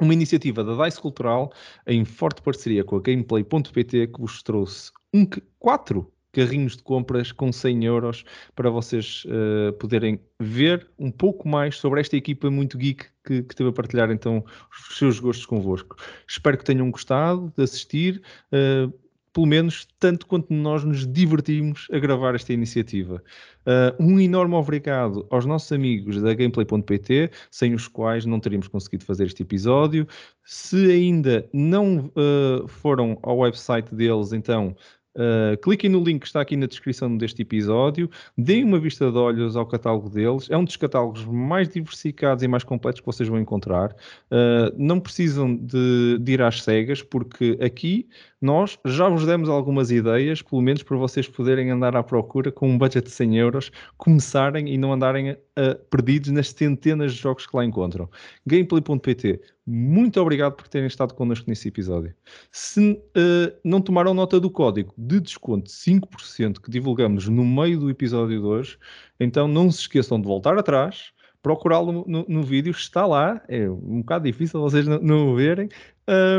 uma 0.00 0.12
iniciativa 0.12 0.64
da 0.64 0.84
DICE 0.84 1.00
Cultural 1.00 1.52
em 1.86 2.04
forte 2.04 2.42
parceria 2.42 2.82
com 2.84 2.96
a 2.96 3.00
Gameplay.pt 3.00 4.08
que 4.08 4.20
vos 4.20 4.42
trouxe 4.42 4.90
um, 5.12 5.24
quatro 5.58 6.12
carrinhos 6.34 6.76
de 6.76 6.82
compras 6.82 7.32
com 7.32 7.52
100 7.52 7.84
euros 7.84 8.24
para 8.54 8.68
vocês 8.68 9.24
uh, 9.26 9.72
poderem 9.74 10.20
ver 10.38 10.86
um 10.98 11.10
pouco 11.10 11.48
mais 11.48 11.76
sobre 11.76 12.00
esta 12.00 12.16
equipa 12.16 12.50
muito 12.50 12.76
geek 12.76 13.06
que, 13.24 13.42
que 13.42 13.54
teve 13.54 13.70
a 13.70 13.72
partilhar 13.72 14.10
então 14.10 14.44
os 14.70 14.98
seus 14.98 15.18
gostos 15.18 15.46
convosco. 15.46 15.96
Espero 16.28 16.58
que 16.58 16.64
tenham 16.64 16.90
gostado 16.90 17.52
de 17.56 17.62
assistir. 17.62 18.22
Uh, 18.52 18.92
pelo 19.34 19.46
menos 19.46 19.86
tanto 19.98 20.26
quanto 20.26 20.54
nós 20.54 20.84
nos 20.84 21.04
divertimos 21.12 21.88
a 21.92 21.98
gravar 21.98 22.36
esta 22.36 22.52
iniciativa. 22.52 23.20
Uh, 23.66 24.02
um 24.02 24.20
enorme 24.20 24.54
obrigado 24.54 25.26
aos 25.28 25.44
nossos 25.44 25.72
amigos 25.72 26.22
da 26.22 26.32
Gameplay.pt, 26.32 27.30
sem 27.50 27.74
os 27.74 27.88
quais 27.88 28.24
não 28.24 28.38
teríamos 28.38 28.68
conseguido 28.68 29.04
fazer 29.04 29.26
este 29.26 29.42
episódio. 29.42 30.06
Se 30.44 30.88
ainda 30.88 31.48
não 31.52 32.12
uh, 32.14 32.68
foram 32.68 33.18
ao 33.22 33.38
website 33.38 33.92
deles, 33.92 34.32
então 34.32 34.76
Uh, 35.14 35.56
cliquem 35.62 35.88
no 35.88 36.02
link 36.02 36.22
que 36.22 36.26
está 36.26 36.40
aqui 36.40 36.56
na 36.56 36.66
descrição 36.66 37.16
deste 37.16 37.42
episódio, 37.42 38.10
deem 38.36 38.64
uma 38.64 38.78
vista 38.78 39.10
de 39.10 39.16
olhos 39.16 39.56
ao 39.56 39.66
catálogo 39.66 40.10
deles. 40.10 40.48
É 40.50 40.56
um 40.56 40.64
dos 40.64 40.76
catálogos 40.76 41.24
mais 41.24 41.68
diversificados 41.68 42.42
e 42.42 42.48
mais 42.48 42.64
completos 42.64 43.00
que 43.00 43.06
vocês 43.06 43.28
vão 43.28 43.38
encontrar. 43.38 43.92
Uh, 44.30 44.74
não 44.76 44.98
precisam 44.98 45.54
de, 45.54 46.18
de, 46.18 46.32
ir 46.32 46.42
às 46.42 46.62
cegas, 46.62 47.02
porque 47.02 47.56
aqui 47.60 48.08
nós 48.40 48.78
já 48.84 49.08
vos 49.08 49.24
demos 49.24 49.48
algumas 49.48 49.90
ideias, 49.90 50.42
pelo 50.42 50.60
menos 50.60 50.82
para 50.82 50.96
vocês 50.96 51.28
poderem 51.28 51.70
andar 51.70 51.96
à 51.96 52.02
procura 52.02 52.50
com 52.52 52.68
um 52.68 52.76
budget 52.76 53.06
de 53.06 53.10
100 53.10 53.38
euros, 53.38 53.72
começarem 53.96 54.68
e 54.68 54.76
não 54.76 54.92
andarem 54.92 55.36
uh, 55.58 55.78
perdidos 55.86 56.30
nas 56.30 56.50
centenas 56.50 57.14
de 57.14 57.20
jogos 57.20 57.46
que 57.46 57.56
lá 57.56 57.64
encontram. 57.64 58.08
Gameplay.pt, 58.46 59.40
muito 59.66 60.20
obrigado 60.20 60.54
por 60.54 60.68
terem 60.68 60.86
estado 60.86 61.14
connosco 61.14 61.48
nesse 61.48 61.68
episódio. 61.68 62.14
Se 62.50 62.92
uh, 62.92 63.56
não 63.64 63.80
tomaram 63.80 64.14
nota 64.14 64.38
do 64.40 64.50
código 64.50 64.92
de 64.96 65.20
desconto 65.20 65.66
de 65.66 65.72
5% 65.72 66.60
que 66.60 66.70
divulgamos 66.70 67.28
no 67.28 67.44
meio 67.44 67.80
do 67.80 67.90
episódio 67.90 68.40
de 68.40 68.46
hoje, 68.46 68.78
então 69.18 69.48
não 69.48 69.70
se 69.70 69.80
esqueçam 69.80 70.20
de 70.20 70.26
voltar 70.26 70.58
atrás, 70.58 71.12
procurá-lo 71.42 72.04
no, 72.06 72.24
no, 72.26 72.42
vídeo, 72.42 72.70
está 72.70 73.06
lá, 73.06 73.42
é 73.48 73.68
um 73.68 74.00
bocado 74.00 74.24
difícil 74.24 74.60
vocês 74.60 74.86
não, 74.86 74.98
não 75.00 75.28
o 75.28 75.36
verem, 75.36 75.68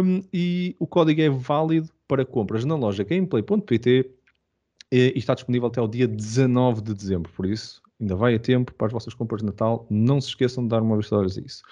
um, 0.04 0.22
e 0.34 0.76
o 0.80 0.88
código 0.88 1.22
é 1.22 1.30
válido 1.30 1.90
para 2.08 2.26
compras 2.26 2.66
na 2.66 2.76
loja 2.76 3.04
gameplay.pt 3.04 4.12
e 4.92 5.14
está 5.16 5.34
disponível 5.34 5.68
até 5.68 5.82
o 5.82 5.88
dia 5.88 6.08
19 6.08 6.82
de 6.82 6.94
dezembro, 6.94 7.32
por 7.34 7.46
isso 7.46 7.85
ainda 8.00 8.16
vai 8.16 8.36
a 8.36 8.40
tempo 8.40 8.74
para 8.74 8.88
as 8.88 8.94
vossas 8.94 9.14
compras 9.14 9.42
de 9.42 9.48
Natal. 9.48 9.86
Não 9.90 10.20
se 10.20 10.30
esqueçam 10.30 10.64
de 10.64 10.70
dar 10.70 10.82
uma 10.82 10.96
olhos 10.96 11.38
a 11.38 11.42
isso. 11.42 11.64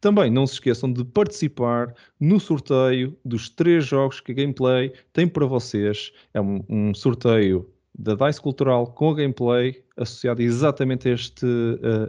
Também 0.00 0.30
não 0.30 0.46
se 0.46 0.54
esqueçam 0.54 0.92
de 0.92 1.04
participar 1.04 1.94
no 2.20 2.38
sorteio 2.38 3.16
dos 3.24 3.48
três 3.48 3.84
jogos 3.84 4.20
que 4.20 4.32
a 4.32 4.34
Gameplay 4.34 4.92
tem 5.12 5.26
para 5.26 5.46
vocês. 5.46 6.12
É 6.32 6.40
um, 6.40 6.64
um 6.68 6.94
sorteio 6.94 7.68
da 7.98 8.14
DICE 8.14 8.40
Cultural 8.40 8.86
com 8.86 9.10
a 9.10 9.14
gameplay 9.14 9.82
associado 9.96 10.40
exatamente 10.40 11.08
a 11.08 11.12
este, 11.12 11.46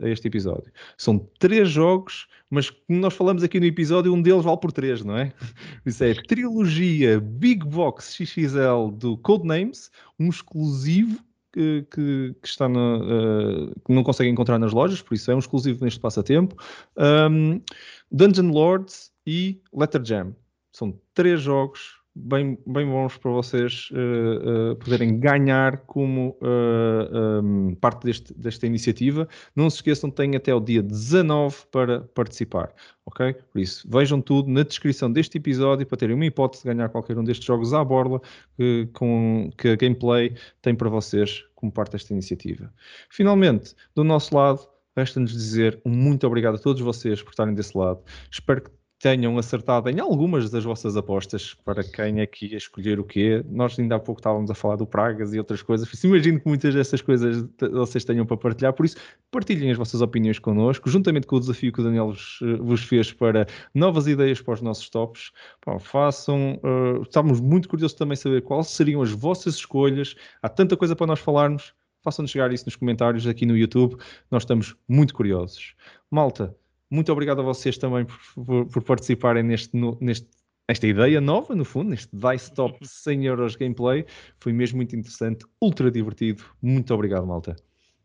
a 0.03 0.07
este 0.07 0.27
episódio. 0.27 0.71
São 0.95 1.17
três 1.39 1.69
jogos, 1.69 2.27
mas 2.49 2.69
como 2.69 2.99
nós 2.99 3.15
falamos 3.15 3.41
aqui 3.41 3.59
no 3.59 3.65
episódio, 3.65 4.13
um 4.13 4.21
deles 4.21 4.43
vale 4.43 4.59
por 4.59 4.71
três, 4.71 5.03
não 5.03 5.17
é? 5.17 5.33
Isso 5.83 6.03
é 6.03 6.11
a 6.11 6.23
trilogia 6.23 7.19
Big 7.19 7.65
Box 7.65 8.13
XXL 8.13 8.91
do 8.93 9.17
Codenames, 9.17 9.89
um 10.19 10.29
exclusivo 10.29 11.19
que, 11.91 12.35
que, 12.41 12.47
está 12.47 12.69
na, 12.69 12.97
uh, 12.97 13.79
que 13.85 13.93
não 13.93 14.03
consegue 14.03 14.29
encontrar 14.29 14.57
nas 14.57 14.71
lojas, 14.71 15.01
por 15.01 15.13
isso 15.13 15.29
é 15.29 15.35
um 15.35 15.39
exclusivo 15.39 15.83
neste 15.83 15.99
passatempo. 15.99 16.55
Um, 16.97 17.61
Dungeon 18.11 18.51
Lords 18.51 19.11
e 19.25 19.61
Letter 19.73 20.03
Jam. 20.03 20.35
São 20.71 20.97
três 21.13 21.41
jogos 21.41 21.98
bem, 22.19 22.57
bem 22.65 22.85
bons 22.85 23.17
para 23.17 23.31
vocês 23.31 23.89
uh, 23.91 24.71
uh, 24.71 24.75
poderem 24.75 25.19
ganhar 25.19 25.77
como 25.79 26.37
uh, 26.41 27.41
um, 27.43 27.75
parte 27.75 28.05
deste, 28.05 28.33
desta 28.33 28.67
iniciativa. 28.67 29.27
Não 29.55 29.69
se 29.69 29.77
esqueçam, 29.77 30.11
têm 30.11 30.35
até 30.35 30.53
o 30.53 30.59
dia 30.59 30.83
19 30.83 31.55
para 31.71 32.01
participar, 32.01 32.73
ok? 33.05 33.33
Por 33.33 33.59
isso, 33.59 33.87
vejam 33.89 34.21
tudo 34.21 34.49
na 34.49 34.63
descrição 34.63 35.11
deste 35.11 35.37
episódio 35.37 35.85
para 35.87 35.97
terem 35.97 36.15
uma 36.15 36.25
hipótese 36.25 36.63
de 36.63 36.73
ganhar 36.73 36.89
qualquer 36.89 37.17
um 37.17 37.23
destes 37.23 37.45
jogos 37.45 37.73
à 37.73 37.83
borla 37.83 38.21
com, 38.93 39.49
que 39.57 39.69
a 39.69 39.75
gameplay 39.75 40.35
tem 40.61 40.75
para 40.75 40.89
vocês 40.89 41.45
como 41.55 41.71
parte 41.71 41.93
desta 41.93 42.13
iniciativa. 42.13 42.73
Finalmente, 43.09 43.73
do 43.95 44.03
nosso 44.03 44.35
lado, 44.35 44.67
resta-nos 44.95 45.31
dizer 45.31 45.79
um 45.85 45.91
muito 45.91 46.25
obrigado 46.27 46.55
a 46.55 46.59
todos 46.59 46.81
vocês 46.81 47.21
por 47.21 47.31
estarem 47.31 47.53
desse 47.53 47.77
lado. 47.77 48.01
Espero 48.31 48.61
que 48.61 48.78
tenham 48.99 49.37
acertado 49.37 49.89
em 49.89 49.99
algumas 49.99 50.49
das 50.49 50.65
vossas 50.65 50.97
apostas 50.97 51.53
para 51.53 51.83
quem 51.83 52.19
é 52.19 52.25
que 52.25 52.47
ia 52.47 52.57
escolher 52.57 52.99
o 52.99 53.03
quê. 53.03 53.43
Nós 53.49 53.79
ainda 53.79 53.95
há 53.95 53.99
pouco 53.99 54.19
estávamos 54.19 54.51
a 54.51 54.53
falar 54.53 54.75
do 54.75 54.85
Pragas 54.85 55.33
e 55.33 55.39
outras 55.39 55.61
coisas. 55.61 56.03
Imagino 56.03 56.39
que 56.39 56.47
muitas 56.47 56.75
dessas 56.75 57.01
coisas 57.01 57.47
vocês 57.71 58.03
tenham 58.03 58.25
para 58.25 58.35
partilhar, 58.35 58.73
por 58.73 58.85
isso 58.85 58.97
partilhem 59.31 59.71
as 59.71 59.77
vossas 59.77 60.01
opiniões 60.01 60.37
connosco, 60.37 60.89
juntamente 60.89 61.25
com 61.25 61.37
o 61.37 61.39
desafio 61.39 61.71
que 61.71 61.79
o 61.79 61.83
Daniel 61.83 62.07
vos, 62.07 62.39
eh, 62.41 62.57
vos 62.57 62.83
fez 62.83 63.13
para 63.13 63.47
novas 63.73 64.05
ideias 64.05 64.41
para 64.41 64.55
os 64.55 64.61
nossos 64.61 64.89
tops. 64.89 65.31
Bom, 65.65 65.79
façam. 65.79 66.59
Uh, 66.63 67.01
estamos 67.03 67.39
muito 67.39 67.69
curiosos 67.69 67.95
também 67.95 68.17
saber 68.17 68.41
quais 68.41 68.67
seriam 68.67 69.01
as 69.01 69.11
vossas 69.11 69.55
escolhas. 69.55 70.15
Há 70.41 70.49
tanta 70.49 70.75
coisa 70.75 70.95
para 70.95 71.07
nós 71.07 71.19
falarmos. 71.19 71.73
Façam-nos 72.01 72.31
chegar 72.31 72.51
isso 72.51 72.65
nos 72.65 72.75
comentários 72.75 73.27
aqui 73.27 73.45
no 73.45 73.57
YouTube. 73.57 73.97
Nós 74.31 74.43
estamos 74.43 74.75
muito 74.87 75.13
curiosos. 75.13 75.73
Malta, 76.09 76.55
muito 76.89 77.11
obrigado 77.11 77.41
a 77.41 77.43
vocês 77.43 77.77
também 77.77 78.05
por, 78.05 78.45
por, 78.45 78.65
por 78.67 78.83
participarem 78.83 79.43
neste, 79.43 79.75
no, 79.75 79.97
neste, 80.01 80.27
esta 80.67 80.87
ideia 80.87 81.21
nova, 81.21 81.55
no 81.55 81.65
fundo, 81.65 81.89
neste 81.91 82.09
Dice 82.15 82.53
Top 82.53 82.77
100 82.85 83.25
euros 83.25 83.55
gameplay. 83.55 84.05
Foi 84.39 84.53
mesmo 84.53 84.77
muito 84.77 84.95
interessante, 84.95 85.45
ultra 85.61 85.91
divertido. 85.91 86.43
Muito 86.61 86.93
obrigado, 86.93 87.25
malta. 87.25 87.55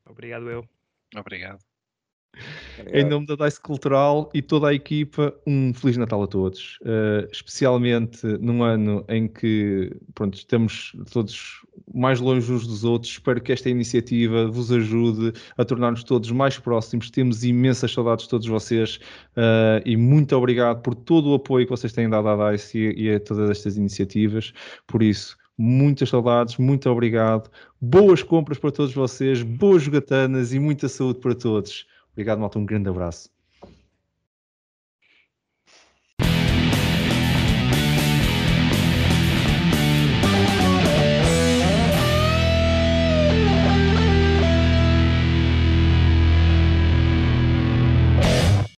Obrigado 0.06 0.51
eu. 0.51 0.65
Obrigado. 1.16 1.59
Obrigado. 2.78 2.97
Em 2.97 3.09
nome 3.09 3.27
da 3.27 3.36
DICE 3.36 3.61
Cultural 3.61 4.28
e 4.35 4.43
toda 4.43 4.69
a 4.69 4.74
equipa, 4.74 5.35
um 5.47 5.73
Feliz 5.73 5.97
Natal 5.97 6.23
a 6.23 6.27
todos. 6.27 6.78
Uh, 6.81 7.31
especialmente 7.31 8.27
num 8.40 8.62
ano 8.62 9.05
em 9.09 9.28
que 9.28 9.94
pronto, 10.15 10.36
estamos 10.36 10.93
todos 11.12 11.65
mais 11.94 12.20
longe 12.20 12.52
uns 12.52 12.66
dos 12.66 12.84
outros. 12.84 13.12
Espero 13.12 13.40
que 13.40 13.52
esta 13.52 13.70
iniciativa 13.70 14.48
vos 14.48 14.72
ajude 14.72 15.32
a 15.56 15.64
tornar-nos 15.64 16.02
todos 16.02 16.30
mais 16.30 16.58
próximos. 16.58 17.10
Temos 17.10 17.44
imensas 17.44 17.92
saudades 17.92 18.24
de 18.24 18.30
todos 18.30 18.46
vocês 18.46 18.96
uh, 19.36 19.80
e 19.84 19.96
muito 19.96 20.36
obrigado 20.36 20.82
por 20.82 20.94
todo 20.94 21.30
o 21.30 21.34
apoio 21.34 21.66
que 21.66 21.70
vocês 21.70 21.92
têm 21.92 22.08
dado 22.08 22.28
à 22.28 22.52
DICE 22.52 22.78
e, 22.78 23.04
e 23.04 23.14
a 23.14 23.20
todas 23.20 23.50
estas 23.50 23.76
iniciativas. 23.76 24.52
Por 24.86 25.02
isso, 25.02 25.36
muitas 25.56 26.08
saudades, 26.08 26.56
muito 26.58 26.90
obrigado. 26.90 27.50
Boas 27.80 28.22
compras 28.22 28.58
para 28.58 28.72
todos 28.72 28.92
vocês, 28.92 29.42
boas 29.42 29.82
jogatanas 29.82 30.52
e 30.52 30.58
muita 30.58 30.88
saúde 30.88 31.20
para 31.20 31.34
todos. 31.34 31.86
Obrigado, 32.12 32.40
malta. 32.40 32.58
Um 32.58 32.66
grande 32.66 32.88
abraço. 32.88 33.34